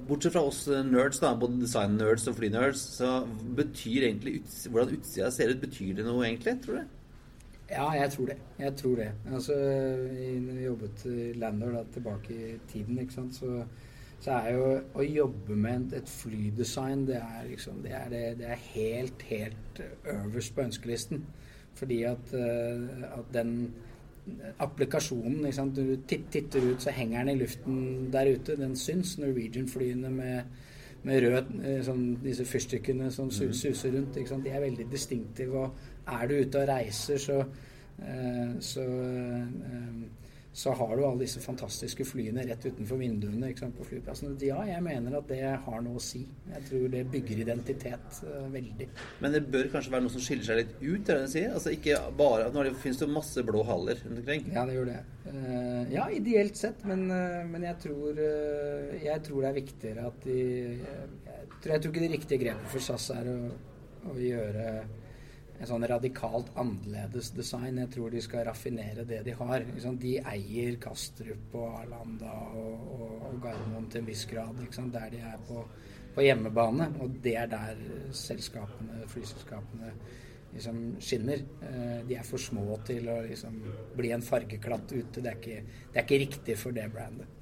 Bortsett 0.06 0.34
fra 0.34 0.44
oss 0.46 0.64
nerds, 0.86 1.18
da, 1.22 1.32
både 1.38 1.58
design-nerds 1.64 2.28
og 2.30 2.36
fly-nerds, 2.38 2.82
så 3.00 3.08
betyr 3.58 4.06
egentlig 4.06 4.36
uts 4.40 4.64
hvordan 4.70 4.94
utsida 4.96 5.30
ser 5.34 5.50
ut, 5.50 5.60
betyr 5.62 5.96
det 5.98 6.06
noe 6.06 6.24
egentlig, 6.28 6.54
tror 6.62 6.78
du? 6.78 6.96
Ja, 7.70 7.86
jeg 7.94 8.10
tror 8.14 8.30
det. 8.30 8.36
Jeg 8.58 8.74
tror 8.78 8.96
det. 8.98 9.08
Altså, 9.30 9.56
når 10.46 10.56
vi 10.56 10.64
jobbet 10.64 11.04
i 11.10 11.26
Landor 11.38 11.76
da, 11.76 11.82
tilbake 11.94 12.34
i 12.34 12.56
tiden, 12.72 12.98
ikke 13.02 13.18
sant, 13.18 13.38
så, 13.38 13.64
så 14.20 14.36
er 14.36 14.48
jo 14.52 14.64
å 15.00 15.04
jobbe 15.06 15.56
med 15.56 15.94
et 15.96 16.08
flydesign 16.08 17.06
det 17.08 17.20
er, 17.20 17.44
liksom, 17.48 17.78
det 17.84 17.94
er, 17.96 18.08
det, 18.12 18.24
det 18.40 18.50
er 18.52 18.66
helt, 18.74 19.22
helt 19.30 19.80
øverst 20.04 20.54
på 20.54 20.66
ønskelisten. 20.66 21.22
Fordi 21.80 22.02
at, 22.04 22.34
uh, 22.36 23.06
at 23.16 23.30
den 23.32 23.54
applikasjonen. 24.58 25.52
Sant? 25.52 25.76
Du 25.76 25.96
titter 26.08 26.72
ut, 26.72 26.82
så 26.82 26.92
henger 26.94 27.24
den 27.24 27.34
i 27.34 27.40
luften 27.40 28.10
der 28.12 28.32
ute. 28.34 28.56
Den 28.56 28.76
syns. 28.76 29.18
Norwegian-flyene 29.18 30.10
med, 30.10 30.42
med 31.02 31.22
rød 31.24 31.52
eh, 31.64 31.80
sånn, 31.86 32.04
Disse 32.24 32.46
fyrstikkene 32.48 33.10
som 33.14 33.30
mhm. 33.30 33.52
suser 33.56 33.96
rundt. 33.96 34.20
Sant? 34.28 34.44
De 34.44 34.54
er 34.54 34.64
veldig 34.64 34.88
distinktive. 34.92 35.64
Og 35.64 36.14
er 36.20 36.30
du 36.30 36.36
ute 36.40 36.62
og 36.62 36.70
reiser, 36.70 37.20
så, 37.22 37.40
eh, 38.02 38.56
så 38.64 38.86
eh, 38.86 40.02
så 40.52 40.72
har 40.74 40.96
du 40.96 41.04
alle 41.06 41.22
disse 41.22 41.40
fantastiske 41.42 42.04
flyene 42.08 42.42
rett 42.48 42.64
utenfor 42.66 42.98
vinduene 42.98 43.52
sant, 43.58 43.76
på 43.78 43.86
flyplassen. 43.86 44.34
Ja, 44.42 44.58
jeg 44.66 44.82
mener 44.82 45.20
at 45.20 45.28
det 45.30 45.44
har 45.46 45.84
noe 45.84 46.00
å 46.00 46.02
si. 46.02 46.24
Jeg 46.50 46.64
tror 46.66 46.88
det 46.90 47.04
bygger 47.12 47.42
identitet 47.44 48.18
uh, 48.26 48.48
veldig. 48.50 48.88
Men 49.22 49.36
det 49.36 49.44
bør 49.52 49.70
kanskje 49.70 49.94
være 49.94 50.06
noe 50.08 50.14
som 50.16 50.24
skiller 50.24 50.48
seg 50.48 50.60
litt 50.62 50.74
ut? 50.80 51.06
Er 51.06 51.20
det 51.20 51.28
du 51.28 51.32
sier? 51.36 51.54
Altså 51.54 51.74
ikke 51.76 52.00
bare, 52.18 52.50
Nå 52.50 52.66
det, 52.66 52.74
finnes 52.82 52.98
det 52.98 53.06
jo 53.06 53.14
masse 53.14 53.46
blå 53.46 53.62
haller 53.68 54.02
rundt 54.02 54.22
omkring. 54.24 54.50
Ja, 54.50 54.66
det 54.66 54.74
gjør 54.74 54.90
det. 54.90 55.00
Uh, 55.30 55.82
ja, 55.94 56.08
ideelt 56.18 56.58
sett, 56.58 56.82
men, 56.88 57.06
uh, 57.14 57.46
men 57.46 57.68
jeg, 57.68 57.78
tror, 57.86 58.22
jeg, 58.98 59.26
tror, 59.28 59.44
det 59.44 59.52
er 59.52 59.60
viktigere 59.60 60.10
at 60.10 60.24
de 60.26 60.40
jeg 60.40 61.62
tror, 61.62 61.74
jeg 61.74 61.82
tror 61.82 61.92
ikke 61.92 62.02
det 62.02 62.14
riktige 62.14 62.40
grepet 62.40 62.72
for 62.72 62.82
SAS 62.82 63.10
er 63.12 63.26
å, 63.28 63.38
å 64.08 64.14
gjøre 64.16 64.66
en 65.60 65.68
sånn 65.68 65.84
radikalt 65.88 66.48
annerledes 66.58 67.30
design. 67.36 67.82
Jeg 67.82 67.92
tror 67.94 68.12
de 68.12 68.22
skal 68.24 68.46
raffinere 68.48 69.04
det 69.08 69.20
de 69.26 69.34
har. 69.36 69.66
De 70.00 70.14
eier 70.32 70.78
Kastrup 70.80 71.56
og 71.60 71.82
Arlanda 71.82 72.32
og, 72.56 72.86
og, 72.96 73.34
Gardermoen 73.44 73.90
til 73.92 74.00
en 74.00 74.08
viss 74.08 74.24
grad. 74.30 74.62
Der 74.94 75.12
de 75.12 75.20
er 75.20 75.42
på, 75.48 75.64
på, 76.14 76.24
hjemmebane. 76.24 76.88
Og 77.04 77.18
det 77.24 77.36
er 77.42 77.50
der 77.52 77.82
selskapene, 78.16 79.02
flyselskapene 79.12 79.92
liksom 80.54 80.80
skinner. 81.04 81.44
Eh, 81.68 81.98
de 82.08 82.16
er 82.16 82.24
for 82.26 82.40
små 82.40 82.80
til 82.88 83.10
å 83.12 83.20
liksom 83.26 83.60
bli 83.98 84.14
en 84.16 84.24
fargeklatt 84.24 84.96
ute. 84.96 85.20
Det 85.20 85.28
er 85.28 85.36
ikke, 85.42 85.60
det 85.90 86.00
er 86.00 86.08
ikke 86.08 86.22
riktig 86.24 86.56
for 86.62 86.76
det 86.76 86.88
brandet. 86.94 87.36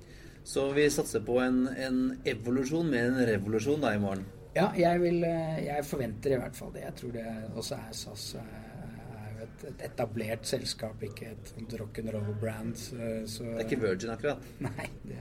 Så 0.49 0.65
vi 0.73 0.89
satser 0.91 1.23
på 1.23 1.39
en, 1.45 1.67
en 1.69 2.03
evolusjon 2.27 2.91
med 2.91 3.13
en 3.13 3.25
revolusjon 3.31 3.83
da 3.85 3.95
i 3.95 4.03
morgen? 4.03 4.27
Ja, 4.57 4.71
jeg, 4.77 5.01
vil, 5.03 5.23
eh, 5.25 5.65
jeg 5.67 5.85
forventer 5.87 6.35
i 6.35 6.41
hvert 6.41 6.57
fall 6.57 6.73
det. 6.75 6.85
Jeg 6.87 6.95
tror 7.01 7.15
det 7.15 7.27
også 7.55 7.79
er 7.79 7.97
SAS 7.97 8.29
er 8.41 9.33
jo 9.35 9.45
et, 9.45 9.67
et 9.71 9.85
etablert 9.91 10.47
selskap, 10.49 11.03
ikke 11.03 11.33
et 11.35 11.75
rock'n'roll-brand. 11.81 12.79
Det 12.97 13.51
er 13.53 13.67
ikke 13.67 13.81
Virgin, 13.83 14.15
akkurat? 14.15 14.49
Nei, 14.69 14.89
det, 15.05 15.21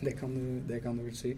det, 0.00 0.14
kan, 0.18 0.34
du, 0.34 0.62
det 0.72 0.82
kan, 0.84 0.96
du, 0.96 1.08
vel 1.08 1.18
si. 1.18 1.34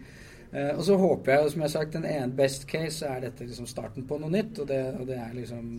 Eh, 0.51 0.71
og 0.75 0.83
så 0.83 0.97
håper 0.99 1.33
jeg, 1.33 1.51
som 1.51 1.61
jeg 1.61 1.69
har 1.69 1.75
sagt, 1.75 1.93
den 1.97 2.07
ene 2.07 2.37
best 2.37 2.67
case 2.69 3.07
er 3.07 3.25
dette 3.25 3.47
liksom 3.47 3.67
starten 3.69 4.07
på 4.07 4.19
noe 4.21 4.31
nytt. 4.31 4.63
Og 4.63 4.67
det, 4.67 4.81
og 4.99 5.05
det 5.09 5.19
er 5.19 5.35
liksom 5.35 5.69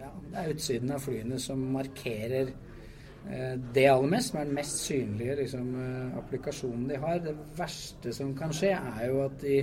ja, 0.00 0.10
det 0.30 0.42
er 0.42 0.50
utsiden 0.54 0.92
av 0.94 1.04
flyene 1.04 1.38
som 1.40 1.62
markerer 1.74 2.52
eh, 2.52 3.54
det 3.74 3.86
aller 3.88 4.12
mest, 4.12 4.32
som 4.32 4.40
er 4.40 4.50
den 4.50 4.58
mest 4.58 4.82
synlige 4.84 5.38
liksom, 5.42 5.70
eh, 5.84 6.18
applikasjonen 6.20 6.88
de 6.92 7.00
har. 7.04 7.22
Det 7.24 7.36
verste 7.58 8.14
som 8.16 8.34
kan 8.38 8.52
skje, 8.54 8.74
er 8.76 9.06
jo 9.08 9.24
at 9.24 9.40
de 9.42 9.62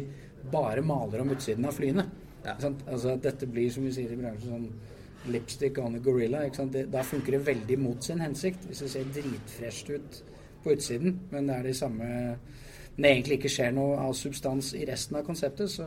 bare 0.51 0.84
maler 0.85 1.23
om 1.23 1.34
utsiden 1.35 1.68
av 1.68 1.76
flyene. 1.77 2.05
Ja. 2.45 2.55
Altså 2.88 3.18
dette 3.22 3.49
blir, 3.49 3.72
som 3.73 3.88
vi 3.88 3.93
sier 3.95 4.14
i 4.14 4.19
bransjen, 4.19 4.53
sånn 4.53 5.31
lipstick 5.34 5.77
on 5.84 5.95
a 5.95 5.99
gorilla. 5.99 6.45
Det, 6.72 6.85
da 6.91 7.03
funker 7.03 7.38
det 7.38 7.45
veldig 7.47 7.80
mot 7.81 8.03
sin 8.03 8.22
hensikt. 8.23 8.68
Hvis 8.69 8.85
det 8.85 8.91
ser 8.93 9.11
dritfresht 9.15 9.91
ut 9.91 10.22
på 10.64 10.73
utsiden, 10.76 11.19
men 11.31 11.49
det 11.49 11.57
er 11.57 11.68
de 11.68 11.76
samme 11.77 12.07
Når 12.97 13.03
det 13.03 13.09
egentlig 13.11 13.35
ikke 13.38 13.49
skjer 13.53 13.73
noe 13.77 13.97
av 14.01 14.14
substans 14.18 14.72
i 14.73 14.85
resten 14.89 15.19
av 15.19 15.26
konseptet, 15.27 15.69
så, 15.69 15.85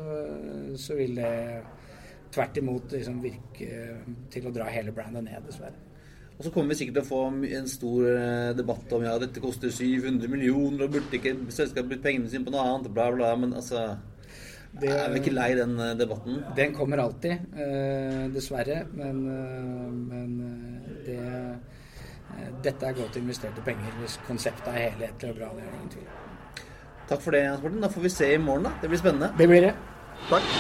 så 0.78 0.94
vil 0.94 1.16
det 1.18 1.32
tvert 2.30 2.60
imot 2.60 2.92
liksom 2.94 3.16
virke 3.18 3.78
til 4.30 4.46
å 4.46 4.52
dra 4.54 4.68
hele 4.70 4.94
brandet 4.94 5.26
ned, 5.26 5.40
dessverre. 5.48 5.74
Og 6.38 6.46
så 6.46 6.52
kommer 6.54 6.72
vi 6.72 6.78
sikkert 6.78 7.00
til 7.00 7.02
å 7.02 7.08
få 7.08 7.48
en 7.58 7.66
stor 7.68 8.06
eh, 8.12 8.52
debatt 8.56 8.94
om 8.94 9.02
ja, 9.04 9.16
dette 9.20 9.42
koster 9.42 9.74
700 9.74 10.30
millioner, 10.30 10.86
og 10.86 10.94
burde 10.94 11.18
ikke 11.18 11.34
selskapet 11.50 11.90
brukt 11.90 12.06
pengene 12.06 12.30
sine 12.30 12.46
på 12.46 12.54
noe 12.54 12.62
annet, 12.68 12.88
bla, 12.94 13.10
bla. 13.12 13.34
Men 13.42 13.58
altså 13.58 13.82
det, 14.70 14.90
er 14.94 15.10
vi 15.10 15.18
ikke 15.18 15.34
lei 15.34 15.50
den 15.58 15.74
eh, 15.82 15.96
debatten? 15.98 16.42
Den 16.56 16.74
kommer 16.74 17.02
alltid, 17.02 17.46
eh, 17.58 18.26
dessverre. 18.34 18.84
Men, 18.94 19.22
eh, 19.26 19.90
men 20.12 20.36
det, 21.06 21.18
dette 22.62 22.86
er 22.86 22.98
godt 22.98 23.18
investerte 23.18 23.64
penger 23.66 23.96
hvis 24.00 24.20
konseptet 24.28 24.70
er 24.70 24.90
helhetlig 24.90 25.32
og 25.32 25.40
bra. 25.40 25.50
Det 25.56 25.64
er 25.66 25.72
ingen 25.74 25.94
tvil. 25.96 26.10
Takk 27.10 27.24
for 27.24 27.34
det, 27.34 27.42
Jens 27.42 27.64
Morten. 27.64 27.80
Da 27.82 27.90
får 27.90 28.06
vi 28.06 28.12
se 28.14 28.34
i 28.34 28.38
morgen, 28.38 28.68
da. 28.68 28.76
Det 28.82 28.92
blir 28.92 29.02
spennende. 29.02 29.32
Det 29.38 29.48
blir 29.50 29.66
det. 29.66 29.74
Takk. 30.30 30.52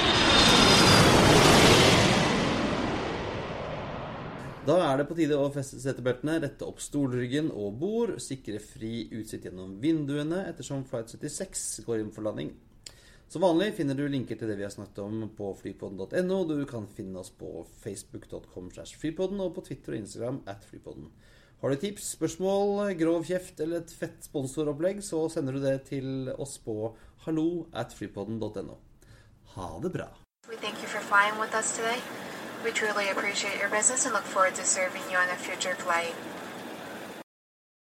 Da 4.66 4.74
er 4.90 4.98
det 5.00 5.06
på 5.08 5.16
tide 5.16 5.38
å 5.40 5.46
feste 5.54 5.78
setebeltene, 5.80 6.36
rette 6.42 6.66
opp 6.66 6.82
stolryggen 6.82 7.48
og 7.54 7.78
bord, 7.80 8.16
sikre 8.22 8.58
fri 8.62 9.06
utsikt 9.16 9.46
gjennom 9.48 9.78
vinduene 9.82 10.42
ettersom 10.50 10.82
Flight 10.86 11.14
76 11.14 11.86
går 11.86 12.02
inn 12.02 12.12
for 12.14 12.26
landing. 12.26 12.52
Som 13.30 13.44
vanlig 13.46 13.76
finner 13.76 13.94
du 13.94 14.08
linker 14.10 14.34
til 14.34 14.48
det 14.50 14.56
vi 14.58 14.64
har 14.66 14.72
snakket 14.74 14.96
om 15.04 15.20
på 15.38 15.52
flypodden.no. 15.54 16.38
Du 16.50 16.64
kan 16.66 16.88
finne 16.90 17.20
oss 17.22 17.30
på 17.30 17.62
facebook.com 17.78 18.72
slash 18.74 18.98
flypodden 18.98 19.38
og 19.44 19.52
på 19.54 19.62
Twitter 19.68 19.94
og 19.94 20.00
Instagram 20.02 20.40
at 20.50 20.66
flypodden. 20.66 21.06
Har 21.60 21.70
du 21.70 21.78
tips, 21.78 22.08
spørsmål, 22.16 22.90
grov 22.98 23.22
kjeft 23.28 23.62
eller 23.62 23.84
et 23.84 23.94
fett 23.94 24.26
sponsoropplegg, 24.26 25.04
så 25.06 25.28
sender 25.30 25.54
du 25.54 25.62
det 25.62 25.76
til 25.92 26.32
oss 26.42 26.56
på 26.64 26.74
hallo 27.28 27.68
at 27.70 27.94
flypodden.no. 27.94 28.80
Ha 29.54 29.70
det 29.84 29.94
bra. 29.94 30.08
We 30.50 30.56
thank 30.56 30.82
you 30.82 30.88
for 30.90 30.98
flying 31.06 31.38
with 31.38 31.54
us 31.54 31.76
today. 31.76 32.02
We 32.64 32.72
truly 32.72 33.10
appreciate 33.14 33.60
your 33.62 33.70
business 33.70 34.06
and 34.06 34.12
look 34.12 34.26
forward 34.26 34.56
to 34.56 34.64
serving 34.64 35.06
you 35.06 35.16
on 35.16 35.30
a 35.30 35.38
future 35.38 35.76
flight. 35.76 36.16